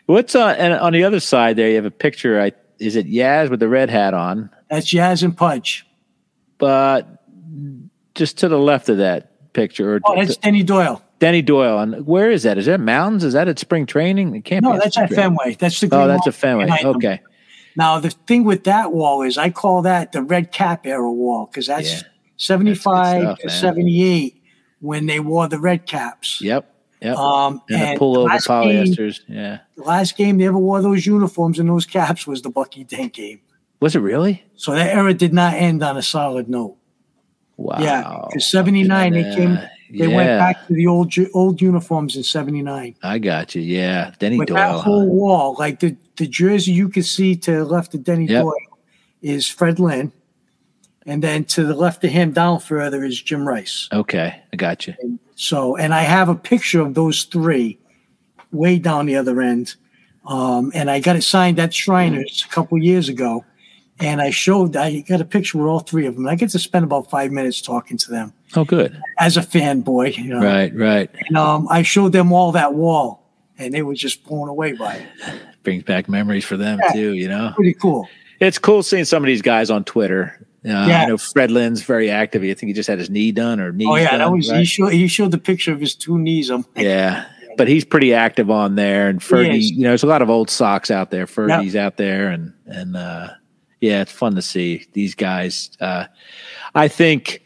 What's 0.05 0.35
on 0.35 0.55
and 0.55 0.73
on 0.73 0.91
the 0.91 1.05
other 1.05 1.21
side 1.21 1.55
there? 1.55 1.69
You 1.69 1.75
have 1.75 1.85
a 1.85 1.91
picture. 1.91 2.41
I 2.41 2.51
is 2.77 2.97
it 2.97 3.07
Yaz 3.07 3.49
with 3.49 3.61
the 3.61 3.69
red 3.69 3.89
hat 3.89 4.13
on? 4.13 4.49
That's 4.69 4.87
Yaz 4.87 5.23
and 5.23 5.37
Punch. 5.37 5.85
But 6.57 7.23
just 8.15 8.37
to 8.39 8.49
the 8.49 8.59
left 8.59 8.89
of 8.89 8.97
that 8.97 9.53
picture, 9.53 10.01
oh, 10.03 10.15
that's 10.15 10.35
Denny 10.35 10.63
Doyle. 10.63 11.01
Denny 11.21 11.43
Doyle. 11.43 11.77
And 11.77 12.05
where 12.07 12.31
is 12.31 12.43
that? 12.43 12.57
Is 12.57 12.65
that 12.65 12.79
mountains? 12.79 13.23
Is 13.23 13.33
that 13.33 13.47
at 13.47 13.59
spring 13.59 13.85
training? 13.85 14.35
It 14.35 14.43
can't 14.43 14.63
no, 14.63 14.71
be. 14.71 14.77
No, 14.77 14.83
that's 14.83 14.97
at 14.97 15.11
Fenway. 15.11 15.55
That's 15.55 15.79
the. 15.79 15.87
oh, 15.91 16.07
that's 16.07 16.25
a 16.25 16.31
Fenway. 16.31 16.67
Okay. 16.83 17.21
Now 17.77 17.99
the 17.99 18.09
thing 18.09 18.43
with 18.43 18.65
that 18.65 18.91
wall 18.91 19.21
is 19.21 19.37
I 19.37 19.51
call 19.51 19.83
that 19.83 20.11
the 20.11 20.23
red 20.23 20.51
cap 20.51 20.85
era 20.85 21.09
wall 21.09 21.45
because 21.45 21.67
that's 21.67 22.01
yeah. 22.01 22.07
75 22.35 23.37
to 23.37 23.49
78 23.49 24.43
when 24.79 25.05
they 25.05 25.19
wore 25.19 25.47
the 25.47 25.59
red 25.59 25.85
caps. 25.85 26.41
Yep. 26.41 26.67
Yep. 27.01 27.17
Um, 27.17 27.61
and, 27.69 27.81
and 27.81 27.97
the 27.97 28.01
pullover 28.01 28.29
polyesters. 28.29 29.25
Game, 29.27 29.37
yeah. 29.37 29.59
The 29.77 29.83
last 29.83 30.17
game 30.17 30.39
they 30.39 30.47
ever 30.47 30.57
wore 30.57 30.81
those 30.81 31.05
uniforms 31.05 31.59
and 31.59 31.69
those 31.69 31.85
caps 31.85 32.27
was 32.27 32.41
the 32.41 32.49
Bucky 32.49 32.83
Dent 32.83 33.13
game. 33.13 33.41
Was 33.79 33.95
it 33.95 33.99
really? 33.99 34.43
So 34.55 34.73
that 34.73 34.93
era 34.93 35.13
did 35.13 35.33
not 35.33 35.53
end 35.53 35.83
on 35.83 35.97
a 35.97 36.01
solid 36.01 36.49
note. 36.49 36.77
Wow. 37.57 37.77
Yeah. 37.79 38.21
Because 38.27 38.49
79, 38.49 39.13
they 39.13 39.35
came, 39.35 39.59
they 39.91 40.07
yeah. 40.07 40.15
went 40.15 40.39
back 40.39 40.67
to 40.67 40.73
the 40.73 40.87
old 40.87 41.13
old 41.33 41.61
uniforms 41.61 42.15
in 42.15 42.23
'79. 42.23 42.95
I 43.03 43.19
got 43.19 43.55
you. 43.55 43.61
Yeah, 43.61 44.13
Denny 44.19 44.37
With 44.37 44.47
Doyle. 44.47 44.57
That 44.57 44.83
whole 44.83 45.01
huh? 45.01 45.05
wall, 45.05 45.55
like 45.59 45.79
the 45.79 45.95
the 46.17 46.27
jersey 46.27 46.71
you 46.71 46.89
can 46.89 47.03
see 47.03 47.35
to 47.37 47.51
the 47.51 47.65
left 47.65 47.93
of 47.93 48.03
Denny 48.03 48.25
yep. 48.25 48.43
Doyle, 48.43 48.79
is 49.21 49.47
Fred 49.47 49.79
Lynn, 49.79 50.11
and 51.05 51.21
then 51.21 51.43
to 51.45 51.63
the 51.63 51.75
left 51.75 52.03
of 52.03 52.11
him 52.11 52.31
down 52.31 52.59
further 52.59 53.03
is 53.03 53.21
Jim 53.21 53.47
Rice. 53.47 53.89
Okay, 53.91 54.41
I 54.53 54.55
got 54.55 54.87
you. 54.87 54.95
And 55.01 55.19
so, 55.35 55.75
and 55.75 55.93
I 55.93 56.01
have 56.01 56.29
a 56.29 56.35
picture 56.35 56.81
of 56.81 56.93
those 56.93 57.23
three, 57.23 57.77
way 58.51 58.79
down 58.79 59.07
the 59.07 59.17
other 59.17 59.41
end, 59.41 59.75
um, 60.25 60.71
and 60.73 60.89
I 60.89 60.99
got 60.99 61.15
it 61.15 61.23
signed 61.23 61.59
at 61.59 61.73
Shriners 61.73 62.45
a 62.45 62.53
couple 62.53 62.77
years 62.77 63.09
ago 63.09 63.43
and 64.01 64.21
I 64.21 64.31
showed 64.31 64.75
I 64.75 65.01
got 65.01 65.21
a 65.21 65.25
picture 65.25 65.57
with 65.57 65.67
all 65.67 65.79
three 65.79 66.05
of 66.05 66.15
them. 66.15 66.27
I 66.27 66.35
get 66.35 66.49
to 66.51 66.59
spend 66.59 66.83
about 66.83 67.09
five 67.09 67.31
minutes 67.31 67.61
talking 67.61 67.97
to 67.97 68.11
them. 68.11 68.33
Oh, 68.55 68.65
good. 68.65 68.99
As 69.19 69.37
a 69.37 69.41
fanboy, 69.41 70.17
you 70.17 70.25
know. 70.25 70.41
Right, 70.41 70.75
right. 70.75 71.09
And 71.27 71.37
um, 71.37 71.67
I 71.69 71.83
showed 71.83 72.11
them 72.11 72.33
all 72.33 72.51
that 72.53 72.73
wall, 72.73 73.23
and 73.57 73.73
they 73.73 73.83
were 73.83 73.95
just 73.95 74.25
blown 74.25 74.49
away 74.49 74.73
by 74.73 74.95
it. 74.95 75.07
Brings 75.63 75.83
back 75.83 76.09
memories 76.09 76.43
for 76.43 76.57
them 76.57 76.79
yeah, 76.83 76.93
too. 76.93 77.13
You 77.13 77.29
know, 77.29 77.53
pretty 77.55 77.75
cool. 77.75 78.07
It's 78.39 78.57
cool 78.57 78.81
seeing 78.81 79.05
some 79.05 79.23
of 79.23 79.27
these 79.27 79.43
guys 79.43 79.69
on 79.69 79.83
Twitter. 79.83 80.47
Uh, 80.65 80.69
yeah. 80.69 81.03
I 81.03 81.05
know 81.05 81.17
Fred 81.17 81.49
Lynn's 81.49 81.83
very 81.83 82.09
active. 82.09 82.43
I 82.43 82.53
think 82.53 82.67
he 82.67 82.73
just 82.73 82.89
had 82.89 82.99
his 82.99 83.09
knee 83.09 83.31
done 83.31 83.59
or 83.59 83.71
knee. 83.71 83.85
Oh 83.87 83.95
yeah, 83.95 84.11
done, 84.11 84.19
that 84.19 84.31
was 84.31 84.49
right? 84.49 84.59
he 84.59 84.65
showed 84.65 84.93
he 84.93 85.07
showed 85.07 85.31
the 85.31 85.37
picture 85.37 85.71
of 85.71 85.79
his 85.79 85.95
two 85.95 86.17
knees. 86.17 86.49
I'm 86.49 86.65
like, 86.75 86.85
yeah, 86.85 87.25
but 87.57 87.67
he's 87.67 87.85
pretty 87.85 88.13
active 88.13 88.49
on 88.49 88.75
there. 88.75 89.07
And 89.07 89.19
Fergie, 89.19 89.61
you 89.61 89.81
know, 89.81 89.89
there's 89.89 90.03
a 90.03 90.07
lot 90.07 90.21
of 90.21 90.29
old 90.29 90.49
socks 90.49 90.91
out 90.91 91.11
there. 91.11 91.25
Fergie's 91.25 91.73
yep. 91.75 91.85
out 91.85 91.97
there, 91.97 92.29
and 92.29 92.53
and 92.65 92.95
uh, 92.95 93.29
yeah, 93.81 94.01
it's 94.01 94.11
fun 94.11 94.35
to 94.35 94.41
see 94.41 94.85
these 94.93 95.15
guys. 95.15 95.71
Uh, 95.81 96.05
I 96.75 96.87
think 96.87 97.43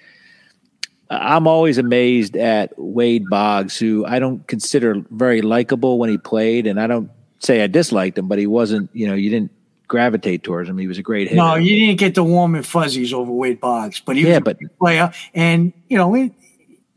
I'm 1.10 1.48
always 1.48 1.78
amazed 1.78 2.36
at 2.36 2.74
Wade 2.78 3.26
Boggs, 3.30 3.78
who 3.78 4.06
I 4.06 4.20
don't 4.20 4.46
consider 4.48 5.02
very 5.12 5.42
likable 5.42 5.98
when 5.98 6.10
he 6.10 6.18
played, 6.18 6.68
and 6.68 6.80
I 6.80 6.88
don't 6.88 7.10
say 7.40 7.64
I 7.64 7.68
disliked 7.68 8.18
him, 8.18 8.28
but 8.28 8.38
he 8.38 8.48
wasn't. 8.48 8.90
You 8.94 9.08
know, 9.08 9.14
you 9.14 9.30
didn't 9.30 9.52
gravitate 9.88 10.44
towards 10.44 10.68
him. 10.68 10.78
He 10.78 10.88
was 10.88 10.98
a 10.98 11.04
great 11.04 11.30
hitter. 11.30 11.38
No, 11.38 11.56
you 11.56 11.86
didn't 11.86 12.00
get 12.00 12.16
the 12.16 12.24
warm 12.24 12.54
and 12.56 12.66
fuzzies 12.66 13.14
over 13.14 13.32
Wade 13.32 13.62
Boggs, 13.62 14.02
but 14.02 14.18
he 14.18 14.24
yeah, 14.24 14.30
was 14.30 14.38
a 14.38 14.42
but, 14.42 14.58
player, 14.78 15.14
and 15.34 15.72
you 15.88 15.98
know, 15.98 16.14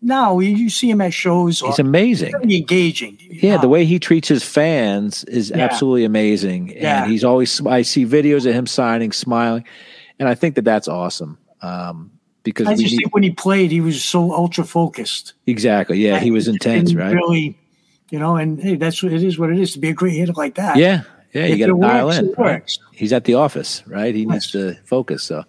no, 0.01 0.38
you 0.40 0.70
see 0.70 0.90
him 0.90 1.01
at 1.01 1.12
shows. 1.12 1.61
He's 1.61 1.78
amazing. 1.78 2.32
Really 2.34 2.59
engaging. 2.59 3.18
Yeah, 3.20 3.57
the 3.57 3.68
way 3.68 3.84
he 3.84 3.99
treats 3.99 4.28
his 4.28 4.44
fans 4.44 5.24
is 5.24 5.51
yeah. 5.51 5.59
absolutely 5.59 6.05
amazing. 6.05 6.70
And 6.72 6.82
yeah. 6.82 7.07
he's 7.07 7.24
always. 7.24 7.64
I 7.66 7.82
see 7.82 8.07
videos 8.07 8.46
of 8.46 8.55
him 8.55 8.66
signing, 8.66 9.12
smiling, 9.12 9.64
and 10.18 10.28
I 10.28 10.34
think 10.34 10.55
that 10.55 10.64
that's 10.64 10.88
awesome. 10.88 11.38
Um, 11.62 12.12
because 12.44 12.68
I 12.68 12.76
just 12.76 12.92
need, 12.92 12.99
think 12.99 13.14
when 13.14 13.24
he 13.24 13.30
played, 13.30 13.70
he 13.70 13.80
was 13.80 14.03
so 14.03 14.32
ultra 14.32 14.64
focused. 14.64 15.34
Exactly. 15.46 15.99
Yeah, 15.99 16.20
he 16.20 16.30
was 16.30 16.49
intense. 16.49 16.94
Right. 16.94 17.12
Really, 17.12 17.59
you 18.11 18.18
know, 18.18 18.36
and 18.36 18.62
hey, 18.62 18.76
that's 18.76 19.03
what 19.03 19.12
it 19.12 19.22
is. 19.22 19.38
What 19.38 19.51
it 19.51 19.59
is 19.59 19.72
to 19.72 19.78
be 19.78 19.88
a 19.88 19.94
great 19.94 20.14
hitter 20.14 20.32
like 20.32 20.55
that. 20.55 20.76
Yeah. 20.76 21.03
Yeah, 21.34 21.44
you 21.44 21.59
got 21.59 21.66
to 21.66 21.78
dial 21.78 22.07
works, 22.07 22.18
in. 22.18 22.32
Right? 22.38 22.78
He's 22.92 23.12
at 23.12 23.24
the 23.24 23.34
office, 23.34 23.82
right? 23.86 24.14
He 24.14 24.22
yes. 24.22 24.30
needs 24.30 24.51
to 24.53 24.74
focus. 24.84 25.24
So, 25.24 25.44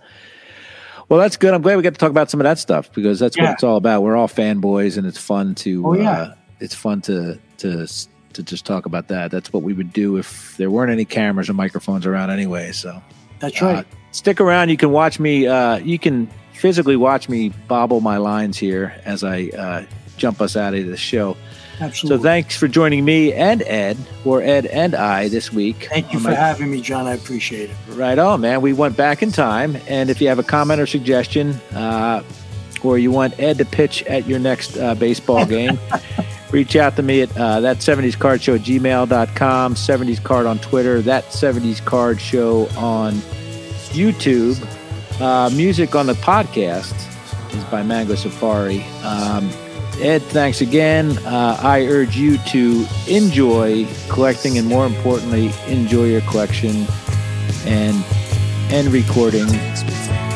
well, 1.09 1.19
that's 1.19 1.37
good. 1.37 1.53
I'm 1.53 1.61
glad 1.61 1.75
we 1.75 1.83
got 1.83 1.93
to 1.93 1.99
talk 1.99 2.11
about 2.11 2.29
some 2.29 2.39
of 2.39 2.45
that 2.45 2.59
stuff 2.59 2.91
because 2.93 3.19
that's 3.19 3.35
yeah. 3.35 3.45
what 3.45 3.53
it's 3.53 3.63
all 3.63 3.77
about. 3.77 4.03
We're 4.03 4.15
all 4.15 4.27
fanboys, 4.27 4.97
and 4.97 5.05
it's 5.05 5.17
fun 5.17 5.55
to. 5.55 5.85
Oh, 5.85 5.93
yeah. 5.93 6.11
Uh, 6.11 6.35
it's 6.59 6.75
fun 6.75 7.01
to 7.01 7.39
to 7.57 7.87
to 8.33 8.43
just 8.43 8.65
talk 8.65 8.85
about 8.85 9.07
that. 9.07 9.31
That's 9.31 9.51
what 9.51 9.63
we 9.63 9.73
would 9.73 9.91
do 9.91 10.17
if 10.17 10.55
there 10.57 10.69
weren't 10.69 10.91
any 10.91 11.05
cameras 11.05 11.49
or 11.49 11.53
microphones 11.53 12.05
around 12.05 12.29
anyway. 12.29 12.71
So 12.71 13.01
that's 13.39 13.61
right. 13.61 13.79
Uh, 13.79 13.83
stick 14.11 14.39
around. 14.39 14.69
You 14.69 14.77
can 14.77 14.91
watch 14.91 15.19
me. 15.19 15.47
Uh, 15.47 15.77
you 15.77 15.97
can 15.97 16.29
physically 16.53 16.95
watch 16.95 17.27
me 17.27 17.49
bobble 17.67 18.01
my 18.01 18.17
lines 18.17 18.57
here 18.57 18.93
as 19.05 19.23
I 19.23 19.45
uh, 19.57 19.85
jump 20.17 20.41
us 20.41 20.55
out 20.55 20.73
of 20.73 20.85
the 20.85 20.97
show. 20.97 21.35
Absolutely. 21.79 22.17
So 22.17 22.23
thanks 22.23 22.57
for 22.57 22.67
joining 22.67 23.05
me 23.05 23.33
and 23.33 23.61
Ed, 23.63 23.97
or 24.25 24.41
Ed 24.41 24.65
and 24.65 24.95
I, 24.95 25.29
this 25.29 25.51
week. 25.51 25.87
Thank 25.89 26.11
you 26.11 26.19
for 26.19 26.29
my... 26.29 26.35
having 26.35 26.69
me, 26.69 26.81
John. 26.81 27.07
I 27.07 27.13
appreciate 27.13 27.69
it. 27.69 27.75
Right 27.89 28.19
on, 28.19 28.41
man. 28.41 28.61
We 28.61 28.73
went 28.73 28.97
back 28.97 29.23
in 29.23 29.31
time. 29.31 29.77
And 29.87 30.09
if 30.09 30.19
you 30.19 30.27
have 30.27 30.39
a 30.39 30.43
comment 30.43 30.81
or 30.81 30.85
suggestion, 30.85 31.53
uh, 31.73 32.23
or 32.83 32.97
you 32.97 33.11
want 33.11 33.39
Ed 33.39 33.57
to 33.59 33.65
pitch 33.65 34.03
at 34.03 34.27
your 34.27 34.39
next 34.39 34.77
uh, 34.77 34.95
baseball 34.95 35.45
game, 35.45 35.79
reach 36.51 36.75
out 36.75 36.95
to 36.97 37.03
me 37.03 37.21
at 37.21 37.37
uh, 37.37 37.61
that 37.61 37.77
70s 37.77 38.17
card 38.17 38.41
show 38.41 38.55
at 38.55 38.61
gmail.com, 38.61 39.75
70s 39.75 40.23
card 40.23 40.45
on 40.45 40.59
Twitter, 40.59 41.01
that 41.01 41.25
70s 41.25 41.83
card 41.83 42.19
show 42.19 42.67
on 42.77 43.13
YouTube. 43.93 44.57
Uh, 45.21 45.49
music 45.49 45.95
on 45.95 46.07
the 46.07 46.13
podcast 46.13 46.95
is 47.53 47.63
by 47.65 47.83
Mango 47.83 48.15
Safari. 48.15 48.83
Um, 49.03 49.49
Ed, 50.01 50.21
thanks 50.23 50.61
again. 50.61 51.17
Uh, 51.19 51.59
I 51.61 51.85
urge 51.85 52.15
you 52.15 52.37
to 52.37 52.85
enjoy 53.07 53.85
collecting 54.07 54.57
and, 54.57 54.67
more 54.67 54.85
importantly, 54.85 55.51
enjoy 55.67 56.05
your 56.05 56.21
collection 56.21 56.85
and 57.65 58.03
end 58.71 58.87
recording. 58.93 59.47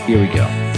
Here 0.05 0.19
we 0.19 0.27
go. 0.27 0.72